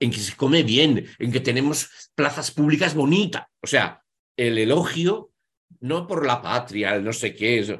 en 0.00 0.10
que 0.10 0.18
se 0.18 0.34
come 0.34 0.62
bien, 0.62 1.06
en 1.18 1.30
que 1.30 1.40
tenemos 1.40 2.10
plazas 2.14 2.50
públicas 2.50 2.94
bonitas. 2.94 3.46
O 3.62 3.66
sea, 3.66 4.02
el 4.36 4.56
elogio, 4.58 5.32
no 5.80 6.06
por 6.06 6.26
la 6.26 6.40
patria, 6.40 6.96
el 6.96 7.04
no 7.04 7.12
sé 7.12 7.34
qué, 7.34 7.58
es, 7.58 7.72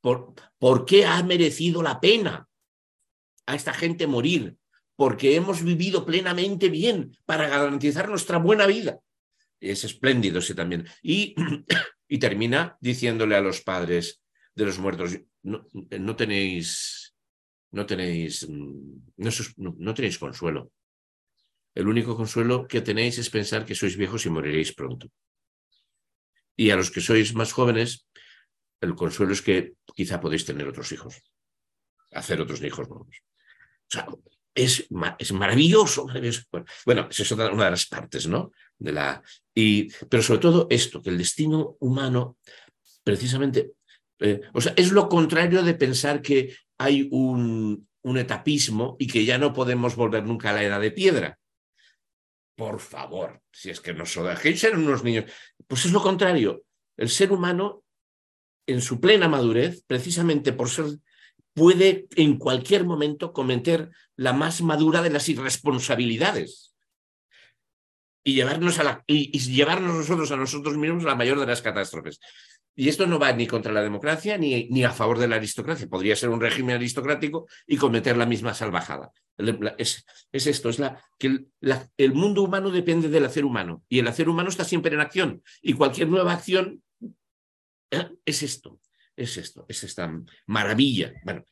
por, 0.00 0.34
¿por 0.58 0.86
qué 0.86 1.04
ha 1.04 1.22
merecido 1.24 1.82
la 1.82 2.00
pena 2.00 2.48
a 3.46 3.54
esta 3.56 3.74
gente 3.74 4.06
morir? 4.06 4.56
Porque 4.96 5.34
hemos 5.34 5.62
vivido 5.62 6.06
plenamente 6.06 6.68
bien 6.68 7.16
para 7.26 7.48
garantizar 7.48 8.08
nuestra 8.08 8.38
buena 8.38 8.66
vida. 8.66 9.00
Es 9.60 9.82
espléndido 9.82 10.38
ese 10.38 10.54
también. 10.54 10.86
Y, 11.02 11.34
y 12.08 12.18
termina 12.18 12.76
diciéndole 12.80 13.34
a 13.34 13.40
los 13.40 13.60
padres 13.62 14.22
de 14.54 14.64
los 14.64 14.78
muertos, 14.78 15.18
no, 15.42 15.66
no 15.72 16.16
tenéis, 16.16 17.14
no 17.72 17.84
tenéis, 17.84 18.48
no, 18.48 19.30
no 19.78 19.94
tenéis 19.94 20.18
consuelo. 20.18 20.70
El 21.78 21.86
único 21.86 22.16
consuelo 22.16 22.66
que 22.66 22.80
tenéis 22.80 23.18
es 23.18 23.30
pensar 23.30 23.64
que 23.64 23.76
sois 23.76 23.96
viejos 23.96 24.26
y 24.26 24.30
moriréis 24.30 24.74
pronto. 24.74 25.06
Y 26.56 26.70
a 26.70 26.76
los 26.76 26.90
que 26.90 27.00
sois 27.00 27.36
más 27.38 27.52
jóvenes, 27.52 28.08
el 28.80 28.96
consuelo 28.96 29.32
es 29.32 29.42
que 29.42 29.74
quizá 29.94 30.18
podéis 30.18 30.44
tener 30.44 30.66
otros 30.66 30.90
hijos, 30.90 31.22
hacer 32.10 32.40
otros 32.40 32.60
hijos 32.64 32.88
nuevos. 32.88 33.14
O 33.14 33.90
sea, 33.94 34.08
es, 34.56 34.88
es 35.20 35.32
maravilloso, 35.32 36.08
Bueno, 36.84 37.06
esa 37.08 37.22
es 37.22 37.30
una 37.30 37.66
de 37.66 37.70
las 37.70 37.86
partes, 37.86 38.26
¿no? 38.26 38.50
De 38.76 38.90
la, 38.90 39.22
y, 39.54 39.88
pero 40.10 40.24
sobre 40.24 40.40
todo 40.40 40.66
esto, 40.70 41.00
que 41.00 41.10
el 41.10 41.18
destino 41.18 41.76
humano, 41.78 42.38
precisamente, 43.04 43.74
eh, 44.18 44.40
o 44.52 44.60
sea, 44.60 44.72
es 44.76 44.90
lo 44.90 45.08
contrario 45.08 45.62
de 45.62 45.74
pensar 45.74 46.22
que 46.22 46.56
hay 46.76 47.06
un, 47.12 47.86
un 48.02 48.18
etapismo 48.18 48.96
y 48.98 49.06
que 49.06 49.24
ya 49.24 49.38
no 49.38 49.52
podemos 49.52 49.94
volver 49.94 50.24
nunca 50.24 50.50
a 50.50 50.54
la 50.54 50.64
edad 50.64 50.80
de 50.80 50.90
piedra 50.90 51.38
por 52.58 52.80
favor, 52.80 53.40
si 53.52 53.70
es 53.70 53.80
que 53.80 53.94
no 53.94 54.04
son 54.04 54.36
ser 54.36 54.76
unos 54.76 55.04
niños. 55.04 55.30
Pues 55.68 55.84
es 55.84 55.92
lo 55.92 56.02
contrario. 56.02 56.64
El 56.96 57.08
ser 57.08 57.30
humano, 57.30 57.84
en 58.66 58.82
su 58.82 59.00
plena 59.00 59.28
madurez, 59.28 59.84
precisamente 59.86 60.52
por 60.52 60.68
ser, 60.68 60.86
puede 61.54 62.08
en 62.16 62.36
cualquier 62.36 62.84
momento 62.84 63.32
cometer 63.32 63.90
la 64.16 64.32
más 64.32 64.60
madura 64.60 65.02
de 65.02 65.10
las 65.10 65.28
irresponsabilidades 65.28 66.74
y 68.24 68.34
llevarnos, 68.34 68.80
a 68.80 68.82
la, 68.82 69.04
y 69.06 69.38
llevarnos 69.38 69.94
nosotros 69.94 70.32
a 70.32 70.36
nosotros 70.36 70.76
mismos 70.76 71.04
la 71.04 71.14
mayor 71.14 71.38
de 71.38 71.46
las 71.46 71.62
catástrofes. 71.62 72.18
Y 72.80 72.88
esto 72.88 73.08
no 73.08 73.18
va 73.18 73.32
ni 73.32 73.48
contra 73.48 73.72
la 73.72 73.82
democracia 73.82 74.38
ni, 74.38 74.68
ni, 74.68 74.84
a 74.84 74.92
favor 74.92 75.18
de 75.18 75.26
la 75.26 75.34
aristocracia. 75.34 75.88
Podría 75.88 76.14
ser 76.14 76.28
un 76.28 76.40
régimen 76.40 76.76
aristocrático 76.76 77.48
y 77.66 77.76
cometer 77.76 78.16
la 78.16 78.24
misma 78.24 78.54
salvajada. 78.54 79.10
Es, 79.78 80.06
es 80.30 80.46
esto, 80.46 80.68
es 80.68 80.78
la, 80.78 81.04
que 81.18 81.46
el, 81.96 82.14
mundo 82.14 82.44
humano 82.44 82.70
depende 82.70 83.08
del 83.08 83.24
hacer 83.24 83.44
humano 83.44 83.82
y 83.88 83.98
el 83.98 84.06
hacer 84.06 84.28
humano 84.28 84.48
está 84.48 84.62
siempre 84.62 84.94
en 84.94 85.00
acción 85.00 85.42
y 85.60 85.72
cualquier 85.72 86.06
nueva 86.06 86.34
acción 86.34 86.80
¿eh? 87.90 88.10
es 88.24 88.44
esto, 88.44 88.80
es 89.16 89.36
esto, 89.38 89.66
es 89.68 89.82
esta 89.82 90.16
maravilla. 90.46 91.14
Bueno, 91.24 91.44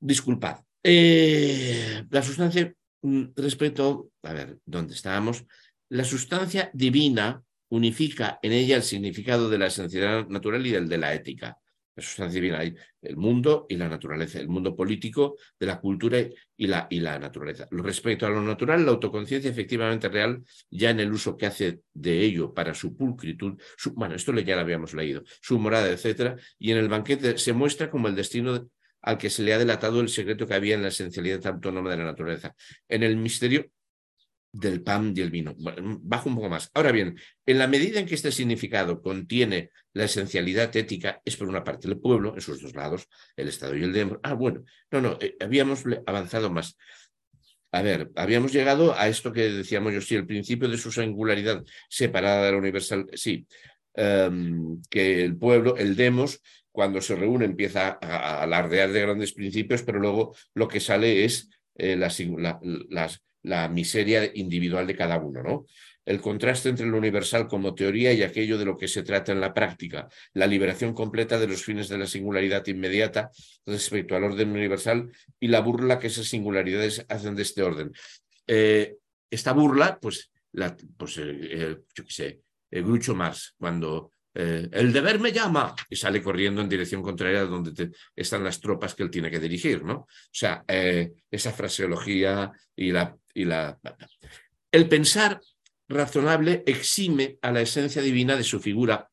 disculpad. 0.00 0.60
Eh, 0.82 2.02
la 2.08 2.22
sustancia, 2.22 2.74
mm, 3.02 3.24
respecto, 3.36 4.08
a 4.22 4.32
ver, 4.32 4.58
¿dónde 4.64 4.94
estábamos? 4.94 5.44
La 5.90 6.04
sustancia 6.04 6.70
divina 6.72 7.44
unifica 7.74 8.38
en 8.42 8.52
ella 8.52 8.76
el 8.76 8.82
significado 8.82 9.50
de 9.50 9.58
la 9.58 9.66
esencialidad 9.66 10.28
natural 10.28 10.64
y 10.64 10.70
del 10.70 10.88
de 10.88 10.98
la 10.98 11.12
ética. 11.12 11.58
La 11.96 12.02
sustancia 12.02 12.40
divina 12.40 12.60
el 13.02 13.16
mundo 13.16 13.66
y 13.68 13.76
la 13.76 13.88
naturaleza, 13.88 14.40
el 14.40 14.48
mundo 14.48 14.74
político 14.74 15.36
de 15.60 15.66
la 15.66 15.80
cultura 15.80 16.18
y 16.56 16.66
la, 16.66 17.18
naturaleza. 17.18 17.68
Respecto 17.70 18.26
a 18.26 18.30
lo 18.30 18.42
natural, 18.42 18.84
la 18.84 18.92
autoconciencia 18.92 19.50
efectivamente 19.50 20.08
real, 20.08 20.42
ya 20.70 20.90
en 20.90 21.00
el 21.00 21.12
uso 21.12 21.36
que 21.36 21.46
hace 21.46 21.80
de 21.92 22.20
ello 22.20 22.52
para 22.52 22.74
su 22.74 22.96
pulcritud, 22.96 23.60
bueno, 23.92 24.16
esto 24.16 24.32
ya 24.32 24.56
lo 24.56 24.62
habíamos 24.62 24.92
leído, 24.92 25.22
su 25.40 25.58
morada, 25.58 25.88
etcétera, 25.88 26.36
y 26.58 26.72
en 26.72 26.78
el 26.78 26.88
banquete 26.88 27.38
se 27.38 27.52
muestra 27.52 27.90
como 27.90 28.08
el 28.08 28.16
destino 28.16 28.68
al 29.02 29.18
que 29.18 29.30
se 29.30 29.42
le 29.42 29.54
ha 29.54 29.58
delatado 29.58 30.00
el 30.00 30.08
secreto 30.08 30.48
que 30.48 30.54
había 30.54 30.74
en 30.74 30.82
la 30.82 30.88
esencialidad 30.88 31.46
autónoma 31.46 31.90
de 31.90 31.98
la 31.98 32.04
naturaleza. 32.04 32.56
En 32.88 33.04
el 33.04 33.16
misterio 33.16 33.70
del 34.54 34.82
pan 34.82 35.12
y 35.16 35.20
el 35.20 35.30
vino. 35.30 35.54
bajo 35.58 36.28
un 36.28 36.36
poco 36.36 36.48
más. 36.48 36.70
Ahora 36.74 36.92
bien, 36.92 37.18
en 37.44 37.58
la 37.58 37.66
medida 37.66 37.98
en 37.98 38.06
que 38.06 38.14
este 38.14 38.30
significado 38.30 39.02
contiene 39.02 39.70
la 39.92 40.04
esencialidad 40.04 40.74
ética, 40.76 41.20
es 41.24 41.36
por 41.36 41.48
una 41.48 41.64
parte 41.64 41.88
el 41.88 41.98
pueblo, 41.98 42.34
en 42.34 42.40
sus 42.40 42.62
dos 42.62 42.74
lados, 42.74 43.08
el 43.36 43.48
Estado 43.48 43.76
y 43.76 43.82
el 43.82 43.92
demo. 43.92 44.18
Ah, 44.22 44.34
bueno, 44.34 44.64
no, 44.92 45.00
no, 45.00 45.18
eh, 45.20 45.36
habíamos 45.40 45.84
avanzado 46.06 46.50
más. 46.50 46.76
A 47.72 47.82
ver, 47.82 48.12
habíamos 48.14 48.52
llegado 48.52 48.96
a 48.96 49.08
esto 49.08 49.32
que 49.32 49.50
decíamos 49.50 49.92
yo, 49.92 50.00
sí, 50.00 50.14
el 50.14 50.26
principio 50.26 50.68
de 50.68 50.78
su 50.78 50.92
singularidad 50.92 51.64
separada 51.88 52.46
de 52.46 52.52
la 52.52 52.58
universal, 52.58 53.06
sí, 53.14 53.46
em, 53.94 54.80
que 54.88 55.24
el 55.24 55.36
pueblo, 55.36 55.76
el 55.76 55.96
demos, 55.96 56.40
cuando 56.70 57.00
se 57.00 57.16
reúne 57.16 57.44
empieza 57.44 57.98
a, 58.00 58.42
alardear 58.42 58.92
de 58.92 59.00
grandes 59.00 59.32
principios, 59.32 59.82
pero 59.82 59.98
luego 59.98 60.36
lo 60.54 60.68
que 60.68 60.78
sale 60.78 61.24
es 61.24 61.50
eh, 61.76 61.96
las 61.96 62.20
la 62.20 63.10
miseria 63.68 64.30
individual 64.34 64.86
de 64.86 64.96
cada 64.96 65.18
uno, 65.18 65.42
¿no? 65.42 65.66
El 66.04 66.20
contraste 66.20 66.68
entre 66.68 66.86
lo 66.86 66.98
universal 66.98 67.46
como 67.46 67.74
teoría 67.74 68.12
y 68.12 68.22
aquello 68.22 68.58
de 68.58 68.66
lo 68.66 68.76
que 68.76 68.88
se 68.88 69.02
trata 69.02 69.32
en 69.32 69.40
la 69.40 69.54
práctica, 69.54 70.08
la 70.34 70.46
liberación 70.46 70.92
completa 70.92 71.38
de 71.38 71.46
los 71.46 71.62
fines 71.62 71.88
de 71.88 71.98
la 71.98 72.06
singularidad 72.06 72.66
inmediata 72.66 73.30
respecto 73.64 74.14
al 74.14 74.24
orden 74.24 74.50
universal 74.50 75.10
y 75.40 75.48
la 75.48 75.60
burla 75.60 75.98
que 75.98 76.08
esas 76.08 76.26
singularidades 76.26 77.06
hacen 77.08 77.34
de 77.34 77.42
este 77.42 77.62
orden. 77.62 77.92
Eh, 78.46 78.96
esta 79.30 79.52
burla, 79.52 79.98
pues, 79.98 80.30
la, 80.52 80.76
pues 80.96 81.16
eh, 81.18 81.38
eh, 81.40 81.76
yo 81.94 82.04
qué 82.04 82.12
sé, 82.12 82.40
Grucho 82.70 83.14
Marx, 83.14 83.54
cuando 83.56 84.10
el 84.34 84.92
deber 84.92 85.20
me 85.20 85.32
llama 85.32 85.74
y 85.88 85.96
sale 85.96 86.20
corriendo 86.20 86.60
en 86.60 86.68
dirección 86.68 87.02
contraria 87.02 87.40
a 87.40 87.44
donde 87.44 87.92
están 88.16 88.42
las 88.42 88.60
tropas 88.60 88.94
que 88.94 89.04
él 89.04 89.10
tiene 89.10 89.30
que 89.30 89.38
dirigir, 89.38 89.84
¿no? 89.84 89.94
O 89.94 90.08
sea, 90.32 90.64
esa 90.66 91.52
fraseología 91.52 92.50
y 92.74 92.90
la 92.90 93.16
y 93.34 93.44
la... 93.44 93.78
El 94.70 94.88
pensar 94.88 95.40
razonable 95.88 96.62
exime 96.66 97.38
a 97.42 97.50
la 97.52 97.60
esencia 97.60 98.00
divina 98.00 98.36
de 98.36 98.44
su 98.44 98.60
figura 98.60 99.10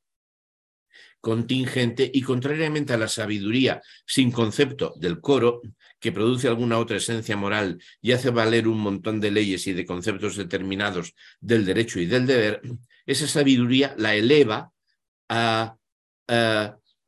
contingente 1.19 2.09
y 2.11 2.21
contrariamente 2.23 2.93
a 2.93 2.97
la 2.97 3.07
sabiduría 3.07 3.81
sin 4.07 4.31
concepto 4.31 4.93
del 4.97 5.21
coro, 5.21 5.61
que 5.99 6.11
produce 6.11 6.47
alguna 6.47 6.79
otra 6.79 6.97
esencia 6.97 7.37
moral 7.37 7.79
y 8.01 8.13
hace 8.13 8.31
valer 8.31 8.67
un 8.67 8.79
montón 8.79 9.19
de 9.19 9.29
leyes 9.29 9.67
y 9.67 9.73
de 9.73 9.85
conceptos 9.85 10.35
determinados 10.35 11.13
del 11.39 11.63
derecho 11.63 11.99
y 11.99 12.07
del 12.07 12.25
deber, 12.25 12.61
esa 13.05 13.27
sabiduría 13.27 13.93
la 13.97 14.15
eleva 14.15 14.71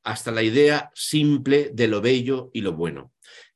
hasta 0.03 0.31
la 0.31 0.43
idea 0.43 0.91
simple 0.95 1.71
de 1.73 1.87
lo 1.87 2.01
bello 2.01 2.49
y 2.53 2.61
lo 2.61 2.73
bueno. 2.73 3.11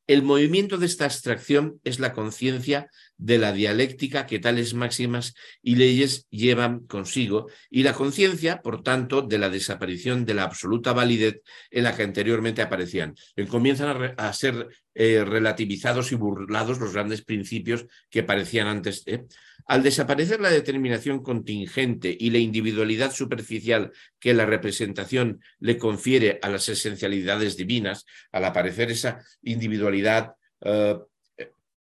El 0.07 0.23
movimiento 0.23 0.77
de 0.77 0.85
esta 0.85 1.05
abstracción 1.05 1.81
es 1.83 1.99
la 1.99 2.13
conciencia 2.13 2.89
de 3.17 3.37
la 3.39 3.51
dialéctica 3.51 4.25
que 4.25 4.39
tales 4.39 4.73
máximas 4.73 5.33
y 5.61 5.75
leyes 5.75 6.27
llevan 6.29 6.85
consigo 6.85 7.47
y 7.69 7.83
la 7.83 7.93
conciencia, 7.93 8.61
por 8.61 8.83
tanto, 8.83 9.21
de 9.21 9.39
la 9.39 9.49
desaparición 9.49 10.25
de 10.25 10.35
la 10.35 10.43
absoluta 10.43 10.93
validez 10.93 11.41
en 11.71 11.83
la 11.83 11.95
que 11.95 12.03
anteriormente 12.03 12.61
aparecían. 12.61 13.15
comienzan 13.49 14.13
a, 14.17 14.33
ser 14.33 14.67
eh, 14.93 15.23
relativizados 15.25 16.11
y 16.11 16.15
burlados 16.15 16.79
los 16.79 16.93
grandes 16.93 17.23
principios 17.23 17.85
que 18.09 18.23
parecían 18.23 18.67
antes. 18.67 19.03
¿eh? 19.07 19.25
Al 19.65 19.83
desaparecer 19.83 20.39
la 20.39 20.51
determinación 20.51 21.23
contingente 21.23 22.15
y 22.17 22.29
la 22.29 22.37
individualidad 22.37 23.11
superficial 23.11 23.91
que 24.19 24.33
la 24.33 24.45
representación 24.45 25.41
le 25.59 25.77
confiere 25.77 26.39
a 26.41 26.49
las 26.49 26.69
esencialidades 26.69 27.57
divinas, 27.57 28.05
al 28.31 28.45
aparecer 28.45 28.91
esa 28.91 29.19
individualidad 29.41 30.33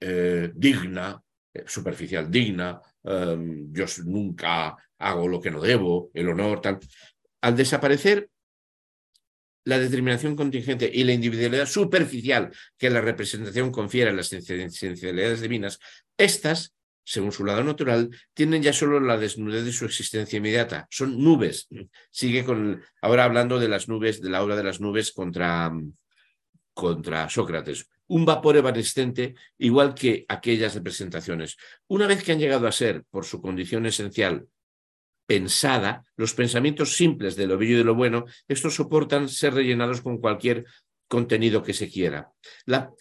eh, 0.06 0.52
digna, 0.54 1.23
superficial 1.66 2.30
digna, 2.30 2.80
em, 3.02 3.72
yo 3.72 3.84
nunca 4.04 4.76
hago 4.98 5.28
lo 5.28 5.40
que 5.40 5.50
no 5.50 5.60
debo, 5.60 6.10
el 6.14 6.28
honor, 6.28 6.60
tal. 6.60 6.78
Al 7.40 7.56
desaparecer 7.56 8.28
la 9.64 9.78
determinación 9.78 10.36
contingente 10.36 10.90
y 10.92 11.04
la 11.04 11.12
individualidad 11.12 11.66
superficial 11.66 12.50
que 12.76 12.90
la 12.90 13.00
representación 13.00 13.70
confiere 13.70 14.10
a 14.10 14.14
las 14.14 14.32
esencialidades 14.32 15.40
divinas, 15.40 15.78
estas 16.18 16.74
según 17.04 17.32
su 17.32 17.44
lado 17.44 17.62
natural, 17.62 18.10
tienen 18.32 18.62
ya 18.62 18.72
solo 18.72 18.98
la 18.98 19.18
desnudez 19.18 19.64
de 19.64 19.72
su 19.72 19.84
existencia 19.84 20.38
inmediata. 20.38 20.88
Son 20.90 21.22
nubes. 21.22 21.68
Sigue 22.10 22.44
con, 22.44 22.82
ahora 23.02 23.24
hablando 23.24 23.58
de 23.58 23.68
las 23.68 23.88
nubes, 23.88 24.22
de 24.22 24.30
la 24.30 24.42
obra 24.42 24.56
de 24.56 24.64
las 24.64 24.80
nubes 24.80 25.12
contra, 25.12 25.70
contra 26.72 27.28
Sócrates. 27.28 27.88
Un 28.08 28.24
vapor 28.24 28.56
evanescente 28.56 29.34
igual 29.58 29.94
que 29.94 30.24
aquellas 30.28 30.74
representaciones. 30.74 31.56
Una 31.86 32.06
vez 32.06 32.22
que 32.22 32.32
han 32.32 32.38
llegado 32.38 32.66
a 32.66 32.72
ser, 32.72 33.04
por 33.10 33.24
su 33.24 33.40
condición 33.40 33.86
esencial, 33.86 34.46
pensada, 35.26 36.04
los 36.16 36.34
pensamientos 36.34 36.96
simples 36.96 37.36
de 37.36 37.46
lo 37.46 37.56
bello 37.56 37.74
y 37.74 37.78
de 37.78 37.84
lo 37.84 37.94
bueno, 37.94 38.26
estos 38.46 38.74
soportan 38.74 39.28
ser 39.28 39.54
rellenados 39.54 40.02
con 40.02 40.18
cualquier 40.18 40.66
contenido 41.08 41.62
que 41.62 41.74
se 41.74 41.90
quiera. 41.90 42.32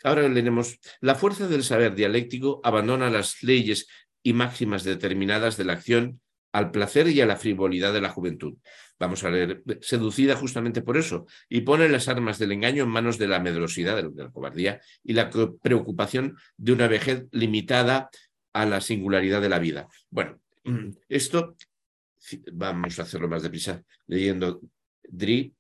ahora 0.04 0.28
leemos, 0.28 0.80
la 1.02 1.16
fuerza 1.16 1.48
del 1.48 1.64
saber 1.64 1.96
dialéctico 1.96 2.62
abandona 2.64 3.10
las 3.10 3.44
leyes 3.44 3.88
y 4.22 4.34
máximas 4.34 4.84
determinadas 4.84 5.58
de 5.58 5.66
la 5.66 5.74
acción 5.74 6.22
al 6.54 6.72
placer 6.72 7.10
y 7.10 7.20
a 7.20 7.26
la 7.26 7.36
frivolidad 7.36 7.92
de 7.92 8.02
la 8.02 8.10
juventud. 8.10 8.56
Vamos 9.00 9.24
a 9.24 9.32
leer, 9.32 9.64
seducida 9.82 10.36
justamente 10.36 10.82
por 10.82 10.98
eso, 10.98 11.26
y 11.50 11.62
pone 11.62 11.90
las 11.90 12.08
armas 12.08 12.40
del 12.40 12.54
engaño 12.54 12.84
en 12.84 12.90
manos 12.90 13.18
de 13.18 13.28
la 13.28 13.40
medrosidad, 13.40 13.98
de 13.98 14.24
la 14.24 14.32
cobardía 14.32 14.80
y 15.04 15.14
la 15.14 15.30
preocupación 15.30 16.38
de 16.56 16.72
una 16.72 16.88
vejez 16.88 17.26
limitada 17.32 18.10
a 18.54 18.66
la 18.66 18.82
singularidad 18.82 19.42
de 19.42 19.50
la 19.50 19.60
vida. 19.60 19.88
Bueno, 20.10 20.40
esto 21.10 21.56
vamos 22.54 23.00
a 23.00 23.02
hacerlo 23.02 23.28
más 23.28 23.44
deprisa 23.44 23.84
leyendo 24.08 24.62
Dri. 25.04 25.54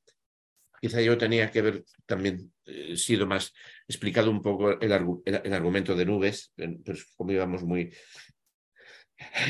Quizá 0.79 1.01
yo 1.01 1.17
tenía 1.17 1.49
que 1.49 1.59
haber 1.59 1.83
también 2.05 2.51
eh, 2.65 2.95
sido 2.97 3.25
más 3.25 3.53
explicado 3.87 4.29
un 4.29 4.41
poco 4.41 4.79
el, 4.79 4.91
argumento 4.91 5.95
de 5.95 6.05
nubes, 6.05 6.51
pero 6.55 6.99
como 7.15 7.31
íbamos 7.31 7.63
muy 7.63 7.93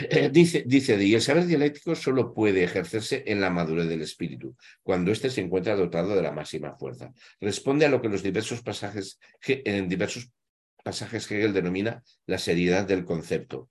eh, 0.09 0.29
dice, 0.31 0.63
dice 0.65 1.01
y 1.03 1.13
el 1.13 1.21
saber 1.21 1.45
dialéctico 1.45 1.95
solo 1.95 2.33
puede 2.33 2.63
ejercerse 2.63 3.23
en 3.27 3.41
la 3.41 3.49
madurez 3.49 3.87
del 3.87 4.01
espíritu, 4.01 4.55
cuando 4.81 5.11
éste 5.11 5.29
se 5.29 5.41
encuentra 5.41 5.75
dotado 5.75 6.15
de 6.15 6.21
la 6.21 6.31
máxima 6.31 6.75
fuerza. 6.75 7.11
Responde 7.39 7.85
a 7.85 7.89
lo 7.89 8.01
que 8.01 8.09
los 8.09 8.23
diversos 8.23 8.61
pasajes, 8.61 9.19
en 9.47 9.89
diversos 9.89 10.31
pasajes 10.83 11.29
Hegel 11.31 11.53
denomina 11.53 12.03
la 12.25 12.37
seriedad 12.37 12.85
del 12.85 13.05
concepto. 13.05 13.69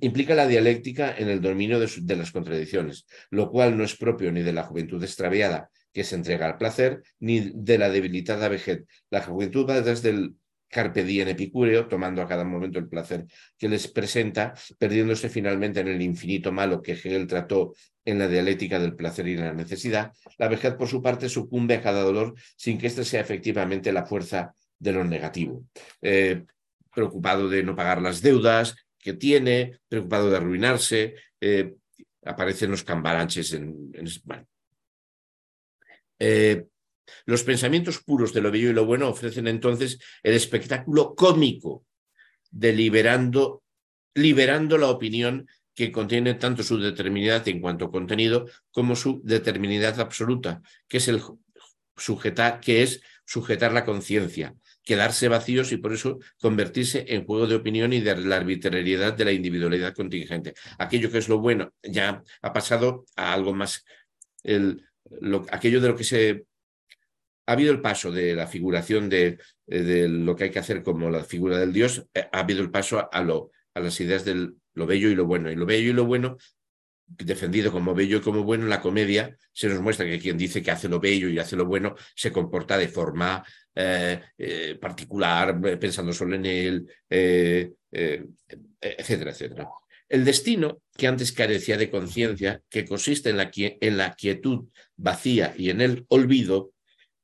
Implica 0.00 0.34
la 0.34 0.46
dialéctica 0.46 1.14
en 1.16 1.28
el 1.28 1.40
dominio 1.40 1.78
de, 1.78 1.88
de, 2.00 2.16
las 2.16 2.32
contradicciones, 2.32 3.06
lo 3.30 3.50
cual 3.50 3.76
no 3.76 3.84
es 3.84 3.96
propio 3.96 4.32
ni 4.32 4.42
de 4.42 4.52
la 4.52 4.64
juventud 4.64 5.02
extraviada, 5.02 5.70
que 5.92 6.04
se 6.04 6.16
entrega 6.16 6.46
al 6.46 6.58
placer, 6.58 7.02
ni 7.20 7.52
de 7.54 7.78
la 7.78 7.90
debilitada 7.90 8.48
vejez. 8.48 8.84
La 9.10 9.22
juventud 9.22 9.68
va 9.68 9.80
desde 9.80 10.10
el 10.10 10.34
carpe 10.68 11.02
diem 11.02 11.28
epicúreo, 11.28 11.88
tomando 11.88 12.22
a 12.22 12.28
cada 12.28 12.44
momento 12.44 12.78
el 12.78 12.88
placer 12.88 13.26
que 13.56 13.68
les 13.68 13.88
presenta, 13.88 14.54
perdiéndose 14.78 15.28
finalmente 15.28 15.80
en 15.80 15.88
el 15.88 16.00
infinito 16.02 16.52
malo 16.52 16.82
que 16.82 16.92
Hegel 16.92 17.26
trató 17.26 17.74
en 18.04 18.18
la 18.18 18.28
dialéctica 18.28 18.78
del 18.78 18.94
placer 18.94 19.26
y 19.28 19.36
la 19.36 19.52
necesidad, 19.52 20.12
la 20.38 20.48
vejez 20.48 20.74
por 20.74 20.88
su 20.88 21.02
parte 21.02 21.28
sucumbe 21.28 21.74
a 21.74 21.82
cada 21.82 22.02
dolor 22.02 22.34
sin 22.56 22.78
que 22.78 22.86
éste 22.86 23.04
sea 23.04 23.20
efectivamente 23.20 23.92
la 23.92 24.06
fuerza 24.06 24.54
de 24.78 24.92
lo 24.92 25.04
negativo. 25.04 25.64
Eh, 26.00 26.44
preocupado 26.94 27.48
de 27.48 27.62
no 27.62 27.76
pagar 27.76 28.00
las 28.00 28.22
deudas 28.22 28.76
que 28.98 29.14
tiene, 29.14 29.78
preocupado 29.88 30.30
de 30.30 30.36
arruinarse, 30.36 31.14
eh, 31.40 31.74
aparecen 32.24 32.70
los 32.70 32.84
cambaranches 32.84 33.52
en... 33.52 33.90
bueno. 34.24 34.46
Eh, 36.18 36.66
los 37.26 37.42
pensamientos 37.42 38.02
puros 38.02 38.32
de 38.32 38.40
lo 38.40 38.50
bello 38.50 38.70
y 38.70 38.74
lo 38.74 38.86
bueno 38.86 39.08
ofrecen 39.08 39.48
entonces 39.48 39.98
el 40.22 40.34
espectáculo 40.34 41.14
cómico 41.14 41.84
de 42.50 42.72
liberando, 42.72 43.62
la 44.14 44.88
opinión 44.88 45.48
que 45.74 45.92
contiene 45.92 46.34
tanto 46.34 46.62
su 46.62 46.78
determinidad 46.78 47.46
en 47.46 47.60
cuanto 47.60 47.86
a 47.86 47.90
contenido 47.90 48.46
como 48.70 48.96
su 48.96 49.20
determinidad 49.22 50.00
absoluta, 50.00 50.60
que 50.88 50.96
es 50.96 51.08
el 51.08 51.22
sujetar, 51.96 52.60
que 52.60 52.82
es 52.82 53.00
sujetar 53.24 53.72
la 53.72 53.84
conciencia, 53.84 54.54
quedarse 54.82 55.28
vacíos 55.28 55.70
y 55.70 55.76
por 55.76 55.92
eso 55.92 56.18
convertirse 56.40 57.04
en 57.08 57.26
juego 57.26 57.46
de 57.46 57.56
opinión 57.56 57.92
y 57.92 58.00
de 58.00 58.16
la 58.16 58.36
arbitrariedad 58.36 59.12
de 59.12 59.24
la 59.26 59.32
individualidad 59.32 59.94
contingente. 59.94 60.54
Aquello 60.78 61.10
que 61.10 61.18
es 61.18 61.28
lo 61.28 61.38
bueno 61.38 61.74
ya 61.82 62.22
ha 62.40 62.52
pasado 62.52 63.04
a 63.14 63.34
algo 63.34 63.54
más, 63.54 63.84
el, 64.42 64.82
aquello 65.50 65.80
de 65.80 65.88
lo 65.88 65.94
que 65.94 66.04
se 66.04 66.46
ha 67.48 67.52
habido 67.52 67.72
el 67.72 67.80
paso 67.80 68.12
de 68.12 68.34
la 68.34 68.46
figuración 68.46 69.08
de, 69.08 69.38
eh, 69.68 70.06
lo 70.06 70.36
que 70.36 70.44
hay 70.44 70.50
que 70.50 70.58
hacer 70.58 70.82
como 70.82 71.08
la 71.08 71.24
figura 71.24 71.58
del 71.58 71.72
Dios, 71.72 72.04
eh, 72.12 72.28
ha 72.30 72.40
habido 72.40 72.60
el 72.60 72.70
paso 72.70 73.08
a, 73.10 73.80
las 73.80 74.00
ideas 74.00 74.26
de 74.26 74.50
lo 74.74 74.86
bello 74.86 75.08
y 75.08 75.14
lo 75.14 75.24
bueno. 75.24 75.50
Y 75.50 75.56
lo 75.56 75.64
bello 75.64 75.88
y 75.88 75.94
lo 75.94 76.04
bueno, 76.04 76.36
defendido 77.06 77.72
como 77.72 77.94
bello 77.94 78.18
y 78.18 78.20
como 78.20 78.42
bueno, 78.42 78.64
en 78.64 78.70
la 78.70 78.82
comedia 78.82 79.34
se 79.50 79.70
nos 79.70 79.80
muestra 79.80 80.04
que 80.04 80.18
quien 80.18 80.36
dice 80.36 80.62
que 80.62 80.70
hace 80.70 80.90
lo 80.90 81.00
bello 81.00 81.30
y 81.30 81.38
hace 81.38 81.56
lo 81.56 81.64
bueno 81.64 81.94
se 82.14 82.30
comporta 82.30 82.76
de 82.76 82.88
forma 82.88 83.42
eh, 83.74 84.76
particular, 84.78 85.58
pensando 85.80 86.12
solo 86.12 86.34
en 86.34 86.44
él, 86.44 86.86
etcétera, 87.08 89.30
etcétera. 89.30 89.68
El 90.10 90.26
destino, 90.26 90.82
que 90.98 91.06
antes 91.06 91.32
carecía 91.32 91.78
de 91.78 91.90
conciencia, 91.90 92.60
que 92.68 92.84
consiste 92.84 93.30
en 93.30 93.96
la 93.96 94.14
quietud 94.14 94.66
vacía 94.96 95.54
y 95.56 95.70
en 95.70 95.80
el 95.80 96.04
olvido, 96.08 96.72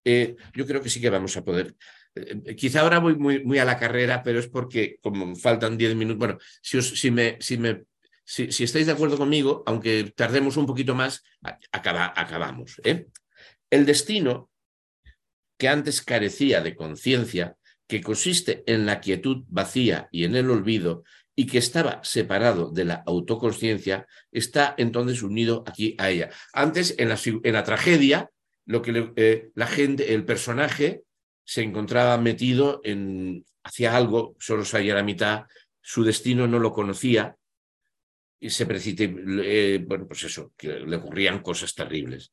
eh, 0.04 0.36
yo 0.54 0.66
creo 0.66 0.82
que 0.82 0.90
sí 0.90 1.00
que 1.00 1.10
vamos 1.10 1.36
a 1.36 1.44
poder. 1.44 1.74
Eh, 2.14 2.54
quizá 2.56 2.80
ahora 2.80 2.98
voy 2.98 3.16
muy, 3.16 3.44
muy, 3.44 3.58
a 3.58 3.64
la 3.64 3.78
carrera, 3.78 4.22
pero 4.22 4.38
es 4.38 4.48
porque 4.48 4.98
como 5.02 5.34
faltan 5.34 5.76
diez 5.76 5.94
minutos, 5.94 6.18
bueno, 6.18 6.38
si, 6.62 6.80
si, 6.82 7.10
me, 7.10 7.38
si, 7.40 7.58
me, 7.58 7.84
si, 8.24 8.64
estáis 8.64 8.86
de 8.86 8.92
acuerdo 8.92 9.16
conmigo, 9.16 9.62
aunque 9.66 10.12
tardemos 10.14 10.56
un 10.56 10.66
poquito 10.66 10.94
más, 10.94 11.24
acaba, 11.72 12.12
acabamos. 12.14 12.80
¿eh? 12.84 13.06
El 13.70 13.86
destino, 13.86 14.50
que 15.58 15.68
antes 15.68 16.02
carecía 16.02 16.60
de 16.60 16.74
conciencia, 16.74 17.56
que 17.86 18.02
consiste 18.02 18.64
en 18.66 18.86
la 18.86 19.00
quietud 19.00 19.44
vacía 19.48 20.08
y 20.10 20.24
en 20.24 20.36
el 20.36 20.50
olvido, 20.50 21.04
y 21.36 21.46
que 21.46 21.58
estaba 21.58 22.02
separado 22.04 22.70
de 22.70 22.84
la 22.84 23.02
autoconsciencia, 23.06 24.06
está 24.30 24.74
entonces 24.78 25.22
unido 25.22 25.64
aquí 25.66 25.96
a 25.98 26.10
ella. 26.10 26.30
Antes, 26.52 26.94
en 26.98 27.08
la, 27.08 27.18
en 27.24 27.52
la 27.52 27.64
tragedia, 27.64 28.30
lo 28.66 28.82
que 28.82 29.12
eh, 29.16 29.50
la 29.54 29.66
gente, 29.66 30.14
el 30.14 30.24
personaje 30.24 31.02
se 31.44 31.62
encontraba 31.62 32.16
metido 32.18 32.80
en 32.84 33.44
hacia 33.64 33.96
algo, 33.96 34.36
solo 34.38 34.64
sabía 34.64 34.94
la 34.94 35.02
mitad, 35.02 35.44
su 35.80 36.04
destino 36.04 36.46
no 36.46 36.58
lo 36.58 36.72
conocía 36.72 37.36
y 38.38 38.50
se 38.50 38.66
precipitó, 38.66 39.18
eh, 39.42 39.82
bueno, 39.86 40.06
pues 40.06 40.24
eso, 40.24 40.52
que 40.56 40.80
le 40.80 40.96
ocurrían 40.96 41.42
cosas 41.42 41.74
terribles. 41.74 42.32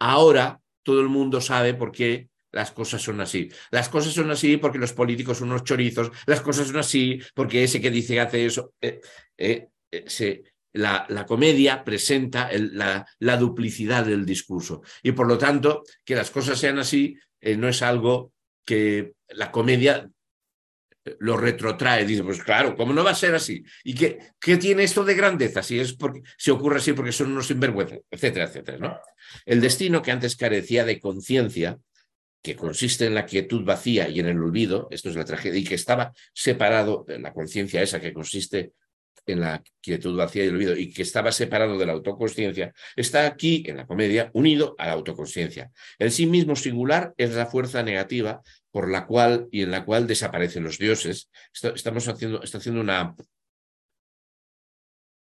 Ahora 0.00 0.60
todo 0.82 1.00
el 1.00 1.08
mundo 1.08 1.40
sabe 1.40 1.74
por 1.74 1.92
qué 1.92 2.28
las 2.50 2.72
cosas 2.72 3.00
son 3.00 3.20
así. 3.20 3.48
Las 3.70 3.88
cosas 3.88 4.12
son 4.12 4.30
así 4.30 4.56
porque 4.56 4.78
los 4.78 4.92
políticos 4.92 5.38
son 5.38 5.50
unos 5.50 5.64
chorizos, 5.64 6.10
las 6.26 6.40
cosas 6.40 6.66
son 6.66 6.78
así 6.78 7.20
porque 7.34 7.62
ese 7.62 7.80
que 7.80 7.90
dice 7.90 8.20
hace 8.20 8.44
eso, 8.44 8.74
eh, 8.80 9.68
se, 10.06 10.42
la, 10.72 11.26
comedia 11.26 11.84
presenta 11.84 12.50
la, 12.52 13.36
duplicidad 13.36 14.04
del 14.04 14.24
discurso. 14.24 14.82
Y 15.02 15.12
por 15.12 15.26
lo 15.26 15.38
tanto, 15.38 15.82
que 16.04 16.14
las 16.14 16.30
cosas 16.30 16.58
sean 16.58 16.78
así 16.78 17.18
eh, 17.40 17.56
no 17.56 17.68
es 17.68 17.82
algo 17.82 18.32
que 18.64 19.14
la 19.28 19.50
comedia 19.50 20.08
eh, 21.04 21.16
lo 21.20 21.36
retrotrae, 21.36 22.06
dice, 22.06 22.22
pues 22.22 22.42
claro, 22.42 22.76
¿cómo 22.76 22.92
no 22.92 23.04
va 23.04 23.10
a 23.10 23.16
ser 23.16 23.34
así? 23.34 23.64
¿Y 23.84 23.94
qué, 23.94 24.18
qué 24.40 24.56
tiene 24.56 24.84
esto 24.84 25.04
de 25.04 25.14
grandeza? 25.14 25.62
Si, 25.62 25.78
es 25.78 25.94
porque, 25.94 26.22
si 26.38 26.50
ocurre 26.50 26.78
así 26.78 26.92
porque 26.92 27.12
son 27.12 27.32
unos 27.32 27.48
sinvergüenzas, 27.48 28.00
etcétera, 28.10 28.46
etcétera. 28.46 28.78
¿no? 28.78 28.98
El 29.44 29.60
destino 29.60 30.02
que 30.02 30.12
antes 30.12 30.36
carecía 30.36 30.84
de 30.84 31.00
conciencia, 31.00 31.78
que 32.42 32.56
consiste 32.56 33.06
en 33.06 33.14
la 33.14 33.24
quietud 33.24 33.64
vacía 33.64 34.08
y 34.08 34.18
en 34.18 34.26
el 34.26 34.38
olvido, 34.38 34.88
esto 34.90 35.08
es 35.08 35.16
la 35.16 35.24
tragedia, 35.24 35.60
y 35.60 35.64
que 35.64 35.76
estaba 35.76 36.12
separado, 36.34 37.04
la 37.06 37.32
conciencia 37.32 37.82
esa 37.82 38.00
que 38.00 38.12
consiste 38.12 38.72
en 39.26 39.40
la 39.40 39.62
quietud 39.80 40.16
vacía 40.16 40.44
y 40.44 40.48
el 40.48 40.54
olvido 40.54 40.76
y 40.76 40.92
que 40.92 41.02
estaba 41.02 41.32
separado 41.32 41.78
de 41.78 41.86
la 41.86 41.92
autoconsciencia, 41.92 42.72
está 42.96 43.26
aquí 43.26 43.62
en 43.66 43.76
la 43.76 43.86
comedia 43.86 44.30
unido 44.34 44.74
a 44.78 44.86
la 44.86 44.92
autoconsciencia. 44.92 45.70
El 45.98 46.10
sí 46.10 46.26
mismo 46.26 46.56
singular 46.56 47.14
es 47.16 47.34
la 47.34 47.46
fuerza 47.46 47.82
negativa 47.82 48.42
por 48.70 48.90
la 48.90 49.06
cual 49.06 49.48
y 49.52 49.62
en 49.62 49.70
la 49.70 49.84
cual 49.84 50.06
desaparecen 50.06 50.64
los 50.64 50.78
dioses. 50.78 51.30
Estamos 51.52 52.08
haciendo, 52.08 52.42
está 52.42 52.58
haciendo 52.58 52.80
una 52.80 53.14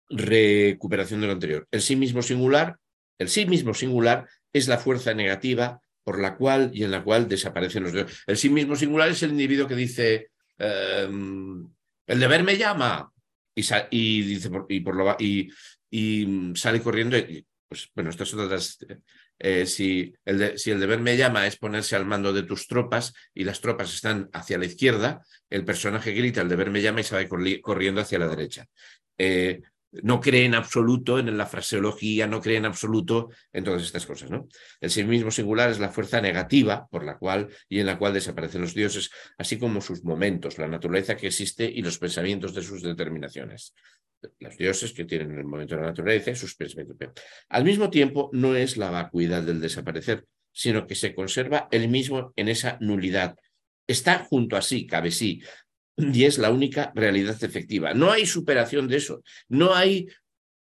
recuperación 0.09 1.20
de 1.20 1.27
lo 1.27 1.32
anterior. 1.32 1.66
El 1.70 1.82
sí 1.82 1.97
mismo 1.97 2.23
singular, 2.23 2.78
el 3.19 3.28
sí 3.28 3.47
mismo 3.47 3.74
singular 3.74 4.28
es 4.52 4.69
la 4.69 4.78
fuerza 4.78 5.14
negativa 5.14 5.81
por 6.05 6.20
la 6.20 6.36
cual 6.36 6.70
y 6.73 6.85
en 6.85 6.90
la 6.90 7.02
cual 7.02 7.28
desaparecen 7.28 7.85
los 7.85 7.93
dioses. 7.93 8.23
El 8.27 8.36
sí 8.36 8.48
mismo 8.48 8.77
singular 8.77 9.09
es 9.09 9.23
el 9.23 9.31
individuo 9.31 9.69
que 9.69 9.77
dice, 9.77 10.31
em, 10.59 11.69
el 12.06 12.20
deber 12.20 12.43
me 12.43 12.56
llama, 12.56 13.10
y, 13.54 14.22
dice, 14.22 14.50
y, 14.68 14.80
por 14.80 14.96
lo, 14.96 15.16
y, 15.18 15.50
y 15.90 16.52
sale 16.54 16.80
corriendo. 16.80 17.16
Y, 17.16 17.46
pues 17.68 17.88
bueno, 17.94 18.12
son 18.12 18.40
otras. 18.40 18.78
Eh, 19.38 19.66
si, 19.66 20.14
el 20.24 20.56
si 20.58 20.70
el 20.70 20.78
deber 20.78 21.00
me 21.00 21.16
llama 21.16 21.46
es 21.46 21.56
ponerse 21.56 21.96
al 21.96 22.06
mando 22.06 22.32
de 22.32 22.44
tus 22.44 22.68
tropas 22.68 23.12
y 23.34 23.42
las 23.42 23.60
tropas 23.60 23.92
están 23.92 24.28
hacia 24.32 24.58
la 24.58 24.66
izquierda, 24.66 25.22
el 25.50 25.64
personaje 25.64 26.12
grita 26.12 26.42
el 26.42 26.48
deber 26.48 26.70
me 26.70 26.80
llama 26.80 27.00
y 27.00 27.04
sale 27.04 27.28
corriendo 27.28 28.00
hacia 28.00 28.18
la 28.18 28.28
derecha. 28.28 28.66
Eh, 29.18 29.62
no 30.02 30.20
cree 30.20 30.44
en 30.44 30.55
absoluto 30.55 31.19
en 31.19 31.36
la 31.36 31.47
fraseología, 31.47 32.27
no 32.27 32.40
cree 32.40 32.56
en 32.56 32.64
absoluto 32.64 33.31
en 33.52 33.64
todas 33.64 33.82
estas 33.82 34.06
cosas. 34.06 34.31
¿no? 34.31 34.48
El 34.81 34.90
sí 34.90 35.05
mismo 35.05 35.31
singular 35.31 35.70
es 35.70 35.78
la 35.78 35.90
fuerza 35.90 36.20
negativa 36.20 36.86
por 36.90 37.05
la 37.05 37.19
cual 37.19 37.48
y 37.69 37.81
en 37.81 37.86
la 37.86 37.98
cual 37.98 38.14
desaparecen 38.14 38.62
los 38.62 38.74
dioses, 38.74 39.10
así 39.36 39.59
como 39.59 39.81
sus 39.81 40.02
momentos, 40.02 40.59
la 40.59 40.69
naturaleza 40.69 41.16
que 41.16 41.27
existe 41.27 41.64
y 41.64 41.82
los 41.82 41.98
pensamientos 41.98 42.55
de 42.55 42.62
sus 42.62 42.82
determinaciones. 42.82 43.74
Los 44.39 44.56
dioses 44.56 44.93
que 44.93 45.05
tienen 45.05 45.36
el 45.36 45.44
momento 45.44 45.74
de 45.74 45.82
la 45.82 45.89
naturaleza 45.89 46.31
y 46.31 46.36
sus 46.36 46.55
pensamientos. 46.55 46.97
Al 47.48 47.64
mismo 47.64 47.90
tiempo, 47.90 48.31
no 48.32 48.55
es 48.55 48.77
la 48.77 48.90
vacuidad 48.90 49.43
del 49.43 49.60
desaparecer, 49.60 50.24
sino 50.52 50.86
que 50.86 50.94
se 50.94 51.14
conserva 51.14 51.69
el 51.70 51.89
mismo 51.89 52.32
en 52.36 52.48
esa 52.48 52.78
nulidad. 52.81 53.36
Está 53.86 54.20
junto 54.20 54.56
a 54.56 54.62
sí, 54.62 54.86
cabe 54.86 55.10
sí, 55.10 55.43
y 55.97 56.24
es 56.24 56.39
la 56.39 56.51
única 56.51 56.93
realidad 56.94 57.43
efectiva. 57.43 57.94
No 57.94 58.10
hay 58.10 58.27
superación 58.27 58.89
de 58.89 58.97
eso. 58.97 59.23
No 59.48 59.74
hay, 59.74 60.09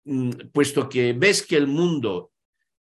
mm, 0.05 0.31
puesto 0.53 0.89
que 0.89 1.13
ves 1.13 1.43
que 1.47 1.57
el 1.57 1.67
mundo 1.67 2.33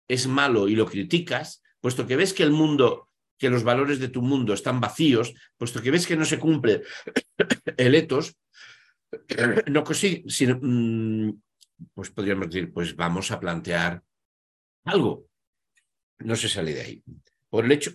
es 0.09 0.27
malo 0.27 0.69
y 0.69 0.77
lo 0.77 0.87
criticas, 0.87 1.63
puesto 1.81 2.07
que 2.07 2.17
ves 2.17 2.33
que 2.33 2.43
el 2.43 2.53
mundo, 2.53 3.09
que 3.39 3.51
los 3.51 3.65
valores 3.65 3.99
de 3.99 4.09
tu 4.09 4.23
mundo 4.23 4.55
están 4.55 4.81
vacíos, 4.81 5.35
puesto 5.57 5.83
que 5.83 5.91
ves 5.91 6.07
que 6.07 6.17
no 6.17 6.25
se 6.25 6.39
cumple 6.39 6.83
el 7.77 7.95
etos, 7.95 8.37
no 9.67 9.85
sino, 9.95 10.59
mm, 10.61 11.41
pues 11.95 12.11
podríamos 12.11 12.49
decir, 12.49 12.73
pues 12.73 12.95
vamos 12.95 13.31
a 13.31 13.41
plantear 13.41 14.03
algo. 14.85 15.27
No 16.19 16.37
se 16.37 16.49
sale 16.49 16.73
de 16.75 16.81
ahí. 16.81 17.03
Por 17.51 17.65
el 17.65 17.73
hecho, 17.73 17.93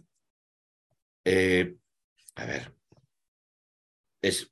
eh, 1.26 1.76
a 2.36 2.46
ver, 2.46 2.74
es, 4.22 4.52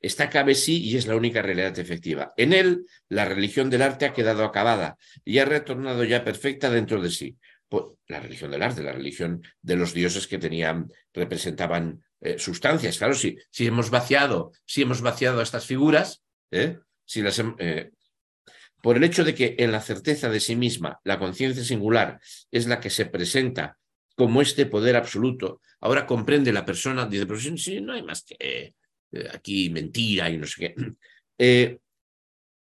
está 0.00 0.30
cabe 0.30 0.54
sí 0.54 0.82
y 0.82 0.96
es 0.96 1.06
la 1.06 1.16
única 1.16 1.42
realidad 1.42 1.78
efectiva. 1.78 2.32
En 2.36 2.52
él, 2.52 2.86
la 3.08 3.24
religión 3.24 3.70
del 3.70 3.82
arte 3.82 4.06
ha 4.06 4.12
quedado 4.12 4.44
acabada 4.44 4.96
y 5.24 5.38
ha 5.38 5.44
retornado 5.44 6.04
ya 6.04 6.24
perfecta 6.24 6.70
dentro 6.70 7.00
de 7.00 7.10
sí. 7.10 7.36
Pues, 7.68 7.84
la 8.06 8.20
religión 8.20 8.50
del 8.50 8.62
arte, 8.62 8.82
la 8.82 8.92
religión 8.92 9.42
de 9.62 9.76
los 9.76 9.94
dioses 9.94 10.26
que 10.26 10.38
tenían, 10.38 10.90
representaban 11.12 12.04
eh, 12.20 12.38
sustancias. 12.38 12.98
Claro, 12.98 13.14
si, 13.14 13.36
si 13.50 13.66
hemos 13.66 13.90
vaciado, 13.90 14.52
si 14.66 14.82
hemos 14.82 15.00
vaciado 15.00 15.40
estas 15.40 15.66
figuras, 15.66 16.22
¿eh? 16.50 16.78
si 17.04 17.22
las, 17.22 17.42
eh, 17.58 17.90
por 18.82 18.98
el 18.98 19.04
hecho 19.04 19.24
de 19.24 19.34
que 19.34 19.56
en 19.58 19.72
la 19.72 19.80
certeza 19.80 20.28
de 20.28 20.40
sí 20.40 20.56
misma 20.56 21.00
la 21.04 21.18
conciencia 21.18 21.64
singular 21.64 22.20
es 22.50 22.66
la 22.66 22.80
que 22.80 22.90
se 22.90 23.06
presenta 23.06 23.78
como 24.14 24.40
este 24.42 24.66
poder 24.66 24.96
absoluto, 24.96 25.60
ahora 25.80 26.06
comprende 26.06 26.52
la 26.52 26.64
persona, 26.64 27.06
dice, 27.06 27.26
pero 27.26 27.38
si, 27.38 27.80
no 27.80 27.92
hay 27.92 28.02
más 28.02 28.24
que 28.24 28.36
eh, 28.38 28.74
aquí 29.32 29.70
mentira 29.70 30.30
y 30.30 30.38
no 30.38 30.46
sé 30.46 30.74
qué. 30.74 30.74
Eh, 31.36 31.78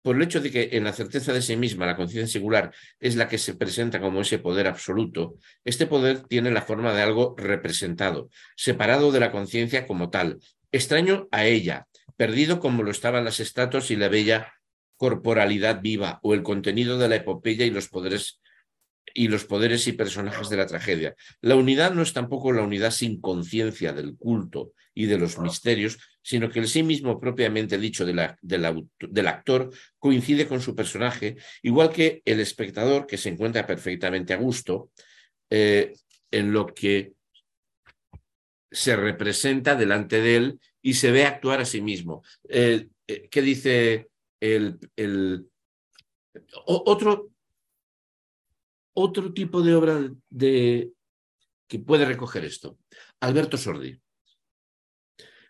por 0.00 0.16
el 0.16 0.22
hecho 0.22 0.40
de 0.40 0.50
que 0.50 0.70
en 0.72 0.84
la 0.84 0.94
certeza 0.94 1.30
de 1.32 1.42
sí 1.42 1.56
misma 1.56 1.84
la 1.84 1.94
conciencia 1.94 2.32
singular 2.32 2.72
es 3.00 3.16
la 3.16 3.28
que 3.28 3.36
se 3.36 3.54
presenta 3.54 4.00
como 4.00 4.22
ese 4.22 4.38
poder 4.38 4.66
absoluto, 4.66 5.34
este 5.62 5.86
poder 5.86 6.20
tiene 6.20 6.50
la 6.52 6.62
forma 6.62 6.94
de 6.94 7.02
algo 7.02 7.34
representado, 7.36 8.30
separado 8.56 9.12
de 9.12 9.20
la 9.20 9.30
conciencia 9.30 9.86
como 9.86 10.08
tal, 10.08 10.38
extraño 10.72 11.28
a 11.32 11.44
ella, 11.44 11.86
perdido 12.16 12.60
como 12.60 12.82
lo 12.82 12.92
estaban 12.92 13.26
las 13.26 13.40
estatuas 13.40 13.90
y 13.90 13.96
la 13.96 14.08
bella 14.08 14.54
corporalidad 14.96 15.82
viva 15.82 16.20
o 16.22 16.34
el 16.34 16.42
contenido 16.42 16.98
de 16.98 17.08
la 17.08 17.16
epopeya 17.16 17.66
y 17.66 17.70
los 17.70 17.88
poderes 17.88 18.40
y 19.14 19.28
los 19.28 19.44
poderes 19.44 19.86
y 19.86 19.92
personajes 19.92 20.48
de 20.48 20.56
la 20.56 20.66
tragedia. 20.66 21.14
La 21.40 21.56
unidad 21.56 21.94
no 21.94 22.02
es 22.02 22.12
tampoco 22.12 22.52
la 22.52 22.62
unidad 22.62 22.90
sin 22.90 23.20
conciencia 23.20 23.92
del 23.92 24.16
culto 24.16 24.72
y 24.94 25.06
de 25.06 25.18
los 25.18 25.38
misterios, 25.38 25.98
sino 26.22 26.50
que 26.50 26.60
el 26.60 26.68
sí 26.68 26.82
mismo 26.82 27.20
propiamente 27.20 27.78
dicho 27.78 28.04
del 28.04 29.26
actor 29.28 29.70
coincide 29.98 30.48
con 30.48 30.60
su 30.60 30.74
personaje, 30.74 31.36
igual 31.62 31.90
que 31.92 32.22
el 32.24 32.40
espectador 32.40 33.06
que 33.06 33.18
se 33.18 33.28
encuentra 33.28 33.66
perfectamente 33.66 34.34
a 34.34 34.38
gusto 34.38 34.90
eh, 35.50 35.92
en 36.30 36.52
lo 36.52 36.66
que 36.66 37.12
se 38.70 38.96
representa 38.96 39.76
delante 39.76 40.20
de 40.20 40.36
él 40.36 40.60
y 40.82 40.94
se 40.94 41.10
ve 41.10 41.24
actuar 41.24 41.60
a 41.60 41.64
sí 41.64 41.80
mismo. 41.80 42.22
Eh, 42.48 42.88
¿Qué 43.06 43.42
dice 43.42 44.08
el, 44.40 44.78
el 44.96 45.46
otro 46.66 47.30
otro 48.98 49.32
tipo 49.32 49.62
de 49.62 49.74
obra 49.74 50.10
de, 50.30 50.90
que 51.68 51.78
puede 51.78 52.04
recoger 52.04 52.44
esto. 52.44 52.78
Alberto 53.20 53.56
Sordi. 53.56 54.00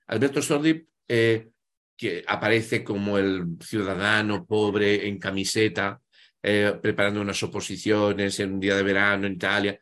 Alberto 0.09 0.43
Sordi, 0.43 0.87
eh, 1.09 1.51
que 1.97 2.25
aparece 2.27 2.83
como 2.83 3.19
el 3.19 3.57
ciudadano 3.61 4.45
pobre 4.45 5.07
en 5.07 5.19
camiseta, 5.19 6.01
eh, 6.43 6.79
preparando 6.83 7.21
unas 7.21 7.43
oposiciones 7.43 8.39
en 8.41 8.55
un 8.55 8.61
día 8.61 8.77
de 8.77 8.83
verano 8.83 9.27
en 9.27 9.35
Italia, 9.35 9.81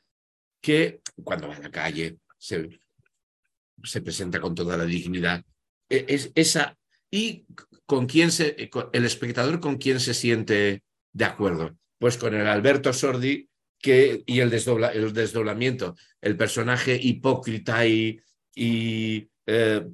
que 0.61 1.01
cuando 1.23 1.49
va 1.49 1.57
a 1.57 1.61
la 1.61 1.71
calle 1.71 2.19
se, 2.39 2.69
se 3.83 4.03
presenta 4.03 4.41
con 4.41 4.55
toda 4.55 4.77
la 4.77 4.85
dignidad. 4.85 5.43
E, 5.89 6.05
es, 6.09 6.33
esa, 6.35 6.77
y 7.11 7.47
con 7.87 8.07
quién 8.07 8.31
se, 8.31 8.71
el 8.93 9.05
espectador 9.05 9.61
con 9.61 9.77
quién 9.77 10.01
se 10.01 10.13
siente 10.13 10.83
de 11.13 11.25
acuerdo. 11.25 11.77
Pues 11.99 12.19
con 12.19 12.35
el 12.35 12.47
Alberto 12.47 12.93
Sordi 12.93 13.49
y 13.87 14.41
el, 14.41 14.51
desdobla, 14.51 14.89
el 14.89 15.13
desdoblamiento, 15.13 15.97
el 16.21 16.37
personaje 16.37 16.99
hipócrita 17.01 17.87
y, 17.87 18.21
eh, 18.57 19.87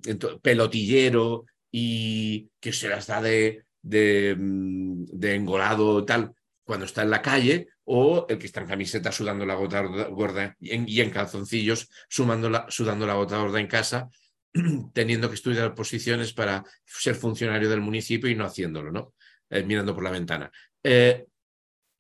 pelotillero 0.43 1.47
y 1.71 2.51
que 2.61 2.73
se 2.73 2.89
las 2.89 3.07
da 3.07 3.21
de, 3.23 3.65
de, 3.83 4.37
mm, 4.39 5.05
de 5.07 5.35
engolado 5.35 6.05
tal 6.05 6.35
cuando 6.65 6.87
está 6.87 7.03
en 7.03 7.11
la 7.11 7.23
calle 7.23 7.69
o 7.85 8.27
el 8.29 8.39
que 8.39 8.47
está 8.47 8.61
en 8.61 8.69
camiseta 8.69 9.11
sudando 9.11 9.45
la 9.45 9.55
gota 9.55 9.83
gorda 9.83 10.57
y 10.61 11.01
en, 11.01 11.11
calzoncillos 11.11 11.89
sumando 12.09 12.67
sudando 12.69 13.07
la 13.07 13.15
gota 13.15 13.39
gorda 13.39 13.59
en 13.59 13.67
casa 13.67 14.09
teniendo 14.93 15.29
que 15.29 15.35
estudiar 15.35 15.75
posiciones 15.75 16.33
para 16.33 16.65
ser 16.85 17.17
funcionario 17.17 17.69
del 17.69 17.81
municipio 17.81 18.31
y 18.31 18.37
no 18.37 18.45
haciéndolo, 18.45 18.93
¿no? 18.93 19.15
Eh, 19.49 19.65
mirando 19.65 19.95
por 19.95 20.05
la 20.05 20.11
ventana. 20.11 20.51
Eh, 20.83 21.27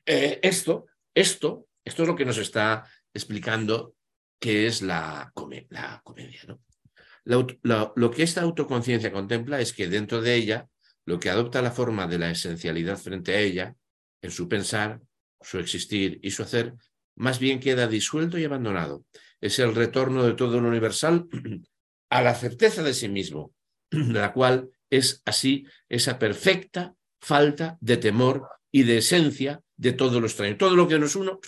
esto, 0.06 0.86
esto 1.14 1.66
esto 1.90 2.02
es 2.02 2.08
lo 2.08 2.16
que 2.16 2.24
nos 2.24 2.38
está 2.38 2.84
explicando 3.12 3.94
qué 4.38 4.66
es 4.66 4.80
la, 4.80 5.30
comedia. 5.34 6.40
¿no? 6.48 6.60
lo 7.24 8.10
que 8.10 8.22
esta 8.22 8.40
autoconciencia 8.42 9.12
contempla 9.12 9.60
es 9.60 9.72
que 9.72 9.88
dentro 9.88 10.22
de 10.22 10.34
ella, 10.34 10.68
lo 11.04 11.20
que 11.20 11.30
adopta 11.30 11.62
la 11.62 11.72
forma 11.72 12.06
de 12.06 12.18
la 12.18 12.30
esencialidad 12.30 12.96
frente 12.96 13.34
a 13.34 13.40
ella, 13.40 13.74
en 14.22 14.30
su 14.30 14.48
pensar, 14.48 15.00
su 15.40 15.58
existir 15.58 16.18
y 16.22 16.30
su 16.30 16.42
hacer, 16.42 16.74
más 17.16 17.38
bien 17.38 17.60
queda 17.60 17.86
disuelto 17.86 18.38
y 18.38 18.44
abandonado. 18.44 19.04
Es 19.40 19.58
el 19.58 19.74
retorno 19.74 20.24
de 20.24 20.34
todo 20.34 20.60
lo 20.60 20.68
universal 20.68 21.26
a 22.10 22.22
la 22.22 22.34
certeza 22.34 22.82
de 22.82 22.94
sí 22.94 23.08
mismo, 23.08 23.52
de 23.90 24.12
la 24.20 24.32
cual 24.32 24.70
es 24.90 25.22
así 25.24 25.66
esa 25.88 26.18
perfecta 26.18 26.94
falta 27.20 27.78
de 27.80 27.96
temor 27.96 28.48
y 28.72 28.84
de 28.84 28.98
esencia 28.98 29.60
de 29.76 29.92
todo 29.92 30.20
lo 30.20 30.26
extraño. 30.26 30.56
Todo 30.56 30.76
lo 30.76 30.88
que 30.88 30.98
no 30.98 31.06
es 31.06 31.16
uno 31.16 31.40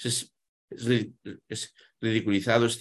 pues, 0.00 0.32
es, 0.70 1.10
es 1.48 1.74
ridiculizado, 2.00 2.66
es, 2.66 2.80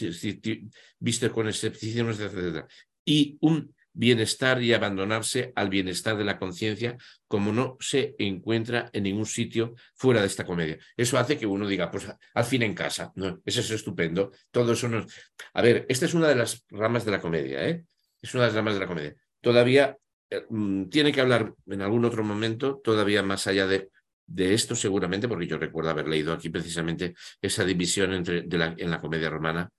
visto 1.00 1.32
con 1.32 1.48
escepticismo, 1.48 2.12
etc. 2.12 2.66
Y 3.06 3.38
un 3.42 3.74
bienestar 3.92 4.62
y 4.62 4.74
abandonarse 4.74 5.52
al 5.56 5.70
bienestar 5.70 6.16
de 6.16 6.24
la 6.24 6.38
conciencia 6.38 6.98
como 7.28 7.52
no 7.52 7.76
se 7.80 8.16
encuentra 8.18 8.90
en 8.94 9.04
ningún 9.04 9.26
sitio 9.26 9.76
fuera 9.96 10.22
de 10.22 10.28
esta 10.28 10.46
comedia. 10.46 10.78
Eso 10.96 11.18
hace 11.18 11.38
que 11.38 11.46
uno 11.46 11.68
diga, 11.68 11.92
pues 11.92 12.08
al 12.34 12.46
fin 12.46 12.64
en 12.64 12.74
casa, 12.74 13.12
¿no? 13.16 13.42
Eso 13.44 13.62
es 13.62 13.72
estupendo. 13.72 14.32
Todo 14.52 14.74
eso. 14.74 14.90
A 15.54 15.62
ver, 15.62 15.86
esta 15.90 16.06
es 16.06 16.14
una 16.14 16.28
de 16.28 16.36
las 16.36 16.64
ramas 16.70 17.04
de 17.04 17.12
la 17.12 17.20
comedia, 17.20 17.68
¿eh? 17.68 17.84
Es 18.22 18.34
una 18.34 18.44
de 18.44 18.50
las 18.50 18.56
ramas 18.56 18.76
de 18.76 18.80
la 18.80 18.88
comedia. 18.88 19.16
Todavía 19.42 19.98
eh, 20.30 20.46
mm, 20.50 20.86
tiene 20.86 21.12
que 21.12 21.22
hablar 21.22 21.54
en 21.68 21.82
algún 21.82 22.06
otro 22.06 22.24
momento, 22.24 22.80
todavía 22.84 23.24
más 23.24 23.48
allá 23.48 23.68
de 23.68 23.90
de 24.30 24.54
esto 24.54 24.76
seguramente, 24.76 25.28
porque 25.28 25.48
yo 25.48 25.58
recuerdo 25.58 25.90
haber 25.90 26.08
leído 26.08 26.32
aquí 26.32 26.50
precisamente 26.50 27.16
esa 27.42 27.66
división 27.66 28.14
entre, 28.14 28.46
en 28.48 28.92
la 28.92 29.02
comedia 29.02 29.30
romana 29.30 29.70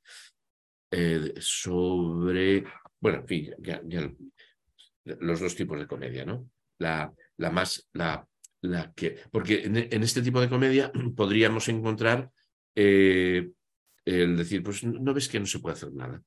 eh, 0.91 1.35
sobre, 1.39 2.65
bueno, 3.01 3.21
en 3.21 3.27
fin, 3.29 3.55
los 5.05 5.41
dos 5.41 5.55
tipos 5.55 5.79
de 5.79 5.87
comedia, 5.87 6.25
¿no? 6.25 6.51
La, 6.79 7.13
la 7.37 7.51
más, 7.51 7.89
la, 7.93 8.27
la 8.63 8.93
que, 8.93 9.19
porque 9.31 9.63
en, 9.65 10.03
este 10.03 10.23
tipo 10.23 10.41
de 10.41 10.49
comedia 10.49 10.91
podríamos 11.17 11.69
encontrar 11.69 12.31
eh, 12.75 13.51
el 14.05 14.37
decir, 14.37 14.63
pues 14.65 14.83
no 14.83 15.15
ves 15.15 15.29
que 15.29 15.39
no 15.39 15.47
se 15.47 15.61
puede 15.61 15.75
hacer 15.75 15.93
nada. 15.93 16.21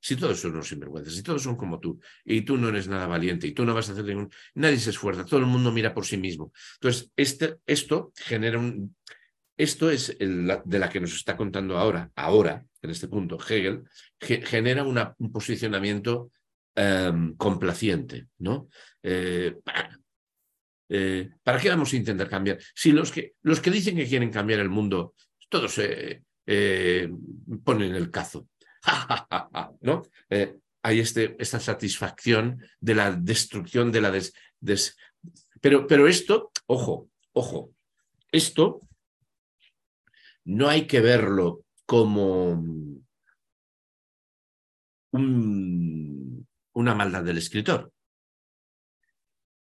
Si 0.00 0.16
todos 0.16 0.38
son 0.38 0.52
unos 0.52 0.68
sinvergüenzas, 0.68 1.14
si 1.14 1.22
todos 1.22 1.42
son 1.42 1.56
como 1.56 1.80
tú, 1.80 2.00
y 2.24 2.42
tú 2.42 2.56
no 2.56 2.68
eres 2.68 2.88
nada 2.88 3.06
valiente, 3.06 3.46
y 3.46 3.52
tú 3.52 3.64
no 3.64 3.74
vas 3.74 3.88
a 3.88 3.92
hacer 3.92 4.04
ningún... 4.04 4.30
Nadie 4.54 4.78
se 4.78 4.90
esfuerza, 4.90 5.24
todo 5.24 5.40
el 5.40 5.46
mundo 5.46 5.72
mira 5.72 5.92
por 5.92 6.06
sí 6.06 6.16
mismo. 6.16 6.52
Entonces, 6.74 7.10
este, 7.16 7.56
esto 7.66 8.12
genera 8.16 8.58
un... 8.58 8.96
Esto 9.56 9.90
es 9.90 10.16
de 10.18 10.78
la 10.78 10.88
que 10.88 11.00
nos 11.00 11.12
está 11.12 11.36
contando 11.36 11.78
ahora, 11.78 12.12
ahora, 12.14 12.64
en 12.80 12.90
este 12.90 13.08
punto, 13.08 13.36
Hegel, 13.36 13.82
genera 14.20 14.84
un 14.84 15.32
posicionamiento 15.32 16.30
em, 16.76 17.34
complaciente, 17.34 18.28
¿no? 18.38 18.68
Eh, 19.02 19.56
eh, 20.90 21.30
¿para 21.42 21.58
qué 21.58 21.68
vamos 21.68 21.92
a 21.92 21.96
intentar 21.96 22.28
cambiar? 22.28 22.58
Si 22.74 22.92
los 22.92 23.10
que, 23.10 23.34
los 23.42 23.60
que 23.60 23.72
dicen 23.72 23.96
que 23.96 24.06
quieren 24.06 24.30
cambiar 24.30 24.60
el 24.60 24.68
mundo, 24.68 25.14
todos 25.48 25.74
se 25.74 26.22
eh, 26.46 27.10
ponen 27.64 27.94
el 27.94 28.10
cazo. 28.10 28.48
¿no? 29.80 30.02
hay 30.82 31.00
este, 31.00 31.36
esta 31.38 31.60
satisfacción 31.60 32.62
de 32.80 32.94
la 32.94 33.12
destrucción, 33.12 33.92
de 33.92 34.00
la 34.00 34.10
des, 34.10 34.96
Pero, 35.60 35.86
pero 35.86 36.08
esto, 36.08 36.50
ojo, 36.66 37.10
ojo, 37.32 37.72
esto 38.32 38.80
no 40.44 40.68
hay 40.68 40.86
que 40.86 41.00
verlo 41.00 41.64
como 41.84 42.62
una 45.12 46.94
maldad 46.94 47.24
del 47.24 47.38
escritor. 47.38 47.92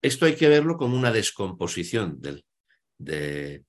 Esto 0.01 0.27
hay 0.27 0.37
que 0.37 0.49
verlo 0.49 0.77
como 0.77 0.97
una 0.97 1.11
descomposición 1.11 2.21
del, 2.21 2.45
de... 2.99 3.65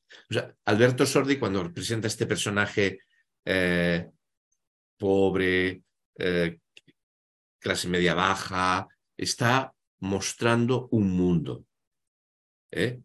Alberto 0.65 1.05
Sordi, 1.05 1.37
cuando 1.37 1.71
presenta 1.73 2.07
este 2.07 2.27
personaje 2.27 2.99
eh, 3.45 4.09
pobre, 4.99 5.81
eh, 6.15 6.59
clase 7.57 7.87
media 7.87 8.13
baja, 8.13 8.87
está 9.17 9.73
mostrando 9.99 10.87
un 10.91 11.09
mundo. 11.11 11.65
¿eh? 12.71 13.01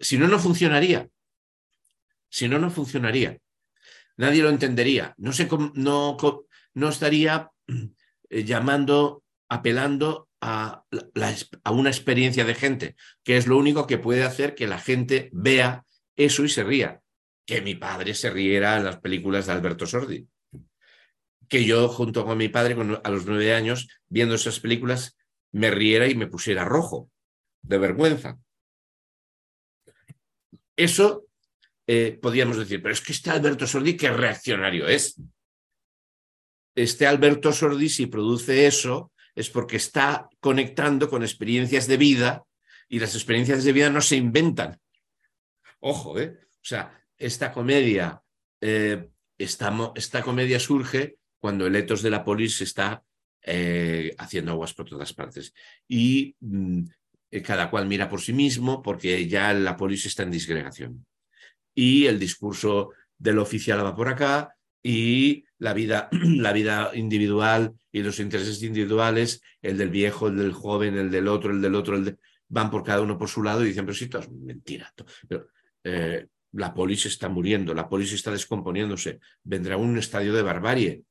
si 0.00 0.18
no, 0.18 0.28
no 0.28 0.38
funcionaría. 0.38 1.08
Si 2.28 2.48
no, 2.48 2.58
no 2.58 2.70
funcionaría. 2.70 3.38
Nadie 4.16 4.42
lo 4.42 4.50
entendería. 4.50 5.14
No, 5.18 5.32
no, 5.74 6.16
no 6.74 6.88
estaría 6.88 7.50
llamando, 8.30 9.24
apelando 9.48 10.28
a, 10.40 10.84
a, 11.64 11.70
una 11.70 11.90
experiencia 11.90 12.44
de 12.44 12.54
gente, 12.54 12.96
que 13.22 13.36
es 13.36 13.46
lo 13.46 13.56
único 13.56 13.86
que 13.86 13.98
puede 13.98 14.24
hacer 14.24 14.54
que 14.54 14.66
la 14.66 14.78
gente 14.78 15.30
vea 15.32 15.84
eso 16.16 16.44
y 16.44 16.48
se 16.48 16.64
ría. 16.64 17.00
Que 17.46 17.60
mi 17.60 17.74
padre 17.74 18.14
se 18.14 18.30
riera 18.30 18.76
en 18.76 18.84
las 18.84 18.98
películas 19.00 19.46
de 19.46 19.52
Alberto 19.52 19.86
Sordi. 19.86 20.26
Que 21.48 21.64
yo, 21.64 21.88
junto 21.88 22.24
con 22.24 22.38
mi 22.38 22.48
padre, 22.48 22.76
a 23.02 23.10
los 23.10 23.26
nueve 23.26 23.54
años, 23.54 23.88
viendo 24.08 24.34
esas 24.34 24.60
películas, 24.60 25.16
me 25.52 25.70
riera 25.70 26.08
y 26.08 26.14
me 26.14 26.26
pusiera 26.26 26.64
rojo, 26.64 27.10
de 27.62 27.78
vergüenza. 27.78 28.38
Eso 30.76 31.26
eh, 31.86 32.18
podríamos 32.20 32.56
decir, 32.56 32.82
pero 32.82 32.92
es 32.92 33.00
que 33.00 33.12
este 33.12 33.30
Alberto 33.30 33.66
Sordi, 33.66 33.96
qué 33.96 34.10
reaccionario 34.10 34.88
es. 34.88 35.20
Este 36.74 37.06
Alberto 37.06 37.52
Sordi, 37.52 37.88
si 37.88 38.06
produce 38.06 38.66
eso, 38.66 39.12
es 39.34 39.50
porque 39.50 39.76
está 39.76 40.28
conectando 40.40 41.08
con 41.08 41.22
experiencias 41.22 41.86
de 41.86 41.96
vida 41.96 42.44
y 42.88 42.98
las 42.98 43.14
experiencias 43.14 43.64
de 43.64 43.72
vida 43.72 43.90
no 43.90 44.00
se 44.00 44.16
inventan. 44.16 44.78
Ojo, 45.80 46.18
¿eh? 46.18 46.38
O 46.40 46.64
sea, 46.64 46.98
esta 47.18 47.52
comedia, 47.52 48.22
eh, 48.60 49.10
esta, 49.36 50.22
comedia 50.22 50.58
surge 50.58 51.18
cuando 51.44 51.66
el 51.66 51.76
etos 51.76 52.00
de 52.00 52.08
la 52.08 52.24
polis 52.24 52.62
está 52.62 53.04
eh, 53.42 54.14
haciendo 54.16 54.52
aguas 54.52 54.72
por 54.72 54.88
todas 54.88 55.12
partes. 55.12 55.52
Y 55.86 56.34
mm, 56.40 56.84
cada 57.44 57.68
cual 57.68 57.86
mira 57.86 58.08
por 58.08 58.22
sí 58.22 58.32
mismo 58.32 58.80
porque 58.80 59.28
ya 59.28 59.52
la 59.52 59.76
polis 59.76 60.06
está 60.06 60.22
en 60.22 60.30
disgregación. 60.30 61.04
Y 61.74 62.06
el 62.06 62.18
discurso 62.18 62.92
del 63.18 63.38
oficial 63.40 63.84
va 63.84 63.94
por 63.94 64.08
acá 64.08 64.56
y 64.82 65.44
la 65.58 65.74
vida, 65.74 66.08
la 66.12 66.54
vida 66.54 66.92
individual 66.94 67.74
y 67.92 68.02
los 68.02 68.20
intereses 68.20 68.62
individuales, 68.62 69.42
el 69.60 69.76
del 69.76 69.90
viejo, 69.90 70.28
el 70.28 70.38
del 70.38 70.54
joven, 70.54 70.96
el 70.96 71.10
del 71.10 71.28
otro, 71.28 71.52
el 71.52 71.60
del 71.60 71.74
otro, 71.74 71.94
el 71.94 72.18
van 72.48 72.70
por 72.70 72.84
cada 72.84 73.02
uno 73.02 73.18
por 73.18 73.28
su 73.28 73.42
lado 73.42 73.62
y 73.62 73.68
dicen, 73.68 73.84
pero 73.84 73.94
sí, 73.94 74.04
esto 74.04 74.20
es 74.20 74.30
mentira. 74.30 74.94
Eh, 75.84 76.26
la 76.52 76.72
polis 76.72 77.04
está 77.04 77.28
muriendo, 77.28 77.74
la 77.74 77.86
polis 77.86 78.14
está 78.14 78.30
descomponiéndose, 78.30 79.20
vendrá 79.42 79.76
un 79.76 79.98
estadio 79.98 80.32
de 80.32 80.40
barbarie. 80.40 81.02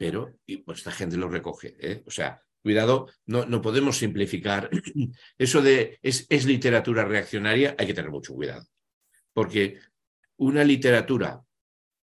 Pero 0.00 0.38
y 0.46 0.56
pues 0.56 0.78
esta 0.78 0.92
gente 0.92 1.18
lo 1.18 1.28
recoge. 1.28 1.76
¿eh? 1.78 2.02
O 2.06 2.10
sea, 2.10 2.42
cuidado, 2.62 3.10
no, 3.26 3.44
no 3.44 3.60
podemos 3.60 3.98
simplificar. 3.98 4.70
Eso 5.38 5.60
de 5.60 5.98
es, 6.00 6.24
es 6.30 6.46
literatura 6.46 7.04
reaccionaria, 7.04 7.76
hay 7.78 7.86
que 7.86 7.92
tener 7.92 8.10
mucho 8.10 8.32
cuidado. 8.32 8.66
Porque 9.34 9.78
una 10.38 10.64
literatura 10.64 11.42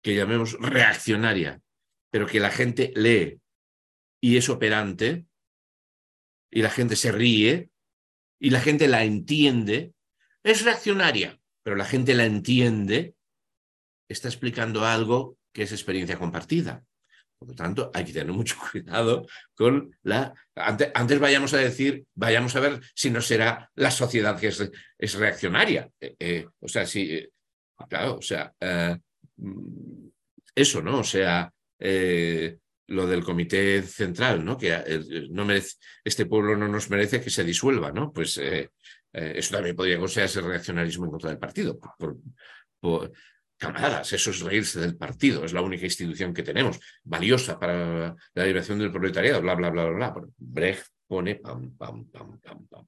que 0.02 0.15
llamemos 0.15 0.52
reaccionaria, 0.60 1.62
pero 2.10 2.27
que 2.27 2.40
la 2.40 2.51
gente 2.51 2.93
lee 2.94 3.40
y 4.20 4.36
es 4.36 4.51
operante, 4.51 5.24
y 6.51 6.60
la 6.60 6.70
gente 6.70 6.94
se 6.94 7.10
ríe, 7.10 7.70
y 8.39 8.51
la 8.51 8.60
gente 8.60 8.86
la 8.86 9.02
entiende, 9.02 9.94
es 10.43 10.62
reaccionaria, 10.62 11.40
pero 11.62 11.74
la 11.74 11.86
gente 11.86 12.12
la 12.12 12.27
entiende, 12.27 13.15
está 14.10 14.28
explicando 14.28 14.85
algo 14.85 15.39
que 15.55 15.62
es 15.62 15.73
experiencia 15.73 16.19
compartida. 16.19 16.85
Por 17.39 17.48
lo 17.48 17.55
tanto, 17.55 17.90
hay 17.94 18.05
que 18.05 18.12
tener 18.12 18.32
mucho 18.32 18.56
cuidado 18.73 19.27
con 19.55 19.97
la... 20.02 20.35
Antes, 20.55 21.20
vayamos 21.20 21.55
a 21.55 21.59
decir, 21.59 22.05
vayamos 22.15 22.56
a 22.56 22.60
ver 22.60 22.81
si 22.94 23.10
no 23.10 23.20
será 23.20 23.70
la 23.77 23.90
sociedad 23.90 24.39
que 24.39 24.48
es, 24.48 24.70
es 24.98 25.15
reaccionaria. 25.15 25.89
Eh, 26.01 26.16
eh, 26.19 26.47
o 26.60 26.69
sea, 26.69 26.86
si... 26.86 27.12
Eh, 27.12 27.31
claro, 27.89 28.16
o 28.16 28.23
sea, 28.23 28.52
Mm, 29.39 30.09
eso, 30.55 30.82
¿no? 30.82 30.98
O 30.98 31.05
sea, 31.05 31.52
lo 32.89 33.06
del 33.06 33.23
comité 33.23 33.82
central, 33.82 34.44
¿no? 34.44 34.59
Que 34.59 35.01
no 35.31 35.44
merece, 35.44 35.77
este 36.02 36.27
pueblo 36.27 36.56
no 36.56 36.66
nos 36.66 36.90
merece 36.90 37.20
que 37.20 37.31
se 37.31 37.44
disuelva, 37.44 37.93
¿no? 37.93 38.12
Pues 38.12 38.40
eso 39.12 39.55
también 39.55 39.77
podría 39.77 39.98
considerarse 39.98 40.40
reaccionarismo 40.40 41.05
en 41.05 41.10
contra 41.12 41.31
del 41.31 41.39
partido. 41.39 41.78
Por, 41.78 43.12
camaradas, 43.59 44.13
eso 44.13 44.31
es 44.31 44.41
reírse 44.41 44.81
del 44.81 44.97
partido, 44.97 45.45
es 45.45 45.53
la 45.53 45.63
única 45.63 45.85
institución 45.85 46.33
que 46.33 46.43
tenemos, 46.43 46.79
valiosa 47.03 47.59
para 47.59 48.15
la 48.35 48.45
liberación 48.45 48.79
del 48.79 48.93
proletariado, 48.93 49.43
bla, 49.43 49.55
bla, 49.55 49.71
bla, 49.71 49.85
bla, 49.87 50.11
bla. 50.11 50.29
Brecht 50.37 50.87
pone 51.07 51.35
pam, 51.37 51.77
pam, 51.77 52.09
pam, 52.11 52.39
pam, 52.41 52.67
pam. 52.67 52.87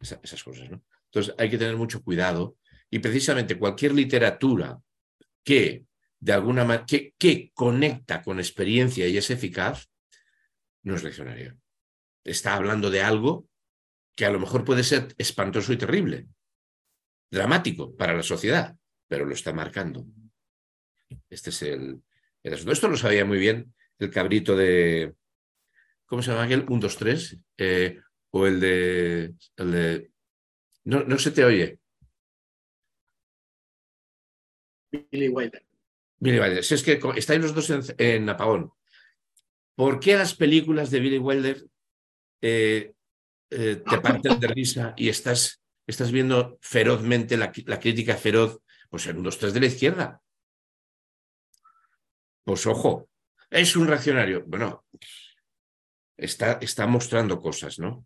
esas 0.00 0.42
cosas, 0.42 0.70
¿no? 0.70 0.82
Entonces 1.06 1.34
hay 1.38 1.50
que 1.50 1.58
tener 1.58 1.76
mucho 1.76 2.02
cuidado 2.02 2.56
y 2.88 2.98
precisamente 3.00 3.58
cualquier 3.58 3.92
literatura 3.92 4.78
que 5.44 5.84
de 6.18 6.32
alguna 6.32 6.64
manera 6.64 6.86
que, 6.86 7.50
conecta 7.54 8.22
con 8.22 8.38
experiencia 8.38 9.06
y 9.08 9.16
es 9.16 9.30
eficaz, 9.30 9.90
no 10.82 10.94
es 10.94 11.02
leccionario. 11.02 11.58
Está 12.24 12.54
hablando 12.54 12.90
de 12.90 13.02
algo 13.02 13.48
que 14.14 14.26
a 14.26 14.30
lo 14.30 14.38
mejor 14.38 14.64
puede 14.64 14.84
ser 14.84 15.14
espantoso 15.16 15.72
y 15.72 15.78
terrible, 15.78 16.26
dramático 17.30 17.96
para 17.96 18.14
la 18.14 18.22
sociedad, 18.22 18.76
pero 19.10 19.24
lo 19.26 19.34
está 19.34 19.52
marcando. 19.52 20.06
Este 21.28 21.50
es 21.50 21.62
el, 21.62 22.00
asunto. 22.44 22.70
Esto 22.70 22.86
lo 22.86 22.96
sabía 22.96 23.24
muy 23.24 23.38
bien 23.38 23.74
el 23.98 24.08
cabrito 24.08 24.56
de. 24.56 25.14
¿Cómo 26.06 26.22
se 26.22 26.30
llama 26.30 26.44
aquel? 26.44 26.64
Un, 26.68 26.78
dos, 26.78 26.96
tres. 26.96 27.36
Eh, 27.58 28.00
o 28.30 28.46
el 28.46 28.60
de. 28.60 29.34
El 29.56 29.72
de 29.72 30.10
no, 30.84 31.02
no 31.02 31.18
se 31.18 31.32
te 31.32 31.44
oye. 31.44 31.80
Billy 34.92 35.28
Wilder. 35.28 35.66
Billy 36.20 36.38
Wilder. 36.38 36.62
Si 36.62 36.74
es 36.74 36.82
que 36.84 37.00
estáis 37.16 37.40
los 37.40 37.52
dos 37.52 37.68
en, 37.98 38.28
apagón. 38.28 38.70
¿Por 39.74 39.98
qué 39.98 40.14
las 40.14 40.36
películas 40.36 40.92
de 40.92 41.00
Billy 41.00 41.18
Wilder 41.18 41.66
eh, 42.42 42.92
eh, 43.50 43.82
te 43.88 44.00
parten 44.00 44.38
de 44.38 44.46
risa 44.46 44.94
y 44.96 45.08
estás, 45.08 45.60
estás 45.84 46.12
viendo 46.12 46.58
ferozmente 46.60 47.36
la, 47.36 47.50
crítica 47.50 48.14
feroz? 48.16 48.60
Pues 48.90 49.08
dos, 49.14 49.38
tres 49.38 49.54
de 49.54 49.60
la 49.60 49.66
izquierda. 49.66 50.20
Pues 52.44 52.66
ojo, 52.66 53.08
es 53.48 53.76
un 53.76 53.86
reaccionario. 53.86 54.44
Bueno, 54.46 54.84
está, 56.16 56.58
está 56.60 56.86
mostrando 56.86 57.40
cosas, 57.40 57.78
¿no? 57.78 58.04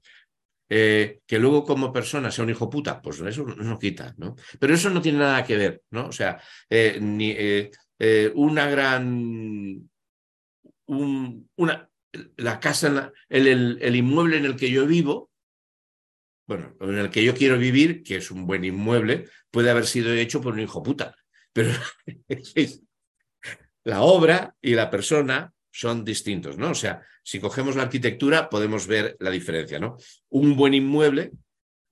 Eh, 0.69 1.20
que 1.27 1.39
luego 1.39 1.65
como 1.65 1.93
persona 1.93 2.31
sea 2.31 2.44
un 2.44 2.51
hijo 2.51 2.70
puta, 2.70 3.01
pues 3.01 3.20
eso 3.20 3.44
no 3.44 3.78
quita, 3.78 4.15
¿no? 4.19 4.35
Pero 4.59 4.74
eso 4.74 4.90
no 4.90 5.01
tiene 5.01 5.19
nada 5.19 5.44
que 5.44 5.56
ver, 5.56 5.82
¿no? 5.90 6.09
O 6.09 6.12
sea, 6.12 6.40
eh, 6.69 6.98
ni 7.01 7.35
eh, 7.36 7.70
una 8.35 8.66
gran, 8.66 9.89
una, 10.86 11.90
la 12.36 12.61
casa, 12.61 13.12
el, 13.28 13.78
el, 13.81 13.97
inmueble 13.97 14.39
en 14.39 14.47
el 14.47 14.56
que 14.56 14.70
yo 14.70 14.86
vivo, 14.86 15.31
bueno, 16.47 16.75
en 16.81 16.99
el 16.99 17.11
que 17.11 17.25
yo 17.25 17.35
quiero 17.35 17.59
vivir, 17.59 18.03
que 18.03 18.16
es 18.16 18.31
un 18.31 18.47
buen 18.47 18.65
inmueble, 18.65 19.25
puede 19.51 19.71
haber 19.71 19.87
sido 19.87 20.12
hecho 20.12 20.41
por 20.41 20.55
un 20.55 20.61
hijo 20.61 20.83
puta, 20.83 21.15
pero 21.53 21.71
la 23.85 24.03
obra 24.03 24.55
y 24.61 24.75
la 24.75 24.91
persona 24.91 25.53
son 25.71 26.05
distintos, 26.05 26.57
¿no? 26.57 26.71
O 26.71 26.75
sea, 26.75 27.03
si 27.23 27.41
cogemos 27.41 27.75
la 27.75 27.83
arquitectura 27.83 28.49
podemos 28.49 28.87
ver 28.87 29.16
la 29.19 29.31
diferencia, 29.31 29.79
¿no? 29.79 29.97
Un 30.29 30.57
buen 30.57 30.75
inmueble 30.75 31.33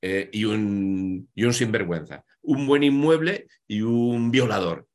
eh, 0.03 0.29
y, 0.33 0.45
un, 0.45 1.29
y 1.35 1.45
un 1.45 1.55
sinvergüenza. 1.55 2.25
Un 2.43 2.67
buen 2.67 2.83
inmueble 2.83 3.47
y 3.67 3.83
un 3.83 4.31
violador. 4.31 4.87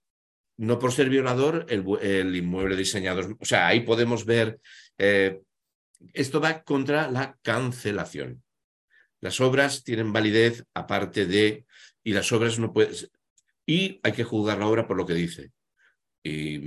No 0.57 0.79
por 0.79 0.91
ser 0.91 1.09
violador, 1.09 1.65
el, 1.69 2.35
inmueble 2.35 2.75
diseñado. 2.75 3.21
O 3.39 3.45
sea, 3.45 3.67
ahí 3.67 3.81
podemos 3.81 4.25
ver. 4.25 4.59
Eh, 4.97 5.39
esto 6.13 6.39
va 6.39 6.63
contra 6.63 7.09
la 7.09 7.37
cancelación. 7.41 8.43
Las 9.27 9.41
obras 9.41 9.83
tienen 9.83 10.13
validez 10.13 10.63
aparte 10.73 11.25
de, 11.25 11.65
y 12.01 12.13
las 12.13 12.31
obras 12.31 12.59
no 12.59 12.71
puedes, 12.71 13.11
y 13.65 13.99
hay 14.01 14.13
que 14.13 14.23
juzgar 14.23 14.57
la 14.57 14.67
obra 14.67 14.87
por 14.87 14.95
lo 14.95 15.05
que 15.05 15.15
dice. 15.15 15.51
Y, 16.23 16.59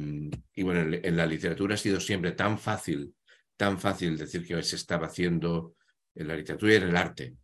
bueno, 0.62 0.94
en, 1.02 1.16
la 1.16 1.24
literatura 1.24 1.74
ha 1.74 1.78
sido 1.78 1.98
siempre 2.00 2.32
tan 2.32 2.58
fácil, 2.58 3.14
tan 3.56 3.80
fácil 3.80 4.18
decir 4.18 4.46
que 4.46 4.62
se 4.62 4.76
estaba 4.76 5.06
haciendo 5.06 5.74
en 6.14 6.28
la 6.28 6.36
literatura 6.36 6.74
y 6.74 6.76
en 6.76 6.82
el 6.82 6.96
arte, 6.96 7.34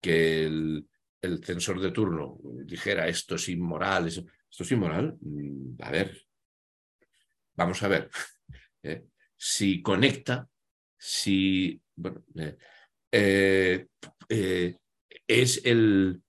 que 0.00 0.46
el, 0.46 0.88
censor 1.42 1.78
de 1.78 1.90
turno 1.90 2.38
dijera 2.64 3.08
esto 3.08 3.34
es 3.34 3.50
inmoral, 3.50 4.06
esto 4.06 4.24
es 4.58 4.72
inmoral. 4.72 5.18
Mm, 5.20 5.82
a 5.82 5.90
ver, 5.90 6.18
vamos 7.56 7.82
a 7.82 7.88
ver. 7.88 8.08
¿eh? 8.82 9.04
Si 9.36 9.82
conecta, 9.82 10.48
si 10.96 11.78
bueno, 11.94 12.24
eh, 12.36 12.56
eh, 13.12 13.86
eh, 14.28 14.76
es 15.26 15.62
el, 15.64 16.22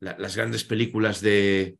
las 0.00 0.36
grandes 0.36 0.64
películas 0.64 1.20
de, 1.20 1.78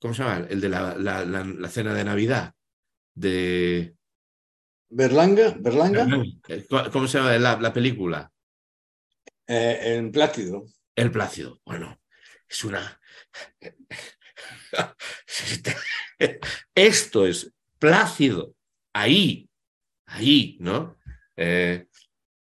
¿cómo 0.00 0.14
se 0.14 0.22
llama? 0.22 0.46
El 0.48 0.60
de 0.60 0.68
la, 0.68 0.94
la, 0.96 1.68
cena 1.68 1.94
de 1.94 2.04
Navidad, 2.04 2.54
de... 3.14 3.94
Berlanga, 4.88 5.54
Berlanga. 5.58 6.06
Eh, 6.48 6.66
¿Cómo 6.92 7.06
se 7.06 7.18
llama 7.18 7.38
la, 7.38 7.72
película? 7.72 8.30
en 9.46 10.12
Plácido. 10.12 10.64
El 10.94 11.10
Plácido. 11.10 11.60
Bueno, 11.64 12.00
es 12.48 12.64
una... 12.64 13.00
Esto 16.74 17.26
es 17.26 17.52
Plácido. 17.78 18.54
Ahí, 18.92 19.48
ahí, 20.06 20.56
¿no? 20.60 20.98
Eh, 21.36 21.86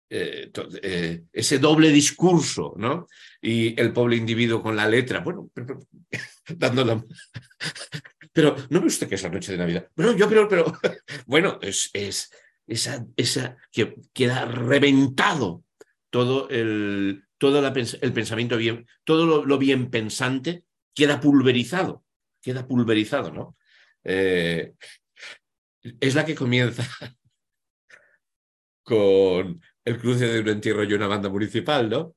eh, 0.10 0.50
eh, 0.82 1.24
ese 1.34 1.60
doble 1.60 1.90
discurso, 1.90 2.74
¿no? 2.78 3.08
Y 3.42 3.80
el 3.80 3.92
pobre 3.92 4.16
individuo 4.16 4.64
con 4.64 4.74
la 4.74 4.88
letra, 4.88 5.20
bueno, 5.20 5.50
pero, 5.54 5.80
dando 6.56 7.06
Pero 8.32 8.56
no 8.70 8.80
ve 8.80 8.88
usted 8.88 9.10
que 9.10 9.16
es 9.16 9.24
la 9.24 9.30
noche 9.30 9.52
de 9.52 9.58
Navidad. 9.58 9.90
Bueno, 9.96 10.16
yo 10.16 10.30
creo, 10.30 10.48
pero 10.48 10.72
bueno, 11.26 11.60
es, 11.62 11.90
es 11.94 12.32
esa, 12.68 13.06
esa 13.18 13.58
que 13.72 13.96
queda 14.14 14.46
reventado 14.46 15.66
todo 16.10 16.48
el, 16.50 17.26
todo 17.38 17.68
el 17.68 18.14
pensamiento 18.14 18.56
bien, 18.56 18.88
todo 19.04 19.46
lo, 19.46 19.58
bien 19.58 19.90
pensante 19.90 20.64
queda 20.94 21.20
pulverizado, 21.20 22.06
queda 22.42 22.66
pulverizado, 22.66 23.32
¿no? 23.32 23.58
es 24.04 24.72
la 26.16 26.24
que 26.24 26.36
comienza 26.36 26.88
con 28.84 29.60
el 29.88 29.98
cruce 29.98 30.28
de 30.28 30.42
un 30.42 30.50
entierro 30.50 30.84
y 30.84 30.94
una 30.94 31.08
banda 31.08 31.30
municipal, 31.30 31.90
¿no? 31.90 32.16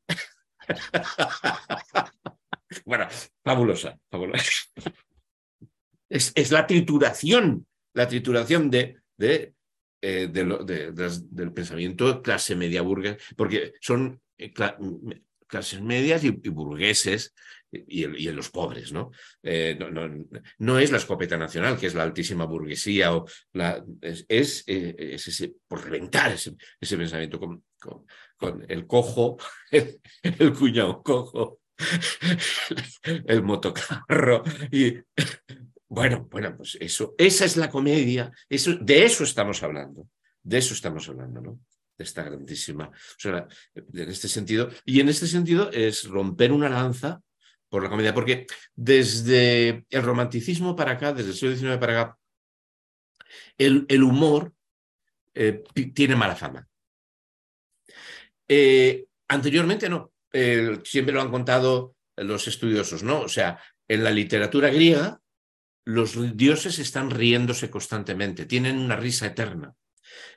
bueno, 2.84 3.06
fabulosa, 3.44 3.96
fabulosa. 4.10 4.44
Es, 6.08 6.50
la 6.50 6.66
trituración, 6.66 7.64
la 7.94 8.08
trituración 8.08 8.70
de, 8.70 8.96
de, 9.16 9.54
eh, 10.02 10.28
del 10.32 11.52
pensamiento 11.52 12.20
clase 12.22 12.56
media 12.56 12.82
burguesa, 12.82 13.18
porque 13.36 13.74
son 13.80 14.20
eh, 14.36 14.52
clases 15.46 15.80
medias 15.80 16.24
y 16.24 16.30
burgueses 16.30 17.32
y, 17.72 18.28
en 18.28 18.36
los 18.36 18.50
pobres, 18.50 18.92
¿no? 18.92 19.10
Eh, 19.42 19.78
no, 20.58 20.78
es 20.78 20.90
la 20.90 20.98
escopeta 20.98 21.36
nacional, 21.36 21.78
que 21.78 21.86
es 21.86 21.94
la 21.94 22.02
altísima 22.02 22.44
burguesía, 22.44 23.14
o 23.14 23.26
es, 24.00 24.64
eh, 24.66 24.94
ese, 25.14 25.54
por 25.66 25.84
reventar 25.84 26.32
ese, 26.32 26.56
pensamiento 26.96 27.38
con, 27.38 27.64
con, 28.36 28.64
el 28.68 28.86
cojo, 28.86 29.38
el, 29.70 30.52
cuñado 30.52 31.02
cojo, 31.02 31.60
el 33.26 33.42
motocarro 33.42 34.42
y 34.70 34.98
bueno, 35.88 36.28
bueno, 36.30 36.56
pues 36.56 36.76
eso, 36.80 37.14
esa 37.18 37.44
es 37.44 37.56
la 37.56 37.68
comedia, 37.68 38.30
eso, 38.48 38.74
de 38.76 39.04
eso 39.04 39.24
estamos 39.24 39.62
hablando, 39.62 40.08
de 40.42 40.58
eso 40.58 40.74
estamos 40.74 41.08
hablando, 41.08 41.40
¿no? 41.40 41.60
De 41.98 42.04
esta 42.04 42.22
grandísima, 42.22 42.90
en 43.24 44.08
este 44.08 44.28
sentido, 44.28 44.70
y 44.86 45.00
en 45.00 45.08
este 45.08 45.26
sentido 45.26 45.70
es 45.70 46.04
romper 46.04 46.52
una 46.52 46.68
lanza 46.68 47.20
por 47.70 47.82
la 47.82 47.88
comedia, 47.88 48.12
porque 48.12 48.46
desde 48.74 49.86
el 49.88 50.02
romanticismo 50.02 50.76
para 50.76 50.92
acá, 50.92 51.14
desde 51.14 51.30
el 51.30 51.36
siglo 51.36 51.56
XIX 51.56 51.78
para 51.78 52.00
acá, 52.00 52.18
el, 53.56 53.86
el 53.88 54.02
humor 54.02 54.52
eh, 55.32 55.62
tiene 55.94 56.16
mala 56.16 56.36
fama. 56.36 56.66
Eh, 58.48 59.06
anteriormente 59.28 59.88
no, 59.88 60.12
siempre 60.84 61.14
lo 61.14 61.22
han 61.22 61.30
contado 61.30 61.94
los 62.16 62.48
estudiosos, 62.48 63.02
¿no? 63.02 63.20
O 63.20 63.28
sea, 63.28 63.60
en 63.88 64.04
la 64.04 64.10
literatura 64.10 64.70
griega, 64.70 65.20
los 65.84 66.36
dioses 66.36 66.78
están 66.78 67.10
riéndose 67.10 67.70
constantemente, 67.70 68.46
tienen 68.46 68.78
una 68.78 68.96
risa 68.96 69.26
eterna. 69.26 69.74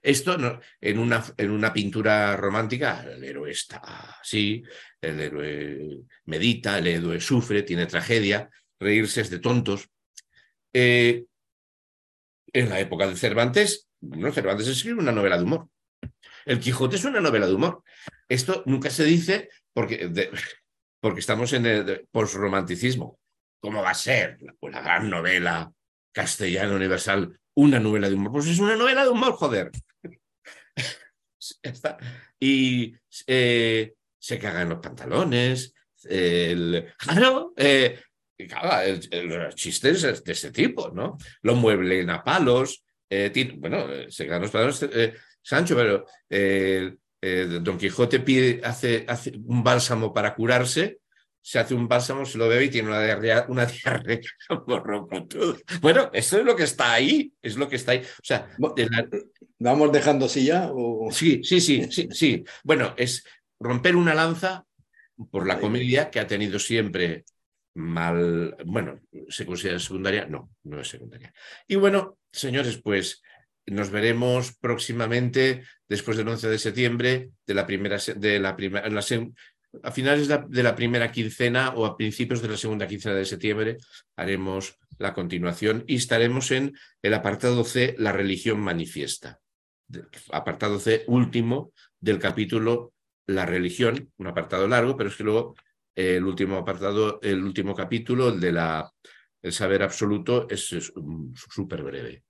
Esto 0.02 0.36
en, 0.82 1.00
una, 1.00 1.24
en 1.38 1.52
una 1.52 1.72
pintura 1.72 2.36
romántica, 2.36 3.04
el 3.04 3.24
héroe 3.24 3.52
está 3.52 3.78
así, 4.22 4.64
el 5.02 5.20
héroe 5.20 6.00
medita, 6.26 6.78
el 6.78 6.88
héroe 6.88 7.20
sufre, 7.20 7.64
tiene 7.64 7.86
tragedia, 7.86 8.50
reírse 8.80 9.22
es 9.22 9.30
de 9.30 9.40
tontos. 9.40 9.90
Eh, 10.74 11.26
en 12.52 12.70
la 12.70 12.80
época 12.80 13.08
de 13.08 13.16
Cervantes, 13.16 13.88
Cervantes 14.34 14.68
escribe 14.68 15.00
una 15.00 15.12
novela 15.12 15.38
de 15.38 15.44
humor. 15.44 15.70
El 16.46 16.60
Quijote 16.60 16.98
es 16.98 17.06
una 17.06 17.22
novela 17.22 17.48
de 17.48 17.54
humor. 17.54 17.84
Esto 18.28 18.64
nunca 18.66 18.90
se 18.90 19.06
dice 19.06 19.50
porque, 19.74 20.10
porque 21.00 21.20
estamos 21.20 21.54
en 21.54 21.66
el 21.66 22.08
posromanticismo. 22.12 23.20
¿Cómo 23.60 23.82
va 23.82 23.92
a 23.92 23.96
ser 23.96 24.38
la 24.42 24.82
gran 24.82 25.10
novela 25.10 25.72
castellana 26.12 26.76
universal 26.76 27.40
una 27.56 27.80
novela 27.80 28.10
de 28.10 28.16
humor. 28.16 28.32
Pues 28.32 28.48
es 28.48 28.60
una 28.60 28.76
novela 28.76 29.04
de 29.04 29.10
humor, 29.10 29.34
joder. 29.34 29.72
y 32.40 32.96
eh, 33.28 33.94
se 34.20 34.40
cagan 34.40 34.70
los 34.70 34.80
pantalones. 34.80 35.74
El, 36.04 36.94
claro, 36.98 37.54
eh, 37.56 38.00
los 39.24 39.56
chistes 39.56 40.24
de 40.24 40.32
este 40.32 40.52
tipo, 40.52 40.90
¿no? 40.90 41.18
Lo 41.42 41.56
mueblen 41.56 42.10
a 42.10 42.24
palos. 42.24 42.84
Eh, 43.10 43.54
bueno, 43.58 43.86
se 44.10 44.26
cagan 44.26 44.44
los 44.44 44.52
pantalones. 44.52 45.20
Sancho, 45.42 45.76
pero 45.76 46.06
Don 47.62 47.78
Quijote 47.78 48.22
pide, 48.22 48.62
hace, 48.64 49.06
hace 49.08 49.34
un 49.46 49.64
bálsamo 49.64 50.14
para 50.14 50.34
curarse 50.34 51.00
se 51.44 51.60
hace 51.60 51.76
un 51.76 51.90
bálsamo, 51.90 52.26
se 52.26 52.38
lo 52.38 52.48
bebe 52.48 52.66
y 52.66 52.70
tiene 52.70 52.88
una 52.88 53.04
diarrea, 53.04 53.46
una 53.50 53.66
diarrea 53.84 54.20
Bueno, 55.82 56.10
eso 56.14 56.40
es 56.40 56.46
lo 56.46 56.56
que 56.56 56.64
está 56.64 56.94
ahí, 56.94 57.34
es 57.42 57.58
lo 57.58 57.68
que 57.68 57.76
está 57.76 57.92
ahí. 57.92 58.00
O 58.00 58.24
sea, 58.24 58.50
¿vamos 59.60 59.92
dejando 59.92 60.26
así 60.26 60.46
ya? 60.46 60.72
Sí, 61.12 61.44
sí, 61.44 61.60
sí, 61.60 61.92
sí, 61.92 62.08
sí. 62.12 62.44
Bueno, 62.64 62.94
es 62.98 63.26
romper 63.60 63.98
una 63.98 64.16
lanza 64.16 64.66
por 65.30 65.46
la 65.46 65.60
comedia 65.60 66.10
que 66.10 66.22
ha 66.22 66.28
tenido 66.28 66.58
siempre 66.60 67.26
mal, 67.76 68.56
bueno, 68.66 69.02
¿se 69.28 69.46
considera 69.46 69.80
secundaria? 69.80 70.26
No, 70.26 70.52
no 70.64 70.80
es 70.80 70.88
secundaria. 70.88 71.34
Y 71.68 71.76
bueno, 71.76 72.20
señores, 72.32 72.78
pues 72.78 73.22
nos 73.66 73.90
veremos 73.90 74.56
próximamente, 74.58 75.64
después 75.90 76.18
del 76.18 76.28
11 76.28 76.50
de 76.50 76.60
septiembre, 76.60 77.30
de 77.46 77.54
la 77.54 77.66
primera, 77.66 77.98
de 78.16 78.40
la 78.40 78.56
primera, 78.56 78.90
la, 78.90 79.02
a 79.82 79.92
finales 79.92 80.28
de 80.28 80.64
la 80.64 80.76
primera 80.76 81.12
quincena 81.12 81.74
o 81.76 81.86
a 81.86 81.98
principios 81.98 82.42
de 82.42 82.50
la 82.50 82.58
segunda 82.58 82.88
quincena 82.88 83.16
de 83.16 83.26
septiembre 83.26 83.78
haremos 84.16 84.78
la 85.00 85.14
continuación 85.14 85.84
y 85.88 85.96
estaremos 85.96 86.52
en 86.52 86.74
el 87.02 87.14
apartado 87.14 87.64
C, 87.64 87.96
la 87.98 88.12
religión 88.12 88.60
manifiesta. 88.60 89.40
Apartado 90.32 90.80
C 90.80 91.04
último 91.08 91.72
del 92.00 92.20
capítulo 92.20 92.94
La 93.26 93.46
religión, 93.46 94.12
un 94.18 94.28
apartado 94.28 94.68
largo, 94.68 94.96
pero 94.96 95.10
es 95.10 95.16
que 95.16 95.24
luego 95.24 95.56
el 95.96 96.24
último 96.24 96.58
apartado, 96.58 97.20
el 97.22 97.44
último 97.44 97.74
capítulo, 97.74 98.30
el 98.30 98.40
de 98.40 98.52
la, 98.52 98.92
el 99.42 99.54
saber 99.54 99.84
absoluto, 99.84 100.48
es 100.50 100.68
súper 101.36 101.84
breve. 101.84 102.24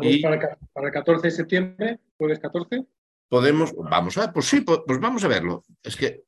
Y, 0.00 0.22
para, 0.22 0.58
para 0.72 0.86
el 0.86 0.92
14 0.92 1.26
de 1.26 1.30
septiembre, 1.30 2.00
jueves 2.16 2.38
14. 2.38 2.86
Podemos, 3.28 3.74
vamos 3.76 4.16
a, 4.18 4.32
pues 4.32 4.46
sí, 4.46 4.60
pues 4.60 5.00
vamos 5.00 5.24
a 5.24 5.28
verlo. 5.28 5.64
Es 5.82 5.96
que 5.96 6.25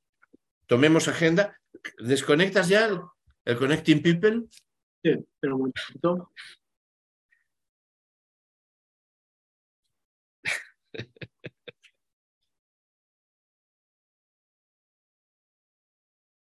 tomemos 0.68 1.08
agenda. 1.08 1.58
¿Desconectas 1.98 2.68
ya 2.68 2.86
el, 2.86 3.56
Connecting 3.56 4.02
People? 4.02 4.46
Sí, 5.02 5.16
pero 5.40 5.56
un 5.56 5.60
momentito. 5.62 6.30